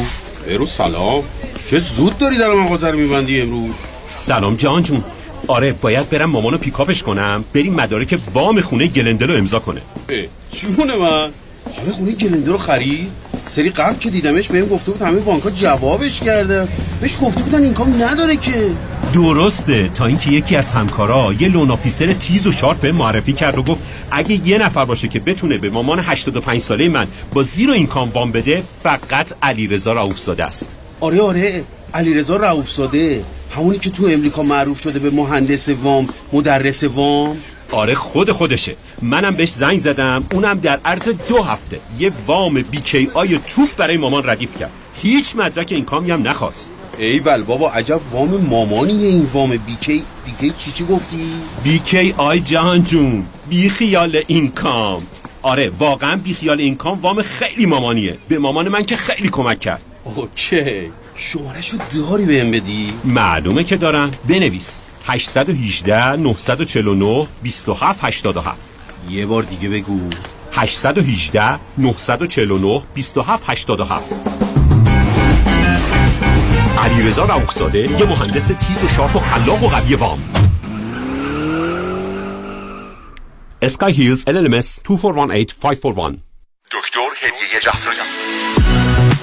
برو 0.47 0.67
سلام. 0.67 1.23
چه 1.71 1.79
زود 1.79 2.19
داری 2.19 2.39
در 2.39 2.49
مغازه 2.49 2.91
رو 2.91 2.99
میبندی 2.99 3.41
امروز؟ 3.41 3.75
سلام 4.07 4.57
جان 4.57 4.83
جون. 4.83 5.05
آره 5.47 5.73
باید 5.73 6.11
برم 6.11 6.31
مامانو 6.31 6.59
pick 6.59 6.81
up 6.81 6.92
ش 6.92 7.03
کنم 7.03 7.45
بریم 7.55 7.75
مدارک 7.75 8.19
وام 8.35 8.61
خونه 8.61 8.87
گلندلو 8.87 9.37
امضا 9.37 9.59
کنه. 9.59 9.81
جون 10.53 10.97
من؟ 10.97 11.31
حالا 11.79 11.93
خونه 11.93 12.13
گلندل 12.13 12.51
رو 12.51 12.59
خرید؟ 12.59 13.09
سری 13.49 13.71
قبل 13.71 13.99
که 13.99 14.11
دیدمش 14.11 14.49
بهم 14.49 14.67
گفته 14.67 14.91
بود 14.93 15.03
همه 15.03 15.21
بانک 15.21 15.43
ها 15.43 15.51
جوابش 15.51 16.21
کرده 16.21 16.69
بهش 17.01 17.17
گفته 17.23 17.43
بودن 17.43 17.63
income 17.63 18.03
نداره 18.03 18.37
که. 18.37 18.71
درسته 19.15 19.91
تا 19.95 20.07
اینکه 20.07 20.31
یکی 20.31 20.57
از 20.57 20.73
همکارا 20.73 21.35
یه 21.41 21.49
loan 21.49 21.71
officer 21.71 22.13
تیز 22.13 22.47
و 22.47 22.53
sharp 22.53 22.81
بهم 22.81 22.93
معرفی 22.93 23.33
کرد 23.33 23.59
و 23.59 23.63
گفت 23.63 23.83
اگه 24.11 24.49
یه 24.49 24.59
نفر 24.59 24.85
باشه 24.85 25.09
که 25.09 25.21
بتونه 25.21 25.59
به 25.59 25.71
مامان 25.71 25.99
85 25.99 26.61
ساله 26.61 26.89
من 26.89 27.07
با 27.35 27.43
zero 27.43 27.73
income 27.73 28.11
وام 28.11 28.33
بده 28.33 28.63
فقط 28.83 29.33
علیرضا 29.43 29.93
رؤوفزاده 29.93 30.45
است. 30.45 30.77
آره 31.01 31.21
آره. 31.21 31.65
علیرضا 31.97 32.37
رؤوفزاده 32.37 33.25
همونی 33.57 33.79
که 33.79 33.91
تو 33.91 34.07
امریکا 34.07 34.43
معروف 34.43 34.81
شده 34.81 34.99
به 34.99 35.11
مهندس 35.11 35.69
وام 35.69 36.09
مدرس 36.33 36.85
وام؟ 36.85 37.37
آره 37.73 37.95
خود 37.95 38.31
خودشه. 38.31 38.77
منم 39.03 39.35
بهش 39.35 39.49
زنگ 39.49 39.79
زدم 39.79 40.25
اونم 40.33 40.59
در 40.59 40.81
عرض 40.85 41.09
دو 41.29 41.43
هفته 41.43 41.81
یه 41.99 42.13
وام 42.27 42.55
BKI 42.63 43.39
توپ 43.39 43.77
برای 43.77 43.97
مامان 43.97 44.23
ردیف 44.27 44.59
کرد. 44.59 44.71
هیچ 45.03 45.37
مدرک 45.37 45.73
income 45.73 45.85
ی 45.85 46.11
هم 46.11 46.29
نخواست. 46.29 46.71
ایول 46.99 47.43
بابا 47.43 47.71
عجب 47.71 48.01
وام 48.13 48.29
مامانیه 48.29 49.09
این 49.09 49.29
وام 49.33 49.51
BK 49.51 50.05
BK 50.27 50.55
چی 50.59 50.73
چی 50.73 50.85
گفتی؟ 50.85 51.27
BKI 51.65 52.41
جهان 52.41 52.85
جون 52.85 53.27
بی 53.49 53.69
خیال 53.69 54.23
income. 54.27 55.03
آره 55.43 55.73
واقعا 55.79 56.17
بی 56.17 56.35
خیال 56.35 56.61
income 56.61 57.01
وام 57.01 57.23
خیلی 57.23 57.67
مامانیه. 57.67 58.17
به 58.29 58.39
مامان 58.39 58.69
من 58.69 58.85
که 58.85 58.97
خیلی 58.97 59.29
کمک 59.29 59.61
کرد. 59.61 59.83
اوکی. 60.05 60.91
شمارشو 61.17 61.77
داری 61.95 62.25
بهم 62.25 62.51
بدی؟ 62.51 62.93
معلومه 63.05 63.65
که 63.65 63.77
دارم. 63.77 64.11
بنویس. 64.29 64.81
818 65.07 66.17
949 66.17 67.27
27 67.43 68.05
87 68.05 68.59
یه 69.11 69.27
بار 69.27 69.43
دیگه 69.43 69.69
بگو. 69.69 70.01
818 70.53 71.59
949 71.79 72.83
27 72.95 73.51
87 73.51 74.15
علیرضا 76.79 77.25
رؤوفزاده 77.25 77.79
یه 77.79 78.07
مهندس 78.07 78.47
تیز 78.47 78.85
و 78.85 78.89
sharp 78.89 79.17
و 79.17 79.19
خلاق 79.19 79.63
و 79.63 79.69
قوی 79.69 79.95
وام. 79.95 80.23
اسکای 83.63 83.93
هیلز 83.93 84.25
LLMS 84.25 84.83
2418 84.85 85.55
541 85.63 86.21
دکتر 86.71 87.01
هدیه 87.23 87.61
جعفری 87.61 87.97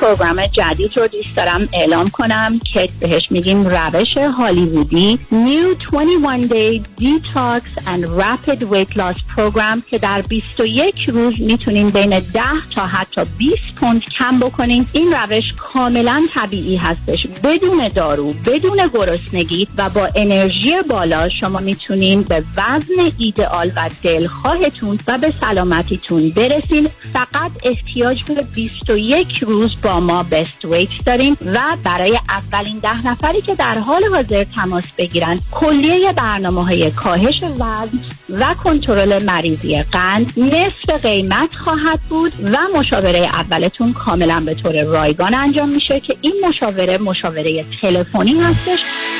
پروگرام 0.04 0.48
جدید 0.48 0.98
رو 0.98 1.08
دوست 1.08 1.36
دارم 1.36 1.70
اعلام 1.74 2.10
کنم 2.10 2.60
که 2.74 2.90
بهش 3.00 3.28
میگیم 3.32 3.68
روش 3.68 4.18
هالیوودی. 4.18 5.20
New 5.32 5.76
21 5.92 6.50
Day 6.50 6.82
Detox 7.02 7.62
and 7.86 8.04
Rapid 8.22 8.60
Weight 8.72 8.98
Loss 8.98 9.20
Program 9.36 9.90
که 9.90 9.98
در 9.98 10.22
21 10.22 10.96
روز 11.08 11.34
می‌تونین 11.40 11.90
بین 11.90 12.10
10 12.10 12.42
تا 12.76 12.86
حتی 12.86 13.22
20 13.38 13.56
پوند 13.78 14.02
کم 14.06 14.40
بکنین. 14.40 14.86
این 14.94 15.14
روش 15.14 15.54
کاملا 15.58 16.24
طبیعی 16.34 16.76
هستش. 16.76 17.28
بدون 17.44 17.88
دارو 17.88 18.34
بدون 18.34 18.90
گرسنگی 18.94 19.68
و 19.78 19.90
با 19.90 20.10
انرژی 20.16 20.82
بالا 20.90 21.30
شما 21.40 21.60
می‌تونین 21.60 22.22
به 22.22 22.44
وزن 22.58 23.12
ایدئال 23.18 23.72
و 23.76 23.90
دلخواهتون 24.04 25.00
و 25.08 25.18
به 25.18 25.34
سلامتیتون 25.42 26.30
برسین. 26.30 26.90
فقط 27.14 27.52
احتیاج 27.64 28.24
به 28.24 28.46
21 28.56 29.38
روز 29.44 29.72
با 29.84 29.93
ما 30.00 30.24
بست 30.24 30.66
ویت 30.66 30.90
داریم 31.06 31.38
و 31.46 31.60
برای 31.84 32.20
اولین 32.30 32.80
ده 32.80 33.08
نفری 33.08 33.42
که 33.42 33.56
در 33.56 33.78
حال 33.78 34.04
حاضر 34.14 34.46
تماس 34.56 34.84
بگیرن 34.98 35.40
کلیه 35.52 36.14
برنامه 36.14 36.66
های 36.66 36.92
کاهش 36.92 37.44
وزن 37.44 38.00
و 38.30 38.54
کنترل 38.64 39.24
مریضی 39.24 39.84
قند 39.84 40.34
نصف 40.38 40.90
قیمت 41.04 41.56
خواهد 41.56 42.00
بود 42.10 42.34
و 42.44 42.80
مشاوره 42.80 43.20
اولتون 43.20 43.94
کاملا 43.94 44.44
به 44.46 44.54
طور 44.54 44.84
رایگان 44.84 45.34
انجام 45.34 45.70
میشه 45.70 46.00
که 46.00 46.18
این 46.22 46.34
مشاوره 46.48 46.98
مشاوره 46.98 47.66
تلفنی 47.82 48.40
هستش. 48.40 49.13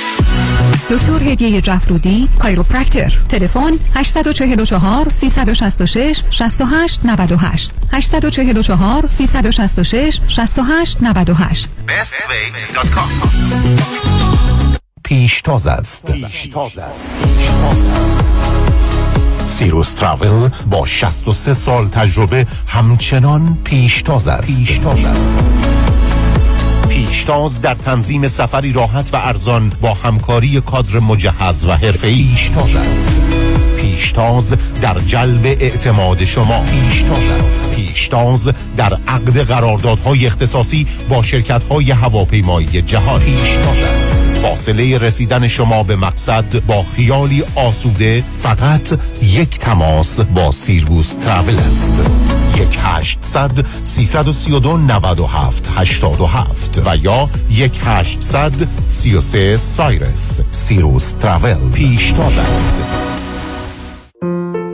دکتر 0.90 1.24
هدیه 1.24 1.62
جفرودی 1.62 2.30
کایروپرکتر. 2.40 3.20
تلفن 3.30 3.72
844 3.96 5.10
366 5.10 6.22
68 6.30 7.06
98 7.06 7.72
844 7.92 9.08
366 9.08 10.20
68 10.28 10.98
98 11.02 11.70
پیشتاز 15.04 15.68
است 15.68 16.12
پیشتاز 16.12 16.78
است. 16.78 17.14
سیروس 19.46 19.94
تراول 19.94 20.50
با 20.70 20.86
63 20.86 21.54
سال 21.54 21.88
تجربه 21.88 22.48
همچنان 22.68 23.58
پیشتاز 23.64 24.28
است. 24.28 24.60
پیشتاز 24.60 25.06
است. 25.06 25.40
پیشتاز 27.14 27.62
در 27.62 27.74
تنظیم 27.74 28.28
سفری 28.28 28.72
راحت 28.72 29.14
و 29.14 29.18
ارزان 29.18 29.72
با 29.82 29.94
همکاری 29.94 30.62
کادر 30.62 31.00
مجهز 31.00 31.66
و 31.66 31.72
حرفه‌ای. 31.72 32.28
پیشتاز 32.36 32.76
است. 32.76 33.53
پیشتاز 34.04 34.56
در 34.82 35.00
جلب 35.00 35.46
اعتماد 35.46 36.26
شما. 36.26 36.64
پیشتاز 36.64 37.30
است. 37.44 37.76
پیشتاز 37.76 38.52
در 38.78 38.98
عقد 39.08 39.38
قراردادهای 39.38 40.26
اختصاصی 40.28 40.88
با 41.10 41.22
شرکت‌های 41.22 41.92
هواپیمایی 41.92 42.82
جهان. 42.82 43.22
پیشتاز 43.22 43.78
است. 43.98 44.18
فاصله 44.18 44.98
رسیدن 44.98 45.48
شما 45.48 45.84
به 45.84 45.96
مقصد 45.96 46.66
با 46.68 46.84
خیالی 46.96 47.44
آسوده 47.56 48.24
فقط 48.42 49.00
یک 49.22 49.60
تماس 49.60 50.20
با 50.20 50.52
سیربوس 50.52 51.14
تراول 51.14 51.56
است. 51.56 52.02
یک 52.58 52.80
هشتصد 52.84 53.66
سیصد 53.84 54.28
و 54.28 54.34
سی 54.34 54.52
و 54.52 54.60
دو 54.60 54.78
نود 54.78 55.20
و 55.20 55.28
هفت 55.28 55.70
هشتاد 55.76 56.22
و 56.22 56.26
هفت 56.26 56.82
و 56.86 56.98
یا 56.98 57.30
یک 57.52 57.82
هشتصد 57.86 58.68
سی 58.88 59.16
و 59.16 59.22
سه 59.22 59.58
سایرس. 59.58 60.42
سیروس 60.52 61.12
تراول 61.12 61.72
پیشتاز 61.74 62.38
است. 62.38 62.74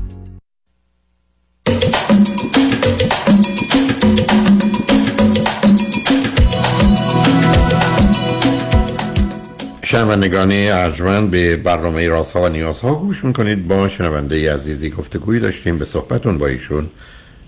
شنوندگان 9.91 10.51
ارجمند 10.51 11.31
به 11.31 11.57
برنامه 11.57 12.07
رازها 12.07 12.41
و 12.41 12.49
نیازها 12.49 12.95
گوش 12.95 13.25
می‌کنید. 13.25 13.67
با 13.67 13.87
شنونده 13.87 14.53
عزیزی 14.53 14.89
گفتگویی 14.89 15.39
داشتیم 15.39 15.77
به 15.77 15.85
صحبتون 15.85 16.37
با 16.37 16.47
ایشون 16.47 16.89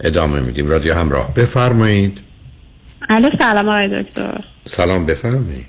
ادامه 0.04 0.40
میدیم. 0.40 0.68
رادیو 0.68 0.94
همراه 0.94 1.34
بفرمایید. 1.34 2.20
الو 3.10 3.30
سلام 3.40 3.70
آقای 3.70 4.04
دکتر. 4.04 4.44
سلام 4.66 5.06
بفرمایید. 5.06 5.66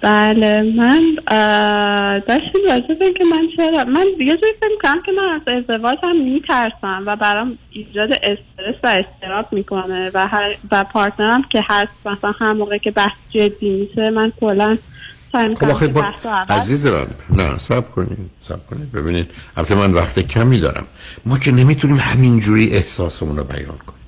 بله 0.00 0.62
من 0.76 1.16
داشتیم 2.28 2.62
راجع 2.68 2.94
به 2.94 3.12
که 3.12 3.24
من 3.24 3.48
چرا 3.56 3.84
من 3.84 4.06
یه 4.18 4.26
جایی 4.26 4.54
فکر 4.60 4.78
کنم 4.82 5.02
که 5.06 5.12
من 5.12 5.22
از 5.34 5.40
ازدواج 5.46 5.98
هم 6.04 6.22
میترسم 6.22 7.02
و 7.06 7.16
برام 7.16 7.58
ایجاد 7.70 8.12
استرس 8.12 8.76
و 8.84 8.86
استراب 8.86 9.52
می‌کنه 9.52 10.10
و 10.14 10.26
هر 10.26 10.54
و 10.70 10.84
پارتنرم 10.84 11.42
که 11.50 11.62
هست 11.68 11.92
مثلا 12.06 12.32
هر 12.40 12.52
موقع 12.52 12.78
که 12.78 12.90
بحث 12.90 13.16
جدی 13.30 13.70
میشه 13.70 14.10
من 14.10 14.32
کلا 14.40 14.78
خب 15.32 15.64
آخه 15.64 15.86
که 15.86 15.92
با... 15.92 16.00
بحث 16.00 16.26
رو 16.26 16.30
عوض 16.30 16.50
عزیز 16.50 16.86
من 16.86 17.06
نه 17.30 17.58
سب 17.58 17.90
کنید 17.90 18.18
سب 18.48 18.66
کنید 18.66 18.92
ببینید 18.92 19.30
البته 19.56 19.74
من 19.74 19.92
وقت 19.92 20.18
کمی 20.18 20.60
دارم. 20.60 20.86
ما 21.26 21.38
که 21.38 21.52
نمی‌تونیم 21.52 21.96
همینجوری 21.96 22.70
احساسمون 22.70 23.36
رو 23.36 23.44
بیان 23.44 23.64
کنیم. 23.66 24.02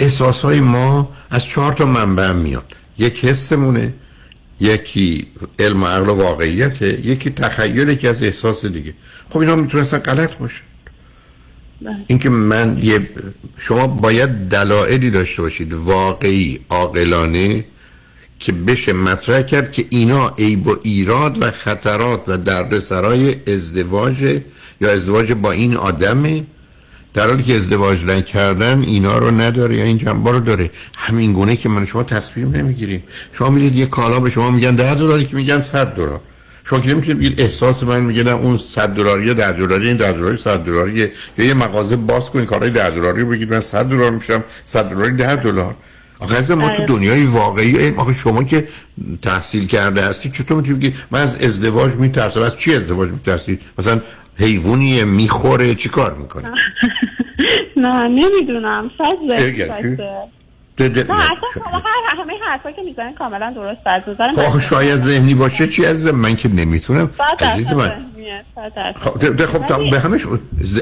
احساس 0.00 0.42
های 0.42 0.60
ما 0.60 1.16
از 1.30 1.44
چهار 1.44 1.72
تا 1.72 1.86
منبع 1.86 2.32
میاد. 2.32 2.72
یک 2.98 3.24
حسمونه 3.24 3.94
یکی 4.60 5.26
علم 5.58 5.82
و 5.82 5.86
عقل 5.86 6.08
و 6.08 6.14
واقعیته 6.14 7.06
یکی 7.06 7.30
تخیل 7.30 7.88
یکی 7.88 8.08
از 8.08 8.22
احساس 8.22 8.66
دیگه. 8.66 8.94
خب 9.30 9.38
اینا 9.38 9.56
می‌تونه 9.56 9.82
اصلا 9.82 9.98
غلط 9.98 10.34
باشه. 10.34 10.62
اینکه 12.06 12.30
من 12.30 12.78
یه 12.82 13.10
شما 13.56 13.86
باید 13.86 14.48
دلایلی 14.48 15.10
داشته 15.10 15.42
باشید. 15.42 15.72
واقعی 15.72 16.60
عاقلانه 16.70 17.64
که 18.38 18.52
بشه 18.52 18.92
مطرح 18.92 19.42
کرد 19.42 19.72
که 19.72 19.84
اینا 19.90 20.28
عیب 20.38 20.66
و 20.66 20.76
ایراد 20.82 21.42
و 21.42 21.50
خطرات 21.50 22.22
و 22.26 22.36
دردسرای 22.36 23.36
ازدواج 23.46 24.40
یا 24.80 24.90
ازدواج 24.90 25.32
با 25.32 25.52
این 25.52 25.76
آدمه. 25.76 26.44
در 27.14 27.26
حالی 27.28 27.42
که 27.42 27.56
ازدواج 27.56 28.04
نکردن 28.04 28.82
اینا 28.82 29.18
رو 29.18 29.30
نداره 29.30 29.76
یا 29.76 29.84
این 29.84 29.98
جنبا 29.98 30.30
رو 30.30 30.40
داره. 30.40 30.70
همین 30.96 31.32
گونه 31.32 31.56
که 31.56 31.68
من 31.68 31.86
شما 31.86 32.02
تصمیم 32.02 32.50
نمی‌گیریم. 32.56 33.02
شما 33.32 33.50
میرید 33.50 33.76
یه 33.76 33.86
کالا 33.86 34.20
به 34.20 34.30
شما 34.30 34.50
میگن 34.50 34.74
10 34.74 34.94
دلاری 34.94 35.24
که 35.24 35.36
میگن 35.36 35.60
100 35.60 35.94
دلار. 35.94 36.20
شما 36.64 36.80
که 36.80 36.88
نمی‌تونید 36.88 37.18
بگید 37.18 37.40
احساس 37.40 37.82
من 37.82 38.00
میگه 38.00 38.22
نه 38.22 38.30
اون 38.30 38.58
100 38.74 38.88
دلاری 38.88 39.34
10 39.34 39.52
دلاری 39.52 39.88
این 39.88 39.96
10 39.96 40.12
دلاری 40.12 40.38
100 40.38 40.58
دلاریه 40.58 41.12
یا 41.38 41.44
یه 41.44 41.54
مغازه 41.54 41.96
باز 41.96 42.30
کنید 42.30 42.46
کارهای 42.46 42.70
10 42.70 42.90
دلاری 42.90 43.24
بگید 43.24 43.52
من 43.52 43.60
100 43.60 43.84
دلار 43.84 44.10
میشم 44.10 44.44
100 44.64 44.84
دلاری 44.84 45.16
10 45.16 45.36
دلار. 45.36 45.76
آخه 46.20 46.54
ما 46.54 46.68
تو 46.68 46.86
دنیای 46.86 47.26
واقعی 47.26 47.94
آخه 47.96 48.12
شما 48.12 48.44
که 48.44 48.68
تحصیل 49.22 49.66
کرده 49.66 50.02
هستی 50.02 50.30
چطور 50.30 50.56
می‌تونید 50.56 50.78
بگید 50.80 50.94
من 51.10 51.20
از 51.20 51.36
ازدواج 51.36 51.92
میترسم؟ 51.94 52.42
از 52.42 52.56
چی 52.56 52.74
ازدواج 52.74 53.10
میترسید 53.10 53.60
مثلا 53.78 54.00
حیوانی 54.38 55.04
می‌خوره 55.04 55.74
چیکار 55.74 56.14
می‌کنه 56.14 56.50
نه 57.76 58.02
نمی‌دونم. 58.08 58.90
شاید؟ 58.98 59.68
باشه. 59.68 59.98
ده- 60.76 60.88
ده- 60.88 61.12
نه 61.12 61.20
اصلا 61.24 61.36
شما 61.54 61.78
هر 61.78 62.22
همه 62.22 62.32
حرفا 62.48 62.70
که 62.70 62.82
می‌زنین 62.82 63.14
کاملا 63.14 63.52
درست 63.56 63.80
از 63.86 64.02
نظر 64.08 64.42
خب 64.42 64.60
شاید 64.60 64.96
ذهنی 64.96 65.34
باشه 65.34 65.68
چی 65.68 65.84
از 65.86 66.06
من 66.06 66.36
که 66.36 66.48
نمی‌تونم. 66.48 67.10
عزیز 67.40 67.72
من. 67.72 68.06
خب 68.96 69.46
خب 69.46 69.90
به 69.90 70.00
همش. 70.00 70.20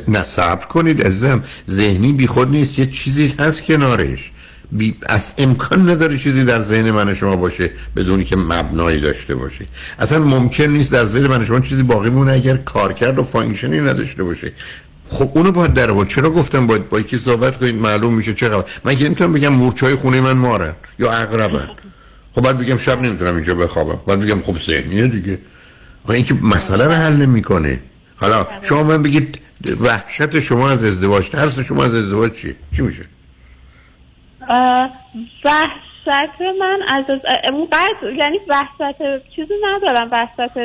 نه 0.09 0.23
صبر 0.23 0.67
کنید 0.67 1.03
عزیزم. 1.07 1.45
ذهنی 1.71 2.13
بی 2.13 2.27
خود 2.27 2.51
نیست. 2.51 2.79
یه 2.79 2.87
چیزی 2.87 3.35
هست 3.39 3.65
کنارش. 3.65 4.33
بی... 4.73 4.97
از 5.07 5.33
امکان 5.39 5.91
نداره 5.91 6.19
چیزی 6.19 6.45
در 6.45 6.61
ذهن 6.61 6.91
من 6.91 7.09
و 7.09 7.15
شما 7.15 7.37
باشه 7.37 7.71
بدونی 7.97 8.25
که 8.25 8.37
مبنایی 8.37 9.01
داشته 9.01 9.35
باشه. 9.35 9.67
اصلا 9.99 10.19
ممکن 10.19 10.65
نیست 10.65 10.93
در 10.93 11.05
ذهن 11.05 11.27
من 11.27 11.43
و 11.43 11.45
شما 11.45 11.61
چیزی 11.61 11.83
باقی 11.83 12.11
مونه 12.11 12.33
اگر 12.33 12.57
کارکرد 12.57 13.19
و 13.19 13.23
function 13.23 13.74
ی 13.74 13.81
نداشته 13.81 14.25
باشه. 14.25 14.53
خب 15.09 15.31
اونو 15.35 15.53
باید 15.53 15.75
در 15.75 15.91
آورد. 15.91 16.09
چرا 16.09 16.31
گفتم 16.31 16.67
باید 16.67 16.89
با 16.89 17.01
یکی 17.01 17.19
صحبت 17.19 17.59
کنید؟ 17.59 17.75
معلوم 17.75 18.15
میشه 18.15 18.35
چقدر 18.35 18.65
من 18.85 18.97
که 18.97 19.05
نمی‌تونم 19.05 19.33
بگم 19.33 19.49
مورچای 19.49 19.95
خونه 19.95 20.21
من 20.21 20.33
مارن 20.33 20.73
یا 20.99 21.13
عقربن 21.13 21.69
خب 22.33 22.43
باید 22.43 22.59
بگم 22.59 22.79
شب 22.79 23.03
نمی‌تونم 23.03 23.35
اینجا 23.35 23.55
بخوابم. 23.55 24.01
باید 24.07 24.21
بگم 24.21 24.41
خب 24.41 24.59
ذهنیه 24.59 25.07
دیگه. 25.07 25.39
آقا 26.05 26.13
این 26.13 26.25
که 26.25 26.35
مسئله 26.35 26.85
رو 26.85 26.93
حل 26.93 27.13
نمی‌کنه. 27.13 27.81
حالا 28.17 28.47
شما 28.63 28.83
من 28.83 29.03
بگید 29.03 29.39
وحشت 29.81 30.41
شما 30.41 30.71
از 30.71 30.85
ازدواج 30.85 31.29
ترس 31.29 31.59
شما 31.59 31.85
از 31.85 31.95
ازدواج 31.95 32.33
چیه؟ 32.33 32.57
چی 32.77 32.83
میشه؟ 32.83 33.05
وحشت 35.45 36.41
من 36.61 36.79
از 36.89 37.05
از 37.11 37.21
اون 37.53 37.67
بعد 37.67 38.17
یعنی 38.17 38.39
وحشت 38.49 38.99
چیزی 39.37 39.55
ندارم 39.65 40.09
وحشت 40.13 40.57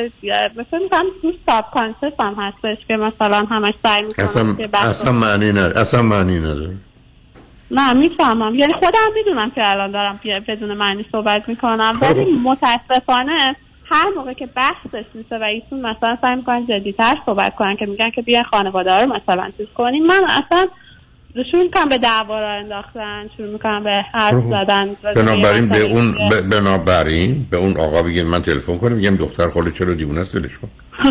مثلا 0.58 0.80
میگم 0.80 1.06
تو 1.22 1.32
ساب 1.48 1.66
کانسپت 1.74 2.22
هم 2.22 2.34
هستش 2.38 2.86
که 2.86 2.98
مثلا 2.98 3.46
همش 3.46 3.74
سعی 3.84 4.02
می‌کنم 4.02 4.26
اصلا 4.26 4.54
که 4.54 4.70
اصلا 4.78 5.12
معنی 5.12 5.52
نداره. 5.52 5.80
اصلا 5.80 6.02
معنی 6.02 6.40
نداره. 6.40 6.76
نه 7.72 7.94
می‌فهمم. 7.94 8.56
یعنی 8.56 8.74
خودم 8.74 9.14
می‌دونم 9.16 9.52
که 9.52 9.72
الان 9.72 9.92
دارم 9.92 10.20
بیا- 10.24 10.40
بدون 10.48 10.74
معنی 10.74 11.06
صحبت 11.12 11.50
می‌کنم 11.50 11.94
خب. 11.94 12.12
ولی 12.12 12.26
متاسفانه 12.44 13.56
هر 13.86 14.10
موقع 14.16 14.34
که 14.34 14.46
بحثش 14.46 15.06
میشه 15.14 15.38
و 15.38 15.44
ایشون 15.44 15.82
مثلا 15.82 16.18
سعی 16.22 16.36
می‌کنن 16.36 16.68
جدیتر 16.68 17.18
صحبت 17.26 17.56
کنن 17.56 17.76
که 17.76 17.86
میگن 17.86 18.10
که 18.10 18.22
بیاین 18.22 18.44
خانواده 18.44 19.02
رو 19.02 19.14
مثلا 19.14 19.52
چیز 19.58 19.68
کنیم 19.76 20.06
من 20.06 20.24
اصلا 20.28 20.68
شروع 21.52 21.64
می‌کنم 21.64 21.90
به 21.90 21.98
دعوا 21.98 22.40
را 22.40 22.50
انداختن 22.52 23.30
شروع 23.38 23.52
می‌کنم 23.54 23.84
به 23.84 24.06
حرف. 24.14 24.44
زدن. 24.44 24.90
بنابراین 25.16 25.68
به 25.70 25.82
اون. 25.82 26.12
ب- 26.32 26.42
بنابراین 26.42 27.48
به 27.50 27.58
اون 27.58 27.78
آقا 27.78 28.04
بگین 28.04 28.26
من 28.26 28.42
تلفن 28.42 28.78
کنم 28.78 28.92
میگم 28.96 29.16
دختر 29.16 29.50
خاله 29.50 29.72
چرا 29.72 29.94
دیوونه 29.94 30.20
است؟ 30.22 30.36
ولش 30.36 30.58
کن. 30.58 30.70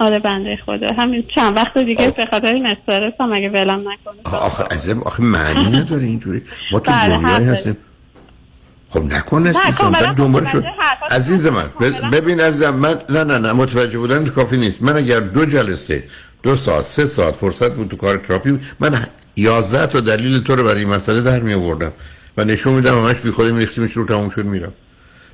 آره 0.00 0.18
بنده 0.18 0.58
خدا. 0.66 0.88
همین 0.98 1.24
چند 1.34 1.56
وقت 1.56 1.78
دیگه 1.78 2.10
به 2.10 2.26
خاطر 2.30 2.54
این 2.54 2.66
استرس 2.66 3.12
هم 3.20 3.32
اگه 3.32 3.48
ولم 3.48 3.80
نکنه. 3.80 4.34
آخه 4.36 4.64
عزیزم 4.64 5.00
آخه 5.02 5.22
معنی 5.22 5.64
نداره 5.78 6.02
اینجوری. 6.02 6.42
ما 6.72 6.80
تو 6.80 6.90
بله، 6.90 7.08
دنیایی 7.16 7.44
حق 7.46 7.54
هستیم. 7.54 7.76
خب 8.90 9.02
نکن 9.04 9.42
نه، 9.42 9.48
عزیزم 9.48 9.70
کاملا 9.70 10.06
بعد 10.06 10.16
دنبال 10.16 10.44
شد 10.46 10.64
عزیز 11.10 11.46
من 11.46 11.70
ببین 12.12 12.40
عزیزم 12.40 12.70
من 12.74 12.98
نه 13.10 13.24
نه 13.24 13.38
نه 13.38 13.52
متوجه 13.52 13.98
بودن 13.98 14.26
کافی 14.26 14.56
نیست. 14.56 14.82
من 14.82 14.96
اگر 14.96 15.20
دو 15.20 15.44
جلسه 15.46 16.04
دو 16.42 16.56
ساعت 16.56 16.84
سه 16.84 17.06
ساعت 17.06 17.34
فرصت 17.36 17.72
بود 17.74 17.88
تو 17.88 17.96
کار 17.96 18.16
تراپی 18.16 18.58
من 18.80 18.94
یازده 19.38 19.86
تا 19.86 20.00
دلیل 20.00 20.42
تو 20.42 20.56
رو 20.56 20.64
برای 20.64 20.80
این 20.80 20.88
مسئله 20.88 21.20
در 21.20 21.40
می 21.40 21.54
آوردم 21.54 21.92
و 22.36 22.44
نشون 22.44 22.74
میدم 22.74 22.98
همش 22.98 23.16
بی 23.16 23.30
خودی 23.30 23.52
میریختیمش 23.52 23.92
رو 23.92 24.06
تموم 24.06 24.28
شد 24.28 24.44
میرم. 24.44 24.72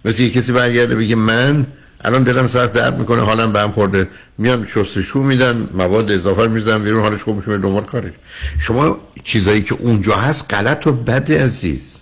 مثل 0.05 0.23
یه 0.23 0.31
کسی 0.31 0.53
برگرده 0.53 0.95
بگه 0.97 1.17
من 1.17 1.67
الان 2.05 2.23
دلم 2.23 2.47
سخت 2.47 2.73
درد 2.73 2.99
می‌کنه 2.99 3.21
حالم 3.21 3.53
به 3.53 3.61
هم 3.61 3.73
خورده. 3.73 4.09
میان 4.39 4.67
شستشو 4.67 5.19
میدن 5.19 5.69
مواد 5.75 6.11
اضافه 6.11 6.43
رو 6.43 6.51
می‌زنن 6.51 6.85
بیرون 6.85 7.03
حالش 7.03 7.23
خوب 7.23 7.37
میشه 7.37 7.59
دنبال 7.59 7.85
کارش. 7.85 8.13
شما 8.61 8.99
چیزایی 9.25 9.63
که 9.63 9.75
اونجا 9.75 10.17
هست 10.17 10.55
غلط 10.55 10.87
و 10.87 10.93
بده 10.93 11.45
عزیز. 11.45 12.01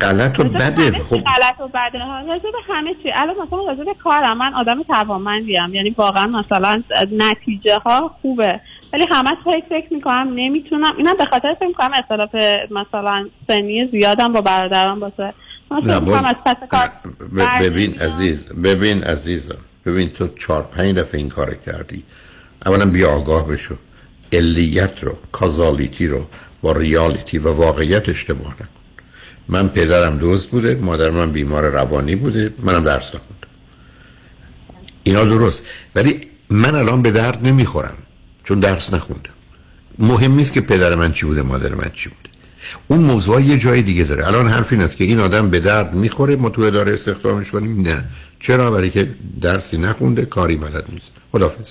غلط 0.00 0.40
و 0.40 0.44
بده. 0.44 0.90
خب. 0.92 1.16
غلط 1.16 1.60
و 1.60 1.68
بده 1.68 1.98
راجع 2.28 2.42
به 2.42 2.74
همه 2.74 2.90
چی. 3.02 3.12
الان 3.14 3.36
مثلا 3.46 3.58
راجع 3.68 3.84
به 3.84 3.94
کارم. 4.04 4.38
من 4.38 4.54
آدم 4.54 4.82
توانمندیم 4.82 5.74
یعنی 5.74 5.90
واقعا 5.90 6.26
مثلا 6.26 6.82
نتیجه 7.12 7.78
ها 7.78 8.16
خوبه. 8.22 8.60
ولی 8.92 9.06
همه 9.10 9.30
فکر 9.44 9.64
فکر 9.68 9.94
می‌کنم 9.94 10.32
نمی‌تونم. 10.34 10.96
اینم 10.96 11.14
به 11.18 11.24
خاطر 11.24 11.54
فکر 11.54 11.68
می‌کنم 11.68 11.90
اختلاف 11.94 12.34
مثلا 12.70 13.28
سنی 13.48 13.88
زیادم 13.92 14.32
با 14.32 14.40
برادران 14.40 15.00
باشه. 15.00 15.34
نه، 15.70 16.00
باز- 16.00 16.24
از 16.24 16.34
پس 16.46 16.56
کار 16.70 16.90
ببین 17.60 17.98
عزیز 17.98 18.46
ببین 18.46 19.02
عزیزم 19.02 19.58
ببین 19.86 20.08
تو 20.08 20.28
چهار 20.28 20.62
پنج 20.62 20.96
دفعه 20.96 21.20
این 21.20 21.28
کار 21.28 21.54
کردی. 21.54 22.02
اولا 22.66 22.86
بیا 22.86 23.10
آگاه 23.10 23.48
بشو. 23.48 23.74
علیت 24.32 25.04
رو 25.04 25.18
کازالیتی 25.32 26.06
رو 26.06 26.26
با 26.62 26.72
ریالیتی 26.72 27.38
و 27.38 27.52
واقعیت 27.52 28.08
اشتباه 28.08 28.54
نکن. 28.54 28.68
من 29.48 29.68
پدرم 29.68 30.18
دوست 30.18 30.50
بوده 30.50 30.74
مادر 30.74 31.10
من 31.10 31.32
بیمار 31.32 31.64
روانی 31.64 32.16
بوده 32.16 32.54
منم 32.58 32.84
درس 32.84 33.06
نخوندم 33.06 33.48
اینا 35.02 35.24
درست. 35.24 35.66
ولی 35.94 36.20
من 36.50 36.74
الان 36.74 37.02
به 37.02 37.10
درد 37.10 37.46
نمی‌خورم. 37.46 37.96
چون 38.48 38.60
درس 38.60 38.94
نخوندم. 38.94 39.30
مهم 39.98 40.34
نیست 40.34 40.52
که 40.52 40.60
پدر 40.60 40.94
من 40.94 41.12
چی 41.12 41.26
بوده 41.26 41.42
مادر 41.42 41.74
من 41.74 41.90
چی 41.94 42.08
بوده. 42.08 42.28
اون 42.88 43.00
موضوع 43.00 43.42
یه 43.42 43.58
جای 43.58 43.82
دیگه 43.82 44.04
داره. 44.04 44.26
الان 44.26 44.46
حرف 44.46 44.72
این 44.72 44.82
است 44.82 44.96
که 44.96 45.04
این 45.04 45.20
آدم 45.20 45.50
به 45.50 45.60
درد 45.60 45.94
می‌خوره 45.94 46.36
ما 46.36 46.50
تو 46.50 46.62
اداره 46.62 46.92
استخدامش 46.94 47.50
کنیم. 47.50 47.80
نه. 47.80 48.04
چرا؟ 48.40 48.70
برای 48.70 48.90
که 48.90 49.10
درسی 49.40 49.76
نخونده 49.76 50.24
کاری 50.24 50.56
بلد 50.56 50.84
نیست. 50.92 51.12
خدافظ. 51.32 51.70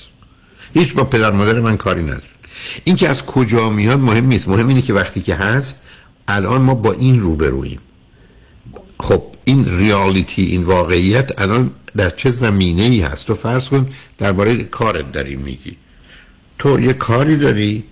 هیچ 0.74 0.94
با 0.94 1.04
پدر 1.04 1.32
مادر 1.32 1.60
من 1.60 1.78
کاری 1.78 2.04
نداره. 2.04 2.22
این 2.84 2.95
که 2.95 3.10
از 3.10 3.26
کجا 3.26 3.70
میاد 3.70 3.99
مهم 3.99 4.26
نیست. 4.26 4.48
مهم 4.48 4.68
اینه 4.68 4.82
که 4.82 4.94
وقتی 4.94 5.22
که 5.22 5.36
هست 5.36 5.82
الان 6.28 6.62
ما 6.62 6.74
با 6.74 6.94
این 6.94 7.20
روبرویم 7.20 7.80
خب 8.99 9.24
این 9.44 9.78
ریالیتی 9.78 10.41
این 10.41 10.64
واقعیت 10.64 11.41
الان 11.41 11.72
در 11.95 12.10
چه 12.10 12.30
زمینه 12.30 12.84
ای 12.84 13.02
هست؟ 13.02 13.28
تو 13.28 13.36
فرض 13.36 13.70
کن 13.70 13.90
درباره 14.18 14.64
کارت 14.64 15.12
داری 15.12 15.36
میگی. 15.36 15.78
تو 16.60 16.80
یه 16.80 16.94
کاری 16.94 17.38
داری 17.38 17.84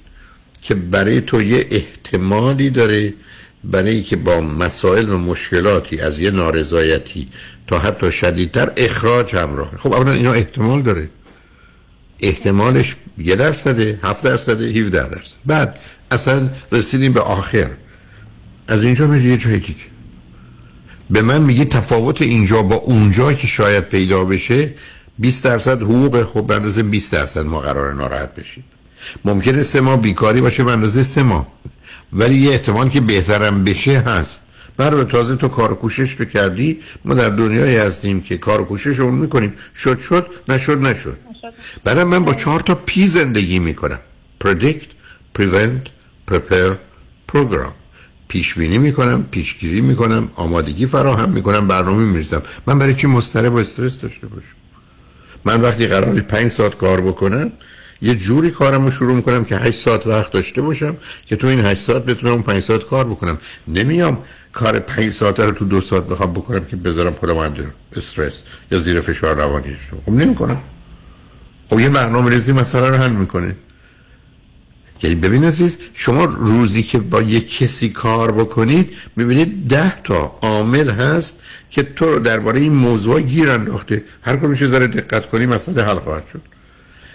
که 0.61 0.75
برای 0.75 1.21
تو 1.21 1.41
یه 1.41 1.67
احتمالی 1.71 2.69
داره 2.69 3.13
برای 3.63 4.01
که 4.01 4.15
با 4.15 4.41
مسائل 4.41 5.09
و 5.09 5.17
مشکلاتی 5.17 5.99
از 5.99 6.19
یه 6.19 6.31
نارضایتی 6.31 7.27
تا 7.67 7.79
حتی 7.79 8.11
شدیدتر 8.11 8.71
اخراج 8.77 9.35
همراه. 9.35 9.71
خب 9.77 9.93
اولا 9.93 10.11
اینا 10.11 10.33
احتمال 10.33 10.81
داره. 10.81 11.09
احتمالش 12.19 12.95
یه 13.17 13.35
درصده 13.35 13.99
هفت 14.03 14.23
درصده 14.23 14.65
17 14.65 15.09
درصد 15.09 15.35
بعد 15.45 15.79
اصلا 16.11 16.49
رسیدیم 16.71 17.13
به 17.13 17.21
آخر. 17.21 17.69
از 18.67 18.83
اینجا 18.83 19.07
به 19.07 19.23
یه 19.23 19.37
جای 19.37 19.59
دیگه. 19.59 19.79
به 21.09 21.21
من 21.21 21.41
میگی 21.41 21.65
تفاوت 21.65 22.21
اینجا 22.21 22.61
با 22.61 22.75
اونجا 22.75 23.33
که 23.33 23.47
شاید 23.47 23.83
پیدا 23.83 24.25
بشه 24.25 24.73
20 25.19 25.43
درصد 25.43 25.81
حقوق 25.81 26.23
خب 26.23 26.47
به 26.47 26.55
اندازه 26.55 26.83
20 26.83 27.11
درصد 27.11 27.45
ما 27.45 27.59
قرار 27.59 27.93
ناراحت 27.93 28.35
بشیم. 28.35 28.63
ممکنه 29.25 29.63
سه 29.63 29.81
ماه 29.81 30.01
بیکاری 30.01 30.41
باشه 30.41 30.63
به 30.63 30.71
اندازه 30.71 31.03
سه 31.03 31.23
ماه. 31.23 31.47
ولی 32.13 32.35
یه 32.35 32.51
احتمال 32.51 32.89
که 32.89 33.01
بهترم 33.01 33.63
بشه 33.63 33.99
هست. 33.99 34.41
برای 34.77 35.03
تازه 35.03 35.35
تو 35.35 35.47
کار 35.47 35.75
کوشش 35.75 36.11
رو 36.11 36.25
کردی 36.25 36.79
ما 37.05 37.13
در 37.13 37.29
دنیایی 37.29 37.75
هستیم 37.75 38.21
که 38.21 38.37
کار 38.37 38.65
کوشش 38.65 38.99
رو 38.99 39.11
می‌کنیم. 39.11 39.53
شد 39.75 39.99
شد 39.99 40.27
نشد 40.49 40.77
نشد. 40.85 41.17
بعد 41.83 41.99
من 41.99 42.25
با 42.25 42.33
چهار 42.33 42.59
تا 42.59 42.75
پی 42.75 43.07
زندگی 43.07 43.59
می‌کنم. 43.59 43.99
Predict 44.43 44.89
prevent 45.39 45.89
prepare 46.31 46.73
program. 47.31 47.71
پیش 48.27 48.53
بینی 48.53 48.77
می‌کنم 48.77 49.23
پیشگیری 49.31 49.81
می‌کنم 49.81 50.29
آمادگی 50.35 50.85
فراهم 50.85 51.29
می‌کنم 51.29 51.67
برنامه 51.67 52.05
میریزم. 52.05 52.41
من 52.67 52.79
برای 52.79 52.95
چی 52.95 53.07
مضطرب 53.07 53.53
و 53.53 53.57
استرس 53.57 54.01
داشته 54.01 54.27
باشم؟ 54.27 54.64
من 55.45 55.61
وقتی 55.61 55.87
قرار 55.87 56.19
پنج 56.19 56.51
ساعت 56.51 56.77
کار 56.77 57.01
بکنم 57.01 57.51
یه 58.01 58.15
جوری 58.15 58.51
کارم 58.51 58.85
رو 58.85 58.91
شروع 58.91 59.15
می‌کنم 59.15 59.45
که 59.45 59.57
8 59.57 59.79
ساعت 59.79 60.07
وقت 60.07 60.31
داشته 60.31 60.61
باشم 60.61 60.97
که 61.25 61.35
تو 61.35 61.47
این 61.47 61.59
8 61.59 61.81
ساعت 61.81 62.05
بتونم 62.05 62.33
اون 62.33 62.41
5 62.41 62.63
ساعت 62.63 62.85
کار 62.85 63.05
بکنم. 63.05 63.37
نمیام 63.67 64.17
کار 64.53 64.79
5 64.79 65.09
ساعت 65.09 65.39
رو 65.39 65.51
تو 65.51 65.65
دو 65.65 65.81
ساعت 65.81 66.03
بخوام 66.03 66.33
بکنم 66.33 66.65
که 66.65 66.75
بذارم 66.75 67.13
خودم 67.13 67.37
اندر 67.37 67.63
استرس 67.95 68.43
یا 68.71 68.79
زیر 68.79 69.01
فشار 69.01 69.35
روانی 69.35 69.75
شو 69.89 69.97
خب 70.05 70.11
نمی‌کنم. 70.11 70.61
خب 71.69 71.79
یه 71.79 71.89
برنامه 71.89 72.29
ریزی 72.29 72.51
مسئله 72.51 72.89
رو 72.89 72.95
حل 72.95 73.11
می‌کنه. 73.11 73.55
یعنی 75.03 75.15
ببین 75.15 75.43
عزیز 75.43 75.77
شما 75.93 76.25
روزی 76.25 76.83
که 76.83 76.99
با 76.99 77.21
یه 77.21 77.39
کسی 77.39 77.89
کار 77.89 78.31
بکنید 78.31 78.89
می‌بینید 79.15 79.67
ده 79.67 80.01
تا 80.03 80.35
عامل 80.41 80.89
هست 80.89 81.39
که 81.69 81.83
تو 81.83 82.05
رو 82.05 82.19
درباره 82.19 82.59
این 82.59 82.73
موضوع 82.73 83.21
گیر 83.21 83.49
انداخته. 83.49 84.03
هر 84.21 84.35
کدومش 84.37 84.65
ذره 84.65 84.87
دقت 84.87 85.29
کنی 85.29 85.45
مسئله 85.45 85.83
حل 85.83 85.99
خواهد 85.99 86.23
شد. 86.33 86.41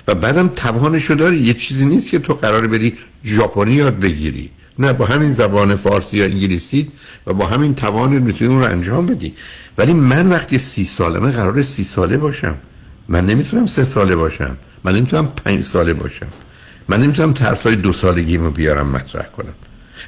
و 0.09 0.15
بعدم 0.15 0.49
توانشو 0.49 1.15
داری. 1.15 1.37
یه 1.37 1.55
چیزی 1.55 1.87
نیست 1.87 2.11
که 2.11 2.19
تو 2.19 2.35
قرار 2.35 2.67
بری 2.67 2.99
ژاپنی 3.25 3.73
یاد 3.73 4.01
بگیری. 4.01 4.51
نه 4.79 4.93
با 4.93 5.07
همین 5.07 5.33
زبان 5.33 5.77
فارسی 5.77 6.17
یا 6.17 6.25
انگلیسی 6.25 6.89
و 7.27 7.33
با 7.33 7.47
همین 7.47 7.75
توان 7.75 8.13
می‌تونی 8.13 8.51
اون 8.51 8.63
رو 8.63 8.71
انجام 8.71 9.07
بدی. 9.07 9.35
ولی 9.79 9.93
من 9.93 10.27
وقتی 10.27 10.59
سی 10.59 10.85
سالمه 10.85 11.31
قرار 11.31 11.63
سی 11.63 11.85
ساله 11.85 12.17
باشم. 12.17 12.57
من 13.09 13.27
نمی‌تونم 13.27 13.67
سه 13.67 13.85
ساله 13.85 14.17
باشم. 14.17 14.57
من 14.85 14.97
نمی‌تونم 14.97 15.33
پنج 15.45 15.65
ساله 15.65 15.95
باشم. 15.95 16.29
من 16.91 17.03
نمی‌تونم 17.03 17.33
ترس 17.33 17.63
های 17.63 17.77
دو 17.77 17.93
سالگیمو 17.93 18.51
بیارم 18.51 18.89
مطرح 18.91 19.27
کنم. 19.27 19.55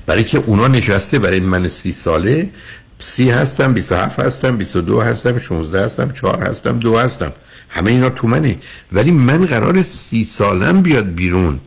برای 0.06 0.24
که 0.24 0.38
اونا 0.38 0.68
نشسته 0.68 1.18
برای 1.18 1.40
من 1.40 1.68
سی 1.68 1.92
ساله 1.92 2.50
سی 2.98 3.30
هستم 3.30 3.74
27 3.74 4.20
هستم 4.20 4.56
22 4.56 5.00
هستم 5.00 5.38
16 5.38 5.84
هستم 5.84 6.10
4 6.10 6.42
هستم 6.42 6.78
دو 6.78 6.98
هستم. 6.98 7.32
همه 7.68 7.90
اینا 7.90 8.08
تو 8.10 8.28
منه. 8.28 8.58
ولی 8.92 9.10
من 9.10 9.46
قرار 9.46 9.82
سی 9.82 10.24
سالم 10.24 10.82
بیاد 10.82 11.06
بیرون 11.06 11.60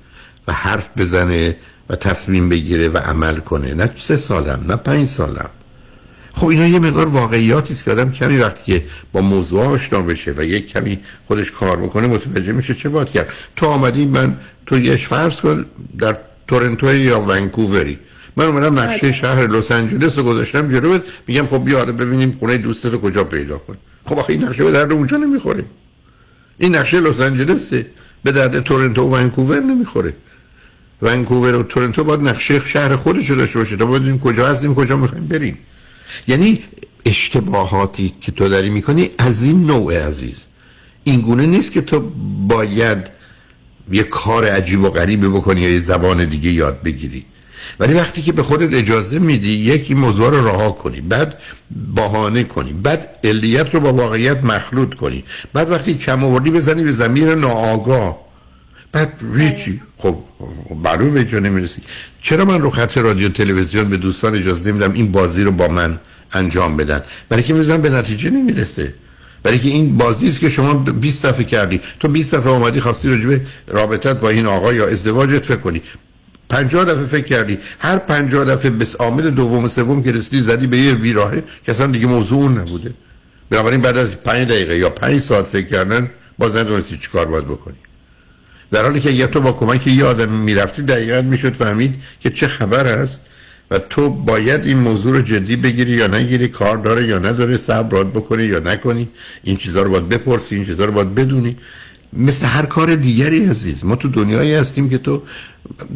و 0.48 0.54
حرف 0.54 0.90
بزنه 0.98 1.58
و 1.90 1.96
تصمیم 1.96 2.50
بگیره 2.50 2.90
و 2.90 2.98
عمل 2.98 3.36
کنه. 3.36 3.74
نه 3.74 3.92
سه 3.98 4.16
سالم 4.16 4.66
نه 4.68 4.76
پنج 4.76 5.08
سالم. 5.08 5.50
خب 6.34 6.48
اینا 6.48 6.68
یه 6.68 6.80
مقدار 6.80 7.08
واقعیاتی 7.08 7.74
است 7.74 7.86
که 7.86 7.92
آدم 7.92 8.12
کمی 8.12 8.38
وقتی 8.38 8.64
که 8.66 8.86
با 9.14 9.22
موضوع 9.22 9.66
آشنا 9.66 10.02
بشه 10.02 10.34
و 10.38 10.44
یک 10.44 10.68
کمی 10.68 11.00
خودش 11.28 11.52
کار 11.52 11.78
بکنه 11.78 12.08
متوجه 12.08 12.52
میشه 12.52 12.74
چه 12.74 12.90
باید 12.90 13.10
کرد. 13.10 13.28
تو 13.56 13.66
آمدی 13.66 14.06
من 14.06 14.38
تو 14.66 14.80
یه 14.80 14.96
فرض 14.96 15.42
کن 15.42 15.66
در 16.00 16.18
تورنتو 16.48 16.96
یا 16.96 17.22
ونکووری. 17.22 18.00
من 18.38 18.46
اومدم 18.46 18.80
نقشه 18.80 19.12
شهر 19.12 19.48
لس 19.48 19.72
آنجلس 19.72 20.18
رو 20.18 20.24
گذاشتم 20.24 20.68
جلو 20.68 21.00
میگم 21.28 21.46
خب 21.46 21.66
بیا 21.66 21.86
ببینیم 21.86 22.38
خونه 22.40 22.58
دوستت 22.58 22.92
رو 22.92 22.98
کجا 22.98 23.24
پیدا 23.24 23.58
کن 23.58 23.78
خب 24.06 24.20
آخه 24.20 24.34
این 24.34 24.44
نقشه 24.44 24.64
به 24.64 24.72
درد 24.72 24.92
اونجا 24.92 25.18
نمی‌خوره. 25.18 25.66
این 26.58 26.76
نقشه 26.76 27.00
لس 27.00 27.22
آنجلسه. 27.22 27.86
به 28.24 28.32
درد 28.32 28.60
تورنتو 28.60 29.02
و 29.02 29.16
ونکوور 29.16 29.60
نمی‌خوره. 29.60 30.14
ونکوور 31.02 31.56
و 31.56 31.64
تورنتو 31.64 32.04
باید 32.04 32.22
نقشه 32.22 32.60
شهر 32.60 32.96
خودش 32.96 33.30
رو 33.30 33.36
داشته 33.36 33.60
باشه. 33.60 33.78
تا 33.78 33.86
ببینیم 33.86 34.20
کجا 34.20 34.48
هستیم 34.48 34.76
کجا 34.76 34.98
می‌خوایم 34.98 35.28
بریم. 35.28 35.58
یعنی 36.28 36.64
اشتباهاتی 37.06 38.14
که 38.22 38.32
تو 38.32 38.50
داری 38.50 38.70
می‌کنی 38.70 39.10
از 39.18 39.44
این 39.44 39.66
نوع 39.66 40.08
عزیز. 40.08 40.46
این 41.04 41.22
گونه 41.22 41.46
نیست 41.46 41.72
که 41.72 41.82
تو 41.82 42.00
باید 42.48 42.98
یه 43.92 44.04
کار 44.04 44.48
عجیب 44.48 44.82
و 44.82 44.90
غریبی 44.90 45.28
بکنی 45.28 45.62
یا 45.62 45.70
یه 45.70 45.80
زبان 45.80 46.26
دیگه 46.26 46.52
یاد 46.52 46.82
بگیری. 46.82 47.26
ولی 47.80 47.94
وقتی 47.94 48.22
که 48.22 48.32
به 48.32 48.44
خودت 48.44 48.74
اجازه 48.74 49.20
میدی 49.20 49.50
یکی 49.50 49.94
موضوع 49.94 50.30
رو 50.30 50.48
رها 50.48 50.72
کنی 50.72 51.02
بعد 51.02 51.40
بهانه 51.96 52.44
کنی 52.44 52.74
بعد 52.74 53.10
علیت 53.24 53.76
رو 53.76 53.80
با 53.80 53.94
واقعیت 53.94 54.44
مخلوط 54.44 54.94
کنی 54.94 55.24
بعد 55.54 55.72
وقتی 55.72 55.94
کم 55.94 56.24
آوردی 56.24 56.52
بزنی 56.52 56.84
به 56.84 56.92
زمیر 56.92 57.36
ناآگاه. 57.36 58.26
بعد 58.92 59.22
ریچی 59.34 59.82
خب 59.98 60.18
معلومه 60.84 61.12
به 61.12 61.26
جا 61.26 61.40
نمی‌رسی. 61.40 61.82
چرا 62.22 62.46
من 62.46 62.62
رو 62.62 62.70
خط 62.70 62.98
رادیو 62.98 63.30
تلویزیون 63.30 63.90
به 63.90 63.98
دوستان 63.98 64.36
اجازه 64.36 64.72
نمیدم 64.72 64.94
این 64.94 65.12
بازی 65.12 65.44
رو 65.44 65.52
با 65.52 65.68
من 65.68 66.00
انجام 66.34 66.78
بدن؟ 66.78 67.04
برای 67.30 67.44
که 67.44 67.54
می‌دونم 67.54 67.82
به 67.82 67.90
نتیجه 67.90 68.30
نمی‌رسه. 68.30 68.94
برای 69.46 69.60
که 69.60 69.70
این 69.70 69.98
بازی 69.98 70.30
است 70.30 70.40
که 70.40 70.50
شما 70.50 70.74
20 70.74 71.26
دفعه 71.26 71.44
کردی. 71.44 71.82
تو 72.00 72.08
20 72.08 72.36
دفعه 72.36 72.52
اومدی 72.52 72.80
خواستی 72.80 73.10
راجبه 73.10 73.42
رابطت 73.68 74.20
با 74.20 74.30
این 74.30 74.46
آقا 74.46 74.74
یا 74.74 74.88
ازدواجت 74.88 75.46
فکر 75.46 75.58
کنی. 75.58 75.82
50 76.50 76.86
دفعه 76.86 77.04
فکر 77.04 77.26
کردی. 77.26 77.58
هر 77.80 77.98
50 77.98 78.46
دفعه 78.46 78.72
بس 78.72 78.96
عامل 78.96 79.30
دوم 79.30 79.68
سوم 79.68 80.04
که 80.04 80.12
رسیدی 80.12 80.42
زدی 80.42 80.68
به 80.68 80.78
یه 80.78 80.94
ویراهه 80.94 81.44
که 81.66 81.72
اصلا 81.72 81.88
دیگه 81.88 82.08
موضوع 82.08 82.52
نبوده. 82.52 82.94
بنابراین 83.50 83.82
بعد 83.82 83.98
از 83.98 84.10
5 84.24 84.48
دقیقه 84.48 84.78
یا 84.78 84.90
5 84.90 85.22
ساعت 85.22 85.46
فکر 85.46 85.68
کردن 85.68 86.10
باز 86.38 86.56
ندونستی 86.56 86.98
چیکار 86.98 87.26
باید 87.26 87.46
بکنی. 87.46 87.78
در 88.72 88.84
حالی 88.84 89.00
که 89.00 89.10
اگر 89.10 89.28
تو 89.28 89.42
با 89.42 89.52
کمک 89.52 89.88
یه 89.88 90.06
آدم 90.06 90.30
می‌رفتی 90.30 90.82
دقیقا 90.82 91.22
می‌شد 91.22 91.54
فهمید 91.54 91.96
که 92.20 92.30
چه 92.30 92.48
خبر 92.48 92.88
است 92.88 93.22
و 93.72 93.80
تو 93.80 94.10
باید 94.10 94.66
این 94.66 94.78
موضوع 94.78 95.12
رو 95.12 95.22
جدی 95.22 95.56
بگیری 95.56 95.92
یا 95.92 96.08
نگیری 96.08 96.48
کار 96.48 96.78
داره 96.78 97.08
یا 97.08 97.20
نداره 97.20 97.58
صبر 97.58 98.04
بکنی 98.04 98.44
یا 98.44 98.60
نکنی. 98.60 99.10
این 99.44 99.58
چیزها 99.58 99.84
رو 99.84 99.92
باید 99.92 100.10
بپرسی 100.10 100.56
این 100.56 100.66
چیزها 100.66 100.86
رو 100.86 100.92
باید 100.92 101.16
بدونی. 101.16 101.58
مثل 102.14 102.46
هر 102.46 102.66
کار 102.66 102.96
دیگری 102.96 103.46
عزیز 103.46 103.86
ما 103.86 103.96
تو 103.96 104.08
دنیایی 104.08 104.54
هستیم 104.54 104.90
که 104.90 104.98
تو 104.98 105.22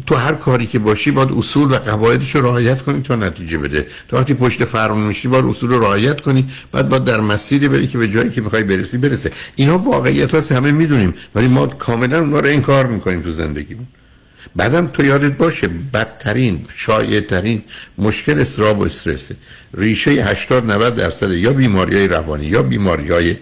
تو 0.06 0.14
هر 0.14 0.34
کاری 0.34 0.66
که 0.66 0.78
باشی 0.78 1.10
باید 1.10 1.32
اصول 1.32 1.72
و 1.72 1.74
قواعدش 1.74 2.34
رو 2.34 2.42
رعایت 2.42 2.82
کنی 2.82 3.02
تا 3.02 3.16
نتیجه 3.16 3.58
بده. 3.58 3.86
تو 4.08 4.16
وقتی 4.16 4.34
پشت 4.34 4.64
فرمون 4.64 5.06
میشی 5.06 5.28
باید 5.28 5.44
اصول 5.44 5.70
رو 5.70 5.80
رعایت 5.80 6.20
کنی 6.20 6.50
بعد 6.72 6.88
باید 6.88 7.04
در 7.04 7.20
مسیری 7.20 7.68
بری 7.68 7.86
که 7.86 7.98
به 7.98 8.08
جایی 8.08 8.30
که 8.30 8.40
می‌خوای 8.40 8.62
برسی 8.62 8.98
برسه 8.98 9.32
اینا 9.56 9.78
واقعیت 9.78 10.34
هست 10.34 10.52
همه 10.52 10.72
می‌دونیم 10.72 11.14
ولی 11.34 11.48
ما 11.48 11.66
کاملا 11.66 12.18
اونا 12.20 12.40
رو 12.40 12.46
این 12.46 12.62
کار 12.62 12.86
می‌کنیم 12.86 13.22
تو 13.22 13.30
زندگیمون. 13.30 13.86
بعدم 14.56 14.86
تو 14.86 15.04
یادت 15.04 15.36
باشه 15.36 15.68
بدترین 15.68 16.66
شایع 16.74 17.20
ترین 17.20 17.62
مشکل 17.98 18.40
استراب 18.40 18.78
و 18.78 18.84
استرسه 18.84 19.36
ریشه 19.74 20.10
80 20.10 20.70
90 20.70 20.94
درصد 20.94 21.30
یا 21.30 21.52
بیماری 21.52 21.96
های 21.96 22.08
روانی 22.08 22.46
یا 22.46 22.62
بیماری 22.62 23.10
های 23.10 23.36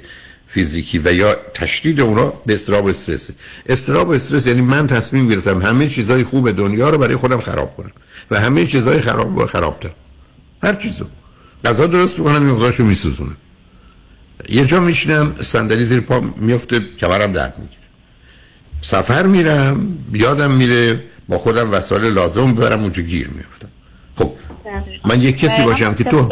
فیزیکی 0.49 0.99
و 0.99 1.13
یا 1.13 1.37
تشدید 1.55 2.01
اونا 2.01 2.33
به 2.47 2.55
استراب 2.55 2.85
و 2.85 2.89
استرس. 2.89 3.31
استراب 3.67 4.09
و 4.09 4.13
استرس 4.13 4.47
یعنی 4.47 4.61
من 4.61 4.87
تصمیم 4.87 5.29
گرفتم 5.29 5.63
همه 5.63 5.89
چیزهای 5.89 6.25
خوب 6.25 6.51
دنیا 6.51 6.91
رو 6.91 6.99
برای 6.99 7.17
خودم 7.17 7.41
خراب 7.41 7.77
کنم 7.77 7.93
و 8.31 8.41
همه 8.41 8.67
چیزهای 8.67 9.01
خراب 9.01 9.39
رو 9.39 9.47
خراب 9.47 9.81
کنم 9.81 9.93
هر 10.63 10.75
چیزو. 10.75 11.07
غذا 11.65 11.87
درست 11.87 12.19
می‌کنم 12.19 12.43
مقدارشو 12.43 12.85
میسوزونم. 12.85 13.37
یه 14.49 14.67
جا 14.67 14.81
میشینم 14.81 15.35
صندلی 15.43 15.85
زیر 15.85 16.01
پا 16.01 16.21
میفته 16.37 16.81
کمرم 17.01 17.33
درد 17.33 17.59
می‌گیره 17.59 17.78
سفر 18.83 19.27
میرم 19.27 19.99
یادم 20.13 20.51
میره 20.51 21.05
با 21.29 21.39
خودم 21.39 21.73
وسایل 21.73 22.13
لازم 22.13 22.55
ببرم 22.55 22.81
اونجا 22.81 23.03
گیر 23.03 23.29
میفتم 23.29 23.69
خب 24.17 24.33
من 25.05 25.21
یک 25.21 25.39
کسی 25.39 25.63
باشم 25.63 25.95
که 25.95 26.05
تو 26.05 26.29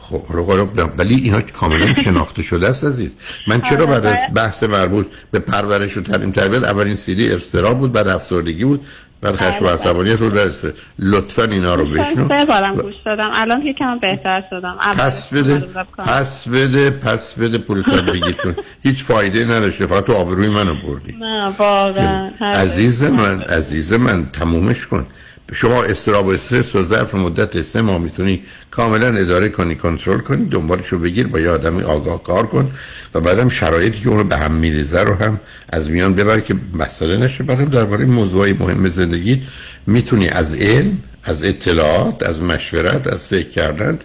خب 0.00 0.26
حالا 0.26 0.64
ولی 0.98 1.14
اینا 1.14 1.40
کاملا 1.40 1.94
شناخته 2.04 2.42
شده 2.42 2.68
است 2.68 2.84
عزیز. 2.84 3.16
من 3.46 3.60
چرا 3.60 3.86
بعد 3.86 4.06
از 4.06 4.18
بحث 4.34 4.62
مربوط 4.62 5.06
به 5.30 5.38
پرورش 5.38 5.96
و 5.96 6.02
تعلیم 6.02 6.30
تربیت 6.30 6.62
اولین 6.62 6.96
سیدی 6.96 7.32
ارسترا 7.32 7.74
بود 7.74 7.92
بعد 7.92 8.08
افسردگی 8.08 8.64
بود. 8.64 8.86
بعد 9.24 9.36
خشم 9.36 9.64
و 9.64 9.68
عصبانیت 9.68 10.18
بعد 10.18 10.38
استرس. 10.38 10.72
لطفا 10.98 11.42
اینا 11.42 11.74
رو 11.74 11.84
بشنو. 11.86 12.28
سه 12.28 12.44
بارم 12.44 12.74
گوش 12.74 12.94
دادم. 13.04 13.30
الان 13.34 13.62
یکم 13.66 13.98
بهتر 13.98 14.44
شدم. 14.50 14.76
پس 14.98 15.28
بده 15.34 15.58
پس 15.98 16.48
بده 16.48 16.90
پس 16.90 17.34
بده 17.38 17.58
پولتر 17.58 18.00
بگی 18.12 18.32
چون 18.42 18.56
هیچ 18.82 19.04
فایده 19.04 19.44
نداشته. 19.44 19.86
فقط 19.86 20.04
تو 20.04 20.12
آبروی 20.12 20.48
منو 20.48 20.74
بردی. 20.74 21.16
نه 21.20 21.52
واقعا. 21.58 22.30
عزیز 22.40 23.04
من 23.04 23.42
عزیز 23.42 23.92
من 23.92 24.26
تمومش 24.32 24.86
کن. 24.86 25.06
شما 25.52 25.82
استراب 25.82 26.26
و 26.26 26.30
استرس 26.30 26.76
رو 26.76 26.82
ظرف 26.82 27.14
مدت 27.14 27.62
سه 27.62 27.82
ماه 27.82 27.98
می‌تونی 27.98 28.42
کاملا 28.70 29.06
اداره 29.06 29.48
کنی 29.48 29.74
کنترل 29.74 30.18
کنی 30.18 30.44
دنبالش 30.44 30.88
رو 30.88 30.98
بگیر 30.98 31.26
با 31.26 31.40
یه 31.40 31.50
آدمی 31.50 31.82
آگاه 31.82 32.22
کار 32.22 32.46
کن 32.46 32.70
و 33.14 33.20
بعدم 33.20 33.48
شرایطی 33.48 34.00
که 34.00 34.08
اون 34.08 34.18
رو 34.18 34.24
به 34.24 34.36
هم 34.36 34.52
میریزه 34.52 35.00
رو 35.00 35.14
هم 35.14 35.40
از 35.68 35.90
میان 35.90 36.14
ببر 36.14 36.40
که 36.40 36.54
مسئله 36.74 37.16
نشه. 37.16 37.44
بعدم 37.44 37.64
درباره 37.64 38.04
موضوعی 38.04 38.52
مهم 38.52 38.88
زندگی 38.88 39.42
می‌تونی 39.86 40.28
از 40.28 40.54
علم 40.54 40.98
از 41.24 41.44
اطلاعات 41.44 42.22
از 42.22 42.42
مشورت 42.42 43.06
از 43.06 43.28
فکر 43.28 43.48
کردن 43.48 43.98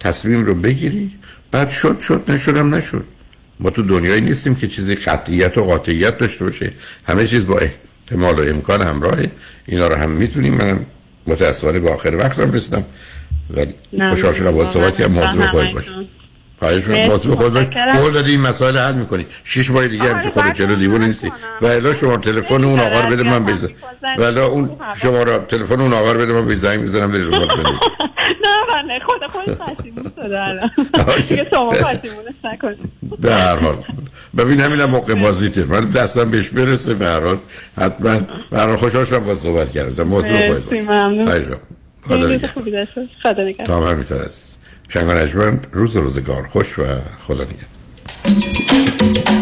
تصمیم 0.00 0.44
رو 0.44 0.54
بگیری. 0.54 1.10
بعد 1.50 1.70
شد 1.70 1.98
شد 1.98 2.24
نشدم 2.28 2.74
نشد. 2.74 3.04
ما 3.60 3.70
تو 3.70 3.82
دنیایی 3.82 4.20
نیستیم 4.20 4.54
که 4.54 4.68
چیزی 4.68 4.94
قطعیت 4.94 5.58
و 5.58 5.64
قاطعیت 5.64 6.18
داشته 6.18 6.44
باشه. 6.44 6.72
همه 7.06 7.26
چیز 7.26 7.46
با 7.46 7.60
احتمال 8.10 8.38
و 8.38 8.42
امکان 8.50 8.82
همراهه 8.82 9.30
اینا 9.66 9.88
رو 9.88 9.94
هم 9.94 10.10
می‌تونیم. 10.10 10.54
منم 10.54 10.86
متاسفانه 11.26 11.80
به 11.80 11.90
آخر 11.90 12.16
وقتم 12.16 12.52
رسیدم. 12.52 12.84
و 13.56 13.66
خوشحال 14.10 14.32
شدم 14.32 14.50
با 14.50 14.66
صحبت 14.66 14.96
که 14.96 15.06
موضوع 15.06 15.46
خود 15.46 15.72
باشه 15.72 15.90
خواهش 16.58 16.84
می‌کنم. 16.84 17.06
موضوع 17.06 17.36
خود 17.36 17.54
باش. 17.54 17.66
قول 17.66 18.12
دادی 18.12 18.30
این 18.30 18.40
مسائل 18.40 18.78
حل 18.78 18.94
می‌کنی. 18.94 19.26
شش 19.44 19.70
ماه 19.70 19.88
دیگه 19.88 20.14
هم 20.14 20.30
خود 20.30 20.52
چلو 20.52 20.74
دیوونه 20.74 21.06
نیستی. 21.06 21.32
و 21.60 21.66
الا 21.66 21.94
شما 21.94 22.16
تلفن 22.16 22.64
اون 22.64 22.80
آقا 22.80 23.00
رو 23.00 23.10
بده 23.10 23.22
من 23.22 23.44
بزن 23.44 23.68
و 24.18 24.22
الا 24.22 24.46
اون 24.46 24.70
شما 25.02 25.24
تلفن 25.38 25.80
اون 25.80 25.92
آقا 25.92 26.12
رو 26.12 26.20
بده 26.20 26.32
من 26.32 26.46
بزنگ 26.46 26.80
می‌زنم 26.80 27.12
بری 27.12 27.22
رو 27.22 27.46
نه 28.80 29.00
خدا 29.06 29.26
خود 29.26 29.44
پشیمون 29.44 30.10
شده 30.16 30.42
الان. 30.42 30.70
دیگه 31.28 31.46
شما 31.50 31.70
پشیمونش 31.70 32.34
نکنید. 32.44 32.92
به 33.20 33.34
هر 33.34 33.56
حال. 33.56 33.84
ببین 34.38 34.60
همینم 34.60 34.90
موقع 34.90 35.14
بازیته. 35.14 35.64
من 35.64 35.90
دستم 35.90 36.30
بهش 36.30 36.48
برسه 36.48 36.94
به 36.94 37.06
هر 37.06 37.20
حال. 37.20 37.38
حتما. 37.80 38.20
به 38.50 38.58
هر 38.58 38.66
حال 38.66 38.76
خوشحال 38.76 39.04
شدم 39.04 39.24
با 39.24 39.34
صحبت 39.34 39.72
کردم 39.72 40.08
موضوع 40.08 40.48
خود 40.48 40.70
باش 40.70 40.80
ممنون. 40.80 41.56
خدا 42.02 42.48
خوبی 42.54 42.70
نگهدار. 42.70 43.66
تا 43.66 43.76
هم 43.76 43.82
همینطور 43.82 44.18
عزیز. 44.18 44.56
شنگان 44.88 45.60
روز 45.72 45.96
روزگار. 45.96 46.46
خوش 46.46 46.78
و 46.78 46.82
خدا 47.26 47.44
نگهدار. 47.44 49.41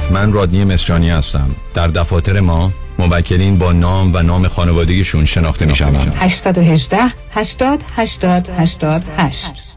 من 0.11 0.33
رادنی 0.33 0.65
مصریانی 0.65 1.09
هستم. 1.09 1.55
در 1.73 1.87
دفاتر 1.87 2.39
ما 2.39 2.71
موکلین 2.99 3.57
با 3.57 3.71
نام 3.71 4.13
و 4.13 4.21
نام 4.21 4.47
خانوادگیشون 4.47 5.25
شناخته 5.25 5.65
می 5.65 5.75
شوند 5.75 6.13
818 6.15 6.97
80 7.31 7.83
80 7.95 8.49
88 8.57 9.71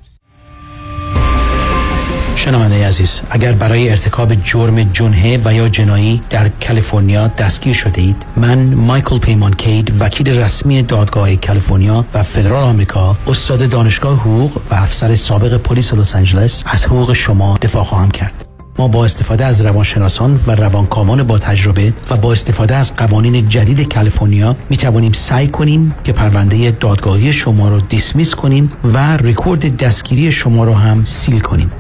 شنونده 2.36 2.88
عزیز 2.88 3.20
اگر 3.30 3.52
برای 3.52 3.90
ارتکاب 3.90 4.34
جرم 4.34 4.82
جنحه 4.82 5.40
و 5.44 5.54
یا 5.54 5.68
جنایی 5.68 6.22
در 6.30 6.48
کالیفرنیا 6.48 7.28
دستگیر 7.28 7.74
شده 7.74 8.02
اید 8.02 8.26
من 8.36 8.74
مایکل 8.74 9.18
پیمان 9.18 9.52
کید 9.52 9.92
وکیل 10.00 10.38
رسمی 10.38 10.82
دادگاه 10.82 11.36
کالیفرنیا 11.36 12.04
و 12.14 12.22
فدرال 12.22 12.64
آمریکا 12.64 13.16
استاد 13.26 13.68
دانشگاه 13.68 14.20
حقوق 14.20 14.56
و 14.70 14.74
افسر 14.74 15.14
سابق 15.14 15.56
پلیس 15.56 15.94
لس 15.94 16.16
آنجلس 16.16 16.64
از 16.66 16.84
حقوق 16.84 17.12
شما 17.12 17.58
دفاع 17.62 17.84
خواهم 17.84 18.10
کرد. 18.10 18.53
ما 18.78 18.88
با 18.88 19.04
استفاده 19.04 19.44
از 19.44 19.60
روانشناسان 19.60 20.40
و 20.46 20.54
روانکاوان 20.54 21.22
با 21.22 21.38
تجربه 21.38 21.92
و 22.10 22.16
با 22.16 22.32
استفاده 22.32 22.76
از 22.76 22.96
قوانین 22.96 23.48
جدید 23.48 23.94
کالیفرنیا 23.94 24.56
می 24.70 24.76
توانیم 24.76 25.12
سعی 25.12 25.48
کنیم 25.48 25.94
که 26.04 26.12
پرونده 26.12 26.70
دادگاهی 26.70 27.32
شما 27.32 27.68
را 27.68 27.78
dismiss 27.78 28.34
کنیم 28.34 28.72
و 28.94 29.16
رکورد 29.16 29.76
دستگیری 29.76 30.32
شما 30.32 30.64
را 30.64 30.74
هم 30.74 31.04
seal 31.04 31.40
کنیم. 31.40 31.70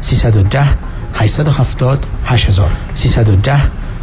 310 0.00 0.64
870 1.14 2.06
8000 2.26 2.70
310 2.94 3.56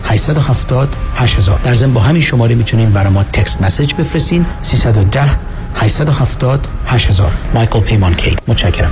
870 0.04 0.90
8000 1.16 1.60
در 1.64 1.74
ضمن 1.74 1.94
با 1.94 2.02
همین 2.02 2.22
شماره 2.22 2.56
می‌تونین 2.56 2.90
برای 2.90 3.14
ما 3.14 3.24
text 3.24 3.62
message 3.62 3.94
بفرستین. 3.94 4.46
310 4.62 5.22
870 5.76 6.68
8000 6.86 7.32
مایکل 7.54 7.80
پیمان 7.80 8.14
کی. 8.14 8.36
متشکرم. 8.48 8.92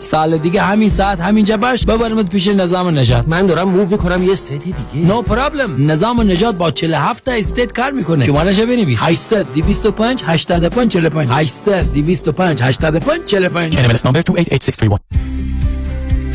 سال 0.00 0.38
دیگه 0.38 0.62
همین 0.62 0.90
ساعت 0.90 1.20
همینجا 1.20 1.56
باش. 1.56 1.84
ببرمت 1.84 2.30
پیش 2.30 2.48
نظام 2.48 2.98
نجات 2.98 3.28
من 3.28 3.46
دارم 3.46 3.68
move 3.68 3.88
می‌کنم 3.88 4.22
یه 4.22 4.32
state 4.32 4.62
دیگه. 4.62 5.06
no 5.06 5.24
no 5.24 5.39
problem 5.39 5.90
نظام 5.90 6.20
نجات 6.20 6.54
با 6.54 6.70
47 6.70 7.24
تا 7.24 7.32
state 7.32 7.72
کار 7.72 7.90
می‌کنه. 7.90 8.26
شمارش 8.26 8.60
بنویس. 8.60 8.98
800 9.02 9.46
225 9.54 10.22
85 10.26 10.92
45 10.92 11.28
800 11.32 11.92
225 11.92 12.62
85 12.62 13.24
45 13.26 13.76
NMLS 13.76 14.00
number 14.00 14.22
288631 14.22 15.00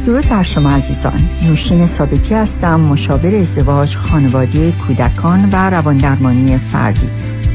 درود 0.06 0.30
بر 0.30 0.44
شما 0.44 0.72
عزیزان. 0.72 1.30
نوشین 1.44 1.86
ثابتی 1.86 2.34
هستم 2.34 2.80
مشاور 2.80 3.36
ازدواج 3.36 3.96
خانواده 3.96 4.72
کودکان 4.72 5.50
و 5.52 5.70
رواندرمانی 5.70 6.58
فردی. 6.58 7.10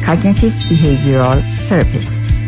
Cognitive 0.07 0.57
Behavioral 0.71 1.39
Therapist. 1.69 2.48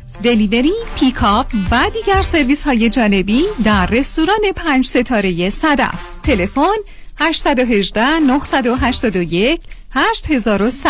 delivery، 0.23 0.73
pickup 0.99 1.47
و 1.71 1.89
دیگر 1.93 2.21
سرویس 2.21 2.63
های 2.63 2.89
جانبی 2.89 3.43
در 3.65 3.85
رستوران 3.85 4.51
پنج 4.55 4.87
ستاره 4.87 5.49
صدف. 5.49 5.95
تلفن 6.23 6.77
818 7.19 8.19
981 8.19 9.61
8100 9.91 10.89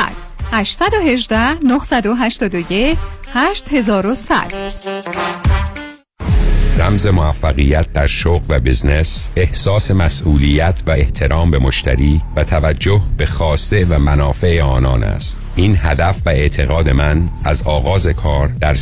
818 0.52 1.64
981 1.64 2.98
8100 3.34 4.54
رمز 6.82 7.08
موفقیت 7.08 7.94
در 7.94 8.08
شغل 8.08 8.46
و 8.50 8.60
business 8.60 9.28
احساس 9.36 9.92
مسئولیت 9.92 10.82
و 10.88 10.92
احترام 10.92 11.52
به 11.52 11.60
مشتری 11.60 12.22
و 12.36 12.44
توجه 12.44 13.02
به 13.18 13.26
خواسته 13.26 13.86
و 13.86 14.00
منافع 14.00 14.62
آنان 14.62 15.04
است. 15.04 15.38
این 15.56 15.78
هدف 15.82 16.22
و 16.26 16.30
اعتقاد 16.30 16.90
من 16.90 17.30
از 17.44 17.64
آغاز 17.64 18.08
کار 18.08 18.48
در 18.48 18.76